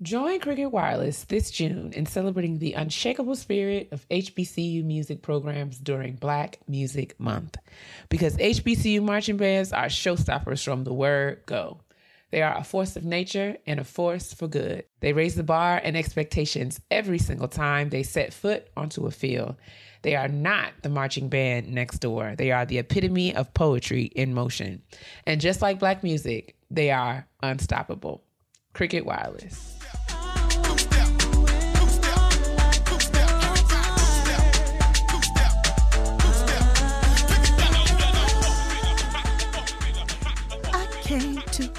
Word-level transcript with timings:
Join 0.00 0.38
Cricket 0.38 0.70
Wireless 0.70 1.24
this 1.24 1.50
June 1.50 1.92
in 1.92 2.06
celebrating 2.06 2.58
the 2.58 2.74
unshakable 2.74 3.34
spirit 3.34 3.88
of 3.90 4.08
HBCU 4.10 4.84
music 4.84 5.22
programs 5.22 5.76
during 5.76 6.14
Black 6.14 6.60
Music 6.68 7.18
Month. 7.18 7.56
Because 8.08 8.36
HBCU 8.36 9.02
marching 9.02 9.36
bands 9.36 9.72
are 9.72 9.86
showstoppers 9.86 10.62
from 10.62 10.84
the 10.84 10.94
word 10.94 11.40
go. 11.46 11.80
They 12.30 12.42
are 12.42 12.56
a 12.56 12.62
force 12.62 12.94
of 12.94 13.04
nature 13.04 13.56
and 13.66 13.80
a 13.80 13.84
force 13.84 14.32
for 14.32 14.46
good. 14.46 14.84
They 15.00 15.12
raise 15.12 15.34
the 15.34 15.42
bar 15.42 15.80
and 15.82 15.96
expectations 15.96 16.80
every 16.92 17.18
single 17.18 17.48
time 17.48 17.88
they 17.88 18.04
set 18.04 18.32
foot 18.32 18.68
onto 18.76 19.06
a 19.06 19.10
field. 19.10 19.56
They 20.02 20.14
are 20.14 20.28
not 20.28 20.74
the 20.82 20.90
marching 20.90 21.28
band 21.28 21.70
next 21.72 21.98
door. 21.98 22.36
They 22.38 22.52
are 22.52 22.66
the 22.66 22.78
epitome 22.78 23.34
of 23.34 23.52
poetry 23.52 24.04
in 24.04 24.32
motion. 24.32 24.82
And 25.26 25.40
just 25.40 25.60
like 25.60 25.80
black 25.80 26.04
music, 26.04 26.54
they 26.70 26.92
are 26.92 27.26
unstoppable. 27.42 28.22
Cricket 28.74 29.04
Wireless. 29.04 29.77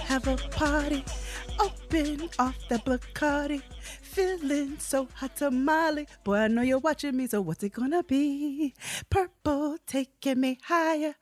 Have 0.09 0.27
a 0.27 0.35
party, 0.49 1.05
open 1.59 2.27
off 2.39 2.57
that 2.67 2.83
Bacardi, 2.83 3.61
feeling 3.79 4.75
so 4.79 5.07
hot 5.13 5.35
tamale. 5.35 6.07
Boy, 6.23 6.35
I 6.35 6.47
know 6.47 6.63
you're 6.63 6.79
watching 6.79 7.15
me, 7.15 7.27
so 7.27 7.41
what's 7.41 7.63
it 7.63 7.73
gonna 7.73 8.01
be? 8.01 8.73
Purple 9.11 9.77
taking 9.85 10.41
me 10.41 10.57
higher. 10.63 11.13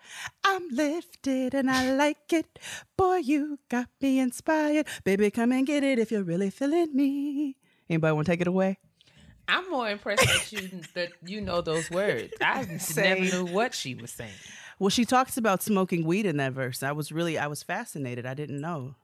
I'm 0.42 0.70
lifted 0.70 1.54
and 1.54 1.70
I 1.70 1.96
like 1.96 2.32
it. 2.32 2.60
Boy, 2.96 3.18
you 3.18 3.60
got 3.68 3.90
me 4.00 4.20
inspired. 4.20 4.88
Baby, 5.04 5.32
come 5.32 5.52
and 5.52 5.68
get 5.68 5.84
it 5.84 6.00
if 6.00 6.10
you're 6.10 6.24
really 6.24 6.50
feeling 6.50 6.96
me. 6.96 7.58
Anybody 7.90 8.14
want 8.14 8.26
to 8.28 8.32
take 8.32 8.42
it 8.42 8.48
away? 8.48 8.78
I'm 9.50 9.70
more 9.70 9.90
impressed 9.90 10.26
that 10.26 10.52
you 10.54 10.82
that 10.94 11.10
you 11.26 11.42
know 11.42 11.60
those 11.60 11.92
words. 11.92 12.34
I 12.42 12.80
never 12.96 13.22
knew 13.22 13.46
what 13.48 13.74
she 13.74 13.96
was 13.96 14.12
saying. 14.12 14.32
Well, 14.80 14.90
she 14.90 15.06
talks 15.06 15.38
about 15.38 15.64
smoking 15.64 16.06
weed 16.06 16.26
in 16.26 16.38
that 16.38 16.54
verse. 16.54 16.84
I 16.84 16.92
was 16.92 17.12
really, 17.12 17.38
I 17.38 17.48
was 17.48 17.64
fascinated. 17.64 18.26
I 18.26 18.34
didn't 18.34 18.62
know. 18.62 18.96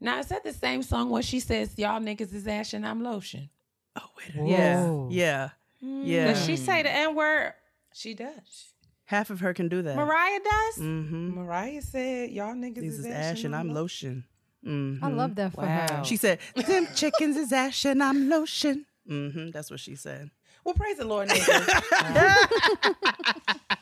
Now 0.00 0.20
is 0.20 0.28
that 0.28 0.44
the 0.44 0.52
same 0.52 0.82
song 0.82 1.10
where 1.10 1.22
she 1.22 1.40
says 1.40 1.74
y'all 1.76 2.00
niggas 2.00 2.32
is 2.32 2.46
ash 2.46 2.72
and 2.72 2.86
I'm 2.86 3.02
lotion? 3.02 3.50
Oh, 3.96 4.02
wait. 4.16 4.48
Yeah, 4.48 5.06
yeah, 5.10 5.50
yeah. 5.80 6.32
Does 6.32 6.44
she 6.44 6.56
say 6.56 6.82
the 6.82 6.90
N 6.90 7.16
word? 7.16 7.54
She 7.92 8.14
does. 8.14 8.72
Half 9.06 9.30
of 9.30 9.40
her 9.40 9.54
can 9.54 9.68
do 9.68 9.82
that. 9.82 9.96
Mariah 9.96 10.38
does? 10.38 10.78
Mm-hmm. 10.78 11.34
Mariah 11.34 11.82
said 11.82 12.30
y'all 12.30 12.54
niggas 12.54 12.84
is 12.84 12.98
is 13.00 13.06
ash 13.06 13.42
and 13.42 13.56
I'm 13.56 13.72
lotion. 13.74 14.24
Mm-hmm. 14.64 15.04
I 15.04 15.08
love 15.08 15.34
that 15.36 15.54
for 15.54 15.66
her. 15.66 16.04
She 16.04 16.16
said, 16.16 16.38
"Them 16.54 16.86
chickens 16.94 17.36
is 17.36 17.52
ash 17.52 17.84
and 17.84 18.02
I'm 18.02 18.28
lotion." 18.28 18.86
Mm-hmm. 19.08 19.50
That's 19.50 19.70
what 19.70 19.80
she 19.80 19.96
said. 19.96 20.30
Well, 20.62 20.74
praise 20.74 20.98
the 20.98 21.06
Lord, 21.06 21.28
niggas. 21.28 21.82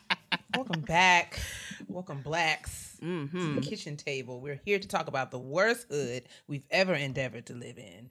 Welcome 0.56 0.80
back. 0.82 1.38
Welcome, 1.88 2.22
blacks, 2.22 2.96
Mm-hmm. 3.04 3.38
to 3.54 3.60
the 3.60 3.66
kitchen 3.66 3.96
table. 3.96 4.40
We're 4.40 4.58
here 4.64 4.78
to 4.78 4.88
talk 4.88 5.06
about 5.06 5.30
the 5.30 5.38
worst 5.38 5.86
hood 5.90 6.22
we've 6.48 6.64
ever 6.70 6.94
endeavored 6.94 7.44
to 7.46 7.54
live 7.54 7.76
in, 7.78 8.08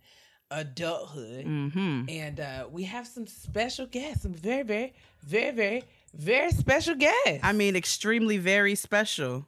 adulthood. 0.51 1.45
Mm-hmm. 1.45 2.03
And 2.07 2.39
uh, 2.39 2.67
we 2.69 2.83
have 2.83 3.07
some 3.07 3.25
special 3.25 3.87
guests, 3.87 4.21
some 4.23 4.33
very, 4.33 4.61
very, 4.63 4.93
very, 5.23 5.51
very, 5.51 5.83
very 6.13 6.51
special 6.51 6.93
guests. 6.95 7.39
I 7.41 7.51
mean, 7.51 7.75
extremely 7.75 8.37
very 8.37 8.75
special. 8.75 9.47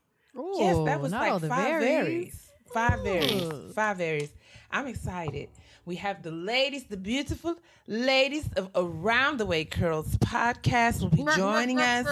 yes, 0.55 0.75
that 0.85 0.99
was 0.99 1.11
not 1.11 1.21
like 1.21 1.31
all 1.33 1.39
the 1.39 1.49
five 1.49 1.79
berries. 1.79 2.01
berries. 2.03 2.51
Five 2.73 3.03
berries. 3.03 3.73
Five 3.75 3.97
berries. 3.99 4.29
I'm 4.71 4.87
excited. 4.87 5.49
We 5.85 5.95
have 5.97 6.23
the 6.23 6.31
ladies, 6.31 6.85
the 6.85 6.97
beautiful 6.97 7.55
ladies 7.87 8.49
of 8.57 8.69
Around 8.75 9.37
the 9.37 9.45
Way 9.45 9.63
Curls 9.65 10.17
podcast 10.17 11.01
will 11.01 11.09
be 11.09 11.25
joining 11.35 11.79
us. 11.79 12.05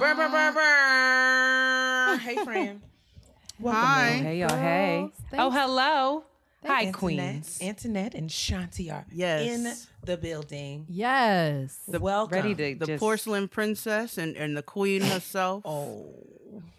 Brr, 0.00 0.14
brr, 0.14 0.28
brr, 0.30 0.52
brr. 0.52 2.16
Hey, 2.22 2.36
friend. 2.42 2.80
Welcome, 3.60 3.82
Hi. 3.82 4.10
ma'am. 4.14 4.24
Hey, 4.24 4.38
y'all, 4.38 4.48
hey. 4.56 4.98
Oh, 5.04 5.12
Thanks. 5.30 5.44
Oh, 5.44 5.50
hello. 5.50 6.24
Hi, 6.66 6.86
Antoinette, 6.86 6.94
queens. 6.94 7.58
Antoinette 7.60 8.14
and 8.14 8.30
Shanti 8.30 8.90
are 8.90 9.04
Yes. 9.12 9.46
in 9.46 9.74
the 10.06 10.16
building. 10.16 10.86
Yes. 10.88 11.80
The 11.86 12.00
Welcome. 12.00 12.34
Ready 12.34 12.54
to 12.54 12.78
The 12.78 12.86
just... 12.86 13.00
porcelain 13.00 13.46
princess 13.48 14.16
and, 14.16 14.36
and 14.38 14.56
the 14.56 14.62
queen 14.62 15.02
herself. 15.12 15.64
Oh. 15.66 16.06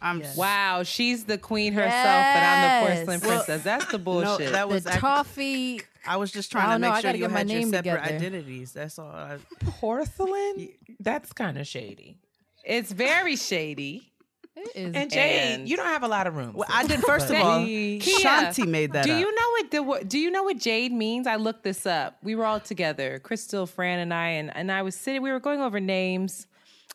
I'm 0.02 0.24
Wow, 0.36 0.82
she's 0.82 1.26
the 1.26 1.38
queen 1.38 1.74
herself, 1.74 1.94
but 1.94 2.02
I'm 2.02 2.62
the 2.64 2.68
Yes. 2.68 3.06
porcelain 3.06 3.20
Well, 3.22 3.44
princess. 3.46 3.64
That's 3.64 3.86
the 3.86 3.98
No, 4.00 4.04
bullshit. 4.04 4.52
that 4.52 4.68
was 4.68 4.84
the 4.84 4.94
act- 4.94 5.00
toffee. 5.02 5.82
I 6.08 6.18
was 6.18 6.32
just 6.32 6.52
trying 6.52 6.64
oh, 6.66 6.68
to 6.70 6.74
don't 6.74 6.82
know, 6.82 6.90
make 6.90 6.96
sure 6.96 7.10
gotta 7.10 7.18
you 7.20 7.24
get 7.26 7.32
my 7.32 7.38
had 7.38 7.50
your 7.52 7.62
separate 7.62 7.78
together. 7.84 8.02
identities. 8.16 8.72
That's 8.74 8.98
all. 8.98 9.12
I, 9.12 9.38
Porcelain? 9.80 10.70
That's 11.00 11.32
kind 11.34 11.60
of 11.60 11.68
shady. 11.68 12.18
It's 12.64 12.92
very 12.92 13.36
shady. 13.36 14.08
It 14.56 14.72
is. 14.76 14.96
And 14.96 15.10
Jade, 15.10 15.40
And- 15.60 15.70
you 15.70 15.76
don't 15.78 15.88
have 15.88 16.04
a 16.04 16.08
lot 16.08 16.28
of 16.28 16.36
room. 16.36 16.54
well, 16.54 16.68
I 16.70 16.86
did 16.86 17.00
first 17.02 17.30
of 17.30 17.36
all. 17.38 17.62
Keia, 17.62 18.02
Shanti 18.02 18.68
made 18.68 18.92
that 18.94 19.06
Do 19.06 19.14
up. 19.14 19.20
you 19.20 19.34
know 19.34 19.50
what 19.52 19.72
the 20.02 20.06
Do 20.08 20.20
you 20.20 20.30
know 20.30 20.44
what 20.44 20.58
jade 20.58 20.92
means? 20.92 21.26
I 21.26 21.38
looked 21.38 21.64
this 21.64 21.86
up. 21.86 22.18
We 22.22 22.36
were 22.36 22.46
all 22.46 22.60
together, 22.60 23.20
Crystal, 23.20 23.66
Fran, 23.66 24.00
and 24.00 24.14
I, 24.14 24.28
and, 24.28 24.56
and 24.56 24.72
I 24.72 24.82
was 24.84 24.96
sitting. 24.96 25.22
We 25.22 25.32
were 25.32 25.40
going 25.40 25.62
over 25.62 25.80
names. 25.80 26.48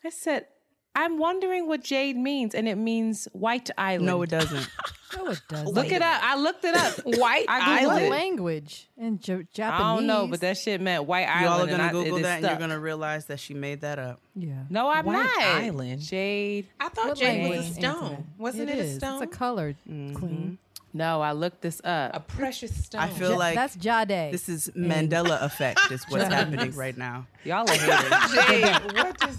I 0.05 0.11
said, 0.11 0.47
"I'm 0.97 1.19
wondering 1.19 1.69
what 1.69 1.83
jade 1.85 2.17
means," 2.17 2.55
and 2.55 2.67
it 2.67 2.77
means 2.77 3.29
white 3.33 3.71
island. 3.79 4.07
No, 4.07 4.23
it 4.23 4.31
doesn't. 4.31 4.69
no, 5.17 5.29
it 5.29 5.41
doesn't. 5.49 5.69
Look 5.75 5.93
it 5.93 6.03
up. 6.03 6.21
I 6.25 6.37
looked 6.37 6.65
it 6.65 6.75
up. 6.75 6.95
White 7.05 7.47
I 7.49 7.61
Googled 7.61 7.67
What 7.87 7.91
Island. 7.93 8.07
it. 8.07 8.11
language? 8.11 8.89
In 8.99 9.19
J- 9.21 9.47
Japanese. 9.53 9.81
I 9.85 9.95
don't 9.95 10.07
know, 10.09 10.27
but 10.27 10.41
that 10.41 10.57
shit 10.59 10.81
meant 10.81 11.05
white 11.05 11.27
island. 11.29 11.45
Y'all 11.45 11.63
are 11.63 11.67
gonna 11.67 11.83
I- 11.89 11.93
Google 11.93 12.17
it 12.17 12.21
is 12.21 12.23
that, 12.25 12.35
and 12.37 12.43
you're 12.43 12.51
stuck. 12.51 12.59
gonna 12.61 12.81
realize 12.81 13.27
that 13.27 13.39
she 13.39 13.55
made 13.55 13.83
that 13.83 13.99
up. 14.01 14.21
Yeah. 14.35 14.55
No, 14.69 14.89
I'm 14.89 15.05
White 15.07 15.15
not. 15.23 15.39
Island. 15.63 16.01
Jade. 16.01 16.67
I 16.81 16.89
thought 16.89 17.09
What 17.09 17.19
Jade 17.19 17.49
was 17.57 17.71
a 17.71 17.75
stone. 17.75 17.85
Antoinette? 17.95 18.25
Wasn't 18.39 18.71
it, 18.71 18.79
a 18.79 18.95
stone? 18.95 19.23
It's 19.23 19.33
a 19.35 19.37
color 19.39 19.75
Mm-hmm. 19.89 20.15
queen. 20.17 20.59
No, 20.93 21.21
I 21.21 21.33
looked 21.33 21.61
this 21.61 21.81
up. 21.85 22.17
a 22.17 22.21
precious 22.21 22.75
stone. 22.87 23.03
I 23.03 23.09
feel 23.09 23.33
Ja- 23.33 23.37
like 23.37 23.55
that's 23.55 23.77
Jade. 23.77 24.33
this 24.33 24.49
is 24.49 24.71
Mandela 24.75 25.43
effect. 25.43 25.79
Is 25.93 26.03
what's 26.09 26.25
happening 26.25 26.73
right 26.73 26.97
now. 26.97 27.27
Y'all 27.45 27.69
are 27.69 27.75
haters. 27.75 28.47
Jade, 28.47 28.93
what 28.97 29.21
just... 29.21 29.39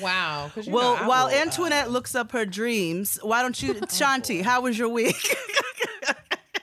wow. 0.00 0.50
'cause 0.54 0.66
you 0.66 0.72
know 0.72 0.78
Well, 0.78 1.08
while 1.08 1.26
will, 1.26 1.34
Antoinette 1.34 1.90
looks 1.90 2.14
up 2.14 2.32
her 2.32 2.44
dreams, 2.46 3.18
why 3.22 3.42
don't 3.42 3.60
you, 3.62 3.74
Shanti? 3.88 4.42
How 4.42 4.60
was 4.62 4.78
your 4.78 4.88
week? 4.88 5.16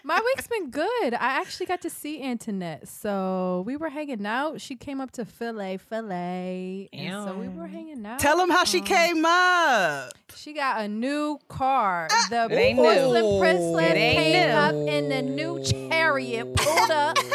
My 0.03 0.19
week's 0.25 0.47
been 0.47 0.71
good. 0.71 1.13
I 1.13 1.39
actually 1.39 1.67
got 1.67 1.81
to 1.83 1.89
see 1.89 2.21
Antoinette. 2.21 2.87
So 2.87 3.63
we 3.65 3.77
were 3.77 3.87
hanging 3.87 4.25
out. 4.25 4.59
She 4.59 4.75
came 4.75 4.99
up 4.99 5.11
to 5.11 5.23
Philly, 5.23 5.77
Philly. 5.77 6.89
And 6.91 7.23
so 7.23 7.33
we 7.37 7.47
were 7.47 7.67
hanging 7.67 8.05
out. 8.05 8.19
Tell 8.19 8.35
them 8.35 8.49
how 8.49 8.65
she 8.65 8.79
Um, 8.79 8.85
came 8.85 9.23
up. 9.25 10.11
She 10.35 10.51
got 10.53 10.81
a 10.81 10.87
new 10.89 11.39
car. 11.47 12.09
The 12.29 12.47
It 12.49 12.55
ain't 12.55 12.77
porcelain 12.79 13.39
princess 13.39 13.93
came 13.93 14.47
new. 14.49 14.53
up 14.53 14.73
in 14.89 15.09
the 15.09 15.21
new 15.21 15.63
chariot, 15.63 16.55
pulled 16.55 16.91
up. 16.91 17.17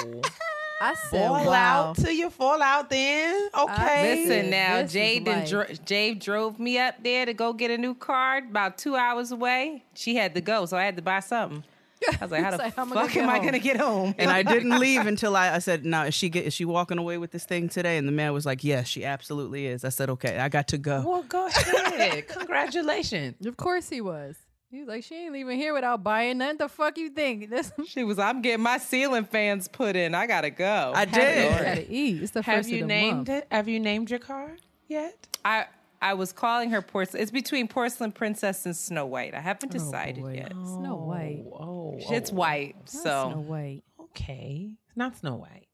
I 0.81 0.95
said, 0.95 1.27
Fall 1.27 1.47
wow. 1.47 1.89
out 1.91 1.97
till 1.97 2.11
you 2.13 2.29
fall 2.31 2.61
out 2.63 2.91
then. 2.91 3.49
Okay. 3.59 4.27
Listen 4.27 4.51
now, 4.51 4.83
This 4.83 4.87
is 4.91 4.93
Jade, 4.93 5.25
done 5.25 5.47
dro- 5.47 5.65
Jade 5.85 6.19
drove 6.21 6.59
me 6.59 6.79
up 6.79 7.03
there 7.03 7.25
to 7.25 7.33
go 7.33 7.53
get 7.55 7.71
a 7.71 7.79
new 7.79 7.95
card 7.95 8.51
about 8.51 8.77
two 8.77 8.95
hours 8.95 9.33
away. 9.33 9.85
She 9.95 10.17
had 10.17 10.35
to 10.35 10.41
go, 10.43 10.67
so 10.67 10.77
I 10.77 10.85
had 10.85 10.97
to 10.97 11.03
buy 11.03 11.21
something. 11.21 11.65
I 12.07 12.19
was 12.21 12.31
like, 12.31 12.43
how 12.45 12.51
the 12.57 12.59
like, 12.59 12.77
how 12.77 12.83
am 12.83 12.93
I 12.93 12.95
gonna 12.95 13.07
fuck 13.07 13.15
get 13.15 13.23
am 13.23 13.31
I 13.31 13.37
home? 13.37 13.45
gonna 13.47 13.59
get 13.59 13.77
home? 13.79 14.15
and 14.19 14.31
I 14.31 14.43
didn't 14.43 14.79
leave 14.79 15.07
until 15.07 15.35
I, 15.35 15.55
I 15.55 15.59
said, 15.61 15.87
"Now 15.87 16.05
is 16.05 16.15
she 16.15 16.29
get, 16.29 16.45
is 16.45 16.53
she 16.53 16.67
walking 16.67 16.99
away 16.99 17.17
with 17.17 17.31
this 17.31 17.45
thing 17.47 17.71
today?" 17.71 17.97
And 17.97 18.07
the 18.07 18.13
man 18.13 18.35
was 18.35 18.45
like, 18.45 18.63
"Yes, 18.63 18.87
she 18.87 19.03
absolutely 19.05 19.67
is." 19.67 19.83
I 19.83 19.89
said, 19.89 20.11
"Okay, 20.11 20.39
I 20.39 20.51
got 20.51 20.69
to 20.69 20.79
go." 20.79 21.03
Well, 21.07 21.23
go 21.23 21.47
ahead. 21.47 22.29
Congratulations. 22.77 23.45
Of 23.47 23.57
course 23.57 23.89
he 23.89 24.03
was. 24.03 24.37
He 24.71 24.81
was 24.81 24.89
like, 24.89 25.05
she 25.05 25.15
ain't 25.15 25.33
leaving 25.33 25.59
here 25.59 25.73
without 25.73 26.03
buying 26.03 26.39
nothing. 26.39 26.59
The 26.59 26.69
fuck 26.69 26.99
you 26.99 27.11
think? 27.11 27.49
This 27.57 27.73
She 27.87 28.03
was, 28.05 28.19
I'm 28.19 28.43
getting 28.43 28.63
my 28.63 28.79
ceiling 28.79 29.25
fans 29.25 29.69
put 29.69 29.95
in. 29.97 30.15
I 30.15 30.27
gotta 30.27 30.51
go. 30.51 30.93
I 30.95 31.05
did. 31.05 31.51
gotta 31.53 31.93
eat. 31.93 32.23
It's 32.23 32.33
the 32.33 32.43
Have 32.43 32.57
first 32.59 32.69
you 32.71 32.77
of 32.79 32.81
the 32.83 32.87
named 32.87 33.17
month. 33.17 33.29
it? 33.31 33.47
Have 33.51 33.69
you 33.69 33.79
named 33.81 34.11
your 34.11 34.19
car 34.19 34.57
yet? 34.89 35.29
I 35.45 35.67
I 36.03 36.15
was 36.15 36.33
calling 36.33 36.71
her 36.71 36.83
porcelain. 36.83 37.23
It's 37.23 37.31
between 37.31 37.69
porcelain 37.69 38.13
princess 38.13 38.67
and 38.67 38.77
Snow 38.77 39.07
White. 39.07 39.35
I 39.35 39.41
haven't 39.41 39.71
oh, 39.75 39.79
decided 39.79 40.23
boy. 40.23 40.35
yet. 40.35 40.53
Snow 40.53 40.97
White. 40.97 41.45
Oh, 41.53 41.95
It's 41.99 42.31
oh. 42.33 42.35
white, 42.35 42.75
Not 42.77 42.91
so. 42.91 43.31
Snow 43.33 43.41
White. 43.41 43.83
okay. 44.01 44.73
It's 44.89 44.97
not 44.97 45.17
Snow 45.17 45.37
White. 45.37 45.69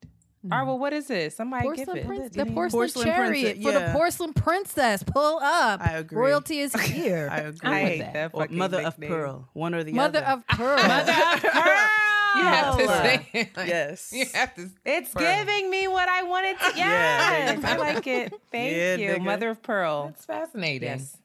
All 0.50 0.58
right, 0.58 0.66
well, 0.66 0.78
what 0.78 0.92
is 0.92 1.08
it? 1.08 1.32
Somebody 1.34 1.62
Porcelain 1.62 1.86
give 1.86 1.96
it. 2.04 2.06
princess. 2.06 2.30
The 2.36 2.46
porcelain, 2.46 2.70
Porcelain 2.80 3.06
chariot 3.06 3.54
princess, 3.60 3.62
for 3.64 3.72
the 3.78 3.92
porcelain 3.92 4.32
princess. 4.34 5.02
Pull 5.04 5.38
up. 5.40 5.80
I 5.80 5.98
agree. 5.98 6.18
Royalty 6.18 6.58
is 6.58 6.72
here. 6.80 7.28
I 7.30 7.38
agree. 7.38 7.70
I 7.70 7.82
with 7.82 7.90
hate 7.92 7.98
that. 8.00 8.12
that 8.14 8.30
Or 8.34 8.40
fucking 8.42 8.58
mother 8.58 8.80
of 8.82 8.98
pearl, 9.00 9.48
one 9.52 9.74
or 9.74 9.84
the 9.84 9.92
other. 9.92 9.96
Mother 9.96 10.18
other. 10.26 10.42
of 10.42 10.46
pearl. 10.58 10.76
Mother 10.88 11.12
of 11.12 11.42
pearl. 11.42 11.88
You 12.34 12.42
have 12.44 12.78
to 12.78 12.86
say 12.88 13.50
like- 13.56 13.68
Yes. 13.68 14.10
You 14.12 14.24
have 14.34 14.54
to. 14.56 14.70
It's 14.86 15.12
Pearl. 15.12 15.22
giving 15.22 15.70
me 15.70 15.86
what 15.86 16.08
I 16.08 16.22
wanted 16.22 16.58
to. 16.60 16.72
Yeah, 16.78 17.30
Yes, 17.54 17.58
you 17.62 17.68
I 17.68 17.76
like 17.76 18.06
it. 18.06 18.32
Thank 18.50 18.74
Yeah, 18.76 18.94
you, 18.96 19.08
nigga. 19.18 19.24
mother 19.24 19.50
of 19.50 19.62
pearl. 19.62 20.06
That's 20.06 20.24
fascinating. 20.24 20.88
Yes. 20.88 21.18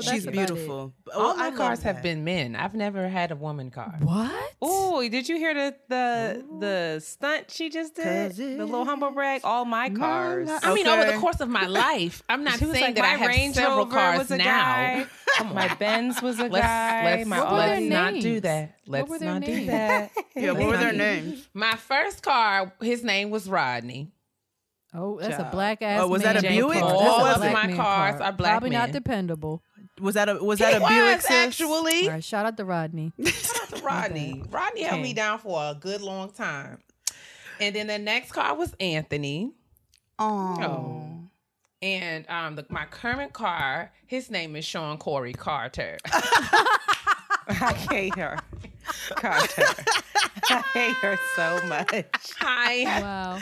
So 0.00 0.12
She's 0.12 0.26
beautiful. 0.26 0.94
All 1.14 1.32
Oh, 1.32 1.36
my 1.36 1.48
I 1.48 1.50
cars 1.50 1.82
have 1.82 2.02
been 2.02 2.22
men. 2.22 2.54
I've 2.54 2.74
never 2.74 3.08
had 3.08 3.32
a 3.32 3.36
woman 3.36 3.70
car. 3.72 3.96
What? 4.00 4.52
Oh, 4.62 5.00
did 5.08 5.28
you 5.28 5.36
hear 5.36 5.54
the 5.54 5.74
the 5.88 6.44
the 6.60 7.00
stunt 7.00 7.50
she 7.50 7.68
just 7.68 7.96
did? 7.96 8.36
The 8.36 8.64
little 8.64 8.84
humble 8.84 9.10
brag. 9.10 9.40
All 9.44 9.64
my 9.64 9.90
cars. 9.90 10.48
I 10.62 10.72
mean, 10.72 10.86
over 10.86 11.04
the 11.10 11.18
course 11.18 11.40
of 11.40 11.48
my 11.48 11.66
life, 11.66 12.22
I'm 12.28 12.44
not 12.44 12.58
saying 12.60 12.72
like, 12.72 12.94
that 12.94 13.04
I 13.04 13.08
have 13.16 13.28
Range 13.28 13.54
several 13.54 13.78
Rover 13.78 13.90
cars 13.90 14.18
was 14.18 14.30
a 14.30 14.36
now. 14.36 14.44
guy. 14.44 15.06
My 15.52 15.72
Benz 15.74 16.20
was 16.22 16.38
a 16.40 16.44
Let's 16.48 16.66
guy. 16.66 17.04
let's, 17.04 17.28
my 17.28 17.38
What 17.40 17.50
were 17.52 17.58
let's 17.58 17.68
their 17.68 17.76
Audi. 17.76 18.14
not 18.14 18.22
do 18.22 18.40
that. 18.40 18.74
Let's 18.86 19.08
were 19.10 19.18
their 19.18 19.32
not 19.34 19.42
do 19.44 19.66
that. 19.66 20.10
Yeah, 20.36 20.52
what 20.52 20.66
were 20.68 20.76
their 20.78 20.92
names? 20.92 21.48
My 21.54 21.74
first 21.76 22.22
car, 22.22 22.72
his 22.80 23.04
name 23.04 23.30
was 23.30 23.48
Rodney. 23.48 24.10
Oh, 24.94 25.18
that's 25.20 25.34
a 25.34 25.38
Child. 25.38 25.50
black 25.52 25.82
ass. 25.82 26.00
Oh, 26.02 26.08
was 26.08 26.22
that 26.22 26.38
a 26.38 26.40
Buick? 26.48 26.78
car. 26.80 26.94
What 26.94 27.04
That's 27.04 27.18
a 27.18 27.22
was 27.22 27.36
it? 27.36 27.50
black 27.52 27.70
My 27.70 27.76
cars 27.76 28.14
car. 28.16 28.22
are 28.22 28.32
black 28.32 28.50
Probably 28.52 28.70
not 28.70 28.90
dependable. 28.90 29.62
Was 30.00 30.14
that 30.14 30.28
a 30.28 30.34
was 30.42 30.58
that 30.60 30.70
He 30.70 30.76
a 30.76 30.80
Buick? 30.88 31.16
was 31.16 31.24
sis? 31.24 31.30
actually. 31.32 32.06
All 32.06 32.10
right, 32.10 32.24
shout 32.24 32.46
out 32.46 32.56
to 32.56 32.64
Rodney. 32.64 33.12
Shout 33.24 33.62
out 33.72 33.78
to 33.78 33.84
Rodney. 33.84 34.42
Rodney 34.50 34.82
held 34.82 35.02
me 35.02 35.12
down 35.12 35.38
for 35.38 35.58
a 35.60 35.76
good 35.78 36.00
long 36.00 36.30
time. 36.30 36.78
And 37.60 37.74
then 37.74 37.86
the 37.88 37.98
next 37.98 38.32
car 38.32 38.54
was 38.54 38.74
Anthony. 38.78 39.52
Oh. 40.18 41.04
And 41.80 42.28
um, 42.28 42.56
the, 42.56 42.66
my 42.70 42.84
current 42.86 43.32
car, 43.32 43.92
his 44.06 44.30
name 44.30 44.56
is 44.56 44.64
Shawn 44.64 44.98
Corey 44.98 45.32
Carter. 45.32 45.96
I 46.06 47.72
hate 47.90 48.14
her. 48.16 48.36
Carter. 49.10 49.64
I 50.50 50.62
hate 50.72 50.94
her 50.96 51.18
so 51.36 51.60
much. 51.66 52.06
Hi. 52.40 53.00
Wow. 53.00 53.38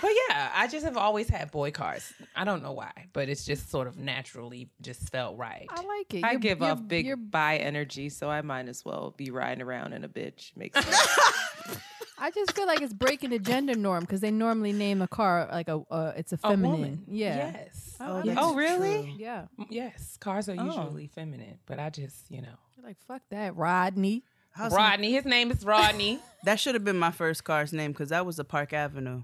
But 0.00 0.10
yeah, 0.28 0.50
I 0.54 0.66
just 0.66 0.84
have 0.84 0.96
always 0.96 1.28
had 1.28 1.50
boy 1.50 1.70
cars. 1.72 2.12
I 2.34 2.44
don't 2.44 2.62
know 2.62 2.72
why, 2.72 2.90
but 3.12 3.28
it's 3.28 3.44
just 3.44 3.70
sort 3.70 3.86
of 3.86 3.98
naturally 3.98 4.70
just 4.80 5.10
felt 5.10 5.36
right. 5.36 5.66
I 5.68 5.82
like 5.82 6.14
it. 6.14 6.24
I 6.24 6.30
You're- 6.32 6.40
give 6.40 6.58
you're- 6.60 6.70
off 6.72 6.86
big 6.88 7.06
you're- 7.06 7.20
bi 7.20 7.56
energy, 7.58 8.08
so 8.08 8.30
I 8.30 8.40
might 8.42 8.68
as 8.68 8.84
well 8.84 9.12
be 9.16 9.30
riding 9.30 9.62
around 9.62 9.92
in 9.92 10.04
a 10.04 10.08
bitch. 10.08 10.56
Makes 10.56 10.82
sense. 10.84 11.78
I 12.18 12.30
just 12.30 12.52
feel 12.54 12.66
like 12.66 12.82
it's 12.82 12.92
breaking 12.92 13.30
the 13.30 13.38
gender 13.38 13.74
norm 13.74 14.00
because 14.02 14.20
they 14.20 14.30
normally 14.30 14.72
name 14.72 15.00
a 15.02 15.08
car 15.08 15.48
like 15.50 15.68
a 15.68 15.80
uh, 15.90 16.12
it's 16.16 16.32
a 16.32 16.36
A 16.44 16.50
feminine. 16.50 16.70
woman. 16.72 17.04
Yeah. 17.08 17.52
Yes. 17.54 17.96
I- 18.00 18.04
I 18.10 18.14
that's 18.14 18.26
like 18.28 18.38
oh, 18.40 18.52
it. 18.52 18.56
really? 18.56 19.14
Yeah. 19.18 19.46
Yes. 19.68 20.16
Cars 20.18 20.48
are 20.48 20.56
Oh. 20.58 20.64
usually 20.66 21.06
feminine, 21.08 21.58
but 21.66 21.78
I 21.78 21.90
just, 21.90 22.30
you 22.30 22.42
know. 22.42 22.54
You're 22.76 22.86
like 22.86 22.98
fuck 23.06 23.22
that, 23.30 23.56
Rodney. 23.56 24.22
How's- 24.52 24.72
Rodney, 24.72 25.12
his 25.12 25.24
name 25.24 25.50
is 25.50 25.64
Rodney. 25.64 26.20
That 26.44 26.58
should 26.58 26.74
have 26.74 26.84
been 26.84 26.98
my 26.98 27.10
first 27.10 27.44
car's 27.44 27.70
name 27.72 27.92
because 27.92 28.08
that 28.08 28.24
was 28.24 28.38
a 28.38 28.44
Park 28.44 28.72
Avenue. 28.72 29.22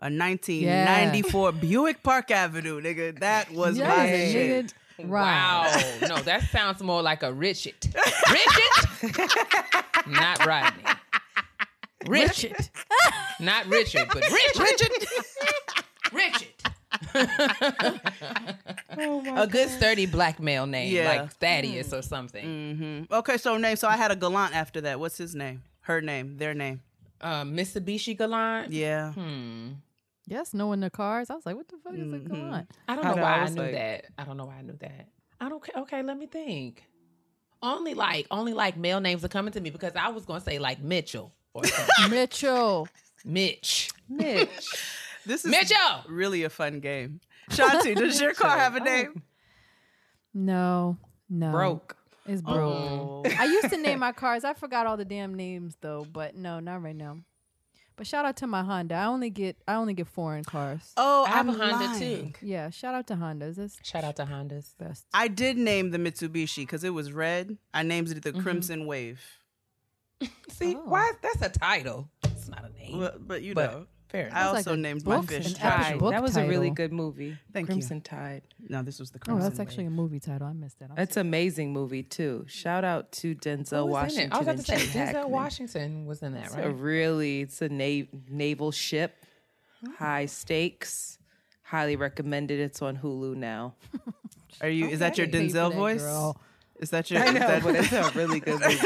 A 0.00 0.10
1994 0.10 1.52
Buick 1.52 2.02
Park 2.02 2.30
Avenue, 2.30 2.80
nigga. 2.82 3.18
That 3.20 3.50
was 3.52 3.78
Yes, 3.78 3.88
my 3.88 4.06
nigga. 4.06 4.32
shit. 4.32 4.74
Right. 4.98 5.08
Wow. 6.00 6.08
No, 6.08 6.16
that 6.22 6.42
sounds 6.50 6.82
more 6.82 7.02
like 7.02 7.22
a 7.22 7.32
Richard. 7.32 7.74
Richard? 8.30 9.30
Not 10.06 10.44
Rodney. 10.46 10.82
Richard. 12.06 12.68
Not 13.40 13.66
Richard, 13.66 14.08
but 14.12 14.22
Richard. 14.30 14.90
Richard. 16.12 16.48
richard 17.16 18.00
a 19.38 19.46
good 19.50 19.68
sturdy 19.70 20.06
black 20.06 20.38
male 20.40 20.66
name, 20.66 20.92
Yeah. 20.94 21.08
like 21.08 21.32
Thaddeus 21.34 21.92
or 21.92 22.02
something. 22.02 23.06
hmm 23.08 23.14
Okay, 23.14 23.36
so 23.36 23.56
name. 23.56 23.76
So 23.76 23.88
I 23.88 23.96
had 23.96 24.10
a 24.10 24.16
Galant 24.16 24.54
after 24.54 24.80
that. 24.82 25.00
What's 25.00 25.16
his 25.18 25.34
name? 25.34 25.62
Her 25.82 26.00
name. 26.00 26.36
Their 26.38 26.54
name. 26.54 26.82
Uh, 27.24 27.42
Mitsubishi 27.44 28.16
Galant. 28.16 28.70
Yeah. 28.72 29.12
Hmm. 29.12 29.68
Yes, 30.26 30.54
knowing 30.54 30.80
the 30.80 30.90
cars. 30.90 31.28
I 31.30 31.34
was 31.34 31.44
like, 31.46 31.56
what 31.56 31.68
the 31.68 31.76
fuck 31.82 31.94
is 31.94 32.00
Mm-hmm. 32.00 32.14
it 32.14 32.28
going 32.28 32.42
on? 32.52 32.68
I 32.88 32.94
don't 32.94 33.04
know 33.04 33.14
know, 33.14 33.22
why 33.22 33.32
I 33.32 33.40
I, 33.44 33.48
knew 33.48 33.62
like- 33.62 33.72
that. 33.72 34.04
I 34.18 34.24
don't 34.24 34.36
know 34.36 34.44
why 34.46 34.56
I 34.58 34.62
knew 34.62 34.76
that. 34.80 35.08
I 35.40 35.48
don't. 35.48 35.62
care. 35.62 35.82
Okay, 35.82 36.02
let 36.02 36.16
me 36.18 36.26
think. 36.26 36.84
Only 37.62 37.94
like, 37.94 38.26
only 38.30 38.52
like 38.52 38.76
male 38.76 39.00
names 39.00 39.24
are 39.24 39.28
coming 39.28 39.52
to 39.52 39.60
me 39.60 39.70
because 39.70 39.92
I 39.96 40.08
was 40.10 40.24
gonna 40.26 40.40
say 40.40 40.58
like 40.58 40.80
Mitchell 40.82 41.32
or. 41.54 41.62
Mitchell. 42.10 42.88
Mitch. 43.24 43.90
Mitch. 44.08 44.48
This 45.26 45.42
is 45.46 45.50
Mitchell. 45.50 46.04
really 46.06 46.42
a 46.44 46.50
fun 46.50 46.80
game. 46.80 47.18
Shanti, 47.48 47.96
does 47.96 48.20
your 48.20 48.34
car 48.34 48.58
have 48.58 48.76
a 48.76 48.80
name? 48.80 49.22
No. 50.34 50.98
No. 51.30 51.50
Broke. 51.50 51.96
It's 52.26 52.40
broke. 52.42 52.56
Oh. 52.58 53.22
I 53.38 53.44
used 53.44 53.70
to 53.70 53.76
name 53.76 53.98
my 53.98 54.12
cars. 54.12 54.44
I 54.44 54.54
forgot 54.54 54.86
all 54.86 54.96
the 54.96 55.04
damn 55.04 55.34
names 55.34 55.76
though, 55.80 56.06
but 56.10 56.34
no, 56.34 56.58
not 56.60 56.82
right 56.82 56.96
now. 56.96 57.18
But 57.96 58.06
shout 58.08 58.24
out 58.24 58.36
to 58.38 58.46
my 58.48 58.64
Honda. 58.64 58.94
I 58.96 59.04
only 59.04 59.30
get 59.30 59.56
I 59.68 59.74
only 59.74 59.94
get 59.94 60.08
foreign 60.08 60.42
cars. 60.42 60.92
Oh, 60.96 61.24
I 61.24 61.28
have 61.30 61.48
I'm 61.48 61.54
a 61.54 61.58
Honda 61.58 61.84
lying. 61.86 62.32
too. 62.32 62.46
Yeah, 62.46 62.70
shout 62.70 62.94
out 62.94 63.06
to 63.08 63.14
Hondas. 63.14 63.54
That's 63.56 63.78
Shout 63.86 64.02
out 64.04 64.16
to 64.16 64.24
Hondas. 64.24 64.76
best. 64.78 65.04
I 65.14 65.28
did 65.28 65.56
name 65.56 65.90
the 65.92 65.98
Mitsubishi 65.98 66.62
because 66.62 66.82
it 66.82 66.90
was 66.90 67.12
red. 67.12 67.56
I 67.72 67.82
named 67.84 68.10
it 68.10 68.22
the 68.22 68.32
Mm-hmm. 68.32 68.40
Crimson 68.42 68.86
Wave. 68.86 69.20
See, 70.48 70.74
Oh. 70.76 70.82
why? 70.86 71.12
That's 71.22 71.42
a 71.42 71.50
title. 71.50 72.08
It's 72.24 72.48
not 72.48 72.64
a 72.64 72.72
name. 72.78 72.98
But, 72.98 73.28
but 73.28 73.42
you 73.42 73.54
but 73.54 73.70
know, 73.72 73.86
fair 74.14 74.30
I 74.32 74.44
also 74.44 74.70
like 74.70 74.78
a 74.78 74.80
named 74.80 75.06
my 75.06 75.16
book, 75.16 75.30
fish 75.30 75.46
an 75.46 75.54
Tide. 75.54 76.00
That 76.00 76.22
was 76.22 76.36
a 76.36 76.46
really 76.46 76.70
title. 76.70 76.74
good 76.74 76.92
movie. 76.92 77.36
Thank 77.52 77.68
you. 77.68 77.74
Crimson 77.74 78.00
Tide. 78.00 78.42
No, 78.68 78.82
this 78.82 78.98
was 79.00 79.10
the 79.10 79.18
Crimson. 79.18 79.32
Oh, 79.32 79.42
Crimson 79.42 79.58
that's 79.58 79.70
actually 79.70 79.86
a 79.86 79.90
movie 79.90 80.20
title. 80.20 80.46
I 80.46 80.52
missed 80.52 80.78
that. 80.78 80.90
I'm 80.90 80.98
It's 80.98 81.16
an 81.16 81.26
amazing 81.26 81.72
movie 81.72 82.02
too. 82.02 82.44
Shout 82.48 82.84
out 82.84 83.12
to 83.12 83.34
Denzel 83.34 83.84
Who 83.84 83.86
was 83.86 83.86
in 83.86 83.90
Washington 83.90 84.24
it? 84.24 84.32
I 84.32 84.38
was 84.38 84.46
about 84.46 84.56
to 84.56 84.62
say 84.62 84.76
Denzel 84.76 85.06
Hackman. 85.06 85.30
Washington 85.30 86.06
was 86.06 86.22
in 86.22 86.34
that, 86.34 86.50
right? 86.50 86.58
It's 86.58 86.66
a 86.66 86.70
really 86.70 87.40
it's 87.42 87.62
a 87.62 87.68
na- 87.68 88.06
naval 88.28 88.70
ship, 88.70 89.24
high 89.98 90.26
stakes. 90.26 91.18
Highly 91.62 91.96
recommended. 91.96 92.60
It's 92.60 92.82
on 92.82 92.98
Hulu 92.98 93.34
now. 93.36 93.74
Are 94.60 94.68
you? 94.68 94.86
Is 94.86 95.00
that 95.00 95.18
your 95.18 95.26
Denzel 95.26 95.70
that, 95.70 95.74
voice? 95.76 96.34
Is 96.84 96.90
that 96.90 97.10
your? 97.10 97.22
I 97.22 97.30
know, 97.30 97.38
that, 97.40 97.62
but 97.62 97.76
it's 97.76 97.90
a 97.92 98.10
really 98.14 98.40
good 98.40 98.60
movie. 98.60 98.76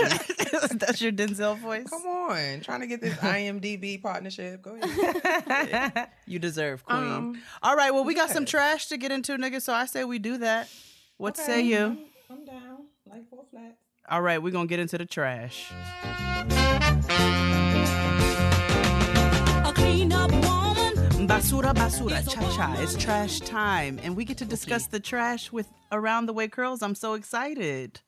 That's 0.78 1.00
your 1.02 1.11
Denzel 1.11 1.59
voice. 1.59 1.88
Come 1.90 2.07
on, 2.07 2.61
trying 2.61 2.78
to 2.78 2.87
get 2.87 3.00
this 3.00 3.14
IMDb 3.17 4.00
partnership. 4.00 4.62
Go 4.62 4.78
ahead. 4.81 6.09
You 6.25 6.38
deserve, 6.38 6.85
Queen. 6.85 6.97
Um, 6.97 7.43
All 7.61 7.75
right. 7.75 7.93
Well, 7.93 8.05
we 8.05 8.14
got 8.14 8.31
some 8.31 8.45
trash 8.45 8.87
to 8.87 8.99
get 8.99 9.11
into, 9.11 9.37
nigga. 9.37 9.61
So 9.61 9.73
I 9.73 9.87
say 9.87 10.05
we 10.05 10.21
do 10.21 10.38
that. 10.38 10.69
What 11.17 11.37
say 11.37 11.62
you? 11.62 11.99
I'm 12.31 12.45
down. 12.45 12.85
Like 13.05 13.28
four 13.28 13.45
flats. 13.50 13.75
All 14.09 14.23
right, 14.23 14.40
we're 14.40 14.52
gonna 14.52 14.69
get 14.69 14.78
into 14.78 14.97
the 14.97 15.07
trash. 15.07 15.73
Basura, 21.28 21.75
basura, 21.75 22.26
cha 22.26 22.40
cha. 22.56 22.75
It's 22.78 22.97
trash 22.97 23.40
time, 23.40 24.00
and 24.02 24.16
we 24.16 24.25
get 24.25 24.38
to 24.38 24.47
discuss 24.47 24.87
the 24.87 24.99
trash 24.99 25.52
with 25.52 25.68
Around 25.92 26.25
the 26.26 26.32
Way 26.32 26.49
Curls. 26.49 26.82
I'm 26.82 26.94
so 26.94 27.12
excited. 27.14 28.00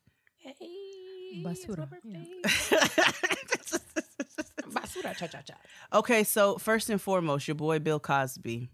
Basura. 1.45 1.87
Basura 4.73 5.17
cha 5.17 5.27
cha 5.27 5.43
cha. 5.43 5.55
Okay, 5.93 6.25
so 6.25 6.57
first 6.57 6.89
and 6.89 7.01
foremost, 7.01 7.47
your 7.47 7.57
boy 7.57 7.79
Bill 7.79 8.01
Cosby 8.01 8.69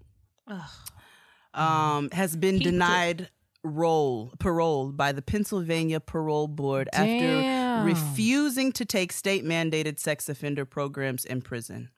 um, 1.52 2.08
has 2.12 2.36
been 2.36 2.58
Peeped 2.58 2.66
it. 2.68 2.70
denied 2.70 3.28
roll 3.64 4.32
parole 4.38 4.92
by 4.92 5.10
the 5.10 5.22
Pennsylvania 5.22 5.98
Parole 5.98 6.46
Board 6.46 6.88
after 6.92 7.82
refusing 7.84 8.70
to 8.72 8.84
take 8.84 9.10
state 9.10 9.44
mandated 9.44 9.98
sex 9.98 10.28
offender 10.28 10.64
programs 10.64 11.24
in 11.24 11.42
prison. 11.42 11.90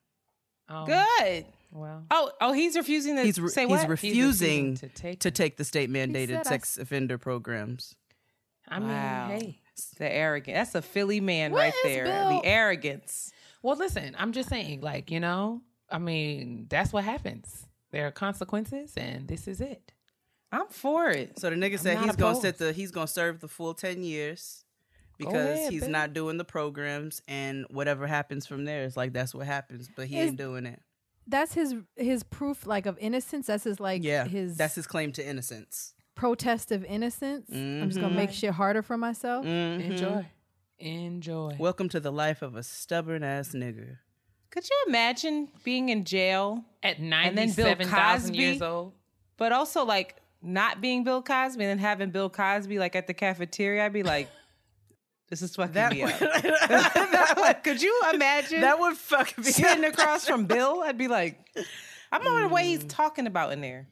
Um, 0.67 0.87
Good. 0.87 1.45
Well, 1.71 2.05
Oh, 2.09 2.31
oh, 2.41 2.51
he's 2.53 2.75
refusing 2.75 3.15
to 3.15 3.23
He's 3.23 3.39
re- 3.39 3.49
say 3.49 3.63
he's 3.63 3.69
what? 3.69 3.89
refusing 3.89 4.75
to 4.77 4.89
take. 4.89 5.19
to 5.21 5.31
take 5.31 5.57
the 5.57 5.63
state 5.63 5.89
said 5.91 5.99
mandated 6.13 6.39
I 6.39 6.43
sex 6.43 6.77
offender 6.77 7.17
programs. 7.17 7.95
I 8.67 8.79
mean, 8.79 8.89
Wow. 8.89 9.27
hey, 9.29 9.33
arrogance. 9.35 9.93
The 9.97 10.11
arrogant. 10.11 10.55
That's 10.55 10.75
a 10.75 10.81
Philly 10.81 11.21
man 11.21 11.51
What 11.51 11.59
right 11.59 11.73
there. 11.83 12.05
Bill- 12.05 12.41
The 12.41 12.45
arrogance. 12.47 13.31
Well, 13.61 13.75
listen, 13.77 14.15
I'm 14.17 14.31
just 14.31 14.49
saying, 14.49 14.81
like, 14.81 15.11
you 15.11 15.19
know, 15.19 15.61
I 15.89 15.97
mean, 15.99 16.67
that's 16.69 16.91
what 16.93 17.03
happens. 17.03 17.65
There 17.91 18.05
are 18.07 18.11
consequences, 18.11 18.93
and 18.97 19.27
this 19.27 19.47
is 19.47 19.59
it. 19.61 19.91
I'm 20.51 20.67
for 20.69 21.09
it. 21.09 21.37
So 21.39 21.49
the 21.49 21.55
nigga 21.55 21.77
said 21.79 21.95
not 21.95 22.05
he's 22.05 22.15
gonna 22.15 22.31
opposed. 22.31 22.41
sit 22.41 22.57
the 22.57 22.73
he's 22.73 22.91
gonna 22.91 23.07
serve 23.07 23.39
the 23.39 23.47
full 23.47 23.73
ten 23.75 24.01
years 24.03 24.63
because 25.17 25.33
ahead, 25.57 25.71
he's 25.71 25.81
Bill. 25.81 25.89
not 25.91 26.13
doing 26.13 26.37
the 26.37 26.45
programs 26.45 27.21
and 27.27 27.65
whatever 27.69 28.07
happens 28.07 28.47
from 28.47 28.65
there 28.65 28.83
is 28.83 28.95
like 28.97 29.13
that's 29.13 29.33
what 29.35 29.45
happens. 29.45 29.89
But 29.95 30.07
he 30.07 30.17
Is- 30.19 30.29
ain't 30.29 30.37
doing 30.37 30.65
it. 30.65 30.81
That's 31.29 31.53
his 31.53 31.75
his 31.95 32.23
proof 32.23 32.65
like 32.65 32.85
of 32.87 32.97
innocence. 32.99 33.47
That's 33.47 33.63
his 33.63 33.79
like 33.79 34.03
Yeah, 34.03 34.25
his 34.25 34.57
that's 34.57 34.75
his 34.75 34.87
claim 34.87 35.11
to 35.13 35.25
innocence. 35.25 35.93
protest 36.15 36.71
of 36.71 36.83
innocence. 36.83 37.49
I'm 37.53 37.87
just 37.87 38.01
gonna 38.01 38.13
make 38.15 38.31
shit 38.31 38.51
harder 38.51 38.81
for 38.81 38.97
myself. 38.97 39.45
Mhm. 39.45 39.81
Enjoy. 39.91 40.25
Enjoy. 40.79 41.55
Welcome 41.59 41.89
to 41.89 41.99
the 41.99 42.11
life 42.11 42.41
of 42.41 42.55
a 42.55 42.63
stubborn 42.63 43.23
ass 43.23 43.49
nigga. 43.53 43.97
Could 44.49 44.67
you 44.67 44.75
imagine 44.87 45.49
being 45.63 45.89
in 45.89 46.03
jail, 46.05 46.65
At 46.81 46.97
then 46.97 47.09
Bill 47.55 47.67
97,000 47.67 48.33
years 48.33 48.53
Cosby? 48.59 48.65
old. 48.65 48.93
but 49.37 49.51
also 49.51 49.85
like 49.85 50.15
not 50.41 50.81
being 50.81 51.03
Bill 51.03 51.21
Cosby 51.21 51.63
and 51.63 51.69
then 51.69 51.77
having 51.79 52.09
Bill 52.11 52.29
Cosby 52.29 52.79
like 52.79 52.95
at 52.95 53.05
the 53.07 53.13
cafeteria? 53.13 53.85
I'd 53.85 53.93
be 53.93 54.03
like, 54.03 54.29
this 55.29 55.41
is 55.41 55.55
fucking 55.55 55.73
That 55.73 55.91
me 55.93 56.03
would, 56.03 56.11
up. 56.13 56.19
that 56.19 57.33
would, 57.37 57.63
Could 57.63 57.81
you 57.81 58.01
imagine 58.13 58.61
that 58.61 58.79
would 58.79 58.97
fuck 58.97 59.37
me 59.37 59.43
sitting 59.45 59.85
up. 59.85 59.93
across 59.93 60.27
from 60.27 60.45
Bill? 60.45 60.81
I'd 60.83 60.97
be 60.97 61.07
like, 61.07 61.39
I'm 62.11 62.25
on 62.25 62.41
the 62.43 62.49
way 62.49 62.65
he's 62.65 62.83
mm. 62.83 62.89
talking 62.89 63.27
about 63.27 63.53
in 63.53 63.61
there. 63.61 63.87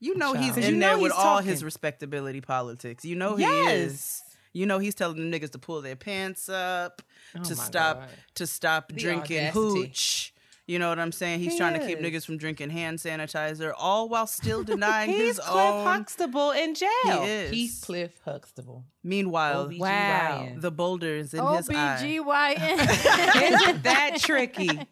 You 0.00 0.16
know 0.16 0.32
he's 0.34 0.56
in 0.56 0.62
You 0.64 0.70
there 0.80 0.96
know 0.96 0.98
with 1.02 1.12
he's 1.12 1.20
all 1.20 1.38
his 1.38 1.62
respectability 1.62 2.40
politics. 2.40 3.04
You 3.04 3.14
know 3.14 3.36
he 3.36 3.42
Yes. 3.44 3.72
is. 3.72 4.22
You 4.52 4.66
know 4.66 4.78
he's 4.80 4.94
telling 4.96 5.16
them 5.16 5.30
niggas 5.40 5.52
to 5.52 5.58
pull 5.58 5.80
their 5.80 5.96
pants 5.96 6.48
up, 6.48 7.00
oh 7.36 7.42
to 7.44 7.52
Oh 7.52 7.56
my 7.56 7.64
stop 7.64 8.00
God. 8.00 8.08
to 8.34 8.46
stop 8.46 8.88
The 8.88 8.94
drinking 8.94 9.38
audacity. 9.38 9.58
hooch. 9.80 10.31
You 10.66 10.78
know 10.78 10.88
what 10.88 11.00
I'm 11.00 11.10
saying? 11.10 11.40
He's 11.40 11.52
He 11.52 11.58
trying 11.58 11.78
to 11.78 11.84
keep 11.84 11.98
niggas 11.98 12.24
from 12.24 12.38
drinking 12.38 12.70
hand 12.70 12.98
sanitizer, 12.98 13.72
all 13.76 14.08
while 14.08 14.26
still 14.28 14.62
denying 14.64 15.10
his 15.10 15.18
own. 15.18 15.24
He's 15.26 15.38
Cliff 15.40 15.56
own. 15.74 15.84
Huxtable 15.86 16.50
in 16.52 16.74
jail. 16.74 16.88
He 17.04 17.10
is. 17.30 17.80
Heathcliff 17.80 18.20
Huxtable. 18.24 18.84
Meanwhile, 19.02 19.68
OBGYN. 19.68 19.78
Wow. 19.78 20.48
the 20.56 20.70
boulders 20.70 21.34
in 21.34 21.44
his 21.44 21.68
eye. 21.68 21.98
OBGYN. 22.00 23.42
Isn't 23.52 23.82
that 23.82 24.16
tricky? 24.20 24.86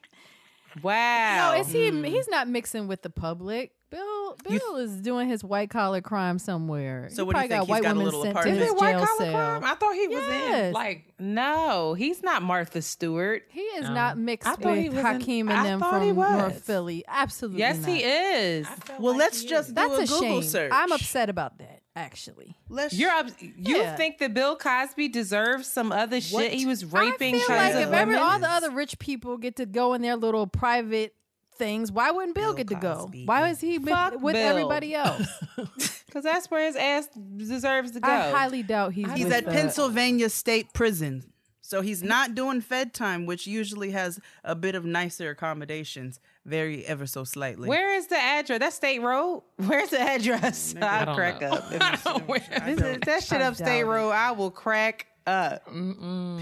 Wow. 0.83 1.53
no, 1.53 1.61
is 1.61 1.69
he? 1.71 1.91
Hmm. 1.91 2.05
He's 2.05 2.29
not 2.29 2.49
mixing 2.49 2.89
with 2.89 3.03
the 3.03 3.11
public. 3.11 3.73
Bill 3.91 4.37
Bill 4.49 4.77
is 4.77 4.93
doing 5.01 5.29
his 5.29 5.43
white 5.43 5.69
collar 5.71 6.01
crime 6.01 6.39
somewhere. 6.39 7.09
So 7.11 7.25
He 7.25 7.27
what 7.27 7.35
do 7.37 7.43
you 7.43 7.49
think? 7.49 7.51
got 7.51 7.61
He's 7.63 7.69
white 7.69 7.83
got 7.83 7.89
a 7.91 7.93
women 7.95 8.05
little 8.05 8.23
sent 8.23 8.35
to 8.35 8.39
apartment? 8.41 8.59
his 8.61 8.67
Is 8.69 8.73
it 8.75 8.79
white 8.81 8.97
jail 8.97 9.07
collar 9.07 9.19
cell. 9.31 9.33
crime? 9.61 9.65
I 9.65 9.75
thought 9.75 9.95
he 9.95 10.09
was 10.09 10.25
in 10.27 10.73
like 10.73 11.05
no, 11.19 11.95
he's 11.95 12.23
not 12.23 12.43
Martha 12.43 12.81
Stewart. 12.83 13.43
He 13.51 13.61
is 13.61 13.91
not 13.91 14.17
mixed 14.17 14.49
I 14.49 14.55
thought 14.55 14.77
he 14.79 14.89
with 14.89 14.99
was 14.99 15.05
in- 15.15 15.21
Hakeem 15.21 15.49
and 15.49 15.59
I 15.59 15.65
them 15.65 15.81
thought 15.81 16.03
he 16.03 16.09
from 16.11 16.17
North. 16.17 16.63
Philly. 16.63 17.05
Absolutely. 17.09 17.59
Yes, 17.61 17.79
not. 17.81 17.89
he 17.91 18.03
is. 18.05 18.67
Well, 18.99 19.17
let's 19.17 19.45
just 19.45 19.75
That's 19.75 19.89
do 19.91 19.95
a, 19.95 20.03
a, 20.03 20.07
Google 20.07 20.21
shame. 20.41 20.43
search. 20.45 20.73
I'm 20.73 20.93
upset 20.93 21.29
about 21.29 21.59
that. 21.59 21.83
Actually, 21.97 22.55
Let's 22.69 22.95
You're 22.95 23.11
up, 23.11 23.27
you 23.41 23.53
Yeah. 23.77 23.97
think 23.97 24.19
that 24.19 24.33
Bill 24.33 24.55
Cosby 24.57 25.09
deserves 25.09 25.67
some 25.67 25.91
other 25.91 26.21
shit? 26.21 26.53
He 26.53 26.65
was 26.65 26.85
raping 26.85 27.35
I 27.35 27.39
feel 27.41 27.57
like 27.57 27.75
of 27.75 27.81
if 27.81 27.93
every, 27.93 28.15
women. 28.15 28.29
all 28.29 28.39
the 28.39 28.49
other 28.49 28.71
rich 28.71 28.99
people 29.01 29.37
get 29.37 29.57
to 29.57 29.67
go 29.67 29.93
in 29.95 30.01
their 30.01 30.15
little 30.17 30.47
private 30.47 31.15
things, 31.61 31.93
why 31.93 32.11
wouldn't 32.11 32.35
Bill, 32.35 32.47
Bill 32.49 32.55
get 32.55 32.69
to 32.69 32.75
go? 32.75 33.09
Why 33.27 33.49
is 33.51 33.61
he 33.61 33.79
with, 33.79 33.91
Fuck 33.95 34.21
with 34.21 34.35
Bill. 34.35 34.49
everybody 34.49 34.95
else? 34.97 35.29
Because 36.11 36.25
that's 36.25 36.51
where 36.51 36.67
his 36.67 36.75
ass 36.75 37.09
deserves 37.37 37.93
to 37.93 38.01
go. 38.01 38.11
I 38.11 38.33
highly 38.33 38.65
doubt 38.65 38.95
he's. 38.95 39.09
He's 39.13 39.27
with 39.27 39.33
at 39.33 39.45
the- 39.45 39.53
Pennsylvania 39.53 40.29
State 40.29 40.73
Prison. 40.73 41.23
So 41.61 41.83
he's 41.83 42.03
not 42.03 42.35
doing 42.35 42.63
Fed 42.63 42.93
time, 42.93 43.27
which 43.27 43.47
usually 43.47 43.93
has 43.93 44.19
a 44.43 44.57
bit 44.57 44.75
of 44.75 44.85
nicer 44.85 45.31
accommodations, 45.31 46.19
very 46.45 46.85
ever 46.85 47.07
so 47.07 47.23
slightly. 47.23 47.69
Where 47.69 47.95
is 47.95 48.09
the 48.09 48.17
address? 48.19 48.59
That's 48.59 48.75
State 48.75 48.99
Road. 49.01 49.45
Where's 49.65 49.91
the 49.91 50.01
address? 50.01 50.75
I'll 50.83 51.07
don't 51.07 51.15
crack 51.15 51.41
know. 51.43 51.51
up. 51.53 51.71
This 51.71 52.81
is- 52.81 52.99
that 53.07 53.23
shit 53.23 53.41
up 53.41 53.55
State. 53.55 53.85
Road, 53.85 54.11
I 54.11 54.33
will 54.33 54.51
crack 54.51 55.07
up. 55.29 55.65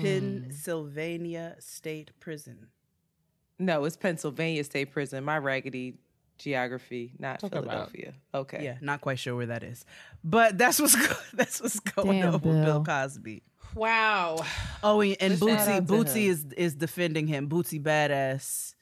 Pennsylvania 0.01 1.57
State 1.59 2.13
Prison. 2.21 2.69
No, 3.59 3.85
it's 3.85 3.97
Pennsylvania 3.97 4.63
State 4.65 4.93
Prison. 4.93 5.25
My 5.25 5.39
raggedy 5.39 5.95
geography, 6.39 7.13
not 7.19 7.41
Talk 7.41 7.53
about- 7.53 7.65
Philadelphia. 7.65 8.15
Okay. 8.35 8.65
Yeah, 8.65 8.77
not 8.81 9.01
quite 9.01 9.19
sure 9.19 9.35
where 9.35 9.47
that 9.47 9.63
is, 9.65 9.85
but 10.23 10.57
that's 10.59 10.81
what's 10.81 10.95
go- 11.09 11.15
that's 11.35 11.61
what's 11.61 11.81
going 11.81 12.21
Damn, 12.21 12.27
on 12.29 12.33
with 12.35 12.43
Bill 12.45 12.65
Bill. 12.65 12.85
Cosby. 12.85 13.43
wow. 13.75 14.45
Oh, 14.83 15.01
and 15.01 15.17
and 15.21 15.39
Shout 15.39 15.49
Boosie 15.49 15.87
Boosie 15.87 16.27
is 16.29 16.45
is 16.57 16.75
defending 16.75 17.27
him. 17.27 17.49
Boosie 17.49 17.83
Badazz. 17.83 18.75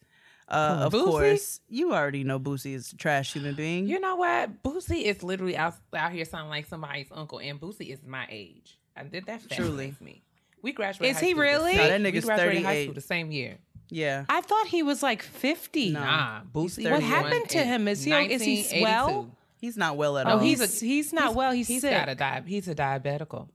Uh, 0.49 0.83
of 0.85 0.92
Boosie? 0.92 1.04
course, 1.06 1.61
you 1.68 1.92
already 1.92 2.23
know 2.23 2.38
Boosie 2.38 2.75
is 2.75 2.92
a 2.92 2.97
trash 2.97 3.33
human 3.33 3.56
being. 3.56 3.88
You 3.88 3.99
know 3.99 4.14
what? 4.14 4.62
Boosie 4.62 5.02
is 5.02 5.25
literally 5.25 5.56
out, 5.56 5.75
out 5.92 6.12
here 6.12 6.25
sounding 6.25 6.50
like 6.50 6.66
somebody's 6.66 7.09
uncle, 7.11 7.40
and 7.40 7.61
Boosie 7.61 7.88
is 7.92 7.99
my 8.06 8.28
age. 8.30 8.78
I 8.97 9.02
did 9.02 9.26
that 9.26 9.42
Truly. 9.50 9.97
me. 10.00 10.23
We 10.62 10.73
graduated. 10.73 11.16
Is 11.16 11.21
high 11.21 11.26
he 11.26 11.35
really? 11.35 11.75
No, 11.76 11.88
that 11.88 12.00
we 12.00 12.12
nigga's 12.12 12.25
graduated 12.26 12.62
high 12.62 12.68
38. 12.75 12.85
school 12.85 12.95
the 12.95 13.00
same 13.00 13.33
year. 13.33 13.56
Yeah, 13.88 14.24
I 14.28 14.40
thought 14.40 14.66
he 14.66 14.82
was 14.82 15.02
like 15.02 15.22
50. 15.22 15.90
Nah, 15.90 16.40
Boosie. 16.52 16.90
What 16.90 17.02
happened 17.02 17.48
to 17.50 17.58
him? 17.62 17.88
Is 17.88 18.02
he- 18.04 18.10
is 18.12 18.42
he 18.42 18.56
1982. 18.62 18.80
swell? 18.80 19.30
he's 19.58 19.76
not 19.76 19.96
well 19.96 20.18
at 20.18 20.26
Oh, 20.26 20.32
all. 20.32 20.38
he's 20.38 20.60
a, 20.60 20.84
he's 20.86 21.12
not 21.12 21.34
well. 21.34 21.52
He's, 21.52 21.66
he's 21.68 21.80
sick. 21.80 21.90
got 21.92 22.08
a 22.08 22.14
di- 22.14 22.42
he's 22.46 22.68
a 22.68 22.74
diabetical. 22.74 23.48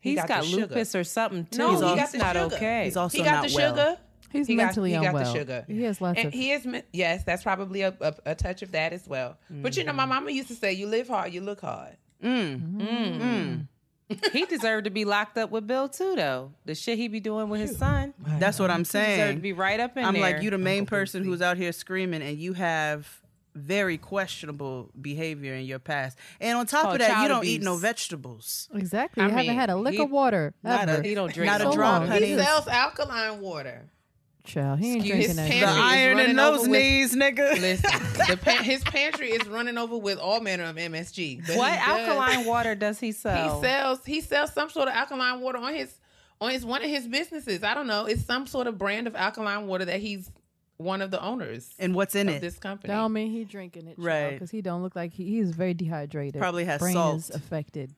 He 0.00 0.10
he's 0.10 0.18
got 0.18 0.28
got, 0.28 0.42
the 0.42 0.48
sugar. 0.50 0.60
lupus 0.66 0.94
or 0.94 1.02
something 1.04 1.46
too. 1.46 1.58
No, 1.58 1.70
He's 1.70 1.80
he 1.80 1.86
al- 1.86 1.96
got 1.96 2.00
he's 2.02 2.12
the 2.12 2.18
not 2.18 2.36
sugar. 2.36 2.54
okay. 2.56 2.84
He's 2.84 2.96
also 2.96 3.18
he 3.18 3.24
got 3.24 3.30
not 3.42 3.48
the 3.48 3.54
well. 3.56 3.70
sugar. 3.74 3.98
He's 4.30 4.46
he 4.48 4.56
got, 4.56 4.64
mentally 4.64 4.90
he 4.90 4.96
unwell. 4.96 5.12
got 5.12 5.24
the 5.24 5.32
sugar. 5.32 5.64
He 5.66 5.82
has 5.84 6.00
lots 6.00 6.18
and 6.18 6.26
of. 6.28 6.32
he 6.34 6.50
is 6.50 6.66
yes, 6.92 7.22
that's 7.24 7.42
probably 7.42 7.82
a, 7.82 7.96
a, 8.00 8.14
a 8.26 8.34
touch 8.34 8.62
of 8.62 8.72
that 8.72 8.92
as 8.92 9.06
well. 9.08 9.38
But 9.48 9.76
you 9.76 9.84
know, 9.84 9.92
Mm-hmm. 9.92 9.96
my 9.96 10.04
mm. 10.04 10.08
mama 10.08 10.30
used 10.32 10.48
to 10.48 10.54
say, 10.56 10.72
"You 10.72 10.88
live 10.88 11.08
hard, 11.08 11.32
you 11.32 11.40
look 11.40 11.60
hard." 11.60 11.96
Mm. 12.22 12.60
Mm-hmm. 12.60 13.22
Mm. 13.22 13.68
He 14.32 14.44
deserved 14.46 14.84
to 14.84 14.90
be 14.90 15.04
locked 15.04 15.38
up 15.38 15.50
with 15.50 15.66
Bill 15.66 15.88
too, 15.88 16.14
though. 16.16 16.52
The 16.64 16.74
shit 16.74 16.98
he 16.98 17.08
be 17.08 17.20
doing 17.20 17.48
with 17.48 17.60
his 17.60 17.76
son. 17.76 18.14
That's 18.38 18.58
what 18.58 18.70
I'm 18.70 18.80
He 18.80 18.84
deserved 18.84 19.06
to 19.06 19.16
saying. 19.16 19.40
be 19.40 19.52
right 19.52 19.80
up 19.80 19.96
in 19.96 20.04
I'm 20.04 20.14
there. 20.14 20.22
like 20.22 20.42
you, 20.42 20.50
the 20.50 20.58
main 20.58 20.86
person 20.86 21.24
who's 21.24 21.40
out 21.42 21.56
here 21.56 21.72
screaming, 21.72 22.22
and 22.22 22.36
you 22.38 22.52
have 22.54 23.20
very 23.54 23.96
questionable 23.98 24.90
behavior 25.00 25.54
in 25.54 25.64
your 25.64 25.78
past. 25.78 26.18
And 26.40 26.58
on 26.58 26.66
top 26.66 26.82
Called 26.82 26.94
of 26.96 26.98
that, 27.00 27.08
you 27.08 27.14
child 27.14 27.28
don't 27.28 27.44
eat 27.44 27.56
abuse. 27.56 27.64
no 27.64 27.76
vegetables. 27.76 28.68
exactly. 28.74 29.22
I 29.22 29.26
you 29.26 29.30
haven't 29.30 29.46
mean, 29.46 29.56
had 29.56 29.70
a 29.70 29.76
lick 29.76 29.94
he- 29.94 30.02
of 30.02 30.10
water 30.10 30.54
not 30.62 30.88
a- 30.88 30.92
ever. 30.94 31.02
he 31.02 31.14
don't 31.14 31.32
drink 31.32 31.50
Not 31.52 31.60
no 31.60 31.70
a 31.70 31.74
drop, 31.74 32.00
long. 32.00 32.08
honey. 32.08 32.26
He 32.26 32.36
sells 32.36 32.66
alkaline 32.66 33.40
water. 33.40 33.88
Child, 34.44 34.78
he 34.78 34.92
ain't 34.92 34.96
Excuse- 35.06 35.26
drinking 35.26 35.28
his 35.28 35.36
that. 35.36 35.42
The 35.44 35.48
pantry 35.48 35.60
shit. 35.60 35.68
is 35.68 35.84
iron 35.84 36.10
in 36.10 36.16
running 36.18 36.36
those 36.36 36.60
with- 36.68 36.70
knees, 36.70 37.14
nigga. 37.14 37.60
Listen, 37.60 37.90
the 38.28 38.36
pa- 38.36 38.62
his 38.62 38.84
pantry 38.84 39.30
is 39.30 39.46
running 39.48 39.78
over 39.78 39.96
with 39.96 40.18
all 40.18 40.40
manner 40.40 40.64
of 40.64 40.76
MSG. 40.76 41.46
But 41.46 41.56
what 41.56 41.72
alkaline 41.72 42.44
water 42.46 42.74
does 42.74 43.00
he 43.00 43.12
sell? 43.12 43.56
He 43.60 43.66
sells 43.66 44.04
he 44.04 44.20
sells 44.20 44.52
some 44.52 44.68
sort 44.70 44.88
of 44.88 44.94
alkaline 44.94 45.40
water 45.40 45.58
on 45.58 45.74
his 45.74 45.94
on 46.40 46.50
his 46.50 46.64
one 46.64 46.82
of 46.84 46.90
his 46.90 47.08
businesses. 47.08 47.62
I 47.62 47.72
don't 47.74 47.86
know. 47.86 48.04
It's 48.04 48.22
some 48.24 48.46
sort 48.46 48.66
of 48.66 48.76
brand 48.76 49.06
of 49.06 49.16
alkaline 49.16 49.66
water 49.66 49.86
that 49.86 50.00
he's 50.00 50.30
one 50.76 51.00
of 51.00 51.10
the 51.12 51.22
owners 51.22 51.72
And 51.78 51.94
what's 51.94 52.14
in 52.16 52.28
of 52.28 52.34
it? 52.34 52.40
this 52.40 52.58
company. 52.58 52.92
That 52.92 52.98
don't 52.98 53.12
mean 53.12 53.30
he 53.30 53.44
drinking 53.44 53.86
it, 53.86 53.94
Right. 53.96 54.32
Because 54.32 54.50
he 54.50 54.60
don't 54.60 54.82
look 54.82 54.96
like 54.96 55.12
he, 55.12 55.24
he's 55.24 55.52
very 55.52 55.72
dehydrated. 55.72 56.40
Probably 56.40 56.64
has 56.64 56.80
Brain 56.80 56.94
salt. 56.94 57.16
is 57.18 57.30
affected. 57.30 57.94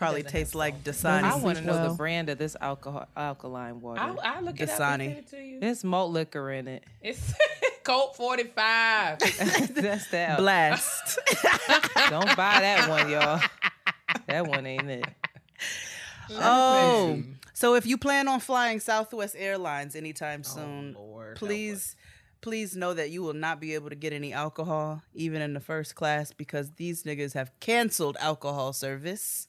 Probably 0.00 0.22
doesn't 0.22 0.38
have 0.38 0.40
tastes 0.40 0.54
like 0.54 0.74
I 1.04 1.36
want 1.36 1.58
to 1.58 1.64
know 1.64 1.72
Well- 1.74 1.90
the 1.90 1.94
brand 1.94 2.30
of 2.30 2.38
this 2.38 2.56
alcohol 2.58 3.06
alkaline 3.14 3.82
water. 3.82 4.00
I'll, 4.00 4.18
I'll 4.22 4.42
look 4.42 4.58
it 4.58 4.70
up 4.70 4.78
Dasani. 4.78 4.80
and 4.80 5.00
send 5.02 5.18
it 5.18 5.26
to 5.28 5.44
you. 5.44 5.60
There's 5.60 5.84
malt 5.84 6.10
liquor 6.10 6.50
in 6.50 6.68
it. 6.68 6.84
It's 7.02 7.34
Colt 7.84 8.16
45. 8.16 9.18
That's 9.74 10.08
that. 10.08 10.38
Blast. 10.38 11.18
Don't 12.08 12.34
buy 12.34 12.60
that 12.60 12.88
one, 12.88 13.10
y'all. 13.10 13.42
That 14.26 14.46
one 14.46 14.64
ain't 14.64 14.88
it. 14.88 15.04
oh, 16.30 17.22
so 17.52 17.74
if 17.74 17.84
you 17.84 17.98
plan 17.98 18.26
on 18.26 18.40
flying 18.40 18.80
Southwest 18.80 19.36
Airlines 19.38 19.94
anytime 19.94 20.40
oh, 20.46 20.48
soon, 20.48 20.94
Lord, 20.94 21.36
please, 21.36 21.94
please 22.40 22.74
know 22.74 22.94
that 22.94 23.10
you 23.10 23.22
will 23.22 23.34
not 23.34 23.60
be 23.60 23.74
able 23.74 23.90
to 23.90 23.96
get 23.96 24.14
any 24.14 24.32
alcohol, 24.32 25.02
even 25.12 25.42
in 25.42 25.52
the 25.52 25.60
first 25.60 25.94
class, 25.94 26.32
because 26.32 26.70
these 26.76 27.02
niggas 27.02 27.34
have 27.34 27.52
canceled 27.60 28.16
alcohol 28.18 28.72
service 28.72 29.46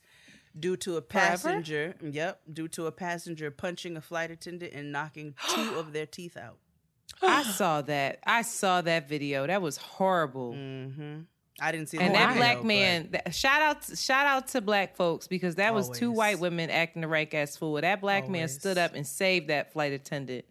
due 0.59 0.77
to 0.77 0.97
a 0.97 1.01
passenger. 1.01 1.95
Yep, 2.01 2.41
due 2.51 2.67
to 2.69 2.85
a 2.87 2.91
passenger 2.91 3.51
punching 3.51 3.97
a 3.97 4.01
flight 4.01 4.31
attendant 4.31 4.73
and 4.73 4.91
knocking 4.91 5.35
two 5.49 5.75
of 5.75 5.93
their 5.93 6.05
teeth 6.05 6.37
out. 6.37 6.57
I 7.21 7.43
saw 7.43 7.81
that. 7.83 8.19
I 8.25 8.41
saw 8.41 8.81
that 8.81 9.07
video. 9.07 9.45
That 9.45 9.61
was 9.61 9.77
horrible. 9.77 10.53
Mm-hmm. 10.53 11.19
I 11.59 11.71
didn't 11.71 11.89
see 11.89 11.97
that. 11.97 12.03
And 12.05 12.15
that 12.15 12.29
video, 12.29 12.39
black 12.39 12.63
man, 12.63 13.09
that, 13.11 13.35
shout 13.35 13.61
out, 13.61 13.97
shout 13.97 14.25
out 14.25 14.47
to 14.49 14.61
black 14.61 14.95
folks 14.95 15.27
because 15.27 15.55
that 15.55 15.73
was 15.73 15.89
two 15.89 16.11
white 16.11 16.39
women 16.39 16.69
acting 16.69 17.01
the 17.01 17.07
right 17.07 17.31
ass 17.33 17.55
fool. 17.55 17.79
That 17.79 18.01
black 18.01 18.27
man 18.27 18.47
stood 18.47 18.77
up 18.77 18.95
and 18.95 19.05
saved 19.05 19.49
that 19.49 19.71
flight 19.71 19.93
attendant. 19.93 20.45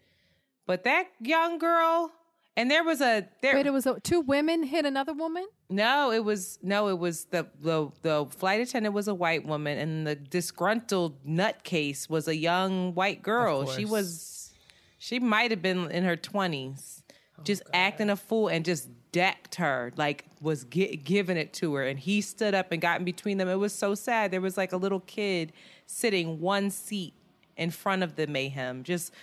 But 0.66 0.84
that 0.84 1.08
young 1.20 1.58
girl, 1.58 2.12
And 2.60 2.70
there 2.70 2.84
was 2.84 3.00
a 3.00 3.26
there. 3.40 3.54
Wait, 3.54 3.64
it 3.64 3.72
was 3.72 3.86
a, 3.86 3.98
two 4.00 4.20
women 4.20 4.62
hit 4.62 4.84
another 4.84 5.14
woman. 5.14 5.46
No, 5.70 6.12
it 6.12 6.22
was 6.22 6.58
no, 6.62 6.88
it 6.88 6.98
was 6.98 7.24
the 7.26 7.46
the 7.58 7.90
the 8.02 8.26
flight 8.26 8.60
attendant 8.60 8.94
was 8.94 9.08
a 9.08 9.14
white 9.14 9.46
woman, 9.46 9.78
and 9.78 10.06
the 10.06 10.14
disgruntled 10.14 11.24
nutcase 11.24 12.10
was 12.10 12.28
a 12.28 12.36
young 12.36 12.94
white 12.94 13.22
girl. 13.22 13.66
She 13.66 13.86
was, 13.86 14.52
she 14.98 15.18
might 15.18 15.50
have 15.52 15.62
been 15.62 15.90
in 15.90 16.04
her 16.04 16.16
twenties, 16.16 17.02
just 17.44 17.62
acting 17.72 18.10
a 18.10 18.16
fool, 18.16 18.48
and 18.48 18.62
just 18.62 18.90
decked 19.10 19.54
her 19.54 19.90
like 19.96 20.26
was 20.42 20.64
gi- 20.64 20.96
giving 20.98 21.38
it 21.38 21.54
to 21.54 21.72
her, 21.76 21.86
and 21.86 21.98
he 21.98 22.20
stood 22.20 22.54
up 22.54 22.72
and 22.72 22.82
got 22.82 22.98
in 22.98 23.06
between 23.06 23.38
them. 23.38 23.48
It 23.48 23.54
was 23.54 23.72
so 23.72 23.94
sad. 23.94 24.32
There 24.32 24.42
was 24.42 24.58
like 24.58 24.72
a 24.72 24.76
little 24.76 25.00
kid 25.00 25.54
sitting 25.86 26.40
one 26.40 26.70
seat 26.70 27.14
in 27.56 27.70
front 27.70 28.02
of 28.02 28.16
the 28.16 28.26
mayhem, 28.26 28.82
just 28.82 29.14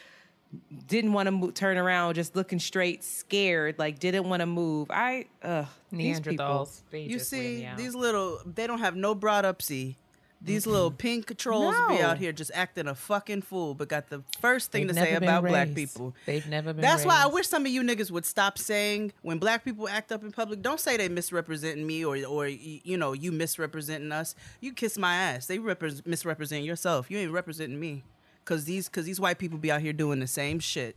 didn't 0.87 1.13
want 1.13 1.27
to 1.27 1.31
mo- 1.31 1.51
turn 1.51 1.77
around, 1.77 2.15
just 2.15 2.35
looking 2.35 2.59
straight, 2.59 3.03
scared, 3.03 3.77
like 3.77 3.99
didn't 3.99 4.29
want 4.29 4.41
to 4.41 4.45
move. 4.45 4.89
I, 4.89 5.25
ugh, 5.43 5.67
these 5.91 6.19
people. 6.19 6.69
They 6.91 7.01
You 7.01 7.17
just 7.17 7.29
see, 7.29 7.67
these 7.75 7.95
little, 7.95 8.39
they 8.45 8.67
don't 8.67 8.79
have 8.79 8.95
no 8.95 9.13
broad 9.15 9.45
upsy. 9.45 9.95
These 10.39 10.67
little 10.67 10.91
pink 10.91 11.35
trolls 11.37 11.75
be 11.89 11.99
out 11.99 12.19
here 12.19 12.31
just 12.31 12.51
acting 12.53 12.87
a 12.87 12.93
fucking 12.93 13.41
fool, 13.41 13.73
but 13.73 13.87
got 13.89 14.09
the 14.09 14.23
first 14.39 14.71
thing 14.71 14.85
They've 14.85 14.95
to 14.95 15.01
say 15.01 15.11
never 15.13 15.19
been 15.19 15.29
about 15.29 15.43
black 15.45 15.73
people. 15.73 16.15
They've 16.27 16.47
never 16.47 16.73
been. 16.73 16.81
That's 16.81 17.05
why 17.05 17.23
I 17.23 17.25
wish 17.25 17.47
some 17.47 17.65
of 17.65 17.71
you 17.71 17.81
niggas 17.81 18.11
would 18.11 18.25
stop 18.25 18.59
saying 18.59 19.13
when 19.23 19.39
black 19.39 19.65
people 19.65 19.89
act 19.89 20.11
up 20.11 20.23
in 20.23 20.31
public. 20.31 20.61
Don't 20.61 20.79
say 20.79 20.95
they 20.95 21.09
misrepresenting 21.09 21.87
me 21.87 22.05
or 22.05 22.23
or 22.25 22.47
you 22.47 22.97
know 22.97 23.13
you 23.13 23.31
misrepresenting 23.31 24.11
us. 24.11 24.35
You 24.61 24.73
kiss 24.73 24.97
my 24.97 25.15
ass. 25.15 25.47
They 25.47 25.57
repres 25.57 26.05
misrepresent 26.05 26.63
yourself. 26.63 27.09
You 27.09 27.17
ain't 27.17 27.31
representing 27.31 27.79
me. 27.79 28.03
Cause 28.47 28.63
these 28.63 28.87
cause 28.87 29.03
these 29.03 29.19
white 29.19 29.39
people 29.39 29.57
be 29.57 29.69
out 29.69 29.81
here 29.81 29.91
doing 29.91 30.21
the 30.21 30.27
same 30.27 30.59
shit. 30.59 30.95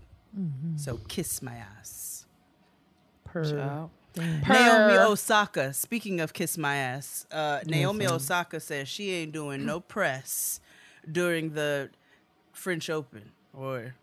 So 0.76 1.00
kiss 1.08 1.42
my 1.42 1.56
ass. 1.56 2.24
Per. 3.24 3.88
Naomi 4.16 4.98
Osaka. 4.98 5.72
Speaking 5.72 6.20
of 6.20 6.32
kiss 6.32 6.56
my 6.56 6.76
ass, 6.76 7.26
uh, 7.32 7.58
Naomi 7.66 8.06
Osaka 8.06 8.60
says 8.60 8.86
she 8.88 9.10
ain't 9.10 9.32
doing 9.32 9.66
no 9.66 9.80
press 9.80 10.60
during 11.10 11.50
the 11.54 11.90
French 12.52 12.88
Open 12.88 13.32
or. 13.52 13.94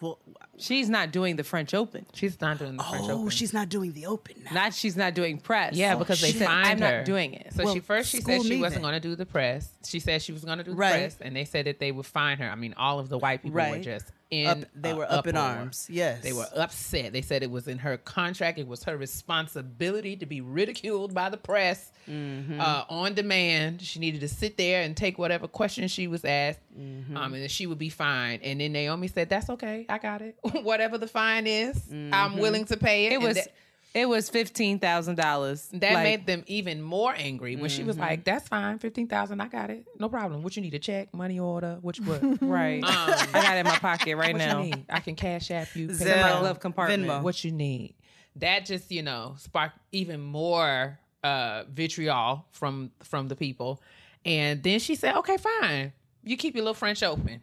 Well, 0.00 0.18
She's 0.58 0.90
not 0.90 1.10
doing 1.10 1.36
the 1.36 1.44
French 1.44 1.72
Open. 1.72 2.04
She's 2.12 2.38
not 2.38 2.58
doing 2.58 2.76
the 2.76 2.82
French 2.82 3.04
oh, 3.08 3.12
Open. 3.12 3.26
oh, 3.26 3.28
she's 3.30 3.54
not 3.54 3.70
doing 3.70 3.92
the 3.92 4.04
Open 4.06 4.34
now. 4.44 4.52
Not 4.52 4.74
she's 4.74 4.94
not 4.94 5.14
doing 5.14 5.38
press. 5.38 5.74
Yeah, 5.74 5.96
because 5.96 6.20
they 6.20 6.32
She 6.32 6.38
said, 6.38 6.48
I'm 6.48 6.78
her. 6.80 6.98
not 6.98 7.04
doing 7.06 7.32
it. 7.32 7.54
So 7.54 7.64
Well, 7.64 7.72
she 7.74 7.80
first 7.80 8.10
she 8.10 8.18
school 8.20 8.36
said 8.42 8.42
she 8.46 8.56
me 8.56 8.60
wasn't 8.60 8.82
going 8.82 8.92
to 8.92 9.00
do 9.00 9.16
the 9.16 9.24
press. 9.24 9.72
She 9.86 10.00
said 10.00 10.20
she 10.20 10.32
was 10.32 10.44
going 10.44 10.58
to 10.58 10.64
do 10.64 10.72
the 10.72 10.76
Right. 10.76 10.90
press, 10.92 11.16
and 11.22 11.34
they 11.34 11.46
said 11.46 11.64
that 11.64 11.78
they 11.78 11.92
would 11.92 12.04
fine 12.04 12.36
her. 12.38 12.48
I 12.50 12.56
mean, 12.56 12.74
all 12.76 12.98
of 12.98 13.08
the 13.08 13.16
white 13.16 13.42
people 13.42 13.54
were 13.54 13.60
Right. 13.62 13.82
just 13.82 14.04
in. 14.30 14.46
Up- 14.46 14.58
they 14.74 14.90
a 14.90 14.96
were 14.96 15.10
up 15.10 15.26
in 15.26 15.36
arms, 15.36 15.88
yes. 15.90 16.22
they 16.22 16.32
were 16.32 16.46
upset. 16.56 17.12
They 17.12 17.22
said 17.22 17.42
it 17.42 17.50
was 17.50 17.66
in 17.68 17.78
her 17.78 17.96
contract. 17.96 18.58
It 18.58 18.66
was 18.68 18.84
her 18.84 18.96
responsibility 18.96 20.16
to 20.16 20.26
be 20.26 20.40
ridiculed 20.40 21.14
by 21.14 21.28
the 21.30 21.36
press 21.36 21.92
Mm-hmm. 22.08 22.60
uh, 22.60 22.84
on 22.88 23.14
demand. 23.14 23.82
She 23.82 24.00
needed 24.00 24.20
to 24.22 24.28
sit 24.28 24.56
there 24.56 24.82
and 24.82 24.96
take 24.96 25.16
whatever 25.18 25.46
questions 25.46 25.92
she 25.92 26.08
was 26.08 26.24
asked, 26.24 26.58
Mm-hmm. 26.76 27.16
um, 27.16 27.34
and 27.34 27.42
then 27.42 27.48
she 27.48 27.66
would 27.66 27.78
be 27.78 27.88
fined. 27.90 28.42
And 28.42 28.60
then 28.60 28.72
Naomi 28.72 29.06
said, 29.06 29.28
"That's 29.28 29.48
okay. 29.50 29.86
I 29.88 29.98
got 29.98 30.20
it. 30.22 30.34
whatever 30.62 30.98
the 30.98 31.06
fine 31.06 31.46
is, 31.46 31.76
I'm 31.90 32.10
Mm-hmm. 32.10 32.38
willing 32.40 32.64
to 32.64 32.76
pay 32.76 33.06
it." 33.06 33.12
It 33.12 33.14
And 33.16 33.24
was 33.24 33.34
that- 33.36 33.52
it 33.94 34.08
was 34.08 34.30
fifteen 34.30 34.78
thousand 34.78 35.16
dollars. 35.16 35.68
that 35.72 35.94
made 36.02 36.26
them 36.26 36.44
even 36.46 36.80
more 36.80 37.12
angry 37.16 37.56
when 37.56 37.70
she 37.70 37.82
was 37.82 37.96
Mm-hmm. 37.96 38.04
like, 38.04 38.24
"That's 38.24 38.48
fine, 38.48 38.78
fifteen 38.78 39.08
thousand, 39.08 39.40
I 39.40 39.48
got 39.48 39.70
it, 39.70 39.84
no 39.98 40.08
problem. 40.08 40.42
What 40.42 40.56
you 40.56 40.62
need 40.62 40.74
a 40.74 40.78
check, 40.78 41.12
money 41.12 41.38
order, 41.40 41.78
which 41.82 41.98
what? 42.00 42.20
right. 42.40 42.82
I 42.84 43.28
got 43.32 43.56
it 43.56 43.60
in 43.60 43.66
my 43.66 43.76
pocket 43.78 44.16
right 44.16 44.32
what 44.32 44.38
now. 44.38 44.62
you 44.62 44.70
need? 44.70 44.84
I 44.88 45.00
can 45.00 45.16
cash 45.16 45.50
app 45.50 45.74
you. 45.74 45.88
pay 45.88 45.94
Zelle, 45.94 46.16
me. 46.16 46.22
my 46.22 46.40
glove 46.40 46.60
compartment. 46.60 47.04
Venmo. 47.04 47.22
What 47.22 47.42
you 47.44 47.50
need? 47.52 47.94
That 48.36 48.64
just 48.64 48.90
you 48.92 49.02
know 49.02 49.34
sparked 49.38 49.78
even 49.92 50.20
more 50.20 50.98
uh, 51.24 51.64
vitriol 51.68 52.46
from 52.52 52.92
from 53.02 53.26
the 53.28 53.34
people, 53.36 53.82
and 54.24 54.62
then 54.62 54.78
she 54.78 54.94
said, 54.94 55.16
"Okay, 55.16 55.36
fine, 55.36 55.92
you 56.22 56.36
keep 56.36 56.54
your 56.54 56.62
little 56.62 56.74
French 56.74 57.02
open. 57.02 57.40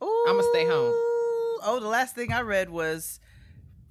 I'ma 0.00 0.42
stay 0.52 0.64
home." 0.66 0.94
Oh, 1.64 1.78
the 1.80 1.86
last 1.88 2.14
thing 2.16 2.32
I 2.32 2.40
read 2.40 2.70
was 2.70 3.20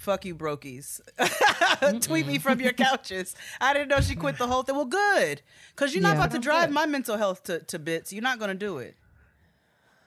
fuck 0.02 0.26
you 0.26 0.36
brokies. 0.36 1.00
Tweet 2.02 2.26
me 2.28 2.40
from 2.40 2.60
your 2.60 2.74
couches. 2.74 3.36
I 3.60 3.74
didn't 3.74 3.90
know 3.90 4.02
she 4.02 4.16
quit 4.16 4.38
the 4.38 4.48
whole 4.48 4.64
thing. 4.64 4.76
Well, 4.76 4.86
good. 4.86 5.42
Because 5.76 5.94
you're 5.94 6.02
not 6.04 6.14
Yeah. 6.18 6.26
about 6.26 6.32
to 6.32 6.40
drive 6.40 6.72
my 6.72 6.86
mental 6.86 7.18
health 7.18 7.44
to, 7.44 7.60
to 7.60 7.80
bits. 7.80 8.12
You're 8.12 8.24
not 8.24 8.40
going 8.40 8.50
to 8.50 8.56
do 8.56 8.80
it. 8.80 8.96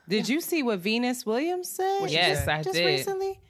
Did 0.09 0.29
you 0.29 0.41
see 0.41 0.63
what 0.63 0.81
Venus 0.81 1.25
Williams 1.25 1.71
said? 1.71 2.11
Yes, 2.11 2.39
just, 2.39 2.49
I 2.49 2.63
just 2.63 2.75
did. 2.77 2.87
recently. 2.87 3.41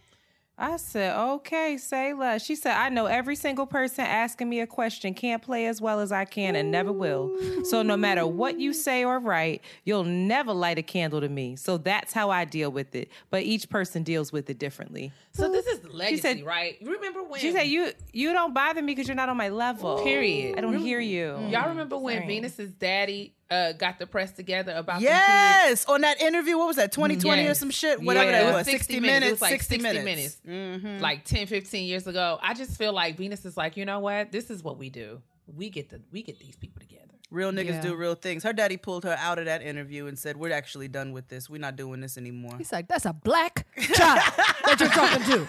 I 0.56 0.76
said, 0.76 1.18
okay, 1.18 1.76
say 1.78 2.12
less. 2.14 2.44
She 2.44 2.54
said, 2.54 2.76
I 2.76 2.88
know 2.88 3.06
every 3.06 3.34
single 3.34 3.66
person 3.66 4.04
asking 4.04 4.48
me 4.48 4.60
a 4.60 4.68
question 4.68 5.12
can't 5.12 5.42
play 5.42 5.66
as 5.66 5.80
well 5.80 5.98
as 5.98 6.12
I 6.12 6.26
can 6.26 6.54
and 6.54 6.70
never 6.70 6.92
will. 6.92 7.36
So 7.64 7.82
no 7.82 7.96
matter 7.96 8.24
what 8.24 8.60
you 8.60 8.72
say 8.72 9.04
or 9.04 9.18
write, 9.18 9.62
you'll 9.82 10.04
never 10.04 10.52
light 10.52 10.78
a 10.78 10.82
candle 10.82 11.20
to 11.22 11.28
me. 11.28 11.56
So 11.56 11.76
that's 11.76 12.12
how 12.12 12.30
I 12.30 12.44
deal 12.44 12.70
with 12.70 12.94
it. 12.94 13.08
But 13.30 13.42
each 13.42 13.68
person 13.68 14.04
deals 14.04 14.30
with 14.30 14.48
it 14.48 14.60
differently. 14.60 15.10
So 15.32 15.50
this 15.50 15.66
is 15.66 15.80
legacy, 15.94 16.20
said- 16.20 16.44
right? 16.44 16.76
You 16.80 16.92
remember 16.92 17.22
when 17.22 17.40
She 17.40 17.52
said, 17.52 17.62
you 17.64 17.90
you 18.12 18.32
don't 18.32 18.52
bother 18.54 18.82
me 18.82 18.92
because 18.94 19.08
you're 19.08 19.14
not 19.14 19.28
on 19.28 19.36
my 19.36 19.48
level. 19.48 20.02
Period. 20.02 20.58
I 20.58 20.60
don't 20.60 20.78
hear 20.78 21.00
you. 21.00 21.38
Y'all 21.48 21.68
remember 21.68 21.96
when 21.98 22.26
Venus's 22.26 22.72
daddy 22.72 23.34
uh, 23.50 23.72
got 23.72 23.98
the 23.98 24.06
press 24.06 24.32
together 24.32 24.72
about? 24.72 25.00
Yes. 25.00 25.84
On 25.86 26.00
that 26.00 26.20
interview, 26.20 26.58
what 26.58 26.66
was 26.66 26.76
that, 26.76 26.92
2020 26.92 27.46
or 27.46 27.54
some 27.54 27.70
shit? 27.70 28.00
Whatever 28.02 28.30
Yeah, 28.30 28.42
that 28.44 28.50
it 28.50 28.54
was. 28.54 28.66
60, 28.66 29.00
minutes. 29.00 29.26
It 29.26 29.30
was 29.32 29.42
like 29.42 29.50
60, 29.52 29.74
60 29.80 30.04
minutes. 30.04 30.38
minutes. 30.44 31.02
Like 31.02 31.24
10, 31.24 31.46
15 31.46 31.86
years 31.86 32.06
ago. 32.06 32.38
I 32.42 32.54
just 32.54 32.76
feel 32.76 32.92
like 32.92 33.16
Venus 33.16 33.44
is 33.44 33.56
like, 33.56 33.76
you 33.76 33.84
know 33.84 34.00
what? 34.00 34.32
This 34.32 34.50
is 34.50 34.62
what 34.64 34.78
we 34.78 34.90
do. 34.90 35.20
We 35.46 35.68
get 35.70 35.90
the 35.90 36.00
we 36.10 36.22
get 36.22 36.38
these 36.40 36.56
people 36.56 36.80
together. 36.80 37.03
Real 37.34 37.50
niggas 37.50 37.66
Yeah. 37.66 37.80
do 37.80 37.94
real 37.96 38.14
things. 38.14 38.44
Her 38.44 38.52
daddy 38.52 38.76
pulled 38.76 39.02
her 39.04 39.16
out 39.18 39.40
of 39.40 39.46
that 39.46 39.60
interview 39.60 40.06
and 40.06 40.16
said, 40.16 40.36
We're 40.36 40.52
actually 40.52 40.86
done 40.86 41.12
with 41.12 41.26
this. 41.28 41.50
We're 41.50 41.60
not 41.60 41.74
doing 41.74 42.00
this 42.00 42.16
anymore. 42.16 42.54
He's 42.58 42.70
like, 42.70 42.86
that's 42.86 43.04
a 43.06 43.12
black 43.12 43.66
child 43.76 44.20
that 44.64 44.76
you're 44.78 44.88
talking 44.88 45.24
to. 45.24 45.48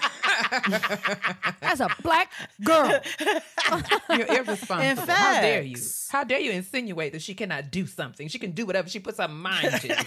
That's 1.61 1.79
a 1.79 1.87
black 2.03 2.31
girl. 2.63 2.99
You're 4.09 4.27
irresponsible. 4.37 4.81
In 4.81 4.97
How 4.97 5.41
dare 5.41 5.61
you? 5.61 5.77
How 6.09 6.23
dare 6.23 6.39
you 6.39 6.51
insinuate 6.51 7.13
that 7.13 7.21
she 7.21 7.33
cannot 7.33 7.71
do 7.71 7.85
something? 7.87 8.27
She 8.27 8.37
can 8.39 8.51
do 8.51 8.65
whatever 8.65 8.89
she 8.89 8.99
puts 8.99 9.17
her 9.19 9.27
mind 9.27 9.71
to. 9.81 9.87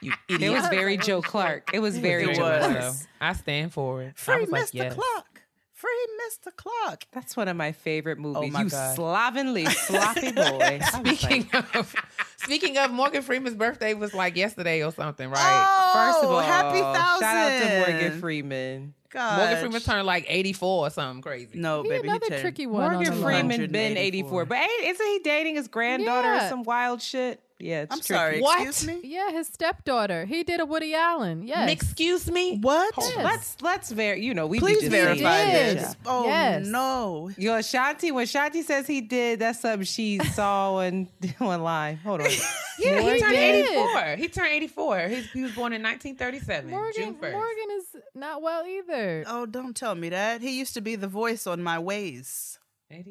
you 0.00 0.12
idiot. 0.28 0.42
It 0.42 0.50
was 0.50 0.66
very 0.68 0.96
Joe 0.96 1.20
Clark. 1.22 1.70
It 1.74 1.80
was 1.80 1.98
very 1.98 2.24
It 2.30 2.36
Joe. 2.36 2.58
Clark. 2.58 2.94
I 3.20 3.32
stand 3.34 3.72
for 3.72 4.02
it. 4.02 4.08
I 4.08 4.20
Free 4.20 4.40
was 4.42 4.50
like, 4.50 4.64
Mr. 4.64 4.74
yes. 4.74 4.94
Clock. 4.94 5.35
Free 5.76 6.06
Mr. 6.26 6.56
Clock. 6.56 7.04
That's 7.12 7.36
one 7.36 7.48
of 7.48 7.56
my 7.56 7.72
favorite 7.72 8.18
movies. 8.18 8.44
Oh 8.44 8.50
my 8.50 8.62
you 8.62 8.70
God. 8.70 8.96
slovenly, 8.96 9.66
sloppy 9.66 10.32
boy. 10.32 10.80
Speaking 10.90 11.46
like, 11.52 11.76
of 11.76 11.94
speaking 12.38 12.78
of 12.78 12.90
Morgan 12.92 13.20
Freeman's 13.20 13.56
birthday 13.56 13.92
was 13.92 14.14
like 14.14 14.36
yesterday 14.36 14.82
or 14.82 14.90
something, 14.90 15.28
right? 15.28 15.66
Oh, 15.68 15.92
First 15.92 16.24
of 16.24 16.30
all, 16.30 16.40
happy 16.40 16.80
thousand. 16.80 17.20
shout 17.20 17.52
out 17.52 17.62
to 17.62 17.78
Morgan 17.92 18.20
Freeman. 18.20 18.94
God. 19.10 19.38
Morgan 19.38 19.58
Freeman 19.58 19.80
turned 19.82 20.06
like 20.06 20.24
84 20.26 20.86
or 20.86 20.90
something 20.90 21.20
crazy. 21.20 21.58
No, 21.58 21.82
He 21.82 21.90
baby. 21.90 22.08
another 22.08 22.34
he 22.34 22.40
tricky 22.40 22.66
one. 22.66 22.92
Morgan 22.92 23.12
on 23.12 23.18
the. 23.18 23.22
Freeman 23.22 23.70
been 23.70 23.98
84. 23.98 24.46
But 24.46 24.58
ain't, 24.58 24.84
isn't 24.84 25.06
he 25.06 25.18
dating 25.18 25.56
his 25.56 25.68
granddaughter 25.68 26.36
or 26.36 26.48
some 26.48 26.62
wild 26.62 27.02
shit? 27.02 27.38
Yeah, 27.58 27.82
it's 27.82 27.92
I'm 27.92 28.00
tricky. 28.00 28.14
sorry. 28.14 28.40
What? 28.42 28.66
Excuse 28.68 29.02
me? 29.02 29.08
Yeah, 29.08 29.30
his 29.30 29.46
stepdaughter. 29.46 30.26
He 30.26 30.42
did 30.44 30.60
a 30.60 30.66
Woody 30.66 30.94
Allen. 30.94 31.46
Yes. 31.46 31.70
Excuse 31.70 32.30
me? 32.30 32.58
What? 32.58 32.92
Yes. 32.98 33.16
Let's 33.24 33.56
let's 33.62 33.90
ver 33.92 34.14
you 34.14 34.34
know 34.34 34.46
we 34.46 34.58
Please 34.58 34.82
be 34.82 34.88
verify 34.88 35.44
did. 35.46 35.78
this. 35.78 35.96
Oh, 36.04 36.26
Yes. 36.26 36.66
no. 36.66 37.30
Yo, 37.38 37.52
Shanti, 37.60 38.12
when 38.12 38.26
Shanti 38.26 38.62
says 38.62 38.86
he 38.86 39.00
did, 39.00 39.38
that's 39.38 39.60
something 39.60 39.84
she 39.86 40.18
saw 40.34 40.80
and 40.80 41.08
online. 41.40 41.96
Hold 41.96 42.20
on. 42.22 42.28
Yeah, 42.78 43.00
he 43.00 43.18
turned 43.18 43.34
84. 43.34 44.16
He 44.16 44.28
turned 44.28 44.52
84. 44.52 44.98
He's, 45.08 45.30
he 45.30 45.42
was 45.44 45.52
born 45.52 45.72
in 45.72 45.82
1937, 45.82 46.70
Morgan, 46.70 46.92
June 46.94 47.14
1st. 47.14 47.32
Morgan 47.32 47.66
is 47.78 47.84
not 48.14 48.42
well 48.42 48.66
either. 48.66 49.24
Oh, 49.26 49.46
don't 49.46 49.74
tell 49.74 49.94
me 49.94 50.10
that. 50.10 50.42
He 50.42 50.58
used 50.58 50.74
to 50.74 50.82
be 50.82 50.94
the 50.94 51.08
voice 51.08 51.46
on 51.46 51.62
my 51.62 51.78
ways. 51.78 52.58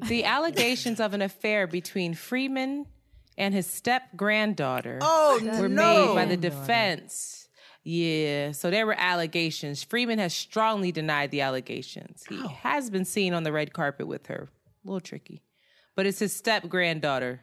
the 0.07 0.23
allegations 0.23 0.99
of 0.99 1.15
an 1.15 1.23
affair 1.23 1.65
between 1.65 2.13
Freeman 2.13 2.85
and 3.37 3.53
his 3.53 3.67
step 3.67 4.03
granddaughter 4.15 4.99
Oh, 5.01 5.39
were 5.59 5.67
no. 5.69 6.07
made 6.07 6.15
by 6.15 6.25
the 6.25 6.37
defense. 6.37 7.47
Yeah, 7.83 8.51
so 8.51 8.71
there 8.71 8.85
were 8.87 8.95
allegations. 8.97 9.83
Freeman 9.83 10.17
has 10.17 10.33
strongly 10.33 10.91
denied 10.91 11.29
the 11.31 11.41
allegations. 11.41 12.23
He 12.27 12.41
has 12.47 12.89
been 12.89 13.05
seen 13.05 13.33
on 13.33 13.43
the 13.43 13.51
red 13.51 13.73
carpet 13.73 14.07
with 14.07 14.25
her. 14.27 14.49
A 14.83 14.87
little 14.87 14.99
tricky. 15.01 15.43
But 15.95 16.05
it's 16.07 16.17
his 16.19 16.35
step 16.35 16.67
granddaughter. 16.67 17.41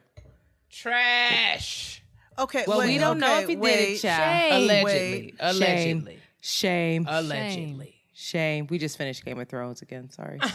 Trash. 0.69 2.03
Okay. 2.37 2.65
Well, 2.67 2.79
wait, 2.79 2.87
we 2.87 2.97
don't 2.97 3.19
know 3.19 3.39
if 3.39 3.47
he 3.47 3.55
did 3.55 3.65
it, 3.65 3.99
child. 3.99 4.51
Shame. 4.51 4.69
Allegedly. 4.83 5.33
Allegedly. 5.39 6.19
Shame. 6.41 7.05
Allegedly. 7.07 7.95
Shame. 8.13 8.67
We 8.69 8.79
just 8.79 8.97
finished 8.97 9.23
Game 9.23 9.39
of 9.39 9.47
Thrones 9.47 9.81
again. 9.81 10.09
Sorry. 10.09 10.39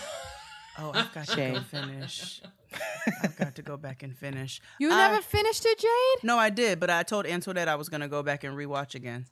Oh, 0.79 0.93
I've 0.95 1.13
got 1.13 1.27
to 1.29 1.37
go 1.37 1.61
finish. 1.61 2.41
I've 3.23 3.37
got 3.37 3.55
to 3.57 3.63
go 3.63 3.77
back 3.77 4.03
and 4.03 4.17
finish. 4.17 4.61
You 4.79 4.93
I- 4.93 5.09
never 5.09 5.21
finished 5.23 5.65
it, 5.67 5.79
Jade? 5.79 6.25
No, 6.25 6.39
I 6.39 6.51
did, 6.51 6.79
but 6.79 6.89
I 6.91 7.03
told 7.03 7.27
Antoinette 7.27 7.69
I 7.69 7.75
was 7.75 7.89
going 7.89 8.01
to 8.03 8.09
go 8.09 8.23
back 8.23 8.45
and 8.45 8.57
rewatch 8.57 8.95
again. 8.95 9.27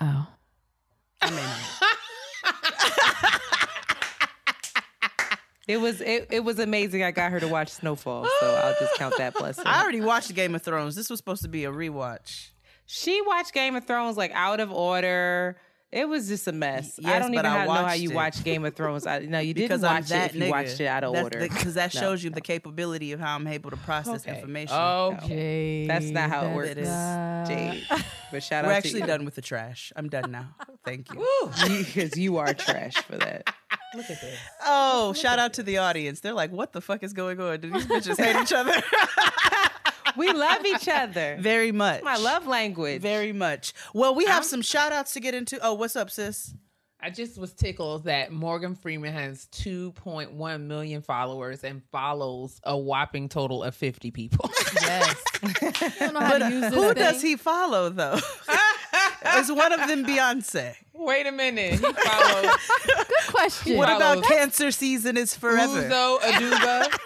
Oh. 0.00 0.26
I 1.20 1.30
may 1.30 1.36
not. 1.42 1.60
It 5.68 5.80
was 5.80 6.00
it, 6.00 6.28
it 6.30 6.44
was 6.44 6.60
amazing. 6.60 7.02
I 7.02 7.10
got 7.10 7.32
her 7.32 7.40
to 7.40 7.48
watch 7.48 7.70
Snowfall, 7.70 8.24
so 8.38 8.46
I'll 8.54 8.76
just 8.78 8.94
count 8.94 9.16
that 9.18 9.34
blessing. 9.34 9.64
I 9.66 9.82
already 9.82 10.00
watched 10.00 10.32
Game 10.32 10.54
of 10.54 10.62
Thrones. 10.62 10.94
This 10.94 11.10
was 11.10 11.18
supposed 11.18 11.42
to 11.42 11.48
be 11.48 11.64
a 11.64 11.72
rewatch. 11.72 12.50
She 12.86 13.20
watched 13.22 13.52
Game 13.52 13.74
of 13.74 13.84
Thrones 13.84 14.16
like 14.16 14.30
out 14.32 14.60
of 14.60 14.70
order. 14.70 15.56
It 15.92 16.08
was 16.08 16.26
just 16.28 16.46
a 16.48 16.52
mess. 16.52 16.98
I 17.04 17.18
don't 17.20 17.32
even 17.32 17.46
I 17.46 17.64
know 17.64 17.72
how 17.72 17.92
you 17.94 18.10
it. 18.10 18.14
watch 18.14 18.42
Game 18.42 18.64
of 18.64 18.74
Thrones. 18.74 19.06
I, 19.06 19.20
no, 19.20 19.38
you 19.38 19.54
didn't 19.54 19.68
Because 19.68 19.84
I'm 19.84 19.94
watch 20.02 20.08
that 20.08 20.24
it 20.24 20.30
if 20.30 20.34
you 20.36 20.42
nigga. 20.42 20.50
watched 20.50 20.80
it 20.80 20.86
out 20.86 21.04
of 21.04 21.12
That's 21.12 21.24
order. 21.24 21.38
Because 21.40 21.74
that 21.74 21.94
No. 21.94 22.00
shows 22.00 22.24
you 22.24 22.30
the 22.30 22.40
capability 22.40 23.12
of 23.12 23.20
how 23.20 23.36
I'm 23.36 23.46
able 23.46 23.70
to 23.70 23.76
process 23.78 24.26
Okay. 24.26 24.36
information. 24.36 24.74
Okay. 24.76 25.86
That's 25.86 26.06
not 26.10 26.28
how 26.28 26.46
it 26.46 26.54
works, 26.54 26.70
It 26.70 26.78
is. 26.78 26.88
not- 26.88 27.46
Jade. 27.48 27.84
But 28.32 28.42
shout 28.42 28.64
We're 28.64 28.72
out 28.72 28.78
actually 28.78 29.02
to 29.02 29.06
done 29.06 29.24
with 29.24 29.36
the 29.36 29.40
trash. 29.40 29.92
I'm 29.94 30.08
done 30.08 30.32
now. 30.32 30.48
Thank 30.84 31.06
you. 31.14 31.24
you 31.68 31.84
because 31.84 32.16
you 32.18 32.38
are 32.38 32.52
trash 32.52 32.94
for 33.04 33.16
that. 33.18 33.54
Look 33.94 34.10
at 34.10 34.20
this. 34.20 34.38
Oh, 34.66 35.12
shout 35.12 35.38
out 35.38 35.52
to 35.54 35.62
the 35.62 35.78
audience. 35.78 36.18
They're 36.18 36.32
like, 36.34 36.50
what 36.50 36.72
the 36.72 36.80
fuck 36.80 37.04
is 37.04 37.12
going 37.12 37.40
on? 37.40 37.60
Do 37.60 37.70
these 37.70 37.86
bitches 37.86 38.18
hate 38.18 38.34
each 38.42 38.52
other? 38.52 38.74
We 40.16 40.32
love 40.32 40.64
each 40.64 40.88
other. 40.88 41.36
Very 41.40 41.72
much. 41.72 42.02
My 42.02 42.16
love 42.16 42.46
language. 42.46 43.02
Very 43.02 43.32
much. 43.32 43.72
Well, 43.94 44.14
we 44.14 44.24
have 44.26 44.44
some 44.44 44.62
shout 44.62 44.92
outs 44.92 45.12
to 45.14 45.20
get 45.20 45.34
into. 45.34 45.58
Oh, 45.62 45.74
what's 45.74 45.96
up, 45.96 46.10
sis? 46.10 46.54
I 46.98 47.10
just 47.10 47.38
was 47.38 47.52
tickled 47.52 48.04
that 48.04 48.32
Morgan 48.32 48.74
Freeman 48.74 49.12
has 49.12 49.46
2.1 49.52 50.60
million 50.62 51.02
followers 51.02 51.62
and 51.62 51.82
follows 51.92 52.58
a 52.64 52.76
whopping 52.76 53.28
total 53.28 53.62
of 53.62 53.74
50 53.74 54.10
people. 54.10 54.50
Yes. 54.82 55.24
I 55.42 55.92
don't 55.98 56.14
know 56.14 56.20
how 56.20 56.38
to 56.38 56.50
use 56.50 56.60
this 56.60 56.74
Who 56.74 56.92
thing. 56.92 57.02
does 57.02 57.22
he 57.22 57.34
follow, 57.36 57.88
though? 57.88 58.18
is 59.36 59.50
one 59.50 59.72
of 59.72 59.88
them 59.88 60.04
Beyonce? 60.04 60.74
Wait 60.92 61.26
a 61.26 61.32
minute. 61.32 61.72
He 61.72 61.76
follows 61.78 62.52
Good 62.86 63.06
question. 63.28 63.76
What 63.78 63.88
about 63.88 64.22
Cancer 64.24 64.70
Season 64.70 65.16
is 65.16 65.34
Forever? 65.34 65.88
Uzo 65.88 66.20
Aduba. 66.20 66.98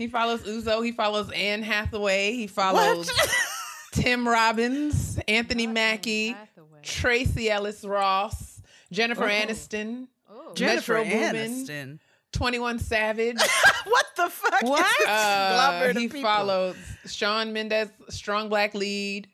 He 0.00 0.08
follows 0.08 0.40
Uzo. 0.44 0.82
He 0.82 0.92
follows 0.92 1.30
Anne 1.30 1.62
Hathaway. 1.62 2.32
He 2.32 2.46
follows 2.46 3.10
Tim 3.92 4.26
Robbins, 4.26 5.20
Anthony 5.28 5.66
Mackie, 5.66 6.34
Tracee 6.82 7.50
Ellis 7.50 7.84
Ross, 7.84 8.62
Jennifer 8.90 9.28
Aniston, 9.28 10.08
Jennifer 10.54 10.94
Metro 10.94 11.04
Boomin, 11.04 11.34
Aniston. 11.34 11.98
21 12.32 12.78
Savage. 12.78 13.36
What 13.84 14.06
the 14.16 14.28
fuck? 14.30 14.62
What? 14.62 14.86
Is 14.86 14.96
this 14.98 15.08
Uh, 15.08 15.92
he 15.96 16.08
people? 16.08 16.22
follows 16.22 16.76
Shawn 17.06 17.52
Mendes, 17.52 17.88
Strong 18.08 18.48
Black 18.50 18.74
Lead, 18.74 19.28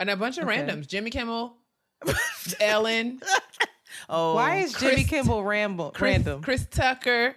and 0.00 0.08
a 0.10 0.16
bunch 0.16 0.38
of 0.38 0.48
Okay. 0.48 0.58
randoms. 0.62 0.86
Jimmy 0.88 1.10
Kimmel, 1.10 1.56
Ellen, 2.60 3.20
Oh, 4.08 4.34
Why 4.34 4.56
is 4.58 4.72
Jimmy 4.74 5.04
Kimmel 5.04 5.44
ramble 5.44 5.90
Chris, 5.90 6.12
random? 6.12 6.42
Chris 6.42 6.66
Tucker, 6.70 7.36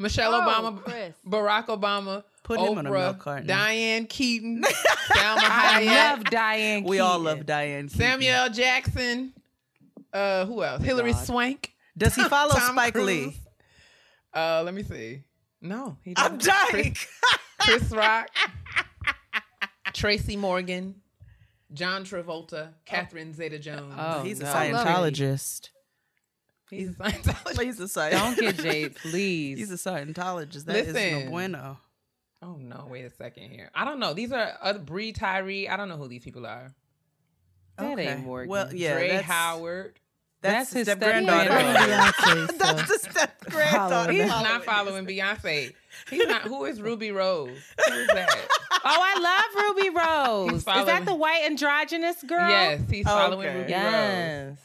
Michelle 0.00 0.34
Oh, 0.34 0.40
Obama, 0.40 0.82
Chris. 0.82 1.14
Barack 1.26 1.66
Obama, 1.66 2.24
Put 2.42 2.58
him 2.58 2.78
on 2.78 2.86
a 2.86 2.90
Oprah, 2.90 2.98
milk 3.04 3.18
carton. 3.20 3.46
Diane 3.46 4.06
Keaton, 4.06 4.62
Salma 5.12 5.38
I 5.42 5.84
love 5.84 6.24
Diane. 6.24 6.80
Keaton. 6.80 6.90
We 6.90 6.98
all 6.98 7.18
love 7.20 7.46
Diane. 7.46 7.84
Keaton. 7.88 7.98
Samuel 8.00 8.48
Jackson. 8.48 9.32
Uh, 10.12 10.44
who 10.46 10.64
else? 10.64 10.82
Hillary 10.82 11.12
God. 11.12 11.24
Swank. 11.24 11.74
Does 11.96 12.14
he 12.16 12.24
follow 12.24 12.52
Tom 12.52 12.72
Spike 12.72 12.94
Cruise. 12.94 13.06
Lee? 13.06 13.36
Uh, 14.34 14.62
let 14.64 14.74
me 14.74 14.82
see. 14.82 15.22
No, 15.60 15.96
he 16.02 16.14
I'm 16.16 16.38
doesn't. 16.38 16.52
dying. 16.72 16.94
Chris, 16.94 17.06
Chris 17.60 17.90
Rock, 17.92 18.28
Tracy 19.92 20.36
Morgan, 20.36 20.94
John 21.72 22.04
Travolta, 22.04 22.70
Catherine 22.86 23.34
Zeta-Jones. 23.34 23.94
Oh, 23.98 24.22
He's 24.22 24.40
a 24.40 24.44
no. 24.44 24.50
Scientologist. 24.52 25.68
He's 26.70 26.90
a 26.90 26.92
Scientologist. 26.94 27.62
He's 27.62 27.80
a 27.80 27.84
Scientologist. 27.84 28.10
Don't 28.12 28.38
get 28.38 28.56
Jade, 28.62 28.94
please. 28.96 29.58
He's 29.58 29.70
a 29.70 29.74
Scientologist. 29.74 30.64
That 30.64 30.76
is 30.76 30.92
Listen. 30.94 31.24
no 31.26 31.30
bueno. 31.30 31.78
Oh 32.42 32.56
no! 32.58 32.86
Wait 32.90 33.04
a 33.04 33.10
second 33.10 33.50
here. 33.50 33.70
I 33.74 33.84
don't 33.84 33.98
know. 34.00 34.14
These 34.14 34.32
are 34.32 34.52
other 34.62 34.78
Bree 34.78 35.12
Tyree. 35.12 35.68
I 35.68 35.76
don't 35.76 35.88
know 35.90 35.96
who 35.98 36.08
these 36.08 36.24
people 36.24 36.46
are. 36.46 36.72
That 37.76 37.92
Okay. 37.92 38.08
ain't 38.08 38.24
Morgan. 38.24 38.48
Well, 38.50 38.74
yeah, 38.74 38.94
Dre 38.94 39.08
that's, 39.10 39.26
Howard. 39.26 39.98
That's, 40.42 40.70
That's 40.70 40.72
his 40.72 40.78
his 40.78 40.86
step 40.86 40.98
step 40.98 41.10
granddaughter. 41.10 41.50
granddaughter. 41.50 41.92
Beyonce, 41.92 42.48
so- 42.50 42.56
that's 42.74 42.88
the 43.02 43.10
step 43.10 43.40
granddaughter. 43.50 44.12
He's 44.12 44.26
not 44.26 44.56
his- 44.56 44.64
following 44.64 45.04
Beyonce. 45.06 45.74
He's 46.08 46.26
not. 46.26 46.42
Who 46.42 46.64
is 46.64 46.80
Ruby 46.80 47.10
Rose? 47.12 47.58
Who 47.86 47.92
is 47.94 48.06
that? 48.08 48.48
Oh, 48.72 48.78
I 48.84 49.18
love 49.20 49.76
Ruby 49.76 49.90
Rose. 49.90 50.58
Is 50.60 50.64
that 50.64 51.04
the 51.04 51.14
white 51.14 51.42
androgynous 51.44 52.22
girl? 52.22 52.48
Yes, 52.48 52.80
he's 52.90 53.04
following 53.04 53.48
Okay. 53.48 53.58
Ruby 53.58 53.70
Yes. 53.70 54.58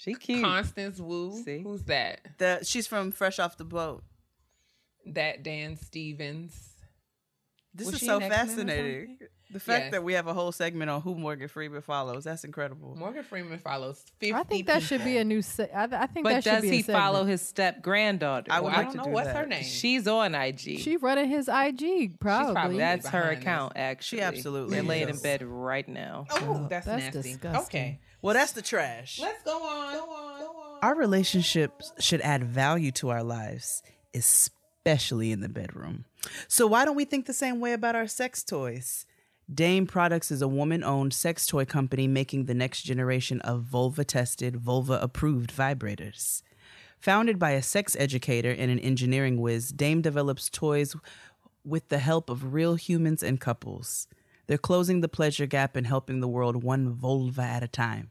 She 0.00 0.12
Rose. 0.12 0.18
cute. 0.20 0.44
Constance 0.44 1.00
Wu. 1.00 1.42
See? 1.44 1.62
Who's 1.62 1.82
that? 1.84 2.20
The, 2.38 2.60
she's 2.62 2.86
from 2.86 3.10
Fresh 3.10 3.38
Off 3.40 3.56
the 3.56 3.64
Boat. 3.64 4.04
That 5.06 5.42
Dan 5.42 5.76
Stevens. 5.76 6.56
This 7.74 7.86
Was 7.86 7.96
is 7.96 8.06
so 8.06 8.16
in 8.16 8.22
X-Men 8.24 8.32
or 8.32 8.46
fascinating. 8.46 9.18
The 9.50 9.60
fact 9.60 9.84
Yes. 9.84 9.92
that 9.92 10.04
we 10.04 10.12
have 10.12 10.26
a 10.26 10.34
whole 10.34 10.52
segment 10.52 10.90
on 10.90 11.00
who 11.00 11.14
Morgan 11.14 11.48
Freeman 11.48 11.80
follows, 11.80 12.24
that's 12.24 12.44
incredible. 12.44 12.94
Morgan 12.96 13.22
Freeman 13.22 13.58
follows 13.58 14.04
50 14.20 14.34
I 14.34 14.42
think 14.42 14.66
that 14.66 14.82
should 14.82 15.02
be 15.04 15.16
a 15.16 15.24
new. 15.24 15.40
Se- 15.40 15.70
I, 15.74 15.84
I 15.84 16.06
think 16.06 16.24
But 16.24 16.30
that 16.34 16.44
should 16.44 16.50
does 16.50 16.62
be 16.62 16.70
he 16.70 16.82
segment. 16.82 17.02
follow 17.02 17.24
his 17.24 17.40
step 17.40 17.80
granddaughter? 17.82 18.52
I 18.52 18.60
would 18.60 18.66
Well, 18.66 18.74
I 18.74 18.76
like 18.78 18.86
don't 18.88 18.92
to 18.92 18.98
know 18.98 19.04
do 19.04 19.10
what's 19.10 19.26
that. 19.28 19.36
her 19.36 19.46
name. 19.46 19.64
She's 19.64 20.06
on 20.06 20.34
IG. 20.34 20.80
She 20.80 20.96
running 20.98 21.28
his 21.30 21.48
IG 21.48 22.20
probably. 22.20 22.52
probably- 22.54 22.78
That's 22.78 23.08
her 23.08 23.20
behind 23.22 23.38
account, 23.38 23.72
actually. 23.76 24.18
She 24.18 24.22
absolutely 24.22 24.74
They're 24.76 24.82
laying 24.84 25.08
in 25.08 25.18
bed 25.18 25.42
right 25.42 25.88
now. 25.88 26.26
Oh, 26.30 26.66
that's, 26.68 26.84
That's 26.86 27.14
nasty. 27.14 27.22
disgusting. 27.32 27.80
Okay. 27.80 28.00
Well, 28.20 28.34
that's 28.34 28.52
the 28.52 28.62
trash. 28.62 29.20
Let's 29.20 29.42
go 29.42 29.62
on. 29.62 29.94
Go 29.94 30.10
on. 30.10 30.40
Go 30.40 30.46
on. 30.46 30.78
Our 30.82 30.94
relationships 30.94 31.92
should 31.98 32.20
add 32.20 32.44
value 32.44 32.92
to 32.92 33.10
our 33.10 33.22
lives, 33.22 33.82
especially 34.14 35.32
in 35.32 35.40
the 35.40 35.48
bedroom. 35.48 36.04
So, 36.46 36.66
why 36.66 36.84
don't 36.84 36.96
we 36.96 37.04
think 37.04 37.26
the 37.26 37.32
same 37.32 37.60
way 37.60 37.72
about 37.72 37.96
our 37.96 38.06
sex 38.06 38.42
toys? 38.42 39.06
Dame 39.52 39.86
Products 39.86 40.30
is 40.30 40.42
a 40.42 40.48
woman 40.48 40.84
owned 40.84 41.14
sex 41.14 41.46
toy 41.46 41.64
company 41.64 42.06
making 42.06 42.44
the 42.44 42.54
next 42.54 42.82
generation 42.82 43.40
of 43.40 43.62
vulva 43.62 44.04
tested, 44.04 44.56
vulva 44.56 44.98
approved 45.00 45.54
vibrators. 45.54 46.42
Founded 47.00 47.38
by 47.38 47.52
a 47.52 47.62
sex 47.62 47.96
educator 47.98 48.50
and 48.50 48.70
an 48.70 48.80
engineering 48.80 49.40
whiz, 49.40 49.70
Dame 49.70 50.02
develops 50.02 50.50
toys 50.50 50.96
with 51.64 51.88
the 51.88 51.98
help 51.98 52.28
of 52.28 52.52
real 52.52 52.74
humans 52.74 53.22
and 53.22 53.40
couples. 53.40 54.06
They're 54.48 54.58
closing 54.58 55.00
the 55.00 55.08
pleasure 55.08 55.46
gap 55.46 55.76
and 55.76 55.86
helping 55.86 56.20
the 56.20 56.26
world 56.26 56.64
one 56.64 56.92
vulva 56.92 57.42
at 57.42 57.62
a 57.62 57.68
time. 57.68 58.10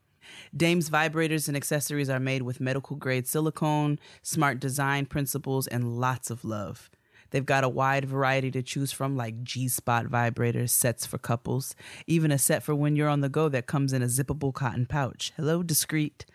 Dame's 0.56 0.90
vibrators 0.90 1.48
and 1.48 1.58
accessories 1.58 2.10
are 2.10 2.20
made 2.20 2.44
with 2.44 2.62
medical 2.62 2.96
grade 2.96 3.28
silicone, 3.28 4.00
smart 4.22 4.60
design 4.60 5.06
principles, 5.06 5.68
and 5.68 6.00
lots 6.00 6.30
of 6.30 6.46
love. 6.46 6.90
They've 7.32 7.46
got 7.46 7.64
a 7.64 7.70
wide 7.70 8.06
variety 8.06 8.52
to 8.52 8.62
choose 8.62 8.92
from, 8.92 9.18
like 9.18 9.44
G 9.44 9.68
Spot 9.68 10.06
vibrators, 10.06 10.70
sets 10.70 11.06
for 11.06 11.18
couples, 11.18 11.76
even 12.06 12.32
a 12.32 12.38
set 12.38 12.64
for 12.64 12.74
when 12.76 12.96
you're 12.96 13.10
on 13.10 13.22
the 13.22 13.30
go 13.30 13.50
that 13.50 13.68
comes 13.68 13.92
in 13.92 14.02
a 14.02 14.06
zippable 14.06 14.54
cotton 14.54 14.86
pouch. 14.86 15.34
Hello, 15.36 15.64
discreet. 15.64 16.26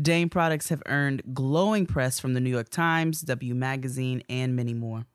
Dame 0.00 0.28
products 0.28 0.68
have 0.68 0.82
earned 0.86 1.22
glowing 1.32 1.86
press 1.86 2.20
from 2.20 2.34
the 2.34 2.40
New 2.40 2.50
York 2.50 2.68
Times, 2.68 3.22
W 3.22 3.54
Magazine, 3.54 4.22
and 4.28 4.54
many 4.54 4.74
more. 4.74 5.06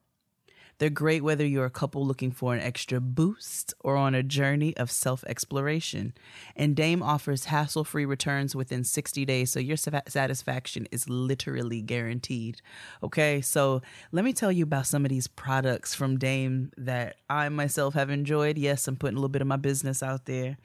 They're 0.78 0.90
great 0.90 1.24
whether 1.24 1.46
you're 1.46 1.66
a 1.66 1.70
couple 1.70 2.06
looking 2.06 2.32
for 2.32 2.54
an 2.54 2.60
extra 2.60 3.00
boost 3.00 3.74
or 3.80 3.96
on 3.96 4.14
a 4.14 4.24
journey 4.24 4.76
of 4.76 4.92
self 4.92 5.24
exploration. 5.26 6.14
And 6.56 6.76
Dame 6.76 7.02
offers 7.02 7.46
hassle 7.46 7.86
free 7.86 8.06
returns 8.06 8.56
within 8.56 8.84
60 8.84 9.26
days, 9.26 9.52
so 9.52 9.60
your 9.60 9.78
satisfaction 9.78 10.88
is 10.92 11.10
literally 11.10 11.82
guaranteed. 11.82 12.62
Okay, 13.02 13.40
so 13.42 13.82
let 14.12 14.26
me 14.26 14.34
tell 14.34 14.52
you 14.52 14.64
about 14.64 14.88
some 14.88 15.06
of 15.06 15.10
these 15.10 15.28
products 15.28 15.94
from 15.94 16.18
Dame 16.18 16.72
that 16.78 17.18
I 17.30 17.48
myself 17.50 17.94
have 17.94 18.10
enjoyed. 18.10 18.58
Yes, 18.58 18.88
I'm 18.88 18.98
putting 18.98 19.16
a 19.16 19.20
little 19.20 19.30
bit 19.30 19.42
of 19.42 19.48
my 19.48 19.58
business 19.58 20.04
out 20.04 20.26
there. 20.26 20.58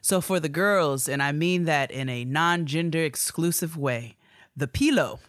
So 0.00 0.20
for 0.20 0.40
the 0.40 0.48
girls, 0.48 1.08
and 1.08 1.22
I 1.22 1.32
mean 1.32 1.64
that 1.64 1.90
in 1.90 2.08
a 2.08 2.24
non 2.24 2.66
gender 2.66 3.02
exclusive 3.02 3.76
way, 3.76 4.16
the 4.56 4.68
Pillow 4.68 5.20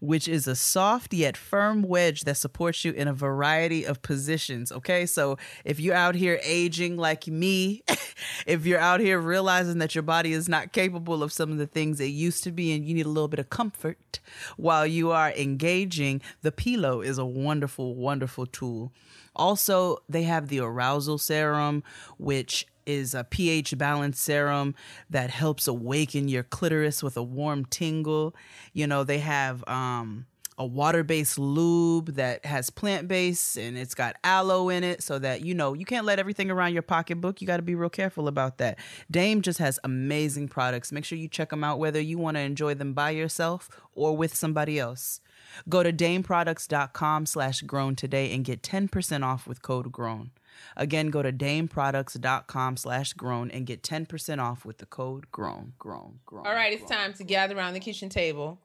which 0.00 0.28
is 0.28 0.46
a 0.46 0.56
soft 0.56 1.12
yet 1.12 1.36
firm 1.36 1.82
wedge 1.82 2.22
that 2.22 2.36
supports 2.36 2.84
you 2.84 2.92
in 2.92 3.08
a 3.08 3.12
variety 3.12 3.84
of 3.84 4.02
positions. 4.02 4.72
Okay, 4.72 5.06
so 5.06 5.36
if 5.64 5.80
you're 5.80 5.94
out 5.94 6.14
here 6.14 6.40
aging 6.42 6.96
like 6.96 7.26
me, 7.26 7.82
if 8.46 8.66
you're 8.66 8.80
out 8.80 9.00
here 9.00 9.18
realizing 9.18 9.78
that 9.78 9.94
your 9.94 10.02
body 10.02 10.32
is 10.32 10.48
not 10.48 10.72
capable 10.72 11.22
of 11.22 11.32
some 11.32 11.50
of 11.50 11.58
the 11.58 11.66
things 11.66 12.00
it 12.00 12.06
used 12.06 12.44
to 12.44 12.52
be 12.52 12.74
and 12.74 12.84
you 12.84 12.94
need 12.94 13.06
a 13.06 13.10
little 13.10 13.28
bit 13.28 13.40
of 13.40 13.50
comfort 13.50 14.20
while 14.56 14.86
you 14.86 15.10
are 15.10 15.30
engaging, 15.32 16.20
the 16.42 16.52
Pillow 16.52 17.00
is 17.00 17.18
a 17.18 17.24
wonderful, 17.24 17.94
wonderful 17.94 18.46
tool. 18.46 18.92
Also, 19.34 19.98
they 20.08 20.22
have 20.22 20.48
the 20.48 20.60
arousal 20.60 21.18
serum, 21.18 21.82
which 22.18 22.66
is 22.86 23.14
a 23.14 23.24
pH 23.24 23.76
balanced 23.76 24.22
serum 24.22 24.74
that 25.10 25.30
helps 25.30 25.66
awaken 25.66 26.28
your 26.28 26.42
clitoris 26.42 27.02
with 27.02 27.16
a 27.16 27.22
warm 27.22 27.64
tingle. 27.66 28.34
You 28.72 28.86
know, 28.86 29.04
they 29.04 29.18
have 29.18 29.66
um 29.68 30.26
a 30.58 30.64
water-based 30.64 31.38
lube 31.38 32.14
that 32.14 32.44
has 32.46 32.70
plant-based 32.70 33.58
and 33.58 33.76
it's 33.76 33.94
got 33.94 34.16
aloe 34.24 34.70
in 34.70 34.84
it 34.84 35.02
so 35.02 35.18
that 35.18 35.42
you 35.42 35.54
know 35.54 35.74
you 35.74 35.84
can't 35.84 36.06
let 36.06 36.18
everything 36.18 36.50
around 36.50 36.72
your 36.72 36.82
pocketbook. 36.82 37.40
You 37.40 37.46
got 37.46 37.58
to 37.58 37.62
be 37.62 37.74
real 37.74 37.90
careful 37.90 38.26
about 38.26 38.58
that. 38.58 38.78
Dame 39.10 39.42
just 39.42 39.58
has 39.58 39.78
amazing 39.84 40.48
products. 40.48 40.92
Make 40.92 41.04
sure 41.04 41.18
you 41.18 41.28
check 41.28 41.50
them 41.50 41.62
out 41.62 41.78
whether 41.78 42.00
you 42.00 42.16
want 42.16 42.36
to 42.36 42.40
enjoy 42.40 42.74
them 42.74 42.94
by 42.94 43.10
yourself 43.10 43.68
or 43.94 44.16
with 44.16 44.34
somebody 44.34 44.78
else. 44.78 45.20
Go 45.68 45.82
to 45.82 45.92
dameproducts.com 45.92 47.26
slash 47.26 47.60
grown 47.62 47.94
today 47.94 48.32
and 48.34 48.44
get 48.44 48.62
10% 48.62 49.22
off 49.22 49.46
with 49.46 49.62
code 49.62 49.92
grown 49.92 50.30
again 50.76 51.08
go 51.10 51.22
to 51.22 51.32
dameproducts.com 51.32 52.76
slash 52.76 53.12
grown 53.12 53.50
and 53.50 53.66
get 53.66 53.82
10% 53.82 54.38
off 54.38 54.64
with 54.64 54.78
the 54.78 54.86
code 54.86 55.30
grown 55.30 55.72
grown 55.78 56.20
grown 56.26 56.46
All 56.46 56.54
right, 56.54 56.72
it's 56.72 56.90
time 56.90 57.12
to 57.14 57.24
gather 57.24 57.56
around 57.56 57.74
the 57.74 57.80
kitchen 57.80 58.08
table. 58.08 58.58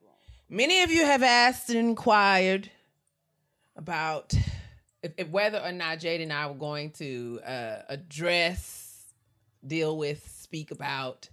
Many 0.49 0.83
of 0.83 0.91
you 0.91 1.05
have 1.05 1.23
asked 1.23 1.69
and 1.69 1.79
inquired 1.79 2.69
about 3.75 4.33
if, 5.01 5.13
if 5.17 5.29
whether 5.29 5.59
or 5.59 5.71
not 5.71 5.99
Jade 5.99 6.21
and 6.21 6.31
I 6.31 6.47
were 6.47 6.55
going 6.55 6.91
to 6.91 7.39
uh, 7.45 7.77
address, 7.89 9.13
deal 9.65 9.97
with, 9.97 10.27
speak 10.41 10.71
about 10.71 11.29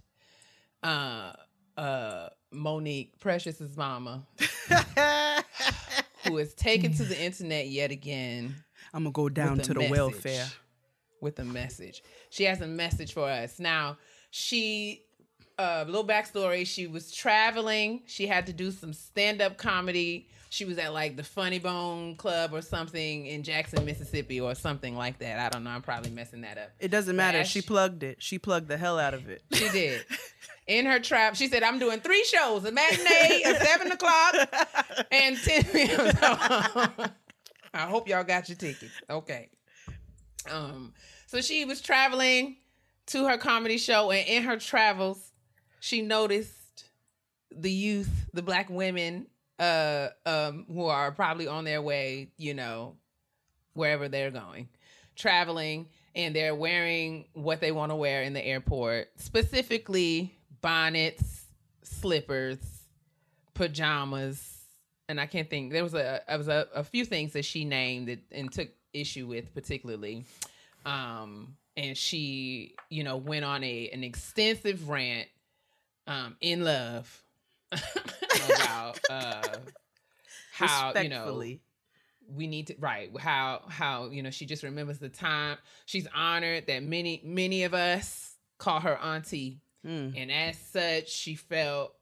uh, 0.83 1.33
uh, 1.77 2.29
Mo'Nique, 2.53 3.19
Precious's 3.19 3.75
mama, 3.77 4.23
who 6.25 6.37
has 6.37 6.53
taken 6.53 6.93
to 6.93 7.03
the 7.03 7.21
internet 7.21 7.67
yet 7.67 7.91
again 7.91 8.55
i'm 8.93 9.03
gonna 9.03 9.11
go 9.11 9.29
down 9.29 9.57
to 9.59 9.73
the 9.73 9.79
message. 9.79 9.91
welfare 9.91 10.47
with 11.21 11.37
a 11.39 11.43
message. 11.43 12.01
She 12.29 12.45
has 12.45 12.61
a 12.61 12.67
message 12.67 13.11
for 13.13 13.27
us. 13.29 13.59
Now, 13.59 13.97
she 14.31 15.03
uh 15.57 15.83
little 15.85 16.05
backstory, 16.07 16.65
she 16.65 16.87
was 16.87 17.11
traveling. 17.11 18.03
She 18.05 18.25
had 18.27 18.45
to 18.45 18.53
do 18.53 18.71
some 18.71 18.93
stand-up 18.93 19.57
comedy. 19.57 20.29
She 20.51 20.63
was 20.65 20.77
at 20.79 20.93
like 20.93 21.17
the 21.17 21.23
Funny 21.23 21.59
Bone 21.59 22.15
Club 22.15 22.53
or 22.53 22.61
something 22.61 23.25
in 23.25 23.43
Jackson, 23.43 23.83
Mississippi 23.85 24.39
or 24.39 24.55
something 24.55 24.95
like 24.95 25.19
that. 25.19 25.39
I 25.39 25.49
don't 25.49 25.63
know. 25.65 25.71
I'm 25.71 25.81
probably 25.81 26.09
messing 26.11 26.41
that 26.41 26.57
up. 26.57 26.69
it 26.79 26.87
doesn't 26.87 27.15
matter 27.17 27.43
she 27.43 27.59
she- 27.61 27.67
plugged 27.67 28.01
it 28.03 28.23
she 28.23 28.39
plugged 28.39 28.69
the 28.69 28.77
hell 28.77 28.97
out 28.97 29.13
of 29.13 29.27
it 29.29 29.43
She 29.51 29.67
did. 29.73 30.05
In 30.67 30.85
her 30.85 30.99
trap, 30.99 31.35
she 31.35 31.47
said, 31.47 31.63
I'm 31.63 31.79
doing 31.79 31.99
three 31.99 32.23
shows, 32.25 32.63
a 32.63 32.71
matinee 32.71 33.41
at 33.43 33.59
7 33.59 33.91
o'clock 33.91 34.35
and 35.11 35.35
10 35.35 35.63
p.m. 35.65 37.09
I 37.73 37.85
hope 37.85 38.07
y'all 38.07 38.23
got 38.23 38.49
your 38.49 38.57
ticket. 38.57 38.89
Okay. 39.09 39.49
Um, 40.49 40.93
so 41.27 41.41
she 41.41 41.65
was 41.65 41.81
traveling 41.81 42.57
to 43.07 43.25
her 43.27 43.37
comedy 43.37 43.77
show, 43.77 44.11
and 44.11 44.27
in 44.27 44.43
her 44.43 44.57
travels, 44.57 45.31
she 45.79 46.01
noticed 46.01 46.85
the 47.51 47.71
youth, 47.71 48.29
the 48.33 48.41
black 48.41 48.69
women, 48.69 49.27
uh, 49.59 50.09
um, 50.25 50.65
who 50.67 50.85
are 50.85 51.11
probably 51.11 51.47
on 51.47 51.65
their 51.65 51.81
way, 51.81 52.29
you 52.37 52.53
know, 52.53 52.95
wherever 53.73 54.07
they're 54.07 54.31
going, 54.31 54.69
traveling, 55.15 55.87
and 56.15 56.35
they're 56.35 56.55
wearing 56.55 57.25
what 57.33 57.61
they 57.61 57.71
want 57.71 57.91
to 57.91 57.95
wear 57.95 58.23
in 58.23 58.33
the 58.33 58.45
airport, 58.45 59.09
specifically 59.17 60.35
bonnets, 60.61 61.45
slippers, 61.83 62.59
pajamas, 63.53 64.58
and 65.09 65.19
I 65.19 65.25
can't 65.25 65.49
think. 65.49 65.73
There 65.73 65.83
was 65.83 65.93
a 65.93 66.21
there 66.25 66.37
was 66.37 66.47
a, 66.47 66.67
a 66.73 66.83
few 66.85 67.03
things 67.03 67.33
that 67.33 67.43
she 67.43 67.65
named 67.65 68.07
that, 68.07 68.19
and 68.31 68.49
took 68.49 68.69
issue 68.93 69.27
with 69.27 69.53
particularly. 69.53 70.23
Um, 70.85 71.57
and 71.75 71.97
she, 71.97 72.75
you 72.89 73.03
know, 73.03 73.17
went 73.17 73.43
on 73.43 73.63
a 73.65 73.89
an 73.89 74.03
extensive 74.05 74.87
rant, 74.87 75.27
um, 76.07 76.37
in 76.39 76.63
love 76.63 77.23
about 77.71 78.99
uh, 79.09 79.41
how 80.51 80.91
you 81.03 81.09
know 81.09 81.25
we 82.35 82.47
need 82.47 82.67
to 82.67 82.75
right 82.79 83.09
how 83.19 83.61
how 83.69 84.09
you 84.09 84.21
know 84.23 84.29
she 84.29 84.45
just 84.45 84.61
remembers 84.63 84.99
the 84.99 85.09
time 85.09 85.57
she's 85.85 86.07
honored 86.15 86.67
that 86.67 86.83
many 86.83 87.21
many 87.23 87.63
of 87.63 87.73
us 87.73 88.35
call 88.57 88.79
her 88.79 88.97
auntie 88.97 89.59
Mm. 89.85 90.13
and 90.17 90.29
as 90.29 90.57
such 90.57 91.09
she 91.09 91.35
felt 91.35 91.95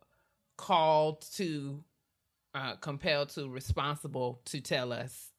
called 0.58 1.22
to 1.36 1.84
uh 2.58 2.76
compelled 2.78 3.30
to 3.30 3.48
responsible 3.50 4.42
to 4.46 4.60
tell 4.62 4.92
us 4.92 5.32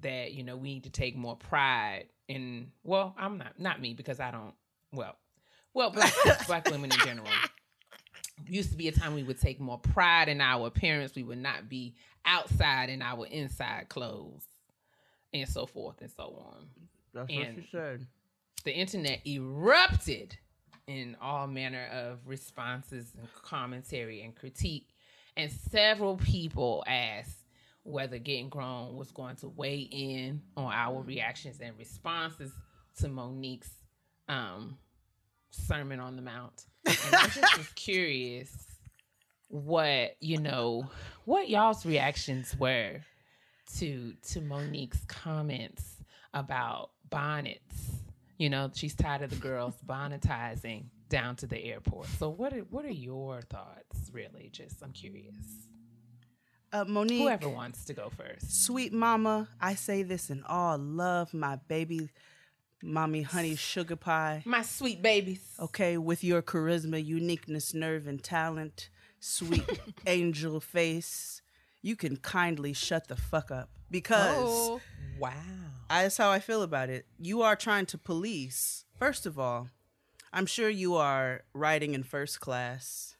that 0.00 0.32
you 0.32 0.42
know 0.42 0.56
we 0.56 0.74
need 0.74 0.84
to 0.84 0.90
take 0.90 1.16
more 1.16 1.36
pride 1.36 2.04
in 2.28 2.70
well 2.84 3.14
i'm 3.18 3.38
not 3.38 3.58
not 3.58 3.80
me 3.80 3.94
because 3.94 4.20
i 4.20 4.30
don't 4.30 4.52
well 4.92 5.16
well 5.74 5.90
black 5.90 6.12
black 6.46 6.70
women 6.70 6.92
in 6.92 6.98
general 6.98 7.26
used 8.46 8.70
to 8.70 8.76
be 8.76 8.88
a 8.88 8.92
time 8.92 9.14
we 9.14 9.22
would 9.22 9.40
take 9.40 9.58
more 9.60 9.78
pride 9.78 10.28
in 10.28 10.40
our 10.40 10.66
appearance 10.66 11.14
we 11.14 11.22
would 11.22 11.38
not 11.38 11.68
be 11.68 11.94
outside 12.26 12.90
in 12.90 13.00
our 13.00 13.26
inside 13.26 13.88
clothes 13.88 14.44
and 15.32 15.48
so 15.48 15.64
forth 15.66 16.00
and 16.02 16.10
so 16.10 16.24
on 16.46 16.66
That's 17.14 17.30
And- 17.32 17.56
what 17.56 17.64
she 17.64 17.70
said. 17.70 18.06
the 18.64 18.72
internet 18.74 19.26
erupted 19.26 20.36
in 20.86 21.16
all 21.20 21.46
manner 21.46 21.86
of 21.92 22.18
responses 22.26 23.12
and 23.18 23.26
commentary 23.42 24.22
and 24.22 24.36
critique. 24.36 24.88
And 25.36 25.50
several 25.52 26.16
people 26.16 26.82
asked 26.86 27.44
whether 27.82 28.18
Getting 28.18 28.48
Grown 28.48 28.96
was 28.96 29.10
going 29.12 29.36
to 29.36 29.48
weigh 29.48 29.88
in 29.90 30.42
on 30.56 30.72
our 30.72 31.02
reactions 31.02 31.60
and 31.60 31.76
responses 31.78 32.52
to 33.00 33.08
Mo'Nique's 33.08 33.70
um, 34.28 34.78
Sermon 35.50 36.00
on 36.00 36.16
the 36.16 36.22
Mount. 36.22 36.66
And 36.86 36.96
I 37.12 37.28
just 37.28 37.58
was 37.58 37.68
curious 37.74 38.50
what, 39.48 40.16
you 40.20 40.38
know, 40.38 40.88
what 41.24 41.48
y'all's 41.48 41.86
reactions 41.86 42.56
were 42.58 43.00
to 43.78 44.14
to 44.30 44.40
Mo'Nique's 44.40 45.04
comments 45.06 45.96
about 46.34 46.90
bonnets. 47.10 47.92
You 48.38 48.50
know, 48.50 48.70
she's 48.74 48.94
tired 48.94 49.22
of 49.22 49.30
the 49.30 49.36
girls 49.36 49.74
bonnetizing 49.86 50.84
down 51.08 51.36
to 51.36 51.46
the 51.46 51.62
airport. 51.64 52.06
So 52.18 52.28
what 52.30 52.52
are 52.52 52.60
what 52.70 52.84
are 52.84 52.90
your 52.90 53.42
thoughts 53.42 54.10
really? 54.12 54.48
Just 54.52 54.82
I'm 54.82 54.92
curious. 54.92 55.36
Uh, 56.72 56.84
Mo'Nique, 56.84 57.18
Whoever 57.20 57.48
wants 57.48 57.84
to 57.86 57.94
go 57.94 58.10
first. 58.10 58.64
sweet 58.64 58.92
mama, 58.92 59.48
I 59.60 59.76
say 59.76 60.02
this 60.02 60.30
in 60.30 60.42
all 60.44 60.76
love, 60.76 61.32
my 61.32 61.56
baby, 61.68 62.10
mommy, 62.82 63.22
honey, 63.22 63.54
sugar 63.54 63.96
pie. 63.96 64.42
My 64.44 64.62
sweet 64.62 65.00
babies. 65.00 65.40
Okay, 65.60 65.96
with 65.96 66.24
your 66.24 66.42
charisma, 66.42 67.02
uniqueness, 67.02 67.72
nerve, 67.72 68.06
and 68.08 68.22
talent, 68.22 68.90
sweet 69.20 69.64
angel 70.06 70.58
face, 70.60 71.40
you 71.82 71.94
can 71.94 72.16
kindly 72.16 72.72
shut 72.72 73.06
the 73.06 73.16
fuck 73.16 73.50
up 73.52 73.70
because 73.90 74.36
Oh. 74.36 74.80
Wow. 75.18 75.30
I, 75.88 76.02
that's 76.02 76.16
how 76.18 76.30
I 76.30 76.40
feel 76.40 76.62
about 76.62 76.90
it. 76.90 77.06
You 77.18 77.40
are 77.42 77.56
trying 77.56 77.86
to 77.86 77.96
police. 77.96 78.84
First 78.98 79.24
of 79.24 79.38
all, 79.38 79.68
I'm 80.32 80.46
sure 80.46 80.68
you 80.68 80.96
are 80.96 81.42
riding 81.54 81.94
in 81.94 82.02
first 82.02 82.40
class, 82.40 83.16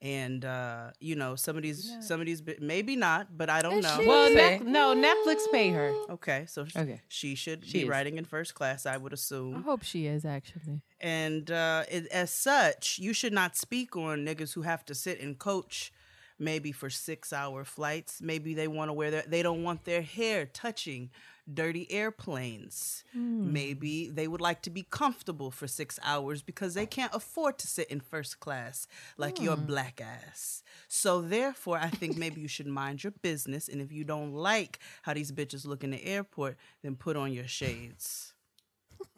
and 0.00 0.44
uh, 0.44 0.90
you 1.00 1.16
know 1.16 1.34
some 1.36 1.56
of 1.56 1.62
these, 1.62 1.96
some 2.00 2.20
of 2.20 2.26
these, 2.26 2.40
bi- 2.42 2.56
maybe 2.60 2.96
not, 2.96 3.36
but 3.36 3.48
I 3.50 3.62
don't 3.62 3.78
Is 3.78 3.84
know. 3.84 4.00
Well, 4.06 4.28
Say. 4.28 4.58
Nef- 4.58 4.62
no, 4.66 4.94
Netflix 4.94 5.50
pay 5.50 5.70
her. 5.70 5.92
Okay, 6.10 6.44
so 6.46 6.64
sh- 6.66 6.76
Okay. 6.76 7.00
she 7.08 7.34
should 7.34 7.64
She 7.64 7.78
be 7.78 7.82
is. 7.84 7.88
riding 7.88 8.18
in 8.18 8.24
first 8.24 8.54
class, 8.54 8.86
I 8.86 8.96
would 8.96 9.12
assume. 9.12 9.56
I 9.56 9.60
hope 9.60 9.82
she 9.82 10.06
is 10.06 10.24
actually. 10.24 10.82
And 11.00 11.50
uh, 11.50 11.84
it, 11.90 12.06
as 12.08 12.30
such, 12.30 12.98
you 12.98 13.12
should 13.12 13.32
not 13.32 13.56
speak 13.56 13.96
on 13.96 14.24
niggas 14.24 14.52
who 14.54 14.62
have 14.62 14.84
to 14.86 14.94
sit 14.94 15.20
and 15.20 15.38
coach 15.38 15.92
maybe 16.38 16.72
for 16.72 16.90
six 16.90 17.32
hour 17.32 17.64
flights. 17.64 18.20
Maybe 18.20 18.54
they 18.54 18.66
want 18.68 18.88
to 18.88 18.92
wear 18.92 19.10
their, 19.10 19.24
they 19.26 19.42
don't 19.42 19.62
want 19.62 19.84
their 19.84 20.02
hair 20.02 20.46
touching 20.46 21.10
dirty 21.52 21.90
airplanes. 21.90 23.04
Hmm. 23.12 23.52
Maybe 23.52 24.08
they 24.08 24.28
would 24.28 24.40
like 24.40 24.62
to 24.62 24.70
be 24.70 24.86
comfortable 24.90 25.50
for 25.50 25.66
six 25.66 25.98
hours 26.02 26.42
because 26.42 26.74
they 26.74 26.86
can't 26.86 27.14
afford 27.14 27.58
to 27.58 27.66
sit 27.66 27.88
in 27.88 28.00
first 28.00 28.40
class 28.40 28.86
like 29.18 29.40
your 29.40 29.56
hmm. 29.56 29.66
black 29.66 30.00
ass. 30.00 30.62
So 30.88 31.20
therefore, 31.20 31.78
I 31.78 31.88
think 31.88 32.16
maybe 32.16 32.40
you 32.40 32.48
should 32.48 32.66
mind 32.66 33.04
your 33.04 33.12
business. 33.22 33.68
And 33.68 33.80
if 33.80 33.92
you 33.92 34.04
don't 34.04 34.32
like 34.32 34.78
how 35.02 35.14
these 35.14 35.32
bitches 35.32 35.66
look 35.66 35.84
in 35.84 35.90
the 35.90 36.04
airport, 36.04 36.56
then 36.82 36.96
put 36.96 37.16
on 37.16 37.32
your 37.32 37.46
shades. 37.48 38.32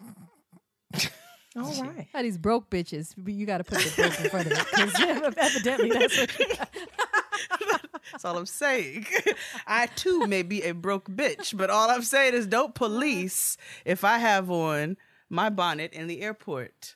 All 1.57 1.73
right. 1.83 2.07
How 2.13 2.21
these 2.23 2.37
broke 2.37 2.69
bitches? 2.69 3.15
You 3.27 3.47
got 3.47 3.59
to 3.59 3.65
put 3.65 3.79
the 3.79 3.93
broke 3.97 4.21
in 4.21 4.31
front 4.31 4.47
of 4.47 4.53
it. 4.53 4.67
'cause 4.67 4.95
evidently, 5.39 5.89
that's 5.91 6.19
what. 6.19 6.69
You 8.07 8.13
That's 8.13 8.25
all 8.25 8.39
I'm 8.39 8.47
saying. 8.47 9.07
I 9.67 9.87
too 9.87 10.27
may 10.27 10.43
be 10.43 10.63
a 10.63 10.73
broke 10.73 11.09
bitch, 11.09 11.57
but 11.57 11.71
all 11.71 11.91
I'm 11.91 12.03
saying 12.03 12.35
is 12.35 12.47
don't 12.47 12.75
police 12.75 13.57
if 13.85 14.05
I 14.05 14.19
have 14.19 14.51
on 14.51 14.97
my 15.29 15.51
bonnet 15.51 15.93
in 15.93 16.07
the 16.07 16.23
airport. 16.23 16.95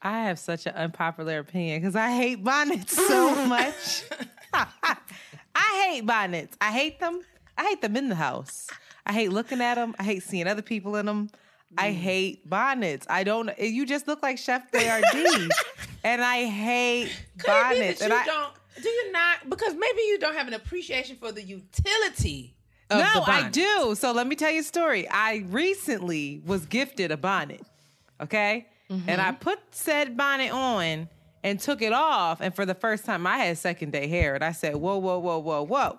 I 0.00 0.24
have 0.24 0.38
such 0.38 0.66
an 0.66 0.74
unpopular 0.74 1.38
opinion 1.38 1.80
because 1.80 1.96
I 1.96 2.14
hate 2.14 2.44
bonnets 2.44 2.94
so 2.94 3.34
much. 3.48 4.04
I 4.52 5.86
hate 5.88 6.06
bonnets. 6.06 6.56
I 6.60 6.70
hate 6.70 7.00
them. 7.00 7.20
I 7.56 7.64
hate 7.64 7.82
them 7.82 7.96
in 7.96 8.08
the 8.08 8.14
house. 8.14 8.68
I 9.04 9.12
hate 9.12 9.32
looking 9.32 9.60
at 9.60 9.74
them. 9.74 9.94
I 9.98 10.04
hate 10.04 10.22
seeing 10.22 10.46
other 10.46 10.62
people 10.62 10.94
in 10.96 11.06
them. 11.06 11.30
I 11.76 11.90
mm. 11.90 11.94
hate 11.94 12.48
bonnets. 12.48 13.06
I 13.10 13.24
don't. 13.24 13.50
You 13.58 13.84
just 13.84 14.06
look 14.06 14.22
like 14.22 14.38
Chef 14.38 14.70
Boyardee, 14.70 15.48
and 16.04 16.22
I 16.22 16.44
hate 16.44 17.10
bonnets. 17.44 18.00
that 18.00 18.04
And 18.06 18.12
I, 18.14 18.24
don't 18.24 18.52
Do 18.82 18.88
you 18.88 19.12
not? 19.12 19.48
Because 19.48 19.74
maybe 19.74 20.00
you 20.08 20.18
don't 20.18 20.34
have 20.34 20.48
an 20.48 20.54
appreciation 20.54 21.16
for 21.16 21.32
the 21.32 21.42
utility. 21.42 22.54
Of 22.90 23.00
no, 23.00 23.22
I 23.26 23.48
do. 23.50 23.94
So 23.96 24.12
let 24.12 24.26
me 24.26 24.34
tell 24.34 24.50
you 24.50 24.60
a 24.60 24.64
story. 24.64 25.08
I 25.08 25.44
recently 25.48 26.42
was 26.46 26.64
gifted 26.64 27.10
a 27.10 27.16
bonnet. 27.18 27.60
Okay. 28.20 28.66
Mm-hmm. 28.90 29.08
And 29.08 29.20
I 29.20 29.32
put 29.32 29.58
said 29.72 30.16
bonnet 30.16 30.50
on 30.52 31.08
and 31.44 31.60
took 31.60 31.82
it 31.82 31.92
off. 31.92 32.40
And 32.40 32.54
for 32.54 32.64
the 32.64 32.74
first 32.74 33.04
time, 33.04 33.26
I 33.26 33.38
had 33.38 33.58
second 33.58 33.92
day 33.92 34.08
hair. 34.08 34.34
And 34.34 34.42
I 34.42 34.52
said, 34.52 34.76
Whoa, 34.76 34.96
whoa, 34.98 35.18
whoa, 35.18 35.38
whoa, 35.38 35.62
whoa. 35.62 35.98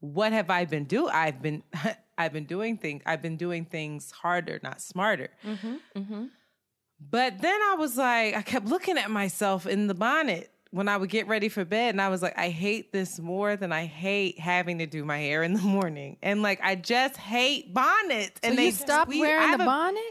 What 0.00 0.32
have 0.32 0.48
I 0.48 0.64
been 0.64 0.84
doing? 0.84 1.10
I've 1.12 1.42
been 1.42 1.62
I've 2.18 2.32
been 2.32 2.44
doing 2.44 2.76
things, 2.76 3.02
I've 3.06 3.22
been 3.22 3.36
doing 3.36 3.64
things 3.64 4.10
harder, 4.10 4.58
not 4.62 4.80
smarter. 4.80 5.30
Mm-hmm, 5.44 5.74
mm-hmm. 5.96 6.24
But 7.00 7.40
then 7.40 7.60
I 7.62 7.76
was 7.78 7.96
like, 7.96 8.36
I 8.36 8.42
kept 8.42 8.66
looking 8.66 8.98
at 8.98 9.08
myself 9.08 9.66
in 9.66 9.86
the 9.86 9.94
bonnet 9.94 10.50
when 10.70 10.88
I 10.88 10.96
would 10.96 11.08
get 11.10 11.26
ready 11.28 11.48
for 11.48 11.64
bed, 11.64 11.94
and 11.94 12.00
I 12.02 12.08
was 12.08 12.20
like, 12.22 12.38
I 12.38 12.50
hate 12.50 12.92
this 12.92 13.18
more 13.18 13.56
than 13.56 13.72
I 13.72 13.86
hate 13.86 14.38
having 14.38 14.78
to 14.78 14.86
do 14.86 15.04
my 15.04 15.18
hair 15.18 15.42
in 15.42 15.54
the 15.54 15.62
morning, 15.62 16.16
and 16.22 16.42
like 16.42 16.60
I 16.62 16.74
just 16.74 17.16
hate 17.16 17.72
bonnets. 17.72 18.40
And 18.42 18.52
so 18.52 18.56
they 18.56 18.66
you 18.66 18.72
stopped 18.72 19.10
squeeze- 19.10 19.20
wearing 19.20 19.56
the 19.56 19.62
a- 19.62 19.66
bonnet? 19.66 20.02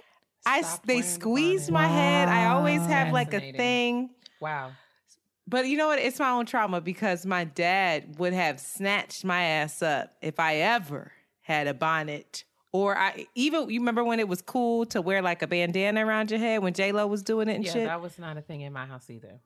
I 0.45 0.61
they 0.85 0.95
wearing 0.95 1.01
the 1.01 1.07
squeeze 1.07 1.69
bonnet. 1.69 1.73
my 1.73 1.87
head. 1.93 2.27
I 2.29 2.45
always 2.47 2.81
have 2.85 3.11
like 3.13 3.33
a 3.33 3.51
thing. 3.51 4.09
Wow. 4.39 4.71
But 5.49 5.67
you 5.67 5.77
know 5.77 5.87
what? 5.87 5.99
It's 5.99 6.19
my 6.19 6.29
own 6.31 6.45
trauma 6.45 6.81
because 6.81 7.25
my 7.25 7.43
dad 7.45 8.17
would 8.19 8.33
have 8.33 8.59
snatched 8.59 9.23
my 9.23 9.41
ass 9.43 9.81
up 9.81 10.11
if 10.21 10.39
I 10.39 10.55
ever 10.57 11.11
had 11.41 11.67
a 11.67 11.73
bonnet. 11.73 12.43
Or 12.73 12.97
I 12.97 13.27
even 13.35 13.69
you 13.69 13.79
remember 13.79 14.03
when 14.03 14.19
it 14.19 14.27
was 14.27 14.41
cool 14.41 14.85
to 14.87 15.01
wear 15.01 15.21
like 15.21 15.41
a 15.41 15.47
bandana 15.47 16.05
around 16.05 16.31
your 16.31 16.39
head 16.39 16.61
when 16.63 16.73
J 16.73 16.91
Lo 16.91 17.07
was 17.07 17.23
doing 17.23 17.47
it 17.47 17.55
and 17.55 17.65
Yeah, 17.65 17.71
shit. 17.73 17.85
that 17.85 18.01
was 18.01 18.19
not 18.19 18.37
a 18.37 18.41
thing 18.41 18.61
in 18.61 18.73
my 18.73 18.85
house 18.85 19.09
either. 19.09 19.39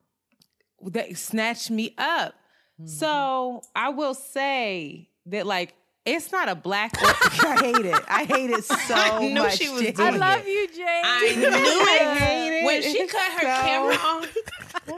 That 0.91 1.15
snatched 1.17 1.69
me 1.71 1.93
up. 1.97 2.33
Mm-hmm. 2.79 2.87
So 2.87 3.61
I 3.75 3.89
will 3.89 4.13
say 4.13 5.09
that 5.27 5.45
like 5.45 5.73
it's 6.05 6.31
not 6.31 6.49
a 6.49 6.55
black. 6.55 6.93
Or, 7.01 7.05
I 7.47 7.57
hate 7.61 7.85
it. 7.85 8.01
I 8.09 8.23
hate 8.23 8.49
it 8.49 8.63
so 8.63 8.75
I 8.95 9.19
knew 9.19 9.35
much. 9.35 9.57
she 9.57 9.69
was 9.69 9.81
Jay. 9.81 9.91
doing 9.91 10.15
I 10.15 10.17
love 10.17 10.41
it. 10.43 10.47
you, 10.47 10.67
Jay. 10.75 11.01
I 11.03 11.35
knew 11.37 11.47
I 11.47 11.99
it. 12.01 12.17
hate 12.17 12.59
it. 12.61 12.65
When 12.65 12.81
she 12.81 13.07
cut 13.07 13.31
her 13.33 13.39
So- 13.41 13.61
camera 13.61 13.93
off, 13.95 14.35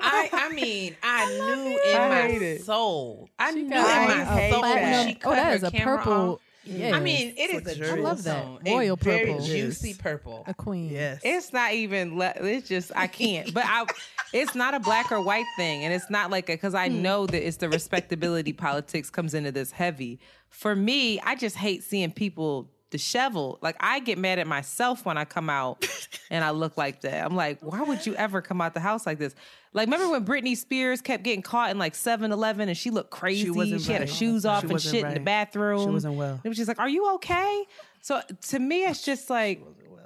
I 0.02 0.30
I 0.32 0.50
mean, 0.54 0.96
I 1.04 1.26
knew 1.26 1.80
in 1.92 1.98
I 2.00 2.08
my 2.08 2.28
it. 2.28 2.64
soul. 2.64 3.28
I 3.38 3.52
She 3.54 3.64
knew 3.64 3.70
got 3.70 4.04
in 4.06 4.12
a- 4.12 4.26
my 4.26 4.50
soul 4.50 4.60
platinum- 4.60 4.92
that 4.92 5.04
she 5.06 5.10
she 5.10 5.16
oh, 5.18 5.20
cut 5.20 5.36
that 5.36 5.46
her 5.50 5.54
is 5.56 5.64
a 5.64 5.72
camera 5.72 5.98
purple. 5.98 6.14
off. 6.36 6.40
Yeah. 6.66 6.96
I 6.96 7.00
mean, 7.00 7.34
it 7.38 7.50
is 7.50 7.62
a 7.62 7.66
Luxurious. 7.66 7.94
I 7.94 8.00
love 8.00 8.24
that. 8.24 8.44
zone, 8.44 8.60
Royal 8.66 8.94
a 8.94 9.04
very 9.04 9.26
purple. 9.34 9.46
juicy 9.46 9.94
purple. 9.94 10.44
a 10.48 10.54
queen. 10.54 10.92
Yes. 10.92 11.22
It's 11.24 11.52
not 11.52 11.74
even. 11.74 12.18
le- 12.18 12.34
It's 12.38 12.68
just 12.68 12.92
I 12.96 13.08
can't. 13.08 13.54
But 13.54 13.66
I. 13.66 13.86
It's 14.34 14.56
not 14.56 14.74
a 14.74 14.80
black 14.80 15.12
or 15.12 15.22
white 15.22 15.46
thing, 15.58 15.84
and 15.84 15.94
it's 15.94 16.10
not 16.10 16.32
like 16.32 16.50
a 16.50 16.54
because 16.54 16.74
I 16.74 16.90
hmm. 16.90 17.04
know 17.04 17.28
that 17.28 17.48
it's 17.48 17.58
the 17.58 17.70
respectability 17.70 18.52
politics 18.52 19.12
comes 19.12 19.36
into 19.36 19.52
this 19.52 19.70
heavy. 19.70 20.20
For 20.50 20.76
me, 20.76 21.20
I 21.20 21.36
just 21.36 21.56
hate 21.56 21.84
seeing 21.84 22.12
people 22.12 22.73
disheveled. 22.94 23.58
Like 23.64 23.76
I 23.80 24.00
get 24.00 24.20
mad 24.20 24.38
at 24.38 24.46
myself 24.46 25.04
when 25.04 25.18
I 25.18 25.26
come 25.26 25.50
out 25.50 25.86
and 26.30 26.46
I 26.46 26.52
look 26.52 26.78
like 26.78 27.02
that. 27.02 27.26
I'm 27.26 27.36
like, 27.36 27.60
why 27.62 27.82
would 27.82 28.06
you 28.06 28.14
ever 28.14 28.40
come 28.40 28.62
out 28.62 28.76
the 28.76 28.80
house 28.80 29.08
like 29.08 29.18
this? 29.18 29.34
Like, 29.74 29.88
remember 29.88 30.12
when 30.12 30.24
Britney 30.24 30.56
Spears 30.56 31.02
kept 31.02 31.24
getting 31.24 31.42
caught 31.42 31.72
in 31.72 31.80
like 31.80 31.94
7-Eleven 31.94 32.70
and 32.70 32.78
she 32.78 32.92
looked 32.92 33.10
crazy? 33.10 33.46
She, 33.46 33.50
wasn't 33.50 33.84
had 33.88 34.02
her 34.02 34.08
shoes 34.08 34.46
off 34.46 34.62
She 34.62 34.70
and 34.70 34.80
shit 34.80 35.04
in 35.04 35.16
the 35.16 35.20
bathroom. 35.20 35.88
She 35.88 35.90
wasn't 35.90 36.14
well. 36.14 36.40
It 36.44 36.48
was 36.48 36.56
just 36.56 36.68
like, 36.68 36.78
are 36.78 36.88
you 36.88 37.16
okay? 37.16 37.66
So 38.02 38.22
to 38.50 38.60
me, 38.60 38.86
it's 38.86 39.04
just 39.04 39.32
like 39.32 39.64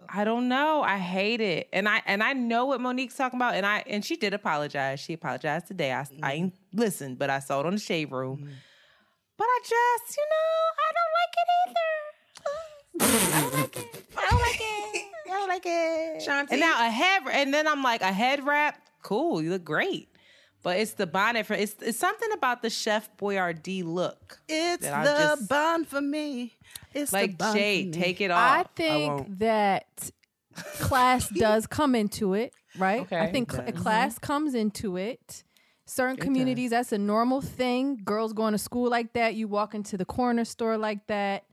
I 0.09 0.23
don't 0.23 0.47
know. 0.47 0.81
I 0.81 0.97
hate 0.97 1.41
it, 1.41 1.67
and 1.73 1.89
I 1.89 2.01
and 2.05 2.23
I 2.23 2.31
know 2.31 2.65
what 2.67 2.79
Mo'Nique's 2.79 3.17
talking 3.17 3.37
about, 3.37 3.55
and 3.55 3.65
I 3.65 3.83
and 3.87 4.05
she 4.05 4.15
did 4.15 4.33
apologize. 4.33 5.01
She 5.01 5.11
apologized 5.11 5.67
today. 5.67 5.91
I 5.91 6.07
I 6.23 6.33
ain't 6.33 6.53
listened, 6.73 7.19
but 7.19 7.29
I 7.29 7.39
saw 7.39 7.59
it 7.59 7.65
on 7.65 7.73
the 7.73 7.79
shade 7.79 8.09
room. 8.09 8.47
But 9.37 9.45
I 9.45 9.59
just, 9.61 10.17
you 10.17 10.23
know, 10.23 10.57
I 10.81 10.89
don't 10.97 11.13
like 11.19 11.33
it 11.37 11.49
either. 11.69 12.16
I 12.99 13.39
don't 13.39 13.53
like 13.53 13.75
it. 13.75 14.01
I 14.15 14.29
don't 14.29 14.41
like 14.41 14.61
it. 14.61 15.05
I 15.25 15.29
don't 15.29 15.47
like 15.49 15.65
it. 15.65 16.27
Shanti? 16.27 16.51
And 16.51 16.59
now 16.61 16.85
a 16.87 16.89
head, 16.89 17.23
and 17.31 17.53
then 17.53 17.67
I'm 17.67 17.83
like 17.83 18.01
a 18.01 18.11
head 18.11 18.45
wrap. 18.45 18.79
Cool, 19.03 19.41
you 19.41 19.49
look 19.51 19.63
great. 19.63 20.09
But 20.63 20.79
it's 20.79 20.93
the 20.93 21.07
bonnet 21.07 21.45
for 21.45 21.53
it's 21.53 21.75
it's 21.81 21.97
something 21.97 22.31
about 22.33 22.61
the 22.61 22.69
Chef 22.69 23.09
Boyardee 23.17 23.83
look. 23.85 24.39
It's 24.49 24.83
the 24.85 25.03
just- 25.37 25.47
bond 25.49 25.87
for 25.87 26.01
me. 26.01 26.57
It's 26.93 27.11
the 27.11 27.17
Like 27.17 27.37
bond 27.37 27.53
for 27.53 27.57
Jade, 27.57 27.95
me. 27.95 28.01
take 28.01 28.21
it 28.21 28.31
off. 28.31 28.39
I 28.39 28.63
think 28.75 29.13
won't. 29.13 29.39
that 29.39 30.11
class 30.79 31.29
does 31.35 31.67
come 31.67 31.95
into 31.95 32.33
it, 32.33 32.53
right? 32.77 33.11
I 33.13 33.27
think 33.27 33.51
cl- 33.51 33.71
class 33.73 34.15
mm-hmm. 34.15 34.25
comes 34.25 34.55
into 34.55 34.97
it. 34.97 35.43
Certain 35.85 36.17
communities, 36.17 36.71
that's 36.71 36.91
a 36.91 36.97
normal 36.97 37.39
thing. 37.39 38.01
Girls 38.03 38.33
going 38.33 38.51
to 38.51 38.57
school 38.57 38.89
like 38.89 39.13
that. 39.13 39.35
You 39.35 39.47
walk 39.47 39.73
into 39.73 39.95
the 39.95 40.03
corner 40.03 40.43
store 40.43 40.77
like 40.77 41.07
that. 41.07 41.45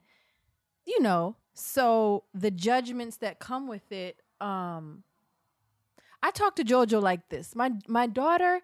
You 0.86 1.00
know, 1.00 1.36
so 1.54 2.24
the 2.34 2.50
judgments 2.50 3.18
that 3.18 3.38
come 3.38 3.68
with 3.68 3.90
it. 3.92 4.16
Um, 4.40 5.02
I 6.22 6.30
talk 6.30 6.56
to 6.56 6.64
JoJo 6.64 7.02
like 7.02 7.28
this. 7.28 7.54
My 7.54 7.72
my 7.86 8.06
daughter, 8.06 8.60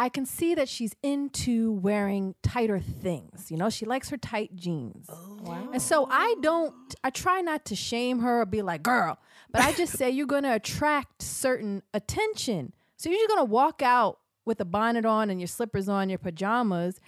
I 0.00 0.08
can 0.08 0.24
see 0.24 0.54
that 0.54 0.66
she's 0.66 0.94
into 1.02 1.72
wearing 1.72 2.34
tighter 2.42 2.80
things. 2.80 3.50
You 3.50 3.58
know, 3.58 3.68
she 3.68 3.84
likes 3.84 4.08
her 4.08 4.16
tight 4.16 4.56
jeans. 4.56 5.04
Oh, 5.10 5.38
wow. 5.42 5.68
And 5.74 5.82
so 5.82 6.08
I 6.10 6.36
don't, 6.40 6.74
I 7.04 7.10
try 7.10 7.42
not 7.42 7.66
to 7.66 7.76
shame 7.76 8.20
her 8.20 8.40
or 8.40 8.46
be 8.46 8.62
like, 8.62 8.82
girl, 8.82 9.18
but 9.52 9.60
I 9.60 9.72
just 9.72 9.92
say 9.98 10.08
you're 10.08 10.26
going 10.26 10.44
to 10.44 10.54
attract 10.54 11.20
certain 11.20 11.82
attention. 11.92 12.72
So 12.96 13.10
you're 13.10 13.18
just 13.18 13.28
going 13.28 13.46
to 13.46 13.52
walk 13.52 13.82
out 13.82 14.20
with 14.46 14.58
a 14.62 14.64
bonnet 14.64 15.04
on 15.04 15.28
and 15.28 15.38
your 15.38 15.48
slippers 15.48 15.86
on, 15.86 16.08
your 16.08 16.18
pajamas. 16.18 16.98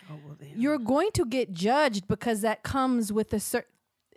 you're 0.55 0.77
going 0.77 1.13
to 1.13 1.25
get 1.25 1.51
judged 1.55 2.07
because 2.09 2.43
that 2.43 2.63
comes 2.63 3.11
with 3.11 3.33
a 3.33 3.41
certain, 3.41 3.71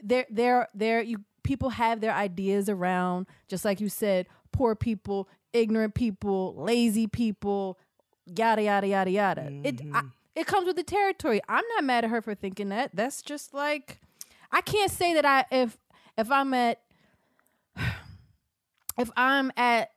there, 0.03 0.25
there, 0.29 0.67
there, 0.73 1.01
you, 1.01 1.19
people 1.43 1.69
have 1.69 2.01
their 2.01 2.13
ideas 2.13 2.69
around, 2.69 3.27
just 3.47 3.65
like 3.65 3.79
you 3.79 3.89
said, 3.89 4.27
poor 4.51 4.75
people, 4.75 5.27
ignorant 5.53 5.93
people, 5.93 6.55
lazy 6.57 7.07
people, 7.07 7.77
yada, 8.25 8.63
yada, 8.63 8.87
yada, 8.87 9.11
yada. 9.11 9.41
It, 9.63 9.81
I, 9.81 9.83
mm-hmm. 9.83 10.07
it 10.35 10.47
comes 10.47 10.65
with 10.65 10.75
the 10.75 10.83
territory. 10.83 11.41
I'm 11.47 11.63
not 11.75 11.83
mad 11.83 12.03
at 12.05 12.09
her 12.09 12.21
for 12.21 12.35
thinking 12.35 12.69
that. 12.69 12.91
That's 12.93 13.21
just 13.21 13.53
like, 13.53 13.99
I 14.51 14.61
can't 14.61 14.91
say 14.91 15.13
that 15.15 15.25
I 15.25 15.45
if 15.51 15.77
if 16.17 16.31
I'm 16.31 16.53
at 16.53 16.81
if 18.97 19.11
I'm 19.15 19.51
at 19.57 19.91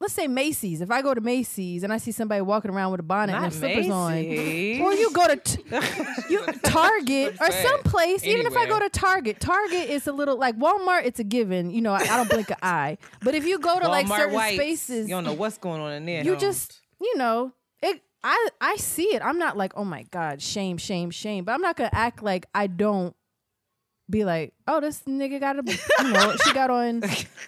let's 0.00 0.14
say 0.14 0.26
Macy's. 0.26 0.80
If 0.80 0.90
I 0.90 1.02
go 1.02 1.14
to 1.14 1.20
Macy's 1.20 1.82
and 1.82 1.92
I 1.92 1.98
see 1.98 2.12
somebody 2.12 2.40
walking 2.40 2.70
around 2.70 2.92
with 2.92 3.00
a 3.00 3.04
bonnet 3.04 3.32
and 3.32 3.42
Not 3.42 3.52
their 3.52 3.58
slippers 3.58 3.88
Macy's. 3.88 4.80
on, 4.80 4.86
or 4.86 4.92
you 4.94 5.10
go 5.12 5.28
to 5.28 5.36
t- 5.36 5.62
you 6.30 6.40
Target 6.72 7.36
or 7.40 7.50
someplace. 7.50 8.24
Even 8.24 8.46
if 8.46 8.56
I 8.56 8.66
go 8.66 8.78
to 8.78 8.88
Target, 8.88 9.40
Target 9.40 9.90
is 9.90 10.06
a 10.06 10.12
little 10.12 10.36
like 10.38 10.56
Walmart. 10.58 11.04
It's 11.04 11.20
a 11.20 11.24
given. 11.24 11.70
You 11.70 11.80
know, 11.80 11.92
I, 11.92 12.00
I 12.00 12.16
don't 12.16 12.28
blink 12.30 12.50
an 12.50 12.56
eye. 12.62 12.98
But 13.22 13.34
if 13.34 13.44
you 13.46 13.58
go 13.58 13.78
to 13.78 13.88
like 13.88 14.06
Walmart 14.06 14.16
certain 14.16 14.34
whites, 14.34 14.56
spaces, 14.56 15.08
You 15.08 15.14
don't 15.14 15.24
know 15.24 15.32
what's 15.34 15.58
going 15.58 15.80
on 15.80 15.92
in 15.92 16.06
there. 16.06 16.24
you 16.24 16.36
just 16.36 16.80
you 17.00 17.16
know 17.16 17.52
it 17.80 18.02
i 18.24 18.48
i 18.60 18.74
see 18.76 19.14
it 19.14 19.22
i'm 19.22 19.38
not 19.38 19.56
like 19.56 19.72
oh 19.76 19.84
my 19.84 20.02
god 20.10 20.42
shame 20.42 20.76
shame 20.76 21.10
shame 21.12 21.44
but 21.44 21.52
i'm 21.52 21.60
not 21.60 21.76
gonna 21.76 21.88
act 21.92 22.22
like 22.24 22.44
i 22.52 22.66
don't 22.66 23.14
be 24.10 24.24
like 24.24 24.54
oh 24.66 24.80
this 24.80 25.02
nigga 25.06 25.38
got 25.38 25.58
a 25.58 25.62
you 26.04 26.12
know 26.12 26.34
she 26.44 26.52
got 26.54 26.70
on 26.70 27.02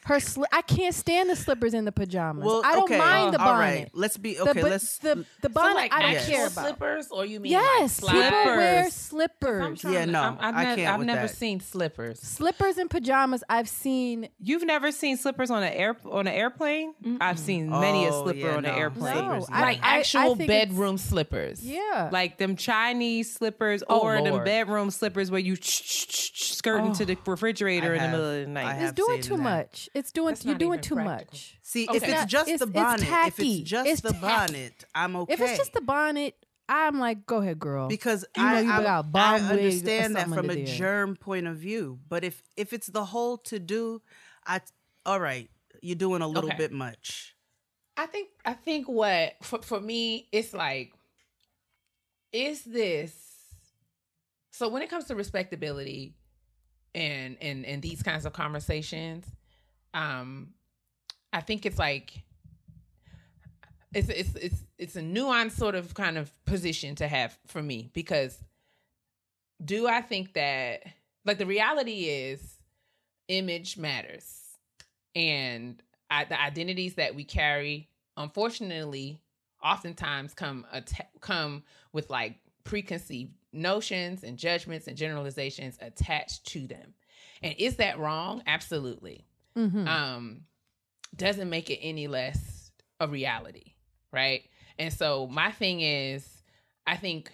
her 0.04 0.16
sli- 0.16 0.44
i 0.52 0.60
can't 0.62 0.94
stand 0.94 1.30
the 1.30 1.36
slippers 1.36 1.72
and 1.74 1.86
the 1.86 1.92
pajamas 1.92 2.44
Well, 2.44 2.62
i 2.64 2.72
don't 2.72 2.84
okay. 2.84 2.98
mind 2.98 3.34
the 3.34 3.40
All 3.40 3.46
bonnet 3.54 3.60
right. 3.64 3.90
Let's 3.94 4.16
be 4.18 4.34
The- 4.34 4.42
okay. 4.50 4.60
but 4.60 4.70
let's 4.70 4.98
the 4.98 5.24
the 5.40 5.48
So 5.48 5.48
bonnet 5.48 5.74
like 5.74 5.92
i 5.94 6.02
don't 6.02 6.14
actual 6.16 6.34
care 6.34 6.46
about 6.46 6.64
slippers, 6.66 7.08
or 7.10 7.24
you 7.24 7.40
mean 7.40 7.52
yes 7.52 8.02
like 8.02 8.12
people 8.14 8.56
wear 8.56 8.90
slippers 8.90 9.84
Yeah, 9.84 10.04
no, 10.04 10.20
I'm- 10.22 10.36
I've 10.40 10.54
I 10.54 10.64
can't 10.76 10.80
I've 10.92 10.98
with 10.98 11.06
never 11.06 11.26
that. 11.28 11.36
seen 11.36 11.60
slippers. 11.60 12.20
slippers 12.20 12.76
and 12.78 12.90
pajamas 12.90 13.42
i've 13.48 13.68
seen 13.68 14.28
You've 14.38 14.64
never 14.64 14.92
seen 14.92 15.16
slippers 15.16 15.50
on 15.50 15.62
an 15.62 15.72
air 15.72 15.96
on 16.04 16.26
an 16.26 16.32
airplane? 16.34 16.94
I've 17.20 17.38
seen 17.38 17.72
oh, 17.72 17.80
many 17.80 18.04
a 18.06 18.10
Oh, 18.12 18.22
slipper 18.24 18.38
yeah, 18.38 18.56
on 18.56 18.64
an 18.64 18.74
airplane. 18.74 19.14
No, 19.28 19.46
I- 19.50 19.60
Like 19.60 19.80
I- 19.82 19.96
I 19.96 19.98
actual 20.00 20.36
think 20.36 20.50
it's- 20.50 20.68
bedroom 20.68 20.98
slippers. 20.98 21.62
yeah 21.64 22.08
Like 22.12 22.38
them 22.38 22.56
Chinese 22.56 23.34
slippers 23.34 23.82
Oh, 23.88 24.00
or 24.00 24.22
them 24.22 24.44
bedroom 24.44 24.90
slippers 24.90 25.30
where 25.30 25.40
you 25.40 25.56
skirt 26.54 26.84
into 26.84 27.04
the 27.04 27.16
oh, 27.16 27.30
refrigerator 27.30 27.92
I 27.92 27.96
in 27.96 28.02
the 28.02 28.08
middle 28.08 28.30
of 28.30 28.40
the 28.42 28.46
night. 28.46 28.82
It's 28.82 28.92
doing 28.92 29.20
too 29.22 29.36
that. 29.36 29.42
much 29.42 29.88
it's 29.94 30.12
doing 30.12 30.28
That's 30.34 30.44
you're 30.44 30.54
doing 30.56 30.80
too 30.80 30.94
practical. 30.96 31.26
much 31.32 31.58
See, 31.62 31.86
Okay. 31.88 31.96
if 31.96 32.02
it's 32.08 32.24
just 32.26 32.48
it's- 32.48 32.60
the 32.60 32.66
it's 32.66 32.72
bonnet, 32.74 33.02
if 33.02 33.08
tacky. 33.08 33.60
it's 33.60 33.70
just 33.70 33.88
It's 33.88 34.00
the 34.02 34.12
tacky. 34.12 34.20
bonnet, 34.20 34.84
I'm 34.94 35.16
okay. 35.16 35.32
If 35.34 35.40
it's 35.40 35.56
just 35.58 35.72
the 35.72 35.80
bonnet, 35.80 36.34
I'm 36.68 36.98
like, 37.00 37.26
go 37.26 37.38
ahead, 37.38 37.58
girl. 37.58 37.88
because 37.88 38.24
You 38.36 38.42
know 38.44 38.48
I, 38.48 38.60
you 38.60 38.70
I, 38.70 38.82
got 38.82 39.04
a 39.04 39.08
I 39.08 39.10
bomb 39.10 39.42
wig 39.48 39.58
understand 39.58 40.16
that 40.16 40.28
from 40.28 40.50
a 40.50 40.54
there. 40.54 40.66
germ 40.66 41.16
point 41.16 41.46
of 41.48 41.56
view. 41.56 41.98
But 42.08 42.22
if 42.24 42.42
if 42.56 42.72
it's 42.72 42.86
the 42.86 43.04
whole 43.04 43.38
to 43.38 43.58
do, 43.58 44.02
I 44.46 44.60
all 45.06 45.18
right, 45.20 45.50
you're 45.82 45.96
doing 45.96 46.22
a 46.22 46.28
little 46.28 46.50
Okay. 46.50 46.58
bit 46.58 46.72
much. 46.72 47.34
I 47.96 48.06
think 48.06 48.28
I 48.44 48.52
think 48.54 48.88
what 48.88 49.34
for 49.42 49.60
for 49.62 49.80
me 49.80 50.28
it's 50.32 50.54
like 50.54 50.92
is 52.32 52.62
this 52.62 53.14
so 54.52 54.68
when 54.68 54.82
it 54.82 54.88
comes 54.90 55.04
to 55.06 55.14
respectability 55.14 56.14
and 56.94 57.36
and 57.40 57.64
and 57.64 57.82
these 57.82 58.02
kinds 58.02 58.26
of 58.26 58.32
conversations 58.32 59.24
um 59.94 60.48
I 61.32 61.40
think 61.40 61.64
it's 61.66 61.78
like 61.78 62.22
it's 63.92 64.08
it's 64.08 64.34
it's 64.34 64.64
it's 64.78 64.96
a 64.96 65.00
nuanced 65.00 65.52
sort 65.52 65.74
of 65.74 65.94
kind 65.94 66.18
of 66.18 66.32
position 66.44 66.94
to 66.96 67.08
have 67.08 67.38
for 67.46 67.62
me 67.62 67.90
because 67.92 68.42
do 69.64 69.86
I 69.86 70.00
think 70.00 70.34
that 70.34 70.82
like 71.24 71.38
the 71.38 71.46
reality 71.46 72.04
is 72.04 72.60
image 73.30 73.78
matters. 73.78 74.36
And 75.14 75.82
I, 76.10 76.24
the 76.24 76.40
identities 76.40 76.94
that 76.94 77.14
we 77.14 77.24
carry 77.24 77.88
unfortunately 78.16 79.22
oftentimes 79.62 80.34
come 80.34 80.66
atta- 80.72 81.06
come 81.20 81.62
with 81.92 82.10
like 82.10 82.36
preconceived 82.64 83.32
notions 83.52 84.22
and 84.22 84.38
judgments 84.38 84.86
and 84.86 84.96
generalizations 84.96 85.76
attached 85.80 86.46
to 86.46 86.66
them. 86.66 86.94
And 87.42 87.54
is 87.58 87.76
that 87.76 87.98
wrong? 87.98 88.42
Absolutely. 88.46 89.24
Mhm. 89.56 89.86
um 89.88 90.40
doesn't 91.16 91.50
make 91.50 91.70
it 91.70 91.78
any 91.82 92.06
less 92.06 92.70
a 93.00 93.08
reality 93.08 93.74
right? 94.12 94.42
And 94.78 94.92
so 94.92 95.26
my 95.26 95.50
thing 95.50 95.80
is 95.80 96.42
i 96.86 96.96
think 96.96 97.30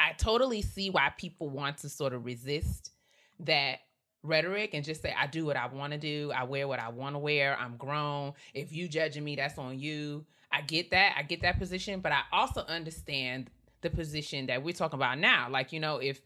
i 0.00 0.12
totally 0.12 0.62
see 0.62 0.90
why 0.90 1.10
people 1.18 1.48
want 1.50 1.78
to 1.78 1.88
sort 1.88 2.12
of 2.12 2.24
resist 2.24 2.90
that 3.40 3.80
rhetoric 4.22 4.70
and 4.74 4.84
just 4.84 5.02
say 5.02 5.14
i 5.18 5.26
do 5.26 5.44
what 5.44 5.56
i 5.56 5.66
want 5.66 5.92
to 5.92 5.98
do. 5.98 6.32
I 6.34 6.44
wear 6.44 6.66
what 6.68 6.78
i 6.78 6.88
want 6.88 7.14
to 7.14 7.18
wear. 7.18 7.56
I'm 7.58 7.76
grown. 7.76 8.32
If 8.54 8.72
you 8.72 8.88
judging 8.88 9.24
me 9.24 9.36
that's 9.36 9.58
on 9.58 9.78
you. 9.78 10.24
I 10.52 10.60
get 10.62 10.92
that. 10.92 11.14
I 11.18 11.22
get 11.24 11.42
that 11.42 11.58
position 11.58 12.00
but 12.00 12.12
i 12.12 12.20
also 12.32 12.60
understand 12.62 13.50
the 13.84 13.90
position 13.90 14.46
that 14.46 14.64
we're 14.64 14.74
talking 14.74 14.98
about 14.98 15.18
now. 15.18 15.48
Like 15.48 15.72
you 15.72 15.78
know 15.78 15.98
if 15.98 16.20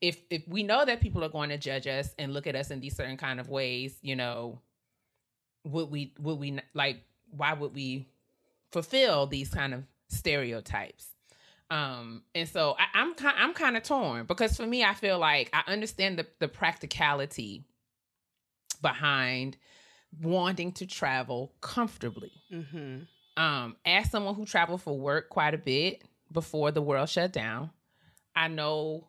if 0.00 0.18
if 0.28 0.46
we 0.46 0.62
know 0.62 0.84
that 0.84 1.00
people 1.00 1.24
are 1.24 1.28
going 1.30 1.48
to 1.48 1.56
judge 1.56 1.86
us 1.86 2.14
and 2.18 2.34
look 2.34 2.46
at 2.46 2.54
us 2.54 2.70
in 2.70 2.80
these 2.80 2.94
certain 2.94 3.16
kind 3.16 3.40
of 3.40 3.48
ways 3.48 3.96
you 4.02 4.16
know 4.16 4.60
would 5.64 5.90
we 5.90 6.12
would 6.20 6.38
we 6.38 6.58
like 6.74 7.02
why 7.30 7.54
would 7.54 7.74
we 7.74 8.06
fulfill 8.70 9.26
these 9.26 9.48
kind 9.48 9.72
of 9.72 9.84
stereotypes? 10.08 11.08
Um 11.70 12.22
and 12.34 12.46
so 12.46 12.76
I, 12.78 13.00
i'm 13.00 13.14
kind 13.14 13.34
i'm 13.38 13.54
kind 13.54 13.76
of 13.76 13.82
torn 13.82 14.26
because 14.26 14.56
for 14.56 14.66
me 14.66 14.84
i 14.84 14.92
feel 14.92 15.18
like 15.18 15.48
i 15.54 15.62
understand 15.66 16.18
the, 16.18 16.26
the 16.38 16.48
practicality 16.48 17.64
behind 18.82 19.56
wanting 20.22 20.72
to 20.72 20.86
travel 20.86 21.52
comfortably. 21.62 22.32
Mm-hmm. 22.52 23.42
um 23.42 23.76
as 23.86 24.10
someone 24.10 24.34
who 24.34 24.44
traveled 24.44 24.82
for 24.82 24.98
work 24.98 25.30
quite 25.30 25.54
a 25.54 25.58
bit 25.58 26.02
before 26.30 26.70
the 26.70 26.82
world 26.82 27.08
shut 27.08 27.32
down. 27.32 27.70
I 28.34 28.48
know 28.48 29.08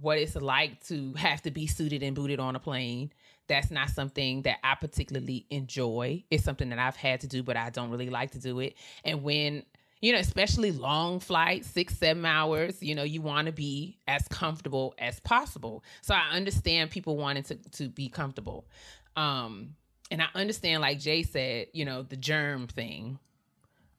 what 0.00 0.18
it's 0.18 0.36
like 0.36 0.84
to 0.86 1.12
have 1.14 1.42
to 1.42 1.50
be 1.50 1.66
suited 1.66 2.02
and 2.02 2.14
booted 2.14 2.40
on 2.40 2.56
a 2.56 2.60
plane. 2.60 3.12
That's 3.48 3.70
not 3.70 3.90
something 3.90 4.42
that 4.42 4.58
i 4.64 4.74
particularly 4.74 5.46
enjoy. 5.50 6.24
It's 6.30 6.44
something 6.44 6.70
that 6.70 6.78
i've 6.78 6.96
had 6.96 7.20
to 7.20 7.28
do 7.28 7.42
but 7.42 7.56
i 7.56 7.70
don't 7.70 7.90
really 7.90 8.10
like 8.10 8.32
to 8.32 8.40
do 8.40 8.58
it. 8.60 8.74
And 9.04 9.22
when 9.22 9.64
you 10.00 10.12
know 10.12 10.18
especially 10.18 10.72
long 10.72 11.20
flights 11.20 11.68
six 11.68 11.96
seven 11.96 12.24
hours 12.26 12.82
you 12.82 12.94
know 12.94 13.02
you 13.02 13.22
want 13.22 13.46
to 13.46 13.52
be 13.52 13.98
as 14.08 14.26
comfortable 14.28 14.94
as 14.98 15.20
possible. 15.20 15.84
So 16.02 16.14
i 16.14 16.30
understand 16.32 16.90
people 16.90 17.16
wanting 17.16 17.44
to, 17.44 17.54
to 17.72 17.88
be 17.88 18.08
comfortable. 18.08 18.66
Um 19.14 19.76
and 20.10 20.20
i 20.20 20.26
understand 20.34 20.82
like 20.82 20.98
jay 20.98 21.22
said 21.22 21.68
you 21.72 21.84
know 21.84 22.02
the 22.02 22.16
germ 22.16 22.66
thing. 22.66 23.18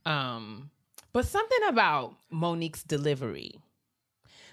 Um, 0.05 0.72
but 1.18 1.26
something 1.26 1.57
about 1.68 2.13
Mo'Nique's 2.30 2.84
delivery. 2.84 3.55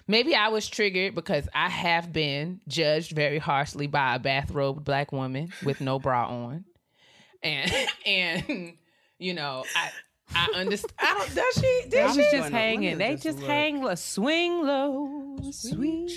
Maybe 0.07 0.33
I 0.33 0.47
was 0.47 0.67
triggered 0.67 1.13
because 1.13 1.47
I 1.53 1.69
have 1.69 2.11
been 2.11 2.59
judged 2.67 3.11
very 3.11 3.37
harshly 3.37 3.85
by 3.85 4.15
a 4.15 4.19
bathrobed 4.19 4.83
black 4.83 5.11
woman 5.11 5.53
with 5.63 5.79
no 5.79 5.99
bra 5.99 6.27
on. 6.27 6.65
And 7.43 7.71
and 8.07 8.73
you 9.19 9.35
know, 9.35 9.63
I 9.75 9.91
I 10.33 10.59
understand 10.59 10.93
I 10.97 11.13
don't 11.13 11.35
does 11.35 11.53
she 11.53 11.81
They 11.83 11.89
did 11.97 12.05
was 12.07 12.15
she? 12.15 12.21
just 12.23 12.33
Let 12.33 12.51
me 12.51 12.57
hanging. 12.57 12.97
They 12.97 13.11
just 13.11 13.23
just 13.23 13.37
look. 13.39 13.47
hang 13.47 13.83
low, 13.83 13.93
swing 13.95 14.63
low, 14.63 15.37
sweet 15.51 16.07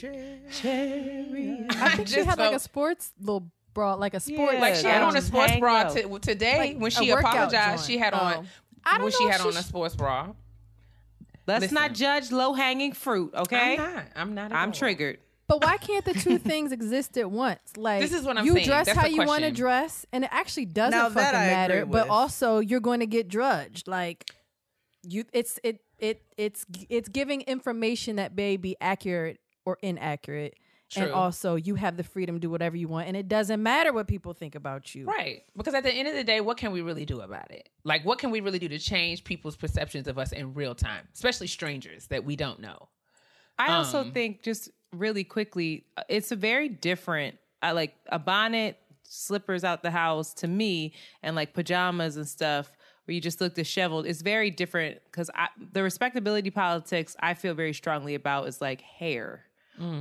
cherry. 0.50 1.66
I 1.70 1.96
think 1.96 2.08
she 2.08 2.14
just 2.14 2.28
had 2.28 2.38
like 2.38 2.54
a 2.54 2.58
sports 2.58 3.12
little 3.20 3.50
bra, 3.74 3.94
like 3.94 4.14
a 4.14 4.20
sport. 4.20 4.54
Yeah, 4.54 4.60
like 4.60 4.74
she 4.76 4.86
had 4.86 5.02
on 5.02 5.14
a 5.14 5.20
sports 5.22 5.56
bra 5.58 5.84
t- 5.90 6.04
today 6.20 6.58
Like 6.58 6.78
when 6.78 6.90
she 6.90 7.10
apologized. 7.10 7.82
joint. 7.84 7.86
She 7.86 7.98
had 7.98 8.14
on 8.14 8.32
Oh. 8.38 8.44
I 8.84 8.98
don't 8.98 9.04
when 9.04 9.12
know 9.12 9.18
she 9.18 9.24
if 9.24 9.32
had 9.32 9.40
on 9.40 9.56
a 9.56 9.62
sports 9.62 9.94
bra. 9.96 10.32
Let's 11.46 11.62
Listen. 11.62 11.74
not 11.76 11.94
judge 11.94 12.30
low 12.30 12.52
hanging 12.52 12.92
fruit, 12.92 13.32
okay? 13.34 13.78
I'm 13.78 13.94
not. 13.94 14.06
I'm 14.16 14.34
not. 14.34 14.52
I'm 14.52 14.68
all. 14.68 14.74
triggered. 14.74 15.18
But 15.46 15.64
why 15.64 15.78
can't 15.78 16.04
the 16.04 16.12
two 16.12 16.36
things 16.50 16.72
exist 16.72 17.16
at 17.16 17.30
once? 17.30 17.58
Like 17.76 18.02
This 18.02 18.12
is 18.12 18.22
what 18.22 18.36
I'm 18.36 18.44
you 18.44 18.52
saying. 18.52 18.66
dress 18.66 18.86
That's 18.86 18.98
how 18.98 19.04
the 19.06 19.12
you 19.14 19.24
want 19.24 19.44
to 19.44 19.50
dress, 19.50 20.04
and 20.12 20.24
it 20.24 20.30
actually 20.30 20.66
doesn't 20.66 20.90
Now, 20.98 21.04
fucking 21.08 21.14
that 21.22 21.34
I 21.34 21.44
agree 21.44 21.54
matter. 21.54 21.86
But 21.86 22.08
also, 22.10 22.58
you're 22.58 22.80
going 22.80 23.00
to 23.00 23.06
get 23.06 23.28
drudged. 23.28 23.88
Like 23.88 24.30
you, 25.02 25.24
it's 25.32 25.58
it 25.64 25.80
it 25.98 26.22
it's 26.36 26.66
it's 26.90 27.08
giving 27.08 27.40
information 27.42 28.16
that 28.16 28.36
may 28.36 28.58
be 28.58 28.76
accurate 28.80 29.40
or 29.64 29.78
inaccurate. 29.82 30.54
And 30.96 31.10
also, 31.10 31.56
you 31.56 31.74
have 31.74 31.96
the 31.96 32.02
freedom 32.04 32.36
to 32.36 32.40
do 32.40 32.48
whatever 32.48 32.76
you 32.76 32.88
want, 32.88 33.08
and 33.08 33.16
it 33.16 33.28
doesn't 33.28 33.62
matter 33.62 33.92
what 33.92 34.08
people 34.08 34.32
think 34.32 34.54
about 34.54 34.94
you. 34.94 35.04
Right. 35.04 35.42
Because 35.56 35.74
at 35.74 35.82
the 35.82 35.92
end 35.92 36.08
of 36.08 36.14
the 36.14 36.24
day, 36.24 36.40
what 36.40 36.56
can 36.56 36.72
we 36.72 36.80
really 36.80 37.04
do 37.04 37.20
about 37.20 37.50
it? 37.50 37.68
Like, 37.84 38.04
what 38.04 38.18
can 38.18 38.30
we 38.30 38.40
really 38.40 38.58
do 38.58 38.68
to 38.68 38.78
change 38.78 39.22
people's 39.24 39.56
perceptions 39.56 40.08
of 40.08 40.18
us 40.18 40.32
in 40.32 40.54
real 40.54 40.74
time, 40.74 41.06
especially 41.14 41.46
strangers 41.46 42.06
that 42.06 42.24
we 42.24 42.36
don't 42.36 42.60
know? 42.60 42.88
I 43.58 43.72
also 43.72 44.00
Um, 44.00 44.12
think 44.12 44.42
just 44.42 44.70
really 44.92 45.24
quickly, 45.24 45.84
uh, 45.96 46.04
it's 46.08 46.32
a 46.32 46.36
very 46.36 46.68
different. 46.68 47.36
I 47.60 47.72
like 47.72 47.94
a 48.06 48.18
bonnet, 48.18 48.78
slippers 49.02 49.64
out 49.64 49.82
the 49.82 49.90
house 49.90 50.32
to 50.34 50.48
me, 50.48 50.94
and 51.22 51.36
like 51.36 51.52
pajamas 51.54 52.16
and 52.16 52.26
stuff 52.26 52.70
where 53.04 53.14
you 53.14 53.20
just 53.20 53.40
look 53.40 53.54
disheveled. 53.54 54.06
It's 54.06 54.22
very 54.22 54.50
different 54.50 55.00
because 55.06 55.28
the 55.72 55.82
respectability 55.82 56.50
politics 56.50 57.16
I 57.20 57.34
feel 57.34 57.54
very 57.54 57.72
strongly 57.72 58.14
about 58.14 58.48
is 58.48 58.60
like 58.60 58.80
hair 58.80 59.44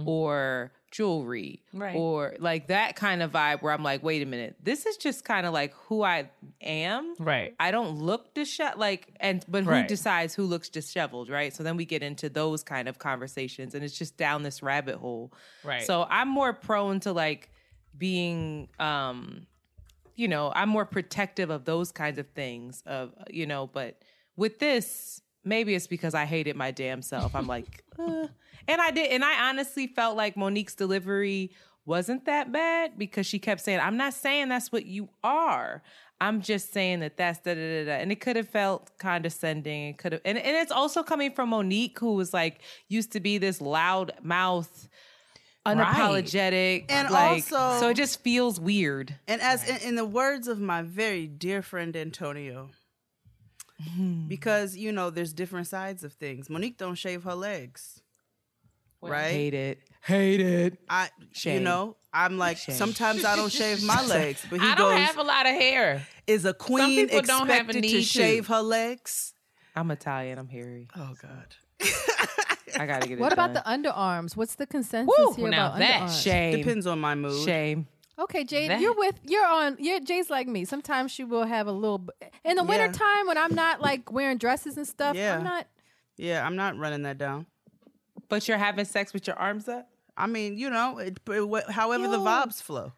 or 0.06 0.72
jewelry 0.92 1.62
Right. 1.74 1.96
or 1.96 2.36
like 2.40 2.68
that 2.68 2.96
kind 2.96 3.22
of 3.22 3.32
vibe 3.32 3.62
where 3.62 3.74
I'm 3.74 3.84
like, 3.84 4.04
wait 4.04 4.22
a 4.22 4.26
minute, 4.26 4.56
this 4.64 4.86
is 4.86 4.98
just 4.98 5.26
kind 5.26 5.46
of 5.46 5.54
like 5.54 5.74
who 5.88 6.02
I 6.04 6.30
am. 6.62 7.16
Right. 7.20 7.54
I 7.60 7.72
don't 7.72 7.98
look 8.00 8.34
disheveled, 8.34 8.80
like, 8.80 9.14
and 9.20 9.44
but 9.48 9.64
who 9.64 9.70
Right. 9.72 9.88
decides 9.88 10.34
who 10.34 10.44
looks 10.44 10.70
disheveled, 10.70 11.30
right? 11.30 11.54
So 11.54 11.64
then 11.64 11.78
we 11.78 11.86
get 11.86 12.04
into 12.04 12.30
those 12.30 12.64
kind 12.64 12.88
of 12.88 13.00
conversations, 13.00 13.76
and 13.76 13.84
it's 13.84 13.98
just 13.98 14.18
down 14.18 14.44
this 14.44 14.64
rabbit 14.64 14.96
hole. 14.96 15.34
Right. 15.64 15.84
So 15.84 16.06
I'm 16.10 16.30
more 16.30 16.54
prone 16.54 17.00
to 17.02 17.12
like 17.12 17.52
being, 17.98 18.70
um, 18.80 19.48
you 20.16 20.28
know, 20.28 20.52
I'm 20.56 20.70
more 20.70 20.86
protective 20.86 21.50
of 21.50 21.66
those 21.66 21.92
kinds 21.92 22.18
of 22.18 22.28
things, 22.30 22.82
of 22.86 23.14
you 23.30 23.46
know. 23.46 23.68
But 23.68 24.02
with 24.36 24.60
this, 24.60 25.22
maybe 25.48 25.76
it's 25.76 25.88
because 25.88 26.14
I 26.14 26.26
hated 26.26 26.56
my 26.56 26.72
damn 26.72 27.02
self. 27.02 27.36
I'm 27.36 27.48
like, 27.48 27.84
uh. 28.00 28.28
and 28.68 28.82
I 28.82 28.92
did, 28.92 29.12
and 29.12 29.24
I 29.24 29.50
honestly 29.50 29.88
felt 29.88 30.18
like 30.18 30.36
Mo'Nique's 30.36 30.76
delivery 30.76 31.52
wasn't 31.86 32.26
that 32.26 32.52
bad 32.52 32.98
because 32.98 33.26
she 33.26 33.40
kept 33.40 33.62
saying, 33.62 33.80
"I'm 33.80 33.98
not 33.98 34.14
saying 34.14 34.50
that's 34.50 34.72
what 34.72 34.86
you 34.86 35.10
are." 35.24 35.82
I'm 36.20 36.42
just 36.42 36.74
saying 36.74 37.02
that 37.02 37.16
that's 37.16 37.40
da 37.42 37.54
da 37.54 37.84
da 37.84 37.86
da. 37.86 37.92
And 38.02 38.12
it 38.12 38.20
could 38.20 38.36
have 38.38 38.50
felt 38.50 38.92
condescending. 38.98 39.90
It 39.90 39.98
could 40.00 40.14
have, 40.14 40.22
and, 40.26 40.38
and 40.38 40.58
it's 40.58 40.72
also 40.72 41.04
coming 41.04 41.32
from 41.32 41.52
Mo'Nique, 41.52 42.00
who 42.00 42.16
was 42.16 42.34
like, 42.34 42.62
used 42.88 43.12
to 43.12 43.20
be 43.20 43.38
this 43.38 43.62
loud 43.62 44.14
mouth, 44.24 44.88
unapologetic. 45.66 46.86
And 46.90 47.10
like, 47.12 47.52
also- 47.54 47.80
so 47.80 47.90
it 47.90 47.98
just 47.98 48.22
feels 48.22 48.60
weird. 48.60 49.16
And 49.28 49.42
as 49.42 49.68
in, 49.68 49.90
in 49.90 49.96
the 49.96 50.06
words 50.06 50.48
of 50.48 50.60
my 50.60 50.82
very 50.82 51.28
dear 51.28 51.62
friend 51.62 51.96
Antonio, 51.96 52.70
Hmm. 53.96 54.28
because 54.28 54.76
you 54.76 54.92
know 54.92 55.10
there's 55.12 55.34
different 55.34 55.68
sides 55.68 56.04
of 56.04 56.14
things. 56.14 56.50
Mo'Nique 56.50 56.78
don't 56.78 56.96
shave 56.96 57.24
her 57.26 57.36
legs, 57.36 58.02
right? 59.02 59.30
Hate 59.32 59.54
it. 59.54 59.80
Hate 60.02 60.40
it. 60.42 60.80
I, 60.90 61.10
you 61.44 61.60
know, 61.60 61.96
I'm 62.14 62.38
like 62.40 62.58
Shame. 62.58 62.76
sometimes 62.76 63.24
I 63.24 63.36
don't 63.36 63.52
shave 63.52 63.84
my 63.84 64.04
legs, 64.08 64.44
but 64.50 64.60
he 64.62 64.66
I 64.68 64.74
don't 64.76 64.96
goes, 64.96 65.06
have 65.06 65.18
a 65.18 65.24
lot 65.24 65.46
of 65.46 65.52
hair. 65.54 66.08
"Is 66.26 66.46
a 66.46 66.54
queen 66.54 67.08
people 67.08 67.22
don't 67.22 67.48
have 67.50 67.68
a 67.68 67.70
expected 67.70 67.82
need 67.82 67.92
to 67.92 67.98
to. 67.98 68.04
shave 68.04 68.48
her 68.48 68.62
legs?" 68.62 69.34
I'm 69.76 69.92
Italian. 69.92 70.40
I'm 70.40 70.48
hairy. 70.50 70.88
Oh 70.96 71.14
God. 71.22 71.56
I 72.80 72.86
gotta 72.88 73.08
get 73.08 73.20
it 73.20 73.22
What 73.22 73.32
about 73.34 73.54
the 73.54 73.60
underarms? 73.62 74.36
What's 74.36 74.56
the 74.56 74.66
consensus 74.66 75.14
Woo, 75.16 75.34
here 75.36 75.50
now 75.50 75.68
about 75.68 75.80
that 75.80 76.02
underarms? 76.10 76.24
Shame. 76.24 76.58
Depends 76.58 76.88
on 76.88 77.00
my 77.00 77.14
mood. 77.14 77.46
Shame. 77.46 77.88
Okay, 78.20 78.44
Jade, 78.44 78.72
That- 78.72 78.82
you're 78.82 78.96
with 78.96 79.20
you're 79.24 79.46
on. 79.46 79.78
You're 79.80 80.00
Jay's 80.00 80.30
like 80.30 80.48
me. 80.48 80.66
Sometimes 80.66 81.12
she 81.12 81.24
will 81.24 81.46
have 81.46 81.68
a 81.68 81.72
little. 81.72 82.08
In 82.44 82.56
the 82.58 82.64
Yeah. 82.64 82.68
wintertime 82.68 83.28
when 83.28 83.38
I'm 83.38 83.54
not 83.54 83.80
like 83.82 84.12
wearing 84.12 84.38
dresses 84.38 84.76
and 84.78 84.88
stuff, 84.88 85.16
Yeah. 85.16 85.38
I'm 85.38 85.44
not. 85.44 85.68
Yeah, 86.18 86.46
I'm 86.46 86.56
not 86.56 86.78
running 86.78 87.04
that 87.04 87.18
down. 87.20 87.46
But 88.30 88.48
you're 88.48 88.58
having 88.58 88.86
sex 88.86 89.14
with 89.14 89.28
your 89.28 89.36
arms 89.38 89.68
up? 89.70 89.88
I 90.18 90.26
mean, 90.26 90.58
you 90.58 90.70
know, 90.72 90.98
it, 90.98 91.20
it- 91.30 91.70
however 91.70 92.08
the 92.08 92.18
vibes 92.18 92.62
flow. 92.62 92.94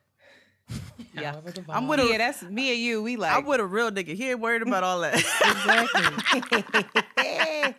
Yeah. 1.13 1.35
I'm 1.69 1.87
with 1.87 1.99
a, 1.99 2.05
Yeah, 2.07 2.17
that's 2.19 2.43
me 2.43 2.71
and 2.71 2.79
you. 2.79 3.01
We 3.01 3.17
like. 3.17 3.35
I'm 3.35 3.45
with 3.45 3.59
a 3.59 3.65
real 3.65 3.89
nigga. 3.91 4.13
He 4.15 4.29
ain't 4.29 4.39
worried 4.39 4.61
about 4.61 4.83
all 4.83 4.99
that. 5.01 5.15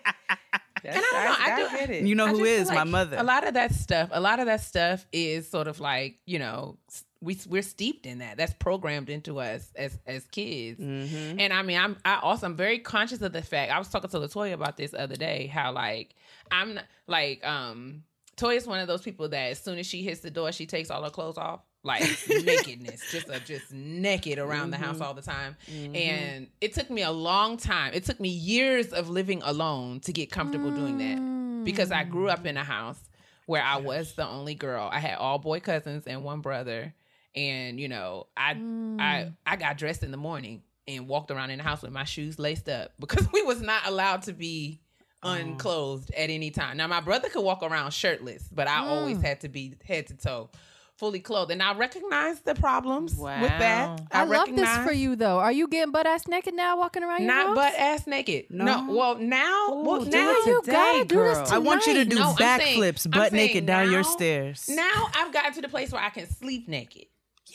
That's, 0.82 0.96
And 0.96 1.04
I 1.04 1.24
don't 1.24 1.38
know, 1.38 1.52
I 1.52 1.56
do- 1.56 1.76
get 1.76 1.90
it. 1.90 2.04
you 2.06 2.14
know 2.14 2.24
I 2.26 2.30
who 2.30 2.38
just 2.38 2.48
feel 2.50 2.60
is 2.62 2.70
my 2.70 2.84
mother? 2.84 3.16
A 3.18 3.22
lot 3.22 3.46
of 3.46 3.54
that 3.54 3.72
stuff, 3.74 4.08
a 4.12 4.20
lot 4.20 4.40
of 4.40 4.46
that 4.46 4.62
stuff 4.62 5.06
is 5.12 5.48
sort 5.48 5.68
of 5.68 5.78
like, 5.78 6.18
you 6.26 6.38
know, 6.38 6.78
s- 6.90 7.04
we 7.22 7.38
we're 7.48 7.62
steeped 7.62 8.06
in 8.06 8.18
that. 8.18 8.36
That's 8.36 8.54
programmed 8.54 9.10
into 9.10 9.40
us 9.40 9.70
as 9.76 9.98
as 10.06 10.24
kids. 10.26 10.80
Mm-hmm. 10.80 11.38
And 11.40 11.52
I 11.52 11.62
mean, 11.62 11.78
I'm 11.78 11.96
I 12.04 12.20
also 12.20 12.46
I'm 12.46 12.56
very 12.56 12.78
conscious 12.78 13.20
of 13.20 13.32
the 13.32 13.42
fact. 13.42 13.70
I 13.72 13.78
was 13.78 13.88
talking 13.88 14.10
to 14.10 14.18
Latoya 14.18 14.54
about 14.54 14.76
this 14.76 14.94
other 14.96 15.16
day. 15.16 15.46
How 15.46 15.72
like 15.72 16.14
I'm 16.50 16.74
not, 16.74 16.84
like 17.06 17.44
um 17.46 18.04
Toya's 18.36 18.66
one 18.66 18.80
of 18.80 18.88
those 18.88 19.02
people 19.02 19.28
that 19.28 19.50
as 19.50 19.58
soon 19.58 19.78
as 19.78 19.86
she 19.86 20.02
hits 20.02 20.20
the 20.20 20.30
door, 20.30 20.50
she 20.52 20.64
takes 20.66 20.90
all 20.90 21.02
her 21.04 21.10
clothes 21.10 21.36
off. 21.36 21.60
Like 21.82 22.02
nakedness, 22.28 23.10
just 23.10 23.28
a, 23.30 23.40
just 23.40 23.72
naked 23.72 24.38
around 24.38 24.70
the 24.70 24.76
Mm-hmm. 24.76 24.84
house 24.86 25.00
all 25.00 25.14
the 25.14 25.22
time. 25.22 25.56
And 25.94 26.48
it 26.60 26.74
took 26.74 26.90
me 26.90 27.02
a 27.02 27.10
long 27.10 27.56
time. 27.56 27.92
It 27.94 28.04
took 28.04 28.20
me 28.20 28.28
years 28.28 28.92
of 28.92 29.08
living 29.08 29.42
alone 29.42 30.00
to 30.00 30.12
get 30.12 30.30
comfortable 30.30 30.70
doing 30.70 30.98
that 30.98 31.64
because 31.64 31.90
I 31.90 32.04
grew 32.04 32.28
up 32.28 32.44
in 32.46 32.56
a 32.56 32.64
house 32.64 32.98
where 33.46 33.62
I 33.62 33.78
was 33.78 34.12
the 34.14 34.26
only 34.26 34.54
girl. 34.54 34.88
I 34.92 35.00
had 35.00 35.16
all 35.18 35.38
boy 35.38 35.60
cousins 35.60 36.06
and 36.06 36.22
one 36.22 36.40
brother, 36.40 36.94
and 37.34 37.78
you 37.78 37.88
know, 37.88 38.26
I 38.36 38.50
I 38.50 38.54
mm. 38.54 39.34
I 39.46 39.56
got 39.56 39.78
dressed 39.78 40.02
in 40.02 40.10
the 40.10 40.16
morning 40.16 40.62
and 40.88 41.06
walked 41.06 41.30
around 41.30 41.50
in 41.50 41.58
the 41.58 41.64
house 41.64 41.82
with 41.82 41.92
my 41.92 42.04
shoes 42.04 42.38
laced 42.38 42.68
up 42.68 42.92
because 43.00 43.30
we 43.32 43.42
was 43.42 43.60
not 43.60 43.86
allowed 43.86 44.22
to 44.22 44.32
be 44.32 44.80
oh. 45.22 45.32
unclothed 45.32 46.10
at 46.14 46.30
any 46.30 46.50
time. 46.50 46.76
Now 46.76 46.86
my 46.86 47.00
brother 47.00 47.28
could 47.28 47.42
walk 47.42 47.62
around 47.62 47.92
shirtless, 47.92 48.48
but 48.52 48.68
I 48.68 48.86
always 48.86 49.18
mm. 49.18 49.24
had 49.24 49.40
to 49.42 49.48
be 49.48 49.74
head 49.84 50.08
to 50.08 50.14
toe. 50.14 50.50
Fully 50.96 51.20
clothed, 51.20 51.50
and 51.50 51.62
I 51.62 51.72
recognize 51.72 52.40
the 52.40 52.54
problems 52.54 53.16
with 53.16 53.40
that. 53.40 53.88
Wow. 53.88 53.96
I, 54.12 54.24
love 54.24 54.54
this 54.54 54.68
for 54.84 54.92
you 54.92 55.16
though. 55.16 55.38
Are 55.38 55.50
you 55.50 55.66
getting 55.66 55.92
butt 55.92 56.06
ass 56.06 56.28
naked 56.28 56.52
now, 56.52 56.76
walking 56.76 57.02
around 57.02 57.22
your 57.22 57.28
Not 57.28 57.46
house? 57.46 57.56
butt 57.56 57.74
ass 57.74 58.06
naked. 58.06 58.48
No. 58.50 58.86
Well, 58.90 59.14
now, 59.16 59.80
well, 59.82 60.04
do 60.04 60.10
now 60.10 60.30
it 60.30 60.46
you 60.46 60.60
today, 60.60 60.72
gotta 60.72 61.04
do 61.06 61.22
this 61.22 61.38
girl. 61.38 61.46
I 61.52 61.58
want 61.58 61.86
you 61.86 61.94
to 61.94 62.04
do 62.04 62.16
No, 62.16 62.28
I'm 62.28 62.36
backflips 62.36 63.06
I'm 63.06 63.12
butt 63.12 63.30
saying 63.30 63.46
naked 63.46 63.64
down 63.64 63.90
your 63.90 64.04
stairs. 64.04 64.68
Now 64.68 65.08
I've 65.14 65.32
gotten 65.32 65.54
to 65.54 65.62
the 65.62 65.70
place 65.70 65.90
where 65.90 66.02
I 66.02 66.10
can 66.10 66.28
sleep 66.28 66.68
naked. 66.68 67.06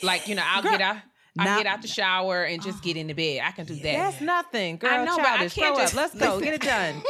Like 0.02 0.28
you 0.28 0.34
know, 0.34 0.42
I'll 0.44 0.62
get 0.62 0.80
out, 0.80 0.96
I 1.38 1.44
Now- 1.44 1.56
get 1.58 1.66
out 1.66 1.82
the 1.82 1.88
shower 1.88 2.44
and 2.44 2.62
just 2.62 2.82
get 2.82 2.96
into 2.96 3.14
bed. 3.14 3.42
I 3.44 3.50
can 3.50 3.66
do 3.66 3.74
that. 3.74 3.82
That's 3.82 4.20
nothing, 4.22 4.78
girl. 4.78 4.90
I 4.90 5.04
know, 5.04 5.16
but 5.18 5.26
I 5.26 5.36
childish. 5.48 5.54
can't 5.54 5.74
Grow 5.74 5.84
just- 5.84 5.94
up. 5.94 6.00
Let's 6.00 6.14
go. 6.14 6.40
Get 6.40 6.54
it 6.54 6.62
done. 6.62 7.02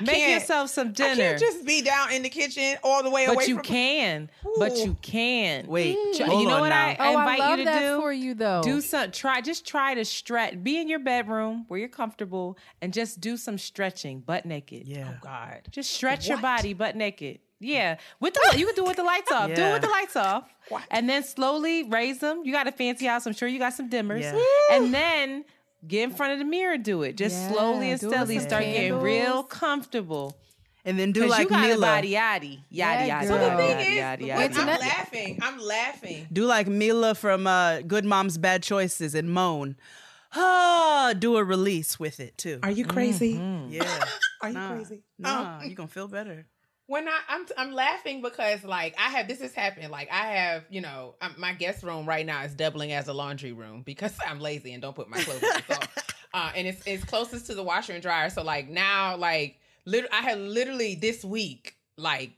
Make 0.02 0.30
yourself 0.30 0.70
some 0.70 0.92
dinner. 0.92 1.10
I 1.10 1.14
dinner. 1.14 1.28
can't 1.30 1.40
just 1.40 1.66
be 1.66 1.82
down 1.82 2.12
in 2.12 2.22
the 2.22 2.30
kitchen 2.30 2.76
all 2.82 3.02
the 3.02 3.10
way 3.10 3.26
away 3.26 3.34
but 3.34 3.48
you 3.48 3.56
from. 3.56 3.64
can. 3.64 4.30
But 4.58 4.78
you 4.78 4.96
can. 5.02 5.66
Wait, 5.66 5.94
Ch- 6.14 6.20
hold 6.22 6.40
you 6.42 6.48
know 6.48 6.60
what 6.60 6.70
now. 6.70 6.86
I, 6.86 6.96
Oh, 6.98 7.02
I 7.02 7.06
I 7.06 7.10
invite 7.10 7.38
love 7.38 7.50
you 7.58 7.64
to 7.66 7.70
that 7.70 7.80
do? 7.82 8.00
for 8.00 8.12
you 8.12 8.34
though. 8.34 8.62
Do 8.62 8.80
some 8.80 9.10
try 9.10 9.40
just 9.42 9.66
try 9.66 9.94
to 9.94 10.04
stretch. 10.06 10.62
Be 10.62 10.78
in 10.80 10.88
your 10.88 10.98
bedroom 11.00 11.64
where 11.68 11.78
you're 11.78 11.88
comfortable 11.90 12.56
and 12.80 12.94
just 12.94 13.20
do 13.20 13.36
some 13.36 13.58
stretching, 13.58 14.20
butt 14.20 14.46
naked. 14.46 14.86
Yeah. 14.86 15.10
Oh 15.12 15.18
God. 15.20 15.60
Just 15.70 15.90
stretch 15.92 16.28
your 16.28 16.38
body 16.38 16.72
butt 16.72 16.96
naked. 16.96 17.40
Yeah, 17.60 17.98
with 18.20 18.32
the 18.34 18.58
you 18.58 18.64
can 18.66 18.74
do 18.74 18.84
it 18.84 18.88
with 18.88 18.96
the 18.96 19.04
lights 19.04 19.30
off. 19.30 19.48
Do 19.54 19.62
it 19.62 19.72
with 19.74 19.82
the 19.82 19.88
lights 19.88 20.16
off, 20.16 20.44
What? 20.70 20.82
and 20.90 21.08
then 21.08 21.22
slowly 21.22 21.82
raise 21.84 22.18
them. 22.18 22.42
You 22.44 22.52
got 22.52 22.66
a 22.66 22.72
fancy 22.72 23.04
house. 23.06 23.26
I'm 23.26 23.34
sure 23.34 23.48
you 23.48 23.58
got 23.58 23.74
some 23.74 23.90
dimmers, 23.90 24.22
Yeah. 24.22 24.76
and 24.76 24.94
then 24.94 25.44
get 25.86 26.04
in 26.04 26.10
front 26.10 26.32
of 26.32 26.38
the 26.38 26.44
mirror. 26.46 26.78
Do 26.78 27.02
it. 27.02 27.16
Just 27.18 27.36
Yeah, 27.36 27.48
slowly 27.52 27.90
and 27.90 28.00
do 28.00 28.06
it 28.06 28.08
with 28.08 28.16
steadily 28.16 28.38
some 28.38 28.48
start 28.48 28.64
getting 28.64 28.98
real 29.00 29.42
comfortable. 29.42 30.36
and 30.86 30.98
then 30.98 31.12
do 31.12 31.20
Cause 31.20 31.30
like 31.30 31.42
you 31.42 31.48
got 31.50 31.64
a 31.64 31.68
Mila. 31.68 31.86
body 31.86 32.12
yaddy, 32.12 32.60
Yeah, 32.70 32.96
yaddy, 33.04 33.08
yaddy. 33.10 33.20
girl. 33.20 33.28
So 33.28 33.38
the 33.38 33.46
Yeah, 33.46 33.56
thing 33.58 33.76
yaddy, 33.76 33.80
is, 33.82 33.86
yaddy, 33.86 34.20
wait, 34.20 34.30
yaddy. 34.30 34.34
I'm 34.36 34.42
Internet- 34.50 34.80
laughing. 34.80 35.38
I'm 35.42 35.58
laughing. 35.58 36.28
Do 36.32 36.46
like 36.46 36.66
Mila 36.68 37.14
from 37.14 37.46
uh, 37.46 37.80
Good 37.82 38.06
Mom's 38.06 38.38
Bad 38.38 38.62
Choices 38.62 39.14
and 39.14 39.30
moan. 39.30 39.76
Ah, 40.32 41.12
do 41.18 41.36
a 41.36 41.44
release 41.44 41.98
with 42.00 42.20
it 42.20 42.38
too. 42.38 42.60
Are 42.62 42.70
you 42.70 42.86
crazy? 42.86 43.32
yeah. 43.68 43.82
Are 44.42 44.48
you 44.48 44.54
Nah, 44.54 44.68
crazy? 44.74 45.02
Nah, 45.18 45.58
Um, 45.58 45.68
you 45.68 45.74
gonna 45.74 45.88
feel 45.88 46.08
better. 46.08 46.46
When 46.90 47.06
I 47.06 47.18
I'm 47.28 47.46
I'm 47.56 47.72
laughing 47.72 48.20
because 48.20 48.64
like 48.64 48.96
I 48.98 49.10
have 49.10 49.28
this 49.28 49.40
has 49.42 49.54
happened. 49.54 49.92
Like 49.92 50.10
I 50.10 50.26
have 50.32 50.64
you 50.70 50.80
know 50.80 51.14
um 51.20 51.36
my 51.38 51.52
guest 51.52 51.84
room 51.84 52.04
right 52.04 52.26
now 52.26 52.42
is 52.42 52.52
doubling 52.52 52.90
as 52.90 53.06
a 53.06 53.12
laundry 53.12 53.52
room 53.52 53.82
because 53.82 54.12
I'm 54.28 54.40
lazy 54.40 54.72
and 54.72 54.82
don't 54.82 54.96
put 54.96 55.08
my 55.08 55.22
clothes 55.22 55.44
on 55.44 55.62
so, 55.76 55.80
uh, 56.34 56.50
and 56.56 56.66
it's 56.66 56.82
it's 56.86 57.04
closest 57.04 57.46
to 57.46 57.54
the 57.54 57.62
washer 57.62 57.92
and 57.92 58.02
dryer. 58.02 58.28
So 58.28 58.42
like 58.42 58.68
now 58.68 59.16
like 59.16 59.60
lit- 59.84 60.08
I 60.12 60.16
had 60.16 60.38
literally 60.40 60.96
this 60.96 61.24
week 61.24 61.76
like 61.96 62.32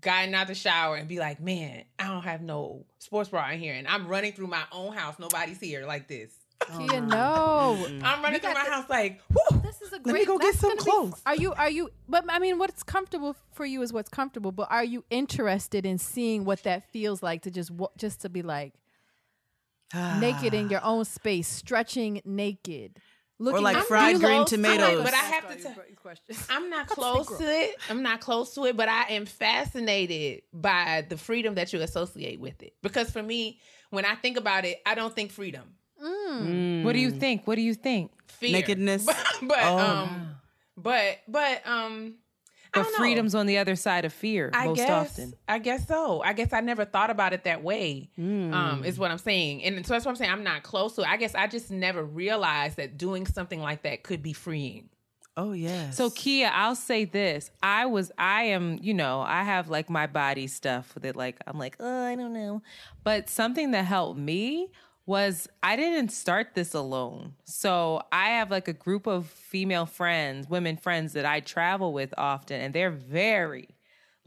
gotten 0.00 0.34
out 0.34 0.46
the 0.46 0.54
shower 0.54 0.96
and 0.96 1.06
be 1.06 1.18
like 1.18 1.38
man 1.38 1.84
I 1.98 2.04
don't 2.08 2.22
have 2.22 2.40
no 2.40 2.86
sports 3.00 3.28
bra 3.28 3.50
in 3.50 3.58
here. 3.58 3.74
And 3.74 3.86
I'm 3.86 4.06
running 4.08 4.32
through 4.32 4.46
my 4.46 4.62
own 4.72 4.94
house. 4.94 5.18
Nobody's 5.18 5.60
here 5.60 5.84
like 5.86 6.08
this. 6.08 6.32
Keia, 6.60 7.06
no. 7.06 7.76
I'm 8.02 8.22
running 8.22 8.34
You 8.36 8.38
through 8.40 8.54
my 8.54 8.64
the- 8.64 8.70
house 8.70 8.88
like 8.88 9.20
whew, 9.30 9.60
This 9.78 9.88
is 9.88 9.92
a 9.92 9.96
Let 9.96 10.04
great. 10.04 10.14
me 10.14 10.24
go 10.24 10.38
get 10.38 10.54
some 10.54 10.70
gonna 10.70 10.82
be- 10.82 10.90
clothes. 10.90 11.22
are 11.26 11.36
you? 11.36 11.52
Are 11.52 11.70
you? 11.70 11.90
But 12.08 12.24
I 12.28 12.38
mean, 12.38 12.58
what's 12.58 12.82
comfortable 12.82 13.36
for 13.52 13.64
you 13.64 13.82
is 13.82 13.92
what's 13.92 14.08
comfortable. 14.08 14.52
But 14.52 14.68
are 14.70 14.84
you 14.84 15.04
interested 15.10 15.86
in 15.86 15.98
seeing 15.98 16.44
what 16.44 16.62
that 16.64 16.90
feels 16.92 17.22
like 17.22 17.42
to 17.42 17.50
just 17.50 17.70
just 17.96 18.22
to 18.22 18.28
be 18.28 18.42
like 18.42 18.74
naked 19.94 20.54
in 20.54 20.66
ah. 20.66 20.70
your 20.70 20.84
own 20.84 21.04
space, 21.04 21.48
stretching 21.48 22.20
naked, 22.24 22.98
looking 23.38 23.62
like 23.62 23.76
at- 23.76 23.86
fried 23.86 24.16
Do 24.16 24.20
you 24.20 24.26
green 24.26 24.38
love- 24.38 24.48
tomatoes. 24.48 25.04
but 25.04 25.14
I 25.14 25.16
have 25.16 25.56
to 25.56 25.62
tell 25.62 25.74
I'm 26.50 26.70
not 26.70 26.88
close 26.88 27.26
to 27.38 27.44
it. 27.44 27.76
I'm 27.88 28.02
not 28.02 28.20
close 28.20 28.54
to 28.54 28.64
it, 28.64 28.76
but 28.76 28.88
I 28.88 29.04
am 29.10 29.26
fascinated 29.26 30.42
by 30.52 31.06
the 31.08 31.16
freedom 31.16 31.54
that 31.54 31.72
you 31.72 31.80
associate 31.80 32.40
with 32.40 32.62
it. 32.62 32.74
Because 32.82 33.10
for 33.10 33.22
me, 33.22 33.60
when 33.90 34.04
I 34.04 34.14
think 34.14 34.36
about 34.36 34.64
it, 34.64 34.80
I 34.84 34.94
don't 34.94 35.14
think 35.14 35.30
freedom. 35.30 35.74
Mm. 36.02 36.84
What 36.84 36.92
do 36.92 37.00
you 37.00 37.12
mm. 37.12 37.20
think? 37.20 37.46
What 37.46 37.56
do 37.56 37.62
you 37.62 37.74
think? 37.74 38.12
Fear. 38.38 38.52
Nakedness? 38.52 39.04
But, 39.04 39.16
but 39.42 39.58
Oh. 39.62 39.78
um 39.78 40.34
but 40.76 41.18
but 41.28 41.66
um 41.66 42.14
I 42.74 42.80
But 42.80 42.82
don't 42.82 42.92
know. 42.92 42.98
freedom's 42.98 43.34
on 43.34 43.46
the 43.46 43.58
other 43.58 43.76
side 43.76 44.04
of 44.04 44.12
fear 44.12 44.50
I 44.52 44.66
most 44.66 44.76
guess, 44.76 44.90
often. 44.90 45.32
I 45.48 45.58
guess 45.58 45.88
so. 45.88 46.20
I 46.22 46.34
guess 46.34 46.52
I 46.52 46.60
never 46.60 46.84
thought 46.84 47.08
about 47.10 47.32
it 47.32 47.44
that 47.44 47.62
way. 47.62 48.10
Um, 48.18 48.82
is 48.84 48.98
what 48.98 49.10
I'm 49.10 49.16
saying, 49.18 49.64
and 49.64 49.86
so 49.86 49.94
that's 49.94 50.04
what 50.04 50.10
I'm 50.12 50.16
saying. 50.16 50.30
I'm 50.30 50.44
not 50.44 50.62
close 50.64 50.94
to 50.96 51.00
it. 51.02 51.08
I 51.08 51.16
guess 51.16 51.34
I 51.34 51.46
just 51.46 51.70
never 51.70 52.04
realized 52.04 52.76
that 52.76 52.98
doing 52.98 53.26
something 53.26 53.60
like 53.60 53.82
that 53.84 54.02
could 54.02 54.22
be 54.22 54.34
freeing. 54.34 54.90
Oh 55.36 55.52
yeah. 55.52 55.90
So 55.90 56.10
Keia, 56.10 56.50
I'll 56.52 56.74
say 56.74 57.04
this. 57.06 57.50
I 57.62 57.86
was 57.86 58.12
I 58.18 58.42
am, 58.44 58.78
you 58.82 58.92
know, 58.92 59.20
I 59.20 59.44
have 59.44 59.70
like 59.70 59.88
my 59.88 60.06
body 60.06 60.46
stuff 60.48 60.92
that 61.00 61.16
like 61.16 61.36
I'm 61.46 61.58
like, 61.58 61.76
oh, 61.80 62.04
I 62.04 62.16
don't 62.16 62.34
know. 62.34 62.60
But 63.02 63.30
something 63.30 63.70
that 63.70 63.84
helped 63.86 64.18
me 64.18 64.68
was 65.08 65.48
I 65.62 65.74
didn't 65.74 66.10
start 66.10 66.48
this 66.54 66.74
alone. 66.74 67.32
So 67.44 68.02
I 68.12 68.28
have 68.28 68.50
like 68.50 68.68
a 68.68 68.74
group 68.74 69.06
of 69.06 69.26
female 69.26 69.86
friends, 69.86 70.50
women 70.50 70.76
friends 70.76 71.14
that 71.14 71.24
I 71.24 71.40
travel 71.40 71.94
with 71.94 72.12
often, 72.18 72.60
and 72.60 72.74
they're 72.74 72.90
very 72.90 73.70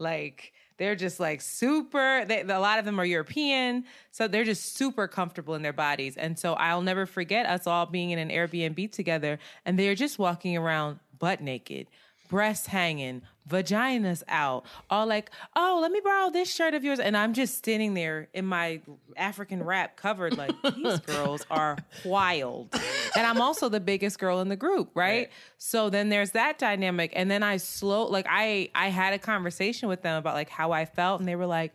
like 0.00 0.52
they're 0.78 0.96
just 0.96 1.20
like 1.20 1.40
super 1.40 2.24
they, 2.26 2.40
a 2.40 2.58
lot 2.58 2.80
of 2.80 2.84
them 2.84 2.98
are 2.98 3.04
european 3.04 3.84
so 4.10 4.26
they're 4.26 4.42
just 4.42 4.74
super 4.74 5.06
comfortable 5.06 5.54
in 5.54 5.62
their 5.62 5.72
bodies 5.72 6.16
and 6.16 6.36
so 6.36 6.54
i'll 6.54 6.82
never 6.82 7.06
forget 7.06 7.46
us 7.46 7.68
all 7.68 7.86
being 7.86 8.10
in 8.10 8.18
an 8.18 8.30
airbnb 8.30 8.90
together 8.90 9.38
and 9.64 9.78
they're 9.78 9.94
just 9.94 10.18
walking 10.18 10.56
around 10.56 10.98
butt 11.20 11.40
naked 11.40 11.86
breasts 12.28 12.66
hanging 12.66 13.22
vaginas 13.48 14.22
out. 14.28 14.64
All 14.90 15.06
like 15.06 15.30
oh 15.56 15.78
let 15.82 15.90
me 15.90 16.00
borrow 16.02 16.30
this 16.30 16.52
shirt 16.52 16.74
of 16.74 16.84
yours. 16.84 16.98
And 16.98 17.16
i'm 17.16 17.34
just 17.34 17.56
standing 17.56 17.94
there 17.94 18.28
in 18.32 18.46
my 18.46 18.80
african 19.16 19.62
wrap 19.62 19.96
covered 19.96 20.36
like 20.36 20.54
these 20.76 21.00
girls 21.00 21.44
are 21.50 21.76
wild. 22.04 22.74
And 23.16 23.26
i'm 23.26 23.40
also 23.40 23.68
the 23.68 23.80
biggest 23.80 24.18
girl 24.18 24.40
in 24.40 24.48
the 24.48 24.56
group 24.56 24.90
right. 24.94 25.30
So 25.58 25.90
then 25.90 26.08
there's 26.08 26.32
that 26.32 26.58
dynamic. 26.58 27.12
And 27.14 27.30
then 27.30 27.42
i 27.42 27.56
slow 27.56 28.06
like 28.06 28.26
i 28.28 28.70
i 28.74 28.88
had 28.88 29.12
a 29.12 29.18
conversation 29.18 29.88
with 29.88 30.02
them 30.02 30.16
about 30.16 30.34
like 30.34 30.48
how 30.48 30.72
i 30.72 30.84
felt. 30.84 31.20
And 31.20 31.28
they 31.28 31.36
were 31.36 31.46
like 31.46 31.74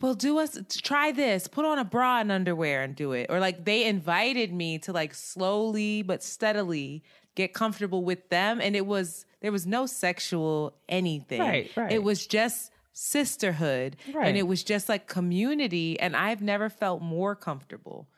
well 0.00 0.14
do 0.14 0.38
us 0.38 0.58
try 0.70 1.12
this. 1.12 1.46
Put 1.46 1.64
on 1.64 1.78
a 1.78 1.84
bra 1.84 2.20
and 2.20 2.32
underwear 2.32 2.82
and 2.82 2.96
do 2.96 3.12
it. 3.12 3.26
Or 3.28 3.38
like 3.38 3.64
they 3.64 3.84
invited 3.84 4.52
me 4.52 4.78
to 4.80 4.92
like 4.92 5.14
slowly 5.14 6.02
but 6.02 6.22
steadily 6.22 7.02
get 7.34 7.52
comfortable 7.52 8.02
with 8.02 8.28
them. 8.30 8.60
And 8.60 8.74
it 8.74 8.86
was 8.86 9.26
there 9.40 9.52
was 9.52 9.66
no 9.66 9.86
sexual 9.86 10.74
anything. 10.88 11.40
Right, 11.40 11.70
right. 11.76 11.92
it 11.92 12.02
was 12.02 12.26
just 12.26 12.70
sisterhood. 12.92 13.96
Right. 14.12 14.28
and 14.28 14.36
it 14.36 14.46
was 14.46 14.62
just 14.62 14.88
like 14.88 15.06
community. 15.06 15.98
And 15.98 16.14
i've 16.16 16.42
never 16.42 16.68
felt 16.68 17.02
more 17.02 17.34
comfortable 17.34 18.08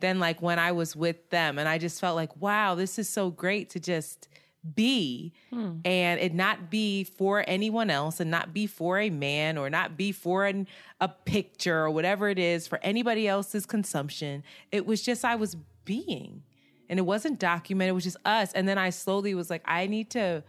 than 0.00 0.20
like 0.20 0.42
when 0.42 0.58
i 0.58 0.72
was 0.72 0.94
with 0.94 1.30
them. 1.30 1.58
And 1.58 1.68
i 1.68 1.78
just 1.78 2.00
felt 2.00 2.16
like 2.16 2.36
wow 2.36 2.74
this 2.74 2.98
is 2.98 3.08
so 3.08 3.30
great 3.30 3.70
to 3.70 3.80
just 3.80 4.28
be 4.74 5.32
hmm. 5.50 5.76
and 5.84 6.18
it 6.20 6.34
not 6.34 6.70
be 6.70 7.04
for 7.04 7.44
anyone 7.46 7.88
else 7.88 8.18
and 8.18 8.30
not 8.30 8.52
be 8.52 8.66
for 8.66 8.98
a 8.98 9.10
man 9.10 9.56
or 9.56 9.70
not 9.70 9.96
be 9.96 10.10
for 10.10 10.44
an, 10.44 10.66
a 11.00 11.08
picture 11.08 11.84
or 11.84 11.90
whatever 11.90 12.28
it 12.28 12.38
is 12.38 12.66
for 12.66 12.80
anybody 12.82 13.28
else's 13.28 13.64
consumption. 13.64 14.42
It 14.72 14.86
was 14.86 15.02
just 15.02 15.24
i 15.24 15.34
was 15.34 15.56
being. 15.84 16.42
And 16.88 17.00
it 17.00 17.02
wasn't 17.02 17.40
documented. 17.40 17.90
It 17.90 17.94
was 17.94 18.04
just 18.04 18.16
us. 18.24 18.52
And 18.52 18.68
then 18.68 18.78
i 18.78 18.90
slowly 18.90 19.34
was 19.34 19.50
like 19.50 19.62
i 19.64 19.86
need 19.86 20.10
to 20.10 20.42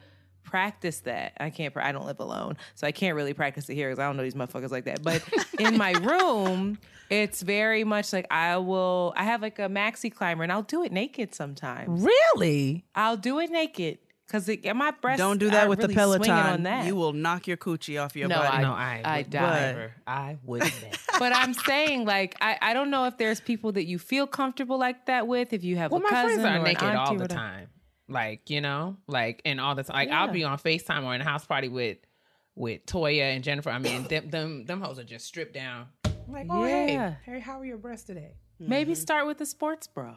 practice 0.48 1.02
that 1.02 1.34
i 1.40 1.50
can't 1.50 1.76
i 1.78 1.92
don't 1.92 2.06
live 2.06 2.20
alone 2.20 2.56
so 2.76 2.88
i 2.88 2.92
can't 2.92 3.16
really 3.16 3.34
practice 3.34 3.70
it 3.70 3.76
here 3.76 3.90
because 3.90 4.00
i 4.00 4.06
don't 4.08 4.16
know 4.18 4.24
these 4.24 4.34
motherfuckers 4.34 4.72
like 4.72 4.86
that 4.86 5.04
but 5.04 5.22
in 5.60 5.78
my 5.78 5.92
room 6.02 6.78
it's 7.10 7.42
very 7.42 7.84
much 7.84 8.14
like 8.14 8.26
i 8.32 8.56
will 8.58 9.14
i 9.18 9.24
have 9.24 9.42
like 9.42 9.60
a 9.60 9.68
maxi 9.68 10.14
climber 10.14 10.44
and 10.44 10.52
i'll 10.52 10.62
do 10.64 10.84
it 10.84 10.92
naked 10.92 11.36
sometimes 11.36 12.02
really? 12.02 12.86
I'll 12.96 13.18
do 13.18 13.40
it 13.40 13.50
naked. 13.52 14.00
Because 14.26 14.50
it, 14.50 14.66
my 14.76 14.92
breasts 14.92 15.20
Don't 15.20 15.38
do 15.38 15.50
that 15.52 15.70
with 15.70 15.80
really 15.80 15.94
the 15.94 15.98
Peloton. 15.98 16.32
On 16.32 16.64
that. 16.64 16.86
You 16.86 16.96
will 16.96 17.14
knock 17.14 17.48
your 17.48 17.56
coochie 17.56 18.02
off 18.04 18.14
your 18.14 18.28
No, 18.28 18.36
body. 18.36 18.58
I- 18.58 18.62
no, 18.62 18.72
I, 18.74 19.02
I 19.06 19.18
would 19.20 19.30
die. 19.30 19.60
never. 19.72 19.94
I 20.06 20.38
wouldn't. 20.44 20.74
but 21.18 21.34
I'm 21.34 21.54
saying, 21.54 22.04
like, 22.04 22.36
I, 22.42 22.58
I 22.62 22.74
don't 22.74 22.90
know 22.92 23.06
if 23.06 23.18
there's 23.18 23.40
people 23.40 23.72
that 23.74 23.86
you 23.86 23.98
feel 23.98 24.28
comfortable 24.28 24.78
like 24.78 25.06
that 25.06 25.28
with. 25.28 25.54
If 25.54 25.64
you 25.64 25.78
have 25.78 25.92
well, 25.92 26.02
a 26.02 26.04
my 26.04 26.10
cousin 26.10 26.42
friends 26.42 26.46
are 26.46 26.54
or 26.56 26.58
an 26.58 26.64
naked 26.64 26.84
auntie 26.84 26.98
all 26.98 27.16
the 27.16 27.28
time. 27.30 27.70
Like 28.10 28.50
you 28.50 28.62
know, 28.62 28.98
like 29.08 29.42
and 29.46 29.60
all 29.60 29.76
the 29.76 29.84
time. 29.84 29.96
Like 29.96 30.10
I'll 30.10 30.32
be 30.32 30.44
on 30.44 30.58
Facetime 30.58 31.04
or 31.04 31.14
in 31.14 31.22
a 31.22 31.26
house 31.26 31.46
party 31.46 31.68
with 31.68 31.98
with 32.56 32.86
Toya 32.86 33.36
and 33.36 33.44
Jennifer. 33.44 33.70
I 33.70 33.80
mean, 33.80 34.04
them 34.04 34.30
them 34.30 34.66
them 34.66 34.82
hoes 34.82 35.00
are 35.00 35.04
just 35.04 35.26
stripped 35.26 35.54
down. 35.54 35.88
I'm 36.06 36.34
like, 36.34 36.48
oh 36.50 36.66
Yeah. 36.66 37.16
hey, 37.26 37.34
hey, 37.34 37.40
how 37.40 37.60
are 37.60 37.66
your 37.66 37.78
breasts 37.78 38.06
today? 38.06 38.36
Maybe 38.60 38.94
mm-hmm. 38.94 39.02
start 39.02 39.28
with 39.28 39.40
a 39.42 39.46
sports 39.46 39.88
bra. 39.88 40.16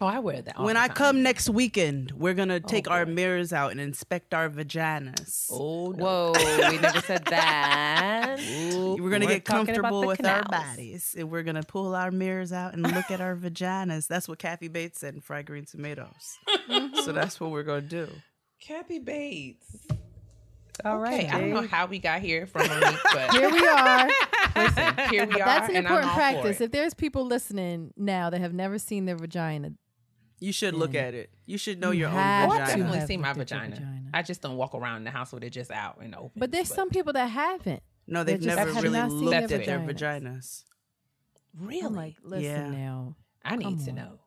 Oh, 0.00 0.06
I 0.06 0.18
wear 0.18 0.42
that. 0.42 0.56
all 0.58 0.64
when 0.64 0.74
the 0.74 0.80
I 0.80 0.88
come 0.88 1.22
next 1.22 1.48
weekend, 1.48 2.10
we're 2.12 2.34
gonna 2.34 2.60
oh, 2.62 2.68
take 2.68 2.90
our 2.90 3.06
mirrors 3.06 3.52
out 3.52 3.70
and 3.70 3.80
inspect 3.80 4.34
our 4.34 4.50
vaginas. 4.50 5.46
Oh, 5.50 5.92
no. 5.92 6.32
Whoa, 6.32 6.68
we 6.68 6.78
never 6.78 7.00
said 7.00 7.24
that. 7.30 8.38
We're 8.40 9.10
gonna 9.10 9.26
We're 9.26 9.34
get 9.34 9.44
talking 9.44 9.76
about 9.76 9.90
comfortable 9.92 10.00
the 10.00 10.06
with 10.08 10.26
our 10.26 10.42
canals. 10.42 10.66
bodies, 10.66 11.14
and 11.16 11.30
we're 11.30 11.44
gonna 11.44 11.62
pull 11.62 11.94
our 11.94 12.10
mirrors 12.10 12.52
out 12.52 12.74
and 12.74 12.82
look 12.82 13.10
at 13.10 13.20
our 13.20 13.36
vaginas. 13.36 14.08
That's 14.08 14.28
what 14.28 14.38
Kathy 14.38 14.68
Bates 14.68 14.98
said 14.98 15.14
in 15.14 15.20
Fried 15.20 15.46
Green 15.46 15.64
Tomatoes. 15.64 16.38
so 16.46 16.58
mm-hmm. 16.68 17.12
that's 17.12 17.38
what 17.40 17.50
we're 17.50 17.62
gonna 17.62 17.82
do. 17.82 18.08
Kathy 18.60 18.98
Bates. 18.98 19.86
All 20.84 20.98
right, 20.98 21.24
Okay, 21.24 21.28
I 21.28 21.40
don't 21.40 21.50
know 21.50 21.66
how 21.68 21.86
we 21.86 22.00
got 22.00 22.20
here 22.20 22.46
from 22.46 22.62
Mo'Nique, 22.62 22.98
but 23.12 23.30
Here 23.30 23.48
we 23.48 23.64
are. 23.66 24.08
listen, 24.56 25.10
here 25.10 25.26
we 25.26 25.40
are. 25.40 25.46
That's 25.46 25.68
an 25.68 25.76
and 25.76 25.86
I'm 25.86 25.92
important 25.92 26.04
all 26.04 26.14
for 26.14 26.14
practice. 26.14 26.60
it. 26.60 26.64
If 26.64 26.70
there's 26.72 26.94
people 26.94 27.24
listening 27.26 27.92
now 27.96 28.28
that 28.30 28.40
have 28.40 28.52
never 28.52 28.78
seen 28.78 29.04
their 29.04 29.16
vagina, 29.16 29.72
You 30.44 30.52
should 30.52 30.74
look 30.74 30.94
at 30.94 31.14
it. 31.14 31.30
You 31.46 31.58
should 31.58 31.80
know 31.80 31.90
You 31.90 32.00
your 32.00 32.08
own 32.10 32.14
have 32.16 32.48
Oh, 32.48 32.52
I 32.52 32.56
to 32.58 32.60
vagina. 32.64 32.76
definitely 32.78 32.98
have 32.98 33.08
see 33.08 33.16
my 33.16 33.28
looked 33.32 33.40
at 33.40 33.50
your 33.50 33.60
vagina. 33.60 33.76
vagina. 33.76 34.10
I 34.12 34.22
just 34.22 34.42
don't 34.42 34.56
walk 34.56 34.74
around 34.74 34.98
in 34.98 35.04
the 35.04 35.10
house 35.10 35.32
with 35.32 35.42
it 35.44 35.50
just 35.50 35.70
out 35.70 35.98
in 36.02 36.10
the 36.12 36.18
open. 36.18 36.32
but 36.36 36.50
there's 36.52 36.68
some 36.72 36.90
people 36.90 37.12
that 37.14 37.26
haven't. 37.26 37.82
No, 38.06 38.22
they've 38.24 38.38
They 38.38 38.46
just 38.46 38.56
never 38.58 38.72
have 38.72 38.82
really 38.82 38.98
not 38.98 39.10
seen 39.10 39.20
looked 39.24 39.48
their 39.48 39.60
at 39.60 39.66
their 39.66 39.78
vaginas. 39.80 39.94
vaginas. 40.22 40.64
really. 41.58 41.80
I'm 41.80 41.94
like, 41.94 42.16
listen 42.22 42.44
Yeah. 42.44 42.68
now. 42.70 43.16
I 43.44 43.56
need 43.56 43.84
to 43.84 43.90
on. 43.90 43.96
know. 43.96 44.18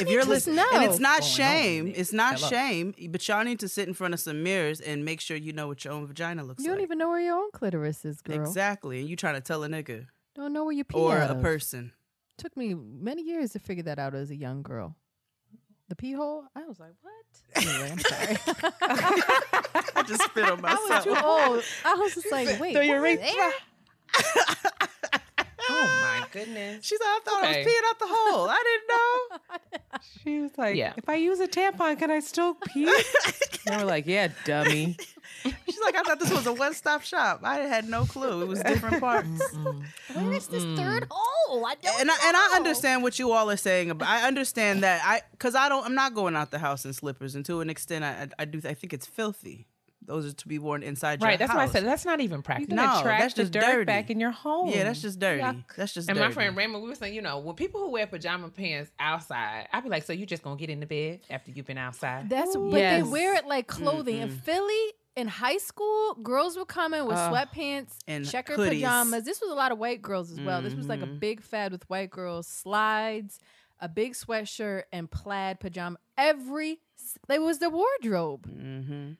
if 0.00 0.08
you're 0.10 0.22
to 0.22 0.28
listening, 0.28 0.56
know. 0.56 0.68
and 0.74 0.84
it's 0.84 0.98
not 0.98 1.20
Going 1.20 1.30
on 1.30 1.36
shame, 1.36 1.84
with 1.84 1.94
it. 1.96 1.98
it's 2.00 2.12
not 2.12 2.36
Hello. 2.38 2.48
shame, 2.48 2.94
but 3.10 3.26
y'all 3.28 3.44
need 3.44 3.60
to 3.60 3.68
sit 3.68 3.88
in 3.88 3.94
front 3.94 4.14
of 4.14 4.20
some 4.20 4.42
mirrors 4.42 4.80
and 4.80 5.04
make 5.04 5.20
sure 5.20 5.36
you 5.36 5.52
know 5.52 5.68
what 5.68 5.84
your 5.84 5.92
own 5.94 6.06
vagina 6.06 6.42
looks 6.44 6.60
like. 6.60 6.64
You 6.64 6.70
don't 6.70 6.78
like. 6.78 6.84
even 6.84 6.98
know 6.98 7.08
where 7.10 7.20
your 7.20 7.36
own 7.36 7.50
clitoris 7.52 8.04
is, 8.04 8.20
girl. 8.22 8.40
Exactly, 8.40 9.00
and 9.00 9.08
you 9.08 9.16
trying 9.16 9.34
to 9.34 9.40
tell 9.40 9.62
a 9.64 9.68
nigga 9.68 10.06
Don't 10.34 10.52
know 10.52 10.64
where 10.64 10.72
you 10.72 10.84
pee 10.84 10.98
or 10.98 11.18
out 11.18 11.30
a 11.30 11.34
of. 11.34 11.42
person. 11.42 11.92
Took 12.38 12.56
me 12.56 12.74
many 12.74 13.22
years 13.22 13.52
to 13.52 13.58
figure 13.58 13.82
that 13.84 13.98
out 13.98 14.14
as 14.14 14.30
a 14.30 14.36
young 14.36 14.62
girl. 14.62 14.96
The 15.90 15.96
pee 15.96 16.12
hole. 16.12 16.44
I 16.54 16.62
was 16.66 16.78
like, 16.78 16.94
what? 17.02 17.12
Anyway, 17.56 17.90
I'm 17.90 17.98
sorry. 17.98 18.38
I 19.96 20.04
just 20.06 20.22
spit 20.22 20.48
on 20.48 20.60
myself. 20.62 20.88
I 20.88 20.94
was 20.94 21.04
too 21.04 21.16
old. 21.26 21.64
I 21.84 21.94
was 21.94 22.14
just 22.14 22.30
like, 22.30 22.60
wait. 22.60 22.74
Do 22.74 22.80
you 22.80 23.00
what? 23.02 23.18
Reach- 25.60 25.68
There? 25.68 25.76
Oh 25.78 26.18
my 26.20 26.26
goodness. 26.32 26.84
She's 26.84 26.98
like, 27.00 27.08
I 27.08 27.20
thought 27.24 27.44
I 27.44 27.48
was 27.48 27.66
peeing 27.66 27.88
out 27.90 27.98
the 27.98 28.06
hole. 28.08 28.48
I 28.50 28.62
didn't 28.64 28.88
know. 28.88 29.58
She 30.22 30.38
was 30.40 30.50
like, 30.56 30.76
Yeah. 30.76 30.92
if 30.96 31.08
I 31.08 31.14
use 31.16 31.40
a 31.40 31.48
tampon, 31.48 31.98
can 31.98 32.10
I 32.10 32.20
still 32.20 32.54
pee? 32.54 32.84
they 33.66 33.76
were 33.76 33.84
like, 33.84 34.06
yeah, 34.06 34.28
dummy. 34.44 34.96
She's 35.42 35.80
like, 35.82 35.96
I 35.96 36.02
thought 36.02 36.20
this 36.20 36.30
was 36.30 36.46
a 36.46 36.52
one 36.52 36.74
stop 36.74 37.02
shop. 37.02 37.40
I 37.42 37.56
had 37.60 37.88
no 37.88 38.04
clue. 38.04 38.42
It 38.42 38.48
was 38.48 38.60
different 38.62 39.00
parts. 39.00 39.28
Where 40.12 40.32
is 40.32 40.46
this 40.48 40.62
third 40.78 41.06
hole? 41.10 41.64
I 41.66 41.74
don't 41.82 42.00
and 42.00 42.10
I, 42.10 42.14
and 42.26 42.36
I 42.36 42.50
understand 42.56 43.02
what 43.02 43.18
you 43.18 43.32
all 43.32 43.50
are 43.50 43.56
saying. 43.56 43.90
About, 43.90 44.08
I 44.08 44.26
understand 44.26 44.82
that 44.82 45.00
I 45.04 45.22
because 45.32 45.54
I 45.54 45.68
don't. 45.70 45.84
I'm 45.86 45.94
not 45.94 46.14
going 46.14 46.36
out 46.36 46.50
the 46.50 46.58
house 46.58 46.84
in 46.84 46.92
slippers, 46.92 47.34
and 47.34 47.44
to 47.46 47.60
an 47.60 47.70
extent, 47.70 48.04
I, 48.04 48.10
I, 48.10 48.28
I 48.40 48.44
do. 48.44 48.60
I 48.68 48.74
think 48.74 48.92
it's 48.92 49.06
filthy. 49.06 49.66
Those 50.10 50.26
are 50.26 50.32
to 50.32 50.48
be 50.48 50.58
worn 50.58 50.82
inside 50.82 51.20
your 51.20 51.28
Right, 51.28 51.38
that's 51.38 51.54
why 51.54 51.62
I 51.62 51.66
said 51.68 51.84
that's 51.84 52.04
not 52.04 52.20
even 52.20 52.38
You 52.38 52.42
practical. 52.42 52.76
can 52.76 52.84
No, 52.84 52.98
attract 52.98 53.20
that's 53.22 53.34
the 53.34 53.42
just 53.42 53.52
dirt 53.52 53.60
dirty. 53.60 53.84
back 53.84 54.10
in 54.10 54.18
your 54.18 54.32
home. 54.32 54.68
Yeah, 54.70 54.82
that's 54.84 55.00
just 55.00 55.20
dirty. 55.20 55.40
Yuck. 55.42 55.62
That's 55.76 55.94
just 55.94 56.08
And 56.08 56.18
dirty. 56.18 56.28
my 56.28 56.34
friend 56.34 56.56
Raymond, 56.56 56.82
we 56.82 56.88
were 56.88 56.94
saying, 56.96 57.14
you 57.14 57.22
know, 57.22 57.38
when 57.38 57.54
people 57.54 57.80
who 57.80 57.90
wear 57.90 58.06
pajama 58.08 58.48
pants 58.48 58.90
outside, 58.98 59.68
I'd 59.72 59.84
be 59.84 59.88
like, 59.88 60.02
so 60.02 60.12
you 60.12 60.26
just 60.26 60.42
gonna 60.42 60.56
get 60.56 60.68
in 60.68 60.80
the 60.80 60.86
bed 60.86 61.20
after 61.30 61.52
you've 61.52 61.66
been 61.66 61.78
outside? 61.78 62.28
That's 62.28 62.56
Ooh. 62.56 62.70
but 62.70 62.78
Yes. 62.80 63.04
they 63.04 63.08
wear 63.10 63.34
it 63.36 63.46
like 63.46 63.68
clothing. 63.68 64.18
In 64.18 64.30
Philly, 64.30 64.92
in 65.16 65.28
high 65.28 65.58
school, 65.58 66.14
girls 66.22 66.56
would 66.56 66.68
come 66.68 66.92
in 66.94 67.06
with 67.06 67.16
Ugh. 67.16 67.32
sweatpants 67.32 67.96
And 68.08 68.28
checker 68.28 68.56
hoodies. 68.56 68.68
pajamas. 68.70 69.24
This 69.24 69.40
was 69.40 69.50
a 69.50 69.54
lot 69.54 69.70
of 69.70 69.78
white 69.78 70.02
girls 70.02 70.30
as 70.32 70.40
well. 70.40 70.60
This 70.60 70.74
was 70.74 70.88
like 70.88 71.02
a 71.02 71.06
Mhm. 71.06 71.20
big 71.20 71.42
fad 71.42 71.72
with 71.72 71.88
white 71.88 72.10
girls. 72.10 72.46
Slides, 72.48 73.38
a 73.80 73.88
big 73.88 74.14
sweatshirt, 74.14 74.84
and 74.92 75.10
plaid 75.10 75.60
pajama. 75.60 75.98
Every 76.18 76.80
s- 76.98 77.18
it 77.28 77.40
was 77.42 77.58
the 77.60 77.70
wardrobe. 77.70 78.46
hmm 78.46 79.12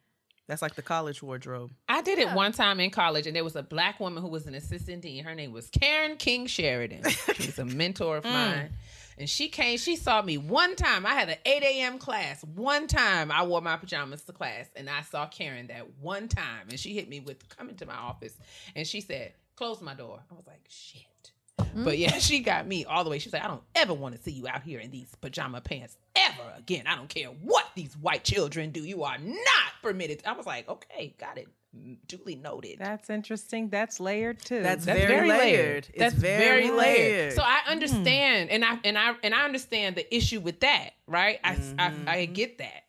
That's 0.50 0.62
like 0.62 0.74
the 0.74 0.82
college 0.82 1.22
wardrobe. 1.22 1.70
I 1.88 2.02
did 2.02 2.18
Yeah. 2.18 2.32
it 2.32 2.34
one 2.34 2.50
time 2.50 2.80
in 2.80 2.90
college, 2.90 3.28
and 3.28 3.36
there 3.36 3.44
was 3.44 3.54
a 3.54 3.62
black 3.62 4.00
woman 4.00 4.20
who 4.20 4.28
was 4.28 4.48
an 4.48 4.56
assistant 4.56 5.02
dean. 5.02 5.22
Her 5.22 5.32
name 5.32 5.52
was 5.52 5.70
Karen 5.70 6.16
King 6.16 6.48
Sheridan. 6.48 7.08
She 7.08 7.46
was 7.46 7.58
a 7.60 7.64
mentor 7.80 8.16
of 8.16 8.24
mm. 8.24 8.32
mine. 8.32 8.70
And 9.16 9.30
she 9.30 9.48
came, 9.48 9.78
she 9.78 9.94
saw 9.94 10.22
me 10.22 10.38
one 10.38 10.74
time. 10.74 11.06
I 11.06 11.10
had 11.14 11.28
an 11.28 11.36
8 11.44 11.62
a.m. 11.62 11.98
class. 11.98 12.42
One 12.42 12.88
time 12.88 13.30
I 13.30 13.44
wore 13.44 13.60
my 13.60 13.76
pajamas 13.76 14.22
to 14.22 14.32
class, 14.32 14.68
and 14.74 14.90
I 14.90 15.02
saw 15.02 15.26
Karen 15.26 15.68
that 15.68 15.86
one 16.00 16.26
time. 16.26 16.66
And 16.68 16.80
she 16.80 16.94
hit 16.94 17.08
me 17.08 17.20
with 17.20 17.48
coming 17.48 17.76
to 17.76 17.86
my 17.86 17.94
office, 17.94 18.36
and 18.74 18.84
she 18.84 19.00
said, 19.00 19.34
Close 19.54 19.80
my 19.80 19.94
door. 19.94 20.18
I 20.30 20.34
was 20.34 20.48
like, 20.48 20.64
Shit. 20.68 21.30
Mm-hmm. 21.60 21.84
But 21.84 21.98
yeah, 21.98 22.12
she 22.18 22.40
got 22.40 22.66
me 22.66 22.84
all 22.84 23.04
the 23.04 23.10
way. 23.10 23.18
She 23.18 23.28
said, 23.28 23.42
I 23.42 23.48
don't 23.48 23.62
ever 23.74 23.94
want 23.94 24.16
to 24.16 24.22
see 24.22 24.32
you 24.32 24.48
out 24.48 24.62
here 24.62 24.80
in 24.80 24.90
these 24.90 25.14
pajama 25.20 25.60
pants 25.60 25.96
ever 26.16 26.52
again. 26.56 26.86
I 26.86 26.96
don't 26.96 27.08
care 27.08 27.28
what 27.28 27.66
these 27.74 27.96
white 27.96 28.24
children 28.24 28.70
do. 28.70 28.80
You 28.80 29.04
are 29.04 29.18
not 29.18 29.72
permitted. 29.82 30.22
I 30.26 30.32
was 30.32 30.46
like, 30.46 30.68
okay, 30.68 31.14
got 31.18 31.38
it. 31.38 31.48
Mm, 31.76 31.98
duly 32.08 32.34
noted. 32.34 32.78
That's 32.80 33.10
interesting. 33.10 33.68
That's 33.68 34.00
layered 34.00 34.40
too. 34.40 34.60
That's 34.60 34.84
That's 34.84 34.98
very 34.98 35.28
layered. 35.28 35.86
It's 35.90 35.98
That's 35.98 36.14
very 36.14 36.66
very, 36.66 36.70
layered. 36.70 36.78
layered. 36.78 37.32
So 37.34 37.42
I 37.42 37.60
hmm. 37.64 37.70
understand, 37.70 38.50
and 38.50 38.64
I 38.64 38.78
and 38.82 38.98
I 38.98 39.14
and 39.22 39.32
I 39.32 39.44
understand 39.44 39.94
the 39.94 40.14
issue 40.14 40.40
with 40.40 40.60
that, 40.60 40.90
right? 41.06 41.38
I, 41.44 41.50
I 41.50 41.86
I 41.86 41.90
mm-hmm. 41.90 42.32
get 42.32 42.58
that. 42.58 42.82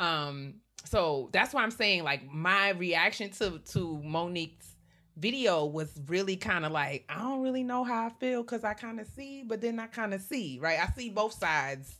Um, 0.00 0.54
so 0.84 1.30
that's 1.32 1.54
why 1.54 1.62
I'm 1.62 1.70
saying, 1.70 2.02
like, 2.04 2.30
my 2.30 2.70
reaction 2.70 3.30
to 3.30 3.58
to 3.72 4.00
Mo'Nique's 4.04 4.73
video 5.16 5.64
was 5.66 6.00
really 6.08 6.36
kind 6.36 6.64
of 6.64 6.72
like, 6.72 7.04
I 7.08 7.18
don't 7.18 7.42
really 7.42 7.62
know 7.62 7.84
how 7.84 8.06
I 8.06 8.10
feel 8.10 8.42
because 8.42 8.64
I 8.64 8.74
kind 8.74 9.00
of 9.00 9.06
see, 9.08 9.42
but 9.44 9.60
then 9.60 9.78
I 9.78 9.86
kind 9.86 10.12
of 10.14 10.20
see, 10.20 10.58
right? 10.60 10.78
I 10.80 10.86
see 10.92 11.10
both 11.10 11.32
sides 11.34 11.94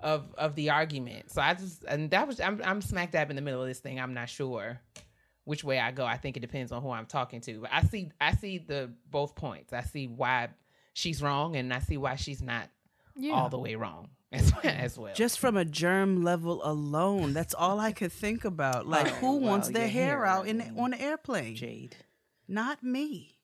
of 0.00 0.32
of 0.36 0.54
the 0.54 0.70
argument. 0.70 1.30
So 1.30 1.40
I 1.42 1.54
just 1.54 1.84
and 1.84 2.10
that 2.10 2.26
was 2.26 2.40
I'm 2.40 2.60
I'm 2.64 2.80
smack 2.82 3.12
dab 3.12 3.30
in 3.30 3.36
the 3.36 3.42
middle 3.42 3.62
of 3.62 3.68
this 3.68 3.80
thing. 3.80 3.98
I'm 4.00 4.14
not 4.14 4.28
sure 4.28 4.80
which 5.44 5.64
way 5.64 5.78
I 5.80 5.92
go. 5.92 6.04
I 6.04 6.16
think 6.18 6.36
it 6.36 6.40
depends 6.40 6.72
on 6.72 6.82
who 6.82 6.90
I'm 6.90 7.06
talking 7.06 7.40
to. 7.42 7.60
But 7.60 7.70
I 7.72 7.82
see 7.82 8.10
I 8.20 8.34
see 8.34 8.58
the 8.58 8.90
both 9.10 9.34
points. 9.34 9.72
I 9.72 9.82
see 9.82 10.06
why 10.06 10.48
she's 10.94 11.22
wrong 11.22 11.56
and 11.56 11.72
I 11.72 11.78
see 11.78 11.96
why 11.96 12.16
she's 12.16 12.42
not 12.42 12.68
Yeah. 13.16 13.32
all 13.34 13.48
the 13.48 13.58
way 13.58 13.74
wrong 13.76 14.08
as, 14.32 14.52
as 14.62 14.98
well. 14.98 15.14
Just 15.14 15.38
from 15.38 15.56
a 15.56 15.64
germ 15.64 16.22
level 16.22 16.60
alone, 16.64 17.32
that's 17.32 17.54
all 17.54 17.80
I 17.80 17.92
could 17.92 18.12
think 18.12 18.44
about. 18.44 18.86
Like, 18.86 19.06
Oh, 19.06 19.14
who 19.14 19.26
well, 19.38 19.40
wants 19.52 19.68
their 19.68 19.88
hair 19.88 20.06
hair 20.08 20.26
out 20.26 20.46
in 20.46 20.60
and- 20.60 20.78
on 20.78 20.90
the 20.90 21.00
airplane? 21.00 21.54
Jade. 21.54 21.96
Not 22.48 22.82
me. 22.82 23.34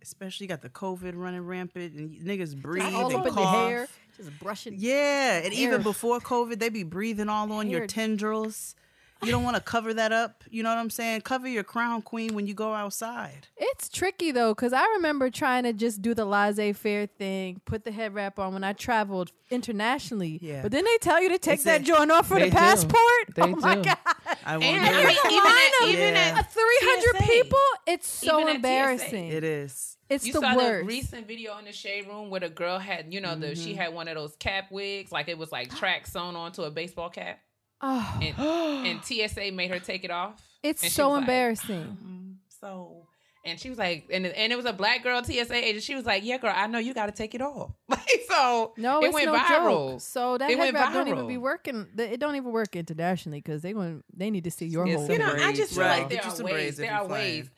Especially 0.00 0.46
got 0.46 0.62
the 0.62 0.68
COVID 0.68 1.12
running 1.16 1.44
rampant 1.44 1.94
and 1.94 2.10
niggas 2.20 2.54
breathe 2.54 2.94
all 2.94 3.12
and 3.12 3.34
cough. 3.34 3.68
hair, 3.68 3.88
just 4.16 4.38
brushing. 4.38 4.74
Yeah, 4.78 5.38
and 5.38 5.52
even 5.52 5.82
before 5.82 6.20
COVID, 6.20 6.60
they 6.60 6.68
be 6.68 6.84
breathing 6.84 7.28
all 7.28 7.50
on 7.50 7.68
your 7.68 7.88
tendrils. 7.88 8.76
You 9.24 9.30
don't 9.30 9.44
want 9.44 9.56
to 9.56 9.62
cover 9.62 9.94
that 9.94 10.12
up. 10.12 10.44
You 10.50 10.62
know 10.62 10.68
what 10.68 10.78
I'm 10.78 10.90
saying? 10.90 11.22
Cover 11.22 11.48
your 11.48 11.64
crown 11.64 12.02
queen 12.02 12.34
when 12.34 12.46
you 12.46 12.52
go 12.54 12.74
outside. 12.74 13.46
It's 13.56 13.88
tricky 13.88 14.30
though, 14.30 14.52
because 14.54 14.72
I 14.74 14.84
remember 14.96 15.30
trying 15.30 15.64
to 15.64 15.72
just 15.72 16.02
do 16.02 16.12
the 16.14 16.24
laissez 16.26 16.72
faire 16.74 17.06
thing, 17.06 17.60
put 17.64 17.84
the 17.84 17.92
head 17.92 18.14
wrap 18.14 18.38
on 18.38 18.52
when 18.52 18.62
I 18.62 18.72
traveled 18.74 19.32
internationally. 19.50 20.38
Yeah. 20.42 20.62
But 20.62 20.72
then 20.72 20.84
they 20.84 20.98
tell 20.98 21.20
you 21.22 21.28
to 21.30 21.38
take 21.38 21.60
say- 21.60 21.78
that 21.78 21.84
joint 21.84 22.10
off 22.10 22.28
for 22.28 22.34
They 22.34 22.44
the 22.44 22.50
do. 22.50 22.56
passport. 22.56 23.34
They 23.34 23.42
oh 23.42 23.56
my 23.56 23.74
do. 23.76 23.82
god! 23.82 23.96
I 24.44 24.52
won't 24.58 24.64
And 24.64 24.86
do 24.86 24.92
I 24.92 25.00
it. 25.00 25.06
mean, 25.06 25.32
even 25.32 25.46
at, 25.50 25.88
even 25.88 26.14
Yeah. 26.14 26.38
At 26.38 26.52
300 26.52 27.16
TSA. 27.16 27.22
people? 27.32 27.58
It's 27.86 28.08
so 28.08 28.36
Even 28.40 28.48
at 28.50 28.56
embarrassing. 28.56 29.28
It 29.28 29.44
is. 29.44 29.96
It's 30.08 30.24
you 30.26 30.34
the 30.34 30.40
saw 30.40 30.54
worst. 30.56 30.80
the 30.82 30.86
recent 30.86 31.26
video 31.26 31.58
in 31.58 31.64
the 31.64 31.72
shade 31.72 32.06
room 32.06 32.30
where 32.30 32.38
the 32.40 32.48
girl 32.48 32.78
had, 32.78 33.12
you 33.12 33.20
know, 33.20 33.34
the 33.34 33.48
Mm-hmm. 33.48 33.64
she 33.64 33.74
had 33.74 33.92
one 33.92 34.06
of 34.08 34.14
those 34.14 34.36
cap 34.36 34.70
wigs, 34.70 35.10
like 35.10 35.28
it 35.28 35.36
was 35.36 35.50
like 35.50 35.74
track 35.78 36.06
sewn 36.06 36.36
onto 36.36 36.62
a 36.62 36.70
baseball 36.70 37.08
cap, 37.10 37.40
oh, 37.80 38.18
and, 38.22 38.38
and 38.86 39.04
TSA 39.04 39.52
made 39.52 39.70
her 39.70 39.78
take 39.80 40.04
it 40.04 40.10
off. 40.10 40.40
it's 40.62 40.92
so 40.92 41.08
was 41.08 41.14
like, 41.14 41.20
embarrassing. 41.22 41.98
"Mm, 42.04 42.34
so, 42.60 43.06
and 43.44 43.60
she 43.60 43.68
was 43.68 43.78
like, 43.78 44.08
and 44.12 44.26
and 44.26 44.52
it 44.52 44.56
was 44.56 44.64
a 44.66 44.72
black 44.72 45.02
girl 45.02 45.22
TSA 45.22 45.54
agent. 45.54 45.82
She 45.84 45.94
was 45.94 46.04
like, 46.04 46.24
"Yeah, 46.24 46.38
girl, 46.38 46.52
I 46.54 46.66
know 46.66 46.78
you 46.78 46.94
got 46.94 47.06
to 47.06 47.12
take 47.12 47.34
it 47.34 47.42
off." 47.42 47.72
Like 47.88 48.22
so, 48.28 48.72
no, 48.76 49.00
it 49.02 49.12
went 49.12 49.26
no 49.26 49.34
viral. 49.38 49.90
joke. 49.92 50.00
So 50.00 50.38
that 50.38 50.50
It 50.50 50.58
went 50.58 50.74
wrap 50.74 50.92
don't 50.92 51.08
even 51.08 51.26
be 51.26 51.36
working. 51.38 51.86
It 51.96 52.18
don't 52.20 52.34
even 52.36 52.50
work 52.52 52.74
internationally 52.76 53.38
because 53.38 53.62
they 53.62 53.72
want 53.74 54.04
they 54.14 54.30
need 54.30 54.44
to 54.44 54.50
see 54.50 54.66
your 54.66 54.84
Get 54.84 54.96
whole. 54.96 55.10
You 55.10 55.18
know, 55.18 55.32
I 55.36 55.52
just 55.52 55.74
feel 55.74 55.82
right. 55.84 56.00
like 56.00 56.10
there 56.10 56.22
Get 56.22 56.40
are 56.40 56.44
ways. 56.44 56.76
There 56.76 56.92
are 56.92 57.06
flying. 57.06 57.10
ways. 57.22 57.50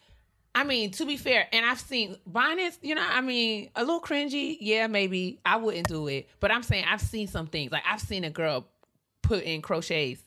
I 0.55 0.65
mean, 0.65 0.91
to 0.93 1.07
be 1.07 1.17
fair, 1.17 1.47
and 1.53 1.65
I've 1.65 1.81
seen 1.81 2.17
bonnets. 2.27 2.79
You 2.83 2.95
know, 2.95 3.05
I 3.07 3.21
mean, 3.21 3.71
a 3.77 3.81
little 3.81 4.01
cringy. 4.01 4.57
Yeah, 4.61 4.87
maybe 4.87 5.41
I 5.45 5.57
wouldn't 5.57 5.89
do 5.89 6.07
it, 6.09 6.29
but 6.41 6.51
I'm 6.51 6.63
saying 6.63 6.85
I've 6.89 7.01
seen 7.01 7.29
some 7.29 7.47
things. 7.47 7.73
Like 7.73 7.85
I've 7.89 8.01
seen 8.01 8.25
a 8.25 8.31
girl 8.31 8.67
put 9.23 9.43
in 9.45 9.63
crochets 9.63 10.23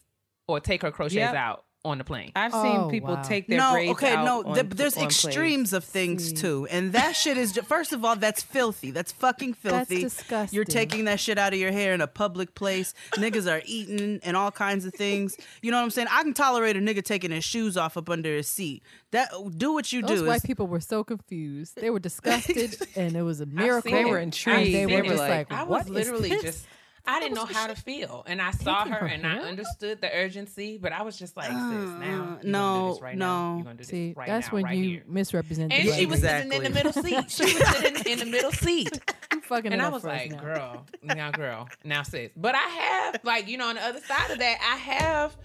or 0.48 0.60
take 0.60 0.82
her 0.82 0.92
crochets 0.92 1.16
Yep. 1.16 1.36
out 1.36 1.66
on 1.84 1.98
the 1.98 2.04
plane. 2.04 2.32
I've 2.36 2.52
Oh, 2.54 2.62
seen 2.62 2.92
people 2.92 3.16
wow. 3.16 3.24
take 3.24 3.48
their 3.48 3.58
no, 3.58 3.72
braids 3.72 3.92
okay, 3.94 4.14
out 4.14 4.24
no. 4.24 4.44
on- 4.44 4.54
th- 4.54 4.68
there's 4.70 4.94
on 4.94 5.00
planes. 5.08 5.26
extremes 5.26 5.74
of 5.74 5.84
things 5.84 6.32
too, 6.32 6.68
and 6.70 6.94
that 6.94 7.14
shit 7.16 7.38
is. 7.38 7.54
ju- 7.54 7.64
First 7.64 7.92
of 7.92 8.06
all, 8.06 8.16
that's 8.16 8.44
filthy. 8.44 8.92
That's 8.92 9.12
fucking 9.12 9.56
filthy. 9.56 9.78
That's 9.78 9.90
filthy. 9.90 10.04
disgusting. 10.04 10.56
You're 10.56 10.66
taking 10.66 11.06
that 11.06 11.20
shit 11.20 11.40
out 11.40 11.54
of 11.54 11.60
your 11.60 11.72
hair 11.72 11.96
in 11.96 12.02
a 12.02 12.06
public 12.06 12.54
place. 12.54 12.94
Niggas 13.14 13.52
are 13.52 13.64
eating 13.66 14.20
and 14.22 14.38
all 14.38 14.52
kinds 14.52 14.86
of 14.86 14.94
things. 14.94 15.36
You 15.64 15.72
know 15.72 15.78
what 15.78 15.84
I'm 15.86 15.90
saying? 15.90 16.08
I 16.12 16.22
can 16.22 16.36
tolerate 16.36 16.78
a 16.78 16.80
nigga 16.80 17.04
taking 17.04 17.32
his 17.32 17.44
shoes 17.44 17.78
off 17.78 17.98
up 17.98 18.12
under 18.12 18.30
his 18.36 18.48
seat. 18.48 18.84
That 19.10 19.32
do 19.58 19.74
what 19.74 19.92
you 19.92 20.04
Those 20.04 20.20
do. 20.20 20.28
white 20.28 20.36
It's- 20.36 20.46
people 20.46 20.68
were 20.68 20.82
so 20.82 21.04
confused. 21.04 21.78
They 21.82 21.90
were 21.90 22.00
disgusted, 22.00 22.78
and 22.96 23.16
it 23.16 23.24
was 23.24 23.42
a 23.42 23.48
miracle. 23.48 23.92
They 23.92 24.06
were 24.06 24.20
intrigued. 24.20 24.68
They, 24.76 24.86
They 24.86 24.98
were 24.98 25.02
were 25.02 25.08
just 25.10 25.18
like, 25.18 25.50
like, 25.50 25.60
I 25.60 25.64
"What 25.64 25.80
was 25.80 25.86
is 25.88 25.92
literally 25.94 26.30
this?" 26.30 26.42
just 26.44 26.66
I 27.06 27.20
didn't 27.20 27.36
know 27.36 27.46
how 27.46 27.68
to 27.68 27.76
feel, 27.76 28.24
and 28.28 28.42
I 28.42 28.52
saw 28.52 28.86
her, 28.86 28.94
her 28.94 29.06
and 29.08 29.26
I 29.26 29.40
understood 29.40 30.02
the 30.02 30.14
urgency, 30.16 30.78
but 30.78 30.92
I 30.92 31.02
was 31.02 31.18
just 31.18 31.36
like, 31.36 31.48
sis, 31.48 31.56
now 31.58 32.00
you're 32.04 32.18
gonna 32.20 32.36
Uh, 32.36 32.40
no, 32.44 33.00
right 33.02 33.18
no. 33.18 33.26
now. 33.26 33.56
You're 33.56 33.64
gonna 33.66 33.76
do 33.78 33.84
See, 33.84 34.14
right 34.16 34.28
that's 34.28 34.48
now, 34.48 34.54
when 34.54 34.64
right 34.66 34.78
you 34.78 34.84
here. 34.84 35.04
misrepresent. 35.08 35.74
And 35.74 35.90
she 35.94 36.06
was 36.06 36.22
race. 36.22 36.32
sitting 36.32 36.54
in 36.54 36.64
the 36.64 36.70
middle 36.70 36.94
seat. 36.94 37.32
She 37.32 37.44
was 37.44 37.68
sitting 37.78 38.12
in 38.14 38.20
the 38.20 38.26
middle 38.26 38.52
seat. 38.66 39.00
You 39.34 39.42
fucking 39.42 39.74
And 39.74 39.82
I 39.82 39.90
was 39.90 40.04
like, 40.04 40.32
now. 40.32 40.40
girl, 40.40 40.86
now 41.04 41.32
girl, 41.32 41.70
now 41.84 42.04
sis. 42.04 42.32
But 42.36 42.56
I 42.56 42.60
have, 42.60 43.22
like, 43.24 43.48
you 43.48 43.58
know, 43.58 43.68
on 43.70 43.76
the 43.76 43.84
other 43.84 44.00
side 44.02 44.32
of 44.32 44.40
that, 44.40 44.58
I 44.62 44.78
have 44.78 45.36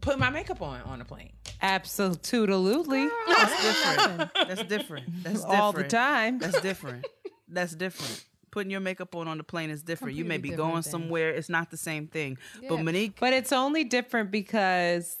put 0.00 0.18
my 0.18 0.30
makeup 0.30 0.62
on 0.62 0.80
on 0.82 0.98
the 1.00 1.04
plane. 1.04 1.32
Absolutely. 1.60 3.08
That's 3.28 3.62
different. 3.62 4.30
That's 4.34 4.64
different. 4.64 5.24
That's 5.24 5.40
different. 5.40 5.60
All 5.60 5.72
the 5.72 5.84
time. 5.84 6.38
That's 6.38 6.60
different. 6.60 7.06
That's 7.48 7.74
different. 7.74 8.24
Putting 8.54 8.70
your 8.70 8.80
makeup 8.80 9.16
on 9.16 9.26
on 9.26 9.36
the 9.36 9.42
plane 9.44 9.68
is 9.70 9.82
different. 9.82 10.14
you 10.14 10.24
may 10.24 10.38
be 10.38 10.50
going 10.50 10.82
thing. 10.82 10.90
somewhere. 10.92 11.30
It's 11.30 11.48
not 11.48 11.72
the 11.72 11.76
same 11.76 12.06
thing. 12.06 12.38
But 12.68 12.76
Yeah. 12.76 12.82
Mo'Nique, 12.82 13.14
But 13.18 13.32
it's 13.32 13.52
only 13.52 13.82
different 13.82 14.30
because 14.30 15.16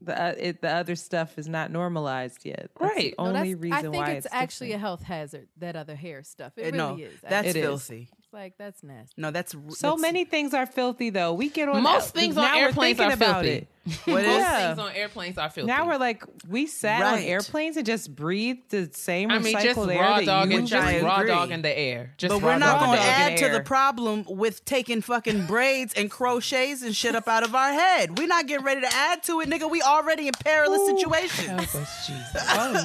the 0.00 0.14
uh, 0.22 0.34
it, 0.38 0.62
the 0.62 0.70
other 0.70 0.94
stuff 0.94 1.36
is 1.36 1.48
not 1.48 1.72
normalized 1.72 2.44
yet. 2.44 2.70
That's 2.78 2.94
Right. 2.94 3.14
The 3.16 3.22
No, 3.24 3.28
only 3.30 3.54
that's- 3.54 3.62
reason 3.62 3.78
I 3.78 3.82
think 3.82 3.94
why 3.94 4.10
it's, 4.12 4.26
it's, 4.26 4.34
actually 4.34 4.72
a 4.72 4.78
health 4.78 5.02
hazard. 5.02 5.48
That 5.56 5.74
other 5.74 5.96
hair 5.96 6.22
stuff. 6.22 6.52
It 6.56 6.74
uh, 6.74 6.76
no, 6.76 6.90
really 6.90 7.02
is. 7.04 7.20
that's 7.28 7.48
It 7.48 7.56
is. 7.56 7.62
filthy. 7.62 8.08
It's 8.12 8.15
like 8.36 8.58
that's 8.58 8.82
nasty. 8.82 9.14
No, 9.16 9.30
that's 9.30 9.52
So 9.52 9.58
that's- 9.70 10.00
many 10.00 10.24
things 10.24 10.52
are 10.54 10.66
filthy 10.66 11.10
though. 11.10 11.32
We 11.32 11.48
get 11.48 11.68
on 11.68 11.82
Most 11.82 12.12
that- 12.12 12.20
things 12.20 12.36
on 12.36 12.44
airplanes 12.56 13.00
are 13.00 13.10
about 13.12 13.44
filthy. 13.44 13.48
it. 13.50 13.68
Most 14.06 14.24
Yeah. 14.24 14.66
things 14.74 14.78
on 14.80 14.92
airplanes 14.94 15.38
are 15.38 15.48
filthy. 15.48 15.66
Now 15.68 15.86
we're 15.86 15.96
like 15.96 16.22
we 16.48 16.66
sat 16.66 17.02
on 17.02 17.20
airplanes 17.20 17.76
and 17.76 17.86
just 17.86 18.14
breathed 18.14 18.70
the 18.70 18.90
same 18.92 19.30
I 19.30 19.38
mean, 19.38 19.54
recycled 19.56 19.62
just 19.62 19.88
air 19.90 20.00
raw 20.02 20.20
dog 20.20 20.52
and 20.52 20.66
just 20.66 21.02
raw 21.02 21.16
agree. 21.16 21.28
dog 21.30 21.50
in 21.52 21.62
the 21.62 21.76
air. 21.78 22.12
Just 22.18 22.32
But 22.34 22.42
we're 22.42 22.58
not 22.58 22.80
going 22.80 22.98
to 22.98 23.04
add 23.04 23.36
to 23.38 23.48
the 23.48 23.60
problem 23.62 24.24
with 24.28 24.64
taking 24.64 25.00
fucking 25.02 25.46
braids 25.46 25.94
and 25.94 26.10
crochets 26.10 26.82
and 26.82 26.94
shit 26.94 27.14
up 27.14 27.28
out 27.28 27.42
of 27.44 27.54
our 27.54 27.72
head. 27.72 28.18
We're 28.18 28.26
not 28.26 28.46
getting 28.46 28.66
ready 28.66 28.82
to 28.82 28.92
add 28.92 29.22
to 29.24 29.40
it, 29.40 29.48
nigga. 29.48 29.70
We 29.70 29.80
already 29.82 30.26
in 30.26 30.34
perilous 30.34 30.84
situations. 30.86 31.46
Help 31.48 31.74
us, 31.76 32.06
Jesus. 32.06 32.42
Oh 32.50 32.80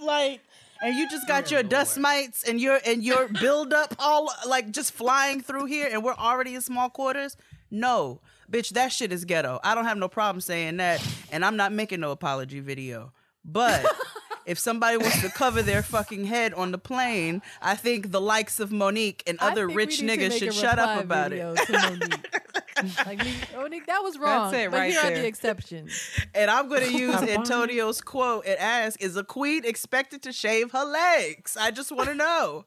no. 0.00 0.06
like 0.06 0.40
and 0.82 0.96
you 0.96 1.08
just 1.08 1.26
got 1.28 1.50
your 1.50 1.62
dust 1.62 1.98
mites 1.98 2.44
and 2.44 2.60
your 2.60 2.80
and 2.84 3.02
your 3.02 3.28
buildup 3.28 3.94
all 3.98 4.30
like 4.46 4.70
just 4.72 4.92
flying 4.92 5.40
through 5.40 5.66
here 5.66 5.88
and 5.90 6.02
we're 6.02 6.14
already 6.14 6.54
in 6.54 6.60
small 6.60 6.90
quarters? 6.90 7.36
No. 7.70 8.20
Bitch 8.50 8.70
that 8.70 8.92
shit 8.92 9.12
is 9.12 9.24
ghetto. 9.24 9.60
I 9.64 9.74
don't 9.74 9.84
have 9.84 9.96
no 9.96 10.08
problem 10.08 10.40
saying 10.40 10.76
that 10.78 11.06
and 11.30 11.44
i'm 11.44 11.56
not 11.56 11.72
making 11.72 12.00
no 12.00 12.10
apology 12.10 12.60
video. 12.60 13.12
But 13.44 13.84
if 14.46 14.58
somebody 14.58 14.96
wants 14.96 15.20
to 15.20 15.28
cover 15.28 15.62
their 15.62 15.82
fucking 15.82 16.24
head 16.24 16.54
on 16.54 16.72
the 16.72 16.78
plane 16.78 17.42
i 17.60 17.74
think 17.74 18.10
the 18.10 18.20
likes 18.20 18.60
of 18.60 18.70
Mo'Nique 18.70 19.22
and 19.26 19.38
other 19.40 19.66
rich 19.66 20.00
we 20.00 20.06
need 20.06 20.18
to 20.18 20.28
niggas 20.28 20.38
should 20.38 20.54
shut 20.54 20.78
up 20.78 21.02
about 21.02 21.30
video 21.30 21.52
it 21.52 21.66
to 21.66 21.72
Mo'Nique. 21.72 23.06
like, 23.06 23.18
Mo'Nique, 23.54 23.86
that 23.86 24.02
was 24.02 24.18
wrong. 24.18 24.54
it 24.54 24.70
but 24.70 24.78
right 24.78 24.90
here 24.90 25.00
are 25.00 25.10
the 25.10 25.26
exceptions. 25.26 25.92
and 26.34 26.50
i'm 26.50 26.68
going 26.68 26.82
to 26.90 26.96
use 26.96 27.16
antonio's 27.16 28.00
quote 28.00 28.44
and 28.46 28.58
ask 28.58 29.00
is 29.02 29.16
a 29.16 29.24
queen 29.24 29.64
expected 29.64 30.22
to 30.22 30.32
shave 30.32 30.72
her 30.72 30.84
legs 30.84 31.56
i 31.58 31.70
just 31.70 31.92
want 31.92 32.08
to 32.08 32.14
know 32.14 32.64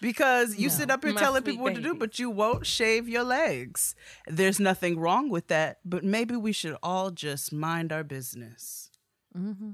because 0.00 0.56
you 0.56 0.70
sit 0.70 0.90
up 0.90 1.04
here 1.04 1.12
telling 1.12 1.42
sweet 1.42 1.52
people 1.52 1.64
what 1.64 1.74
to 1.74 1.80
do, 1.80 1.94
but 1.94 2.18
you 2.18 2.30
won't 2.30 2.66
shave 2.66 3.08
your 3.08 3.24
legs. 3.24 3.94
There's 4.26 4.60
nothing 4.60 4.98
wrong 4.98 5.28
with 5.28 5.48
that, 5.48 5.78
but 5.84 6.04
maybe 6.04 6.36
we 6.36 6.52
should 6.52 6.76
all 6.82 7.10
just 7.10 7.52
mind 7.52 7.92
our 7.92 8.04
business. 8.04 8.90
Mm-hmm. 9.36 9.70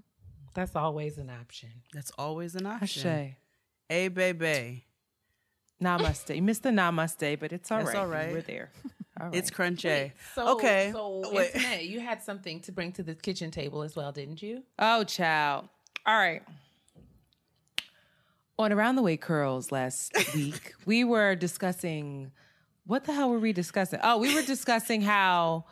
That's 0.55 0.77
always 0.77 1.19
an 1.19 1.31
option. 1.31 1.71
That's 1.93 2.13
always 2.19 2.55
an 2.55 2.67
option. 2.67 3.07
Ashe. 3.09 3.33
Hey, 3.89 4.09
baby. 4.09 4.85
Namaste. 5.83 6.35
You 6.35 6.43
missed 6.43 6.63
the 6.63 6.71
namaste, 6.71 7.39
but 7.41 7.53
it's 7.53 7.71
all 7.71 7.79
right. 7.79 7.87
That's 7.87 7.97
all 7.97 8.07
right. 8.07 8.33
We're 8.33 8.43
there. 8.43 8.71
All 9.21 9.29
right. 9.29 9.37
It's 9.37 9.49
crunchy. 9.49 10.11
So, 10.35 10.55
okay. 10.55 10.91
So, 10.93 11.23
Wait. 11.33 11.55
Antoinette, 11.55 11.85
you 11.85 12.01
had 12.01 12.21
something 12.21 12.59
to 12.63 12.73
bring 12.73 12.91
to 12.95 13.05
the 13.05 13.15
kitchen 13.15 13.53
table 13.53 13.85
as 13.85 13.95
well, 13.95 14.11
didn't 14.11 14.43
you? 14.43 14.65
Oh, 14.77 15.05
child. 15.05 15.69
All 16.05 16.19
right. 16.19 16.43
On 18.59 18.73
Around 18.73 18.97
the 18.97 19.03
Way 19.03 19.17
Curls 19.17 19.71
last 19.71 20.13
week, 20.35 20.75
we 20.85 21.05
were 21.05 21.37
discussing 21.37 22.33
what 22.87 23.05
the 23.05 23.13
hell 23.13 23.31
were 23.31 23.39
we 23.39 23.53
discussing? 23.53 24.01
Oh, 24.03 24.19
we 24.19 24.35
were 24.35 24.43
discussing 24.43 25.01
how, 25.01 25.65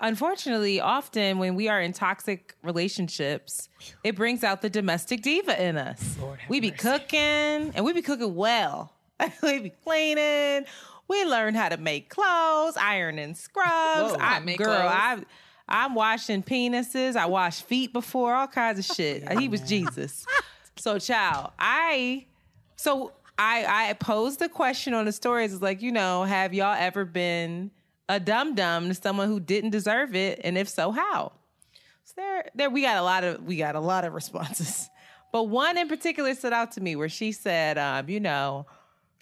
unfortunately, 0.00 0.80
often 0.80 1.38
when 1.38 1.54
we 1.54 1.68
are 1.68 1.80
in 1.80 1.92
toxic 1.92 2.54
relationships, 2.62 3.68
it 4.02 4.16
brings 4.16 4.44
out 4.44 4.62
the 4.62 4.70
domestic 4.70 5.22
diva 5.22 5.62
in 5.62 5.76
us. 5.76 6.16
We 6.48 6.60
be 6.60 6.70
mercy. 6.70 6.82
cooking, 6.82 7.72
and 7.74 7.84
we 7.84 7.92
be 7.92 8.02
cooking 8.02 8.34
well. 8.34 8.92
we 9.42 9.58
be 9.60 9.70
cleaning. 9.70 10.66
We 11.06 11.24
learn 11.24 11.54
how 11.54 11.68
to 11.68 11.76
make 11.76 12.08
clothes, 12.08 12.76
ironing 12.76 13.34
scrubs. 13.34 14.12
Whoa. 14.12 14.18
I, 14.18 14.40
make 14.40 14.58
girl, 14.58 14.66
clothes? 14.66 14.90
I 14.90 15.24
I'm 15.68 15.94
washing 15.94 16.42
penises. 16.42 17.16
I 17.16 17.26
wash 17.26 17.62
feet 17.62 17.92
before, 17.92 18.34
all 18.34 18.46
kinds 18.46 18.78
of 18.78 18.96
shit. 18.96 19.30
he 19.38 19.48
was 19.48 19.60
Jesus. 19.62 20.26
So, 20.76 20.98
child, 20.98 21.52
I 21.58 22.26
so 22.76 23.12
I 23.38 23.90
I 23.90 23.92
posed 23.94 24.40
the 24.40 24.48
question 24.48 24.94
on 24.94 25.04
the 25.04 25.12
stories. 25.12 25.52
It's 25.52 25.62
like, 25.62 25.82
you 25.82 25.92
know, 25.92 26.24
have 26.24 26.52
y'all 26.52 26.76
ever 26.78 27.04
been 27.04 27.70
a 28.08 28.20
dum 28.20 28.54
dum 28.54 28.88
to 28.88 28.94
someone 28.94 29.28
who 29.28 29.40
didn't 29.40 29.70
deserve 29.70 30.14
it, 30.14 30.40
and 30.44 30.58
if 30.58 30.68
so, 30.68 30.90
how? 30.90 31.32
So 32.04 32.14
there, 32.16 32.50
there 32.54 32.70
we 32.70 32.82
got 32.82 32.98
a 32.98 33.02
lot 33.02 33.24
of 33.24 33.42
we 33.44 33.56
got 33.56 33.74
a 33.74 33.80
lot 33.80 34.04
of 34.04 34.12
responses, 34.12 34.88
but 35.32 35.44
one 35.44 35.78
in 35.78 35.88
particular 35.88 36.34
stood 36.34 36.52
out 36.52 36.72
to 36.72 36.80
me 36.80 36.96
where 36.96 37.08
she 37.08 37.32
said, 37.32 37.78
um, 37.78 38.08
you 38.08 38.20
know, 38.20 38.66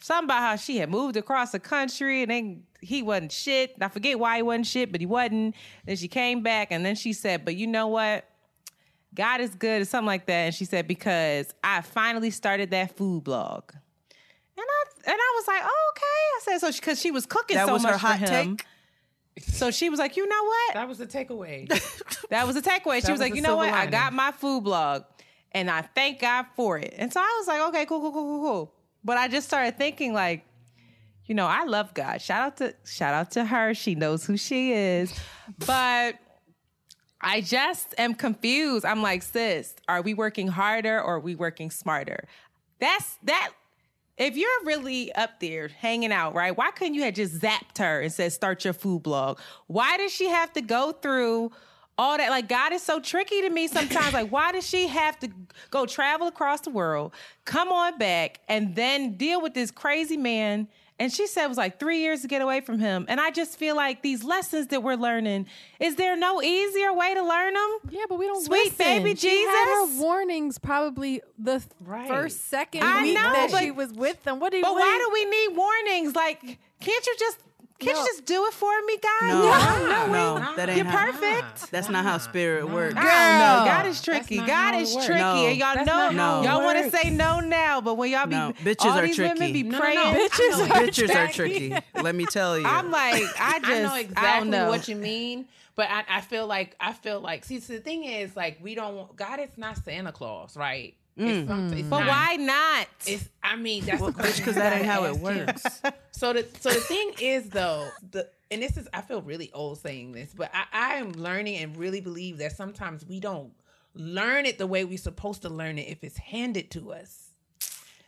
something 0.00 0.24
about 0.24 0.40
how 0.40 0.56
she 0.56 0.78
had 0.78 0.90
moved 0.90 1.16
across 1.16 1.52
the 1.52 1.60
country 1.60 2.22
and 2.22 2.30
then 2.30 2.62
he 2.80 3.02
wasn't 3.02 3.30
shit. 3.32 3.74
I 3.80 3.88
forget 3.88 4.18
why 4.18 4.36
he 4.36 4.42
wasn't 4.42 4.66
shit, 4.66 4.90
but 4.90 5.00
he 5.00 5.06
wasn't. 5.06 5.54
Then 5.86 5.96
she 5.96 6.08
came 6.08 6.42
back 6.42 6.68
and 6.70 6.84
then 6.84 6.96
she 6.96 7.12
said, 7.12 7.44
but 7.44 7.54
you 7.54 7.66
know 7.68 7.86
what? 7.86 8.24
God 9.14 9.40
is 9.40 9.54
good 9.54 9.82
or 9.82 9.84
something 9.84 10.06
like 10.06 10.26
that. 10.26 10.46
And 10.46 10.54
she 10.54 10.64
said, 10.64 10.88
because 10.88 11.52
I 11.62 11.82
finally 11.82 12.30
started 12.30 12.70
that 12.70 12.96
food 12.96 13.24
blog. 13.24 13.64
And 13.72 14.66
I 14.66 14.84
and 15.04 15.16
I 15.16 15.32
was 15.36 15.48
like, 15.48 15.62
oh, 15.64 15.92
okay. 15.92 16.02
I 16.02 16.40
said 16.58 16.58
so 16.58 16.78
because 16.78 17.00
she, 17.00 17.10
was 17.10 17.26
cooking 17.26 17.56
That 17.56 17.66
so 17.66 17.74
was 17.74 17.82
much 17.82 17.92
her 17.92 17.98
hot 17.98 18.18
for 18.18 18.26
him. 18.26 18.56
take. 18.56 18.66
So 19.40 19.70
she 19.70 19.88
was 19.88 19.98
like, 19.98 20.16
you 20.16 20.26
know 20.28 20.44
what? 20.44 20.74
That 20.74 20.88
was 20.88 20.98
the 20.98 21.06
takeaway. 21.06 21.68
That 22.30 22.46
was 22.46 22.56
a 22.56 22.62
takeaway. 22.62 23.04
She 23.04 23.12
was, 23.12 23.18
was 23.18 23.20
like, 23.20 23.34
you 23.34 23.42
know 23.42 23.56
what? 23.56 23.68
I 23.68 23.84
got 23.84 24.14
my 24.14 24.32
food 24.32 24.64
blog 24.64 25.02
and 25.52 25.70
I 25.70 25.82
thank 25.82 26.20
God 26.20 26.46
for 26.56 26.78
it. 26.78 26.94
And 26.96 27.12
so 27.12 27.20
I 27.20 27.36
was 27.38 27.46
like, 27.46 27.60
okay, 27.68 27.84
cool, 27.84 28.00
cool, 28.00 28.12
cool, 28.12 28.24
cool, 28.24 28.40
cool. 28.40 28.74
But 29.04 29.18
I 29.18 29.28
just 29.28 29.46
started 29.48 29.76
thinking 29.76 30.14
like, 30.14 30.46
you 31.26 31.34
know, 31.34 31.46
I 31.46 31.64
love 31.64 31.92
God. 31.92 32.22
Shout 32.22 32.42
out 32.42 32.56
to 32.58 32.74
shout 32.84 33.14
out 33.14 33.30
to 33.32 33.44
her. 33.44 33.74
She 33.74 33.94
knows 33.94 34.24
who 34.24 34.36
she 34.38 34.72
is. 34.72 35.12
But 35.66 36.16
I 37.20 37.40
just 37.40 37.94
am 37.98 38.14
confused. 38.14 38.84
I'm 38.84 39.02
like, 39.02 39.22
sis, 39.22 39.74
are 39.88 40.02
we 40.02 40.14
working 40.14 40.48
harder 40.48 40.98
or 40.98 41.16
are 41.16 41.20
we 41.20 41.34
working 41.34 41.70
smarter? 41.70 42.26
That's 42.80 43.18
that. 43.24 43.52
If 44.18 44.36
you're 44.36 44.64
really 44.64 45.12
up 45.14 45.40
there 45.40 45.68
hanging 45.68 46.12
out, 46.12 46.34
right? 46.34 46.56
Why 46.56 46.70
couldn't 46.70 46.94
you 46.94 47.02
have 47.02 47.14
just 47.14 47.38
zapped 47.38 47.78
her 47.78 48.00
and 48.00 48.12
said, 48.12 48.32
start 48.32 48.64
your 48.64 48.74
food 48.74 49.02
blog? 49.02 49.38
Why 49.66 49.96
does 49.96 50.12
she 50.12 50.28
have 50.28 50.52
to 50.52 50.60
go 50.60 50.92
through 50.92 51.50
all 51.96 52.18
that? 52.18 52.28
Like, 52.28 52.48
God 52.48 52.72
is 52.72 52.82
so 52.82 53.00
tricky 53.00 53.40
to 53.40 53.50
me 53.50 53.68
sometimes. 53.68 54.12
like, 54.12 54.30
why 54.30 54.52
does 54.52 54.68
she 54.68 54.86
have 54.88 55.18
to 55.20 55.30
go 55.70 55.86
travel 55.86 56.28
across 56.28 56.60
the 56.60 56.70
world, 56.70 57.14
come 57.46 57.68
on 57.68 57.96
back, 57.96 58.40
and 58.48 58.76
then 58.76 59.16
deal 59.16 59.40
with 59.40 59.54
this 59.54 59.70
crazy 59.70 60.18
man? 60.18 60.68
And 61.02 61.12
she 61.12 61.26
said 61.26 61.46
it 61.46 61.48
was 61.48 61.58
like 61.58 61.80
three 61.80 61.98
years 61.98 62.22
to 62.22 62.28
get 62.28 62.42
away 62.42 62.60
from 62.60 62.78
him. 62.78 63.06
And 63.08 63.20
I 63.20 63.32
just 63.32 63.58
feel 63.58 63.74
like 63.74 64.02
these 64.02 64.22
lessons 64.22 64.68
that 64.68 64.84
we're 64.84 64.94
learning, 64.94 65.46
is 65.80 65.96
there 65.96 66.16
no 66.16 66.40
easier 66.40 66.92
way 66.92 67.12
to 67.12 67.22
learn 67.24 67.54
them? 67.54 67.78
Yeah, 67.90 68.04
but 68.08 68.20
we 68.20 68.26
don't 68.26 68.44
Sweet 68.44 68.66
listen. 68.78 69.02
baby 69.02 69.16
She 69.16 69.42
had 69.44 69.64
Jesus. 69.64 69.96
her 69.96 70.00
warnings 70.00 70.58
probably 70.58 71.20
the 71.36 71.60
Right. 71.80 72.06
first, 72.06 72.48
second 72.48 72.84
I 72.84 73.02
week 73.02 73.14
know, 73.16 73.32
that 73.32 73.48
but- 73.50 73.60
she 73.64 73.72
was 73.72 73.92
with 73.92 74.22
them. 74.22 74.38
What 74.38 74.52
do 74.52 74.58
you? 74.58 74.62
But 74.62 74.74
what 74.74 74.80
why 74.82 74.96
do 74.98 75.04
do 75.06 75.10
we 75.12 75.24
need 75.24 75.56
warnings? 75.56 76.14
Like, 76.14 76.40
can't 76.80 77.06
you 77.06 77.16
just 77.18 77.38
can't 77.82 77.96
No. 77.96 78.02
you 78.02 78.06
just 78.08 78.24
do 78.24 78.46
it 78.46 78.52
for 78.54 78.72
me, 78.86 78.96
guys? 78.96 79.32
No, 79.32 80.06
no, 80.06 80.38
no, 80.38 80.56
that 80.56 80.68
ain't 80.68 80.78
You're 80.78 80.86
how- 80.86 81.12
perfect. 81.12 81.70
That's 81.70 81.88
not 81.88 82.04
how 82.04 82.18
spirit 82.18 82.68
works. 82.68 82.94
Girl, 82.94 83.02
No. 83.04 83.62
God 83.66 83.86
is 83.86 84.00
tricky. 84.02 84.36
God 84.38 84.74
is 84.76 84.94
tricky, 84.94 85.14
No. 85.20 85.46
and 85.46 85.56
y'all 85.56 85.74
That's 85.74 85.86
know 85.86 86.10
not 86.10 86.14
how 86.14 86.42
y'all 86.58 86.64
want 86.64 86.78
to 86.78 86.90
say 86.96 87.10
no 87.10 87.40
now, 87.40 87.80
but 87.80 87.94
when 87.94 88.10
y'all 88.10 88.26
be 88.26 88.34
No, 88.36 88.52
bitches 88.62 88.84
all 88.86 88.98
are 88.98 89.06
these 89.06 89.18
women 89.18 89.36
tricky. 89.36 89.52
be 89.52 89.62
No, 89.64 89.70
no, 89.78 89.80
praying, 89.80 89.98
no. 90.14 90.28
Bitches 90.28 90.60
are 90.60 90.66
Bitches 90.86 91.14
are 91.14 91.32
tricky. 91.32 91.70
tricky. 91.70 91.86
Let 92.02 92.14
me 92.14 92.26
tell 92.26 92.58
you. 92.58 92.66
I'm 92.66 92.90
like, 92.90 93.22
I 93.40 93.58
just 93.58 93.70
I 93.70 93.82
know 93.82 93.94
exactly 93.96 94.38
don't 94.40 94.50
know. 94.50 94.68
what 94.68 94.88
you 94.88 94.96
mean, 94.96 95.46
But 95.74 95.88
I, 95.90 96.04
I 96.08 96.20
feel 96.20 96.46
like 96.46 96.76
I 96.80 96.92
feel 96.92 97.20
like 97.20 97.44
see 97.44 97.58
so 97.60 97.72
the 97.72 97.80
thing 97.80 98.04
is 98.04 98.36
like 98.36 98.58
we 98.62 98.74
don't 98.74 99.14
God 99.16 99.40
is 99.40 99.50
not 99.56 99.82
Santa 99.84 100.12
Claus, 100.12 100.56
right? 100.56 100.94
It's 101.16 101.44
mm. 101.44 101.46
something- 101.46 101.78
it's 101.78 101.88
But 101.88 102.00
not- 102.00 102.08
why 102.08 102.36
not? 102.36 102.88
It's 103.06 103.28
I 103.42 103.56
mean 103.56 103.84
that's 103.84 104.00
Well, 104.00 104.10
the 104.12 104.18
question 104.18 104.44
because 104.44 104.54
that 104.56 104.72
ain't 104.72 104.86
how 104.86 105.04
it 105.04 105.10
ask 105.10 105.18
him. 105.18 105.22
works. 105.22 105.82
So 106.12 106.32
the 106.32 106.46
so 106.60 106.70
the 106.70 106.80
thing 106.80 107.12
is 107.20 107.48
though, 107.48 107.88
the 108.12 108.28
and 108.50 108.62
this 108.62 108.76
is 108.76 108.86
I 108.92 109.00
feel 109.00 109.22
really 109.22 109.50
old 109.52 109.78
saying 109.78 110.12
this, 110.12 110.32
but 110.36 110.50
I, 110.54 110.64
I 110.72 110.94
am 110.96 111.12
learning 111.12 111.56
and 111.56 111.76
really 111.76 112.00
believe 112.00 112.38
that 112.38 112.52
sometimes 112.52 113.04
we 113.04 113.18
don't 113.18 113.52
learn 113.94 114.46
it 114.46 114.56
the 114.58 114.66
way 114.66 114.84
we're 114.84 114.98
supposed 114.98 115.42
to 115.42 115.48
learn 115.48 115.78
it 115.78 115.88
if 115.88 116.04
it's 116.04 116.16
handed 116.18 116.70
to 116.72 116.92
us. 116.92 117.30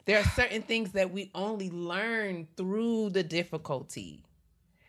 There 0.05 0.19
are 0.19 0.25
certain 0.25 0.63
things 0.63 0.93
that 0.93 1.13
we 1.13 1.31
only 1.35 1.71
learn 1.71 2.47
through 2.57 3.11
the 3.11 3.23
difficulty. 3.23 4.23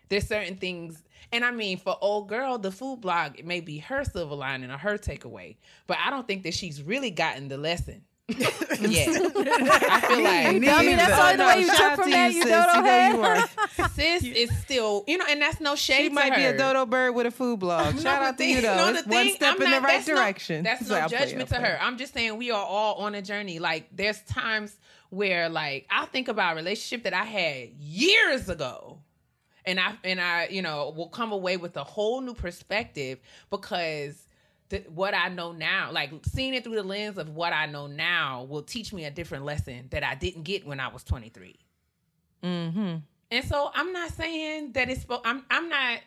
There's 0.10 0.28
certain 0.28 0.56
things, 0.58 1.02
and 1.32 1.44
I 1.46 1.52
mean, 1.52 1.78
for 1.78 1.98
old 2.02 2.30
girl, 2.30 2.58
the 2.58 2.72
food 2.72 3.02
blog 3.02 3.40
it 3.40 3.46
may 3.46 3.60
be 3.62 3.80
her 3.80 4.04
silver 4.04 4.36
lining 4.36 4.70
or 4.72 4.78
her 4.78 4.98
takeaway, 4.98 5.56
but 5.88 5.98
I 6.04 6.10
don't 6.10 6.28
think 6.28 6.44
that 6.44 6.54
she's 6.54 6.82
really 6.84 7.12
gotten 7.12 7.48
the 7.48 7.58
lesson. 7.58 8.04
yeah, 8.28 8.38
I 8.40 10.02
feel 10.08 10.24
like 10.24 10.58
Me 10.60 10.68
I 10.70 10.82
mean, 10.84 10.98
that's 10.98 11.20
only 11.20 11.36
the 11.36 11.44
way 11.46 11.60
you 11.62 11.68
Shout 11.68 11.78
took 11.78 11.96
from 11.96 12.06
to 12.06 12.12
that, 12.12 12.32
you, 12.32 12.38
you 12.38 12.42
sis. 12.44 12.52
dodo 12.52 12.74
You 12.74 12.82
know 12.82 12.84
head. 12.90 13.16
you 13.16 13.22
are. 13.22 13.90
sis 13.90 14.24
is 14.24 14.58
still, 14.62 15.04
you 15.08 15.18
know, 15.20 15.26
and 15.30 15.40
that's 15.40 15.60
no 15.62 15.76
shade. 15.76 15.98
She 15.98 16.10
to 16.10 16.16
might 16.16 16.36
be 16.36 16.44
a 16.44 16.58
dodo 16.58 16.88
bird 16.88 17.14
with 17.14 17.28
a 17.28 17.32
food 17.32 17.60
blog. 17.60 17.94
Shout 18.00 18.02
the 18.02 18.10
out 18.10 18.38
to 18.40 18.46
you 18.46 18.62
though. 18.62 18.76
no, 18.78 18.94
the 18.94 19.00
it's 19.00 19.08
one 19.08 19.26
thing, 19.26 19.36
step 19.36 19.56
I'm 19.58 19.62
in 19.62 19.70
not- 19.70 19.82
the 19.82 19.86
right 19.88 19.94
that's 19.94 20.08
no- 20.08 20.16
direction. 20.16 20.64
that's 20.64 20.88
So 20.88 20.96
no 20.96 21.02
I'll 21.02 21.10
judgment 21.10 21.42
I'll 21.42 21.48
to 21.48 21.54
play. 21.62 21.70
her. 21.70 21.78
I'm 21.80 21.98
just 22.00 22.14
saying 22.16 22.36
we 22.38 22.50
are 22.50 22.66
all 22.66 22.96
on 22.96 23.14
a 23.14 23.22
journey. 23.22 23.60
Like 23.60 23.90
there's 23.92 24.20
times 24.24 24.76
where 25.12 25.48
like 25.48 25.86
I 25.92 26.08
think 26.08 26.28
about 26.28 26.54
a 26.54 26.56
relationship 26.56 27.04
that 27.04 27.14
I 27.14 27.26
had 27.26 27.70
years 27.80 28.50
ago. 28.50 28.98
And 29.68 29.80
I 29.80 29.96
and 30.04 30.22
I, 30.22 30.48
you 30.50 30.62
know, 30.62 30.94
will 30.96 31.10
come 31.10 31.32
away 31.32 31.58
with 31.58 31.76
a 31.78 31.84
whole 31.84 32.22
new 32.22 32.34
perspective 32.34 33.20
because 33.50 34.28
the, 34.70 34.84
what 34.94 35.14
I 35.14 35.30
know 35.30 35.52
now, 35.52 35.92
like 35.92 36.12
seeing 36.24 36.54
it 36.54 36.64
through 36.64 36.76
the 36.76 36.84
lens 36.84 37.18
of 37.18 37.30
what 37.30 37.54
I 37.54 37.66
know 37.66 37.88
now, 37.88 38.44
will 38.44 38.64
teach 38.64 38.94
me 38.94 39.06
a 39.06 39.12
different 39.12 39.46
lesson 39.46 39.88
that 39.92 40.04
I 40.04 40.16
didn't 40.16 40.44
get 40.44 40.66
when 40.66 40.80
I 40.80 40.88
was 40.88 41.04
23. 41.04 41.56
Mm-hmm. 42.44 42.96
And 43.32 43.46
so 43.46 43.72
I'm 43.74 43.92
not 43.92 44.12
saying 44.12 44.74
that 44.74 44.90
it's. 44.90 45.06
I'm. 45.24 45.44
I'm 45.50 45.70
not. 45.70 46.00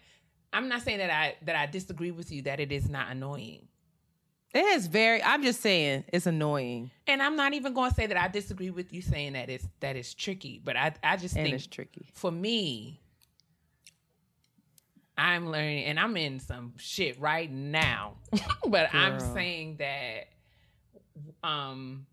I'm 0.52 0.68
not 0.68 0.82
saying 0.82 0.98
that 0.98 1.10
I 1.10 1.36
that 1.42 1.56
I 1.56 1.66
disagree 1.66 2.10
with 2.10 2.30
you 2.32 2.42
that 2.42 2.60
it 2.60 2.72
is 2.72 2.88
not 2.88 3.10
annoying. 3.10 3.66
It 4.54 4.64
is 4.64 4.86
very. 4.86 5.22
I'm 5.22 5.42
just 5.42 5.60
saying 5.60 6.04
it's 6.08 6.26
annoying 6.26 6.90
And 7.06 7.22
I'm 7.22 7.36
not 7.36 7.52
even 7.52 7.74
going 7.74 7.90
to 7.90 7.94
say 7.94 8.06
that 8.06 8.16
I 8.16 8.28
disagree 8.28 8.70
with 8.70 8.92
you 8.94 9.02
saying 9.02 9.34
that 9.34 9.50
it's 9.50 9.66
that 9.80 9.96
it's 9.96 10.14
tricky. 10.14 10.60
But 10.64 10.76
I 10.76 10.94
I 11.02 11.16
just 11.16 11.36
and 11.36 11.44
think 11.44 11.54
it's 11.54 11.66
tricky. 11.66 12.06
for 12.14 12.30
me, 12.30 13.00
I'm 15.18 15.50
learning, 15.50 15.84
and 15.84 15.98
I'm 15.98 16.16
in 16.16 16.38
some 16.38 16.74
shit 16.78 17.20
right 17.20 17.50
now. 17.50 18.14
but 18.68 18.94
I'm 18.94 19.18
saying 19.18 19.78
that, 19.78 20.28
um, 21.42 22.06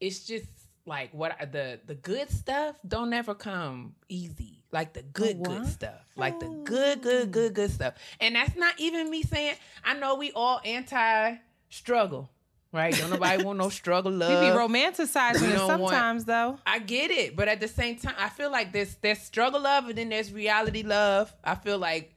it's 0.00 0.26
just 0.26 0.46
like 0.86 1.12
what 1.12 1.36
the 1.52 1.80
the 1.86 1.94
good 1.94 2.30
stuff 2.30 2.76
don't 2.86 3.12
ever 3.12 3.34
come 3.34 3.94
easy. 4.08 4.62
Like 4.72 4.94
the 4.94 5.02
good 5.02 5.42
good 5.42 5.66
stuff, 5.66 6.04
like 6.16 6.40
the 6.40 6.48
good 6.64 7.02
good 7.02 7.30
good 7.30 7.54
good 7.54 7.70
stuff. 7.70 7.94
And 8.18 8.34
that's 8.34 8.56
not 8.56 8.74
even 8.78 9.10
me 9.10 9.22
saying. 9.22 9.54
I 9.84 9.94
know 9.94 10.16
we 10.16 10.32
all 10.32 10.60
anti 10.64 11.36
struggle, 11.68 12.30
right? 12.74 12.94
Don't 12.94 13.10
nobody 13.10 13.42
want 13.42 13.58
no 13.58 13.70
struggle 13.70 14.12
love. 14.22 14.42
We 14.42 14.50
be 14.50 14.54
romanticizing 14.56 15.50
it 15.50 15.54
don't 15.54 15.80
want- 15.80 15.92
sometimes 15.94 16.24
though. 16.26 16.58
I 16.66 16.80
get 16.80 17.10
it, 17.10 17.36
but 17.36 17.48
at 17.48 17.60
the 17.60 17.68
same 17.68 17.96
time, 17.96 18.14
I 18.18 18.28
feel 18.28 18.50
like 18.50 18.72
there's 18.72 18.96
there's 18.96 19.20
struggle 19.20 19.60
love 19.62 19.88
and 19.88 19.96
then 19.96 20.08
there's 20.10 20.32
reality 20.32 20.82
love. 20.82 21.32
I 21.42 21.54
feel 21.54 21.78
like 21.78 22.10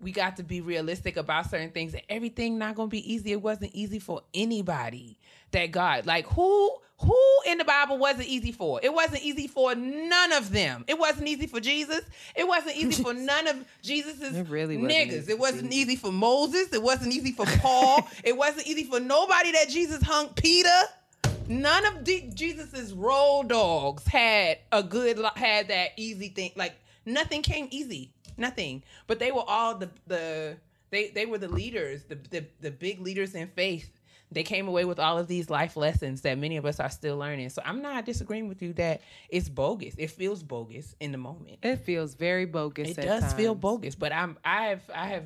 we 0.00 0.10
got 0.10 0.36
to 0.38 0.42
be 0.42 0.60
realistic 0.60 1.16
about 1.16 1.48
certain 1.48 1.70
things, 1.70 1.94
and 1.94 2.02
everything 2.08 2.58
not 2.58 2.74
gonna 2.74 2.88
be 2.88 3.12
easy. 3.14 3.32
It 3.32 3.40
wasn't 3.40 3.72
easy 3.74 4.00
for 4.00 4.22
anybody. 4.34 5.16
That 5.52 5.70
God, 5.70 6.06
like 6.06 6.26
who 6.26 6.76
who 7.02 7.18
in 7.46 7.58
the 7.58 7.64
Bible 7.64 7.98
wasn't 7.98 8.28
easy 8.28 8.52
for? 8.52 8.80
It 8.82 8.94
wasn't 8.94 9.22
easy 9.22 9.48
for 9.48 9.74
none 9.74 10.32
of 10.32 10.50
them. 10.52 10.84
It 10.86 10.98
wasn't 10.98 11.28
easy 11.28 11.46
for 11.46 11.60
Jesus. 11.60 12.02
It 12.36 12.46
wasn't 12.46 12.76
easy 12.76 13.02
for 13.02 13.12
none 13.14 13.48
of 13.48 13.64
Jesus's 13.82 14.36
It 14.36 14.48
really 14.48 14.76
niggas. 14.78 15.28
It 15.28 15.38
wasn't 15.38 15.72
easy 15.72 15.96
for 15.96 16.12
Moses. 16.12 16.72
It 16.72 16.82
wasn't 16.82 17.12
easy 17.12 17.32
for 17.32 17.44
Paul. 17.44 18.08
it 18.24 18.36
wasn't 18.36 18.66
easy 18.66 18.84
for 18.84 19.00
nobody 19.00 19.52
that 19.52 19.68
Jesus 19.68 20.02
hung 20.02 20.28
Peter. 20.30 20.68
None 21.48 21.86
of 21.86 22.04
D- 22.04 22.30
Jesus's 22.32 22.92
roll 22.92 23.42
dogs 23.42 24.06
had 24.06 24.58
a 24.70 24.82
good 24.82 25.18
had 25.34 25.68
that 25.68 25.90
easy 25.96 26.28
thing. 26.28 26.52
Like 26.54 26.74
nothing 27.04 27.42
came 27.42 27.66
easy, 27.70 28.12
nothing. 28.36 28.84
But 29.08 29.18
they 29.18 29.32
were 29.32 29.44
all 29.46 29.74
the 29.74 29.90
the 30.06 30.56
they 30.90 31.08
they 31.08 31.26
were 31.26 31.38
the 31.38 31.48
leaders, 31.48 32.04
the 32.04 32.14
the, 32.30 32.44
the 32.60 32.70
big 32.70 33.00
leaders 33.00 33.34
in 33.34 33.48
faith. 33.48 33.90
They 34.32 34.42
came 34.42 34.68
away 34.68 34.84
with 34.84 34.98
all 34.98 35.18
of 35.18 35.28
these 35.28 35.50
life 35.50 35.76
lessons 35.76 36.22
that 36.22 36.38
many 36.38 36.56
of 36.56 36.66
us 36.66 36.80
are 36.80 36.90
still 36.90 37.16
learning. 37.16 37.50
So 37.50 37.62
I'm 37.64 37.82
not 37.82 38.04
disagreeing 38.04 38.48
with 38.48 38.62
you 38.62 38.72
that 38.74 39.02
it's 39.28 39.48
bogus. 39.48 39.94
It 39.98 40.10
feels 40.10 40.42
bogus 40.42 40.94
in 41.00 41.12
the 41.12 41.18
moment. 41.18 41.58
It 41.62 41.76
feels 41.76 42.14
very 42.14 42.46
bogus. 42.46 42.90
It 42.90 42.98
at 42.98 43.04
does 43.04 43.32
feel 43.32 43.54
bogus, 43.54 43.94
but 43.94 44.12
I'm 44.12 44.38
I've 44.44 44.82
I 44.94 45.08
have 45.08 45.24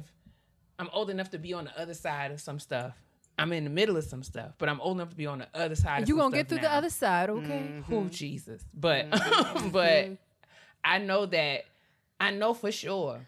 I'm 0.78 0.90
old 0.92 1.10
enough 1.10 1.30
to 1.30 1.38
be 1.38 1.54
on 1.54 1.64
the 1.64 1.80
other 1.80 1.94
side 1.94 2.30
of 2.32 2.40
some 2.40 2.58
stuff. 2.58 2.94
I'm 3.38 3.52
in 3.52 3.64
the 3.64 3.70
middle 3.70 3.96
of 3.96 4.04
some 4.04 4.22
stuff, 4.22 4.54
but 4.58 4.68
I'm 4.68 4.80
old 4.80 4.96
enough 4.96 5.10
to 5.10 5.16
be 5.16 5.26
on 5.26 5.38
the 5.38 5.48
other 5.54 5.74
side. 5.74 6.08
You 6.08 6.14
some 6.14 6.18
gonna 6.18 6.36
get 6.36 6.48
stuff 6.48 6.58
through 6.58 6.60
the 6.60 6.72
other 6.72 6.90
side, 6.90 7.28
okay? 7.28 7.82
Oh 7.90 8.04
Jesus! 8.04 8.62
But 8.72 9.10
mm-hmm. 9.10 9.68
but 9.72 10.10
I 10.84 10.98
know 10.98 11.26
that 11.26 11.64
I 12.18 12.30
know 12.30 12.54
for 12.54 12.72
sure 12.72 13.20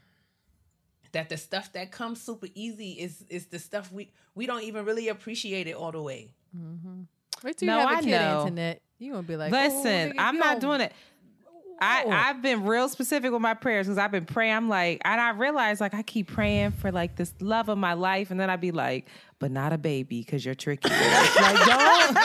that 1.19 1.29
the 1.29 1.37
stuff 1.37 1.73
that 1.73 1.91
comes 1.91 2.23
super 2.23 2.47
easy 2.55 2.93
is 2.93 3.25
is 3.29 3.47
the 3.47 3.59
stuff 3.59 3.91
we 3.93 4.13
we 4.37 4.47
don't 4.47 4.63
even 4.63 4.85
really 4.85 5.09
appreciate 5.09 5.67
it 5.67 5.75
all 5.75 5.91
the 5.91 6.01
way. 6.01 6.33
Mm-hmm. 6.57 7.03
Wait 7.43 7.57
till 7.59 7.69
you 7.69 7.75
No, 7.75 7.81
have 7.81 7.91
a 7.91 7.95
I 7.99 8.01
kid, 8.03 8.11
know. 8.11 8.41
internet. 8.43 8.81
You 9.01 9.11
gonna 9.13 9.23
be 9.25 9.37
like, 9.37 9.51
Listen, 9.51 10.13
oh, 10.17 10.23
I'm 10.23 10.39
not 10.39 10.61
doing 10.61 10.81
it. 10.81 10.93
I. 11.81 12.05
I've 12.09 12.41
been 12.43 12.65
real 12.65 12.89
specific 12.89 13.31
with 13.33 13.41
my 13.41 13.55
prayers 13.55 13.87
because 13.87 13.99
I've 13.99 14.11
been 14.13 14.25
praying. 14.27 14.55
I'm 14.55 14.69
like, 14.69 15.01
and 15.05 15.21
I 15.21 15.31
realize 15.31 15.81
like 15.81 15.95
I 15.95 16.03
keep 16.03 16.29
praying 16.29 16.73
for 16.73 16.91
like 16.93 17.17
this 17.17 17.33
love 17.41 17.69
of 17.69 17.79
my 17.79 17.93
life, 17.95 18.31
and 18.31 18.39
then 18.41 18.49
I'd 18.51 18.61
be 18.61 18.73
like, 18.73 19.07
but 19.41 19.51
not 19.51 19.73
a 19.73 19.79
baby 19.79 20.21
because 20.21 20.45
you're 20.45 20.55
tricky. 20.57 20.89
like 20.91 21.65
don't 21.67 22.17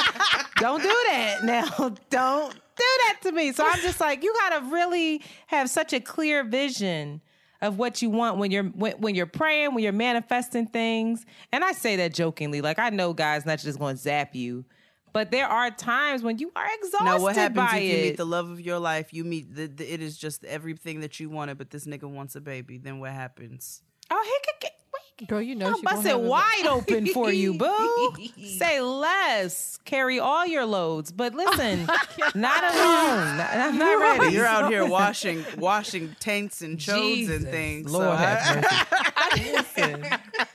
don't 0.57 0.81
do 0.81 0.95
that 1.09 1.39
now. 1.43 1.67
Don't 2.09 2.53
do 2.53 2.83
that 3.05 3.19
to 3.23 3.31
me. 3.31 3.51
So 3.53 3.63
I'm 3.67 3.79
just 3.81 3.99
like, 3.99 4.23
you 4.23 4.33
gotta 4.39 4.65
really 4.71 5.21
have 5.47 5.69
such 5.69 5.93
a 5.93 5.99
clear 5.99 6.43
vision 6.43 7.21
of 7.63 7.79
what 7.79 8.01
you 8.01 8.09
want 8.09 8.37
when 8.37 8.51
you're 8.51 8.65
when, 8.65 8.93
when 8.93 9.15
you're 9.15 9.25
praying, 9.25 9.73
when 9.73 9.83
you're 9.83 9.93
manifesting 9.93 10.67
things. 10.67 11.25
And 11.51 11.63
I 11.63 11.71
say 11.71 11.95
that 11.95 12.13
jokingly, 12.13 12.61
like 12.61 12.77
I 12.77 12.89
know 12.89 13.13
God's 13.13 13.45
not 13.45 13.59
just 13.59 13.79
going 13.79 13.95
to 13.95 14.01
zap 14.01 14.35
you. 14.35 14.65
But 15.13 15.29
there 15.29 15.47
are 15.47 15.69
times 15.69 16.23
when 16.23 16.39
you 16.39 16.51
are 16.55 16.67
exhausted 16.79 17.05
Now, 17.05 17.21
what 17.21 17.35
happens 17.35 17.55
by 17.55 17.77
if 17.77 17.83
you 17.83 17.97
it. 17.97 18.01
meet 18.03 18.17
the 18.17 18.25
love 18.25 18.49
of 18.49 18.59
your 18.59 18.79
life? 18.79 19.13
You 19.13 19.23
meet 19.23 19.55
the, 19.55 19.67
the 19.67 19.93
it 19.93 20.01
is 20.01 20.17
just 20.17 20.43
everything 20.43 21.01
that 21.01 21.19
you 21.19 21.29
wanted, 21.29 21.57
but 21.57 21.69
this 21.69 21.85
nigga 21.85 22.09
wants 22.09 22.35
a 22.35 22.41
baby. 22.41 22.79
Then 22.79 22.99
what 22.99 23.11
happens? 23.11 23.83
Oh, 24.09 24.21
he 24.25 24.51
could 24.51 24.59
get. 24.59 24.79
Wait, 25.19 25.27
Girl, 25.29 25.41
you 25.41 25.55
know 25.55 25.67
I'll 25.67 25.75
she 25.77 25.83
gonna 25.83 25.95
bust 25.97 26.07
it 26.07 26.19
wide 26.19 26.65
open 26.67 27.05
for 27.07 27.31
you, 27.31 27.53
boo. 27.53 28.15
Say 28.57 28.81
less. 28.81 29.77
Carry 29.85 30.17
all 30.19 30.45
your 30.45 30.65
loads, 30.65 31.11
but 31.11 31.33
oh 31.33 31.37
listen, 31.37 31.85
not 32.35 32.63
alone. 32.63 33.37
Not- 33.37 33.49
I'm 33.53 33.77
not 33.77 33.99
ready. 33.99 34.33
You're 34.33 34.45
out 34.45 34.71
here 34.71 34.85
washing 34.85 35.43
washing 35.57 36.15
tanks 36.21 36.61
and 36.61 36.77
chodes 36.77 36.95
Jesus, 37.15 37.43
and 37.43 37.47
things. 37.51 37.91
Lord 37.91 38.05
so 38.05 38.11
have 38.15 38.65
I- 38.69 39.51
Listen, 39.53 40.05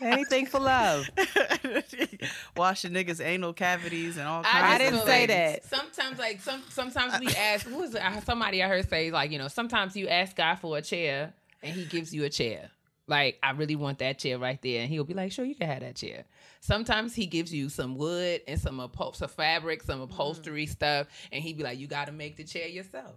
anything 0.01 0.47
for 0.47 0.61
love. 0.61 1.09
washing 2.57 2.93
niggas 2.93 3.21
anal 3.25 3.53
cavities 3.53 4.17
and 4.17 4.27
all 4.27 4.43
kinds. 4.43 4.65
I 4.65 4.73
of 4.75 4.79
didn't 4.79 4.95
things. 5.01 5.05
say 5.07 5.27
that. 5.27 5.65
Sometimes, 5.65 6.19
like 6.19 6.41
some, 6.41 6.63
sometimes 6.71 7.19
we 7.21 7.27
ask. 7.35 7.67
Who 7.67 7.77
was 7.79 7.95
it? 7.95 8.03
Somebody 8.25 8.63
I 8.63 8.69
heard 8.69 8.89
say 8.89 9.11
like 9.11 9.31
you 9.31 9.39
know 9.39 9.49
sometimes 9.49 9.95
you 9.97 10.09
ask 10.09 10.35
God 10.37 10.57
for 10.57 10.79
a 10.79 10.83
chair 10.83 11.35
and 11.63 11.75
He 11.75 11.85
gives 11.85 12.15
you 12.15 12.25
a 12.25 12.31
chair. 12.31 12.71
Like 13.09 13.39
I 13.43 13.53
really 13.53 13.75
want 13.77 13.99
that 13.99 14.19
chair 14.19 14.39
right 14.39 14.61
there, 14.63 14.83
and 14.83 14.89
He'll 14.91 15.05
be 15.05 15.15
like, 15.15 15.33
"Sure, 15.33 15.45
you 15.45 15.55
can 15.55 15.67
have 15.69 15.81
that 15.81 15.97
chair." 15.97 16.25
Sometimes 16.61 17.15
He 17.15 17.27
gives 17.27 17.53
you 17.53 17.69
some 17.69 17.97
wood 17.97 18.43
and 18.47 18.61
some 18.61 18.79
upho- 18.79 19.17
some 19.17 19.29
fabric, 19.29 19.83
some 19.83 20.01
mm-hmm. 20.01 20.13
upholstery 20.13 20.67
stuff, 20.67 21.07
and 21.33 21.43
he'd 21.43 21.57
be 21.57 21.65
like, 21.65 21.79
"You 21.79 21.87
got 21.87 22.07
to 22.07 22.13
make 22.13 22.37
the 22.37 22.45
chair 22.45 22.69
yourself." 22.69 23.15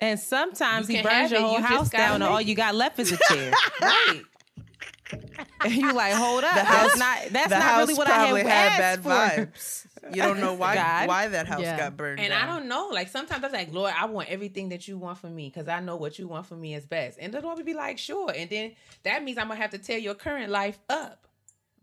And 0.00 0.20
sometimes 0.20 0.88
You 0.88 0.96
he 0.96 1.02
can 1.02 1.10
burns 1.10 1.30
your 1.30 1.40
it, 1.40 1.44
whole 1.44 1.56
you 1.56 1.62
house 1.62 1.88
down, 1.88 2.16
and 2.16 2.24
all 2.24 2.40
you 2.40 2.54
got 2.54 2.74
left 2.74 2.98
is 2.98 3.12
a 3.12 3.16
chair. 3.28 3.52
Right. 3.80 4.22
and 5.64 5.72
you 5.72 5.92
like, 5.92 6.12
hold 6.14 6.42
up, 6.42 6.54
The 6.54 6.64
house, 6.64 6.98
that's 6.98 6.98
not 6.98 7.18
that's 7.32 7.48
the 7.50 7.54
not 7.58 7.62
house 7.62 7.80
really 7.88 7.94
what 7.94 8.08
I 8.08 8.16
probably 8.16 8.42
had, 8.42 8.72
had 8.72 9.02
bad 9.02 9.02
for. 9.02 9.46
vibes. 9.46 9.85
You 10.12 10.22
don't 10.22 10.40
know 10.40 10.54
why 10.54 10.74
God. 10.82 11.08
why 11.08 11.28
that 11.28 11.46
house 11.46 11.60
Yeah. 11.62 11.76
got 11.78 11.96
burned 11.96 12.20
And 12.20 12.30
down. 12.30 12.42
I 12.42 12.46
don't 12.46 12.68
know. 12.68 12.88
Like 12.92 13.08
sometimes 13.08 13.42
I 13.42 13.46
was 13.48 13.52
like, 13.54 13.72
Lord, 13.72 13.92
I 13.96 14.06
want 14.06 14.28
everything 14.28 14.68
that 14.70 14.86
you 14.88 14.98
want 14.98 15.18
for 15.18 15.28
me 15.28 15.50
because 15.52 15.68
I 15.68 15.80
know 15.80 15.96
what 15.96 16.18
you 16.18 16.28
want 16.28 16.46
for 16.46 16.56
me 16.56 16.74
is 16.74 16.86
best. 16.86 17.18
And 17.20 17.32
the 17.32 17.40
Lord 17.40 17.56
would 17.56 17.66
be 17.66 17.74
like, 17.74 17.98
sure. 17.98 18.32
And 18.34 18.48
then 18.50 18.72
that 19.04 19.22
means 19.24 19.38
I'm 19.38 19.48
gonna 19.48 19.60
have 19.60 19.70
to 19.70 19.78
tear 19.78 19.98
your 19.98 20.14
current 20.14 20.50
life 20.50 20.78
up. 20.88 21.26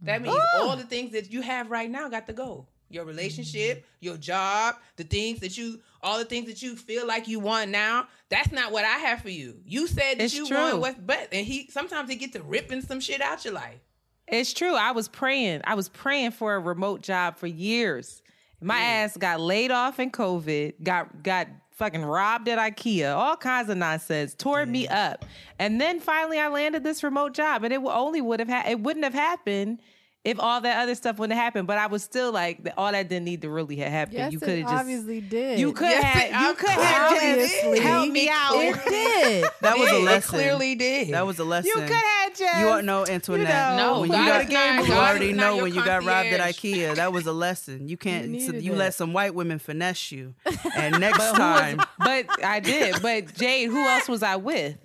That 0.02 0.22
mm. 0.22 0.26
means 0.26 0.40
all 0.56 0.76
the 0.76 0.84
things 0.84 1.12
that 1.14 1.32
you 1.32 1.42
have 1.42 1.72
right 1.72 1.90
now 1.90 2.10
got 2.10 2.28
to 2.28 2.34
go. 2.34 2.68
your 2.90 3.06
relationship, 3.06 3.80
mm. 3.80 3.86
your 4.02 4.18
job, 4.18 4.76
the 4.98 5.04
things 5.04 5.40
that 5.40 5.58
you, 5.58 5.80
all 6.02 6.20
the 6.20 6.26
things 6.26 6.46
that 6.48 6.62
you 6.62 6.76
feel 6.76 7.08
like 7.08 7.28
you 7.28 7.40
want 7.40 7.72
now. 7.72 8.08
That's 8.30 8.52
not 8.52 8.72
what 8.72 8.86
I 8.86 8.98
have 9.00 9.22
for 9.22 9.30
you. 9.30 9.62
You 9.66 9.88
said 9.88 10.20
that 10.20 10.26
It's 10.26 10.36
you 10.36 10.46
true. 10.48 10.58
want 10.58 10.80
what's 10.80 11.00
best, 11.00 11.30
and 11.32 11.46
he 11.46 11.68
sometimes 11.72 12.10
he 12.10 12.16
get 12.18 12.34
to 12.34 12.42
ripping 12.44 12.82
some 12.82 13.00
shit 13.00 13.22
out 13.22 13.46
your 13.46 13.54
life. 13.56 13.80
It's 14.28 14.54
true. 14.54 14.76
I 14.76 14.92
was 14.92 15.08
praying. 15.08 15.62
I 15.66 15.76
was 15.76 15.90
praying 15.90 16.32
for 16.32 16.56
a 16.56 16.60
remote 16.60 17.02
job 17.02 17.38
for 17.38 17.48
years. 17.48 18.22
My 18.62 18.80
mm. 18.80 19.04
ass 19.06 19.18
got 19.18 19.42
laid 19.42 19.72
off 19.72 20.00
in 20.00 20.12
COVID, 20.12 20.84
got 20.84 21.24
got 21.24 21.48
fucking 21.72 22.06
robbed 22.06 22.48
at 22.48 22.60
IKEA, 22.60 23.16
all 23.16 23.36
kinds 23.36 23.70
of 23.70 23.78
nonsense, 23.78 24.36
tore 24.36 24.66
me 24.66 24.88
up. 24.88 25.26
And 25.60 25.82
then 25.82 26.00
finally 26.00 26.40
I 26.40 26.48
landed 26.48 26.84
this 26.84 27.04
remote 27.04 27.34
job 27.34 27.64
and 27.64 27.74
it 27.74 27.82
only 27.84 28.22
would 28.22 28.40
have 28.40 28.50
had 28.50 28.70
it 28.70 28.80
wouldn't 28.80 29.04
have 29.04 29.14
happened 29.14 29.80
if 30.24 30.40
all 30.40 30.62
that 30.62 30.82
other 30.84 30.96
stuff 30.96 31.18
wouldn't 31.20 31.36
have 31.36 31.44
happened. 31.44 31.68
But 31.68 31.78
I 31.78 31.88
was 31.88 32.02
still 32.04 32.32
like 32.32 32.60
all 32.78 32.92
that 32.92 33.10
didn't 33.10 33.26
need 33.26 33.42
to 33.42 33.50
really 33.50 33.76
have 33.78 33.92
happened. 33.92 34.18
Yes, 34.18 34.32
you 34.32 34.38
it 34.38 34.42
could 34.42 34.58
have 34.60 34.68
just 34.70 34.74
obviously 34.82 35.20
did. 35.22 35.60
you 35.60 35.74
could 35.74 35.90
Yes, 35.90 36.04
have 36.04 36.42
you 36.48 36.54
could 36.56 36.70
have 36.70 37.12
obviously. 37.14 37.72
just 37.72 37.82
helped 37.84 38.12
me 38.12 38.30
out. 38.30 38.52
it 38.56 38.86
did. 38.88 39.46
That 39.62 39.78
was 39.78 39.92
a 39.92 39.96
It 39.98 40.04
lesson. 40.04 40.30
clearly 40.30 40.76
did. 40.76 41.14
That 41.14 41.26
was 41.26 41.40
a 41.40 41.44
lesson. 41.44 41.70
You 41.76 41.82
could 41.82 41.92
have 41.92 42.36
just 42.36 42.58
You 42.60 42.66
don't 42.66 42.86
know 42.86 43.06
Antoinette. 43.06 43.78
know, 43.78 44.02
when 44.02 44.10
you 44.12 44.16
got, 44.18 44.42
is 44.46 44.50
not- 44.50 44.88
you 44.88 44.94
already 44.94 45.34
know 45.34 45.58
when 45.58 45.74
you 45.74 45.84
got 45.86 46.04
robbed 46.04 46.28
at. 46.30 46.40
IKEA. 46.42 46.96
That 46.96 47.12
was 47.14 47.26
a 47.26 47.32
lesson. 47.34 47.88
You 47.88 47.98
can't. 47.98 48.30
You 48.30 48.40
so 48.42 48.54
you 48.54 48.74
let 48.74 48.94
some 48.94 49.14
white 49.14 49.34
women 49.36 49.60
finesse 49.60 50.12
you, 50.12 50.36
and 50.76 51.00
next 51.00 51.18
But 51.18 51.26
who 51.36 51.42
was- 51.42 51.62
time 51.62 51.82
but 52.00 52.44
I 52.44 52.60
did. 52.60 53.02
But 53.02 53.34
Jade, 53.36 53.70
who 53.70 53.86
else 53.88 54.08
was 54.10 54.24
I 54.24 54.36
with 54.36 54.78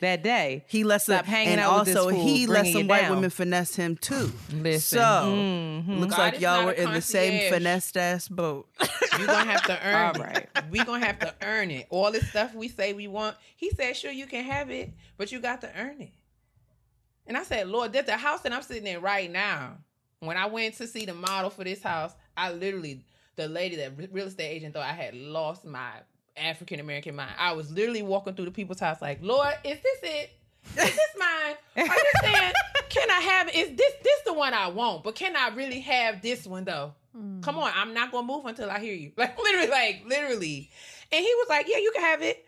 that 0.00 0.22
day? 0.22 0.64
he 0.68 0.84
let 0.84 1.02
some. 1.02 1.14
Stop 1.16 1.26
hanging 1.26 1.52
and 1.54 1.60
out 1.60 1.76
with 1.78 1.84
this 1.86 1.96
also 1.96 2.10
fool, 2.10 2.24
he 2.24 2.46
let 2.46 2.66
some 2.66 2.86
white 2.88 3.02
down. 3.02 3.10
women 3.16 3.30
finesse 3.30 3.76
him 3.76 3.96
too. 3.96 4.32
Listen. 4.52 4.98
So 4.98 5.04
Mhm. 5.88 5.98
looks 6.00 6.16
God 6.16 6.18
like 6.32 6.40
y'all 6.40 6.64
were 6.66 6.72
in 6.72 6.92
the 6.92 7.00
same 7.00 7.32
concierge. 7.34 7.52
finessed 7.54 7.96
ass 7.96 8.28
boat. 8.28 8.68
You're 9.18 9.28
gonna 9.28 9.44
have 9.50 9.66
to 9.66 9.78
earn 9.86 9.94
All 9.94 10.14
it. 10.14 10.18
right. 10.18 10.48
We 10.70 10.84
gonna 10.84 11.04
have 11.04 11.18
to 11.20 11.34
earn 11.42 11.70
it. 11.70 11.86
All 11.90 12.10
this 12.12 12.28
stuff 12.28 12.54
we 12.54 12.68
say 12.68 12.92
we 12.92 13.08
want. 13.08 13.36
He 13.56 13.70
said, 13.70 13.96
sure, 13.96 14.10
you 14.12 14.26
can 14.26 14.44
have 14.44 14.70
it, 14.70 14.92
but 15.16 15.32
you 15.32 15.40
got 15.40 15.60
to 15.62 15.70
earn 15.78 16.00
it. 16.00 16.12
And 17.26 17.36
I 17.36 17.42
said, 17.42 17.68
Lord, 17.68 17.92
that 17.92 18.06
the 18.06 18.16
house 18.16 18.40
that 18.42 18.52
I'm 18.52 18.62
sitting 18.62 18.86
in 18.86 19.00
right 19.02 19.30
now, 19.30 19.78
when 20.20 20.36
I 20.36 20.46
went 20.46 20.76
to 20.76 20.86
see 20.86 21.04
the 21.04 21.14
model 21.14 21.50
for 21.50 21.62
this 21.64 21.82
house, 21.82 22.12
I 22.36 22.52
literally, 22.52 23.04
the 23.36 23.48
lady, 23.48 23.76
that 23.76 23.92
real 24.12 24.26
estate 24.28 24.48
agent 24.48 24.74
thought 24.74 24.84
I 24.88 24.92
had 24.92 25.14
lost 25.14 25.64
my 25.64 25.90
African 26.42 26.80
American 26.80 27.14
mind. 27.16 27.32
I 27.38 27.52
was 27.52 27.70
literally 27.70 28.02
walking 28.02 28.34
through 28.34 28.46
the 28.46 28.50
people's 28.50 28.80
house 28.80 29.00
like, 29.02 29.18
Lord, 29.22 29.54
is 29.64 29.78
this 29.80 29.98
it? 30.02 30.30
Is 30.76 30.96
this 30.96 31.10
mine? 31.18 31.56
Are 31.76 31.94
you 31.94 32.12
saying, 32.20 32.52
can 32.88 33.10
I 33.10 33.20
have, 33.20 33.48
is 33.54 33.76
this, 33.76 33.92
this 34.02 34.20
the 34.26 34.32
one 34.32 34.54
I 34.54 34.68
want, 34.68 35.04
but 35.04 35.14
can 35.14 35.34
I 35.36 35.48
really 35.54 35.80
have 35.80 36.22
this 36.22 36.46
one 36.46 36.64
though? 36.64 36.94
Hmm. 37.14 37.40
Come 37.40 37.58
on, 37.58 37.72
I'm 37.74 37.94
not 37.94 38.12
gonna 38.12 38.26
move 38.26 38.46
until 38.46 38.70
I 38.70 38.78
hear 38.78 38.94
you. 38.94 39.12
Like 39.16 39.38
literally, 39.38 39.68
like 39.68 40.02
literally. 40.06 40.70
And 41.10 41.24
he 41.24 41.34
was 41.38 41.46
like, 41.48 41.66
Yeah, 41.68 41.78
you 41.78 41.92
can 41.94 42.02
have 42.02 42.22
it. 42.22 42.44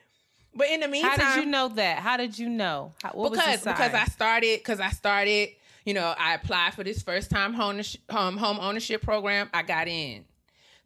But 0.55 0.69
in 0.69 0.81
the 0.81 0.89
meantime, 0.89 1.19
How 1.19 1.35
did 1.37 1.45
you 1.45 1.51
know 1.51 1.69
that? 1.69 1.99
How 1.99 2.17
did 2.17 2.39
you 2.39 2.49
know? 2.49 2.93
How, 3.03 3.11
because 3.13 3.61
because 3.61 3.95
I 3.95 4.05
started 4.07 4.59
because 4.61 4.81
I 4.81 4.91
started, 4.91 5.51
you 5.85 5.95
know, 5.95 6.15
I 6.19 6.35
applied 6.35 6.75
for 6.75 6.85
this 6.85 7.03
first 7.03 7.31
time 7.31 7.55
home 7.55 7.81
home, 8.11 8.37
home 8.37 8.59
ownership 8.61 9.03
program. 9.03 9.49
I 9.55 9.63
got 9.63 9.89
in. 9.89 10.25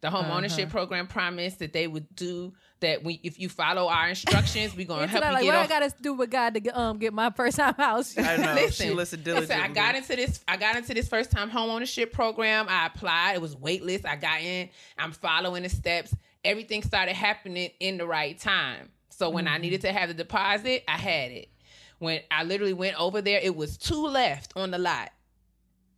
The 0.01 0.09
home 0.11 0.25
Uh-huh. 0.25 0.35
ownership 0.37 0.69
program 0.69 1.07
promised 1.07 1.59
that 1.59 1.73
they 1.73 1.87
would 1.87 2.13
do 2.15 2.53
that. 2.81 3.03
We, 3.03 3.19
if 3.23 3.39
you 3.39 3.49
follow 3.49 3.87
our 3.87 4.09
instructions, 4.09 4.75
we're 4.75 4.85
gonna 4.85 5.07
help 5.07 5.23
you 5.23 5.31
like 5.31 5.43
get 5.43 5.53
what 5.53 5.63
I 5.63 5.67
gotta 5.67 5.93
do 6.01 6.13
with 6.13 6.29
God 6.29 6.53
to 6.53 6.59
get, 6.59 6.75
um 6.77 6.97
get 6.99 7.13
my 7.13 7.29
first 7.31 7.57
time 7.57 7.73
house. 7.75 8.15
I 8.17 8.37
know. 8.37 8.53
Listen, 8.55 8.87
she 8.87 8.93
listened 8.93 9.25
listen, 9.25 9.47
diligently. 9.47 9.55
I 9.55 9.67
got 9.69 9.95
into 9.95 10.15
this. 10.15 10.43
I 10.47 10.57
got 10.57 10.75
into 10.75 10.93
this 10.93 11.07
first 11.07 11.31
time 11.31 11.49
home 11.49 11.69
ownership 11.69 12.13
program. 12.13 12.67
I 12.69 12.87
applied. 12.87 13.35
It 13.35 13.41
was 13.41 13.55
waitlist. 13.55 14.05
I 14.05 14.15
got 14.15 14.41
in. 14.41 14.69
I'm 14.97 15.11
following 15.11 15.63
the 15.63 15.69
steps. 15.69 16.13
Everything 16.43 16.83
started 16.83 17.15
happening 17.15 17.71
in 17.79 17.97
the 17.97 18.05
right 18.05 18.37
time. 18.37 18.89
So 19.09 19.29
when 19.29 19.47
I 19.47 19.57
needed 19.57 19.81
to 19.81 19.91
have 19.93 20.09
the 20.09 20.13
deposit, 20.13 20.83
I 20.87 20.97
had 20.97 21.31
it. 21.31 21.49
When 21.99 22.19
I 22.29 22.43
literally 22.43 22.73
went 22.73 22.99
over 22.99 23.21
there, 23.21 23.39
it 23.41 23.55
was 23.55 23.77
two 23.77 24.05
left 24.07 24.51
on 24.57 24.69
the 24.71 24.77
lot. 24.77 25.09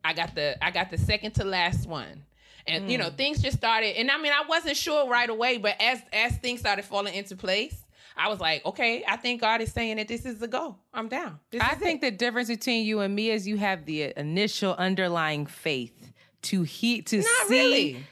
I 0.05 0.13
got 0.13 0.35
the 0.35 0.63
I 0.63 0.71
got 0.71 0.91
the 0.91 0.97
second 0.97 1.31
to 1.33 1.43
last 1.43 1.87
one. 1.87 2.23
And 2.67 2.91
you 2.91 2.97
know, 2.97 3.09
mm. 3.09 3.15
things 3.15 3.41
just 3.41 3.57
started 3.57 3.97
and 3.97 4.11
I 4.11 4.17
mean 4.17 4.31
I 4.31 4.43
wasn't 4.47 4.77
sure 4.77 5.09
right 5.09 5.29
away, 5.29 5.57
but 5.57 5.75
as 5.79 6.01
as 6.11 6.37
things 6.37 6.59
started 6.59 6.85
falling 6.85 7.13
into 7.13 7.35
place, 7.35 7.85
I 8.17 8.29
was 8.29 8.39
like, 8.39 8.65
okay, 8.65 9.03
I 9.07 9.17
think 9.17 9.41
God 9.41 9.61
is 9.61 9.71
saying 9.71 9.97
that 9.97 10.07
this 10.07 10.25
is 10.25 10.41
a 10.41 10.47
go. 10.47 10.75
I'm 10.93 11.07
down. 11.07 11.39
This 11.51 11.61
I 11.61 11.75
think 11.75 12.03
it. 12.03 12.11
the 12.11 12.17
difference 12.17 12.47
between 12.47 12.85
you 12.85 12.99
and 13.01 13.15
me 13.15 13.29
is 13.29 13.47
you 13.47 13.57
have 13.57 13.85
the 13.85 14.13
initial 14.17 14.73
underlying 14.75 15.45
faith 15.45 16.11
to 16.43 16.63
he 16.63 17.01
to 17.03 17.17
Not 17.17 17.47
see, 17.47 17.53
really. 17.53 18.05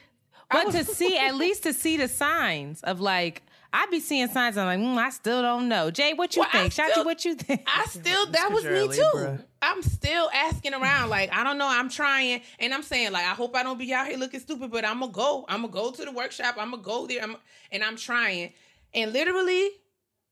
but 0.50 0.72
to 0.72 0.84
see 0.84 1.18
at 1.18 1.36
least 1.44 1.64
to 1.64 1.74
see 1.74 1.98
the 1.98 2.08
signs 2.08 2.82
of 2.84 3.02
like 3.02 3.44
I 3.78 3.88
be 3.88 4.00
seeing 4.00 4.30
signs. 4.30 4.58
I'm 4.58 4.66
like, 4.68 4.80
mm, 4.80 4.98
I 4.98 5.10
still 5.10 5.42
don't 5.42 5.68
know. 5.68 5.92
Jay, 5.92 6.14
what 6.14 6.34
you 6.34 6.44
Well, 6.44 6.50
I 6.54 6.70
think? 6.70 6.74
Shanti, 6.74 6.92
still- 6.92 7.04
what 7.04 7.26
you 7.26 7.36
think? 7.36 7.62
I 7.68 7.86
still 7.88 8.26
that 8.28 8.50
was 8.54 8.64
me 8.64 8.88
too. 8.88 9.10
Libra. 9.14 9.46
I'm 9.62 9.82
still 9.82 10.30
asking 10.34 10.74
around. 10.74 11.10
Like, 11.10 11.34
I 11.36 11.44
don't 11.44 11.58
know. 11.58 11.68
I'm 11.68 11.90
trying. 11.90 12.42
And 12.60 12.74
I'm 12.74 12.84
saying, 12.84 13.12
like, 13.12 13.26
I 13.26 13.34
hope 13.34 13.54
I 13.54 13.64
don't 13.64 13.78
be 13.78 13.94
out 13.94 14.08
here 14.08 14.18
looking 14.18 14.40
stupid, 14.40 14.72
but 14.72 14.86
I'm 14.86 15.02
gonna 15.02 15.12
go. 15.12 15.44
I'm 15.50 15.62
gonna 15.64 15.74
go 15.74 15.92
to 15.92 16.06
the 16.06 16.12
workshop. 16.14 16.56
I'm 16.58 16.72
gonna 16.72 16.84
go 16.84 17.06
there. 17.06 17.22
I'm, 17.22 17.36
and 17.70 17.84
I'm 17.84 17.98
trying. 17.98 18.54
And 18.94 19.12
literally, 19.12 19.72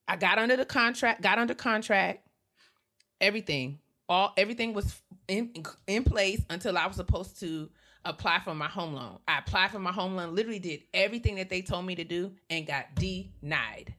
I 0.07 0.15
got 0.15 0.39
under 0.39 0.55
the 0.55 0.65
contract, 0.65 1.21
got 1.21 1.37
under 1.37 1.53
contract, 1.53 2.25
everything. 3.19 3.79
All 4.07 4.31
everything 4.37 4.73
was 4.73 5.01
in 5.27 5.51
in 5.85 6.05
place 6.05 6.41
until 6.49 6.77
I 6.77 6.87
was 6.87 6.95
supposed 6.95 7.41
to 7.41 7.69
apply 8.05 8.39
for 8.39 8.53
my 8.53 8.67
home 8.67 8.93
loan. 8.93 9.19
I 9.27 9.39
applied 9.39 9.71
for 9.71 9.79
my 9.79 9.91
home 9.91 10.15
loan, 10.15 10.35
literally 10.35 10.59
did 10.59 10.81
everything 10.93 11.35
that 11.35 11.49
they 11.49 11.61
told 11.61 11.85
me 11.85 11.95
to 11.95 12.03
do 12.03 12.31
and 12.49 12.67
got 12.67 12.95
denied. 12.95 13.93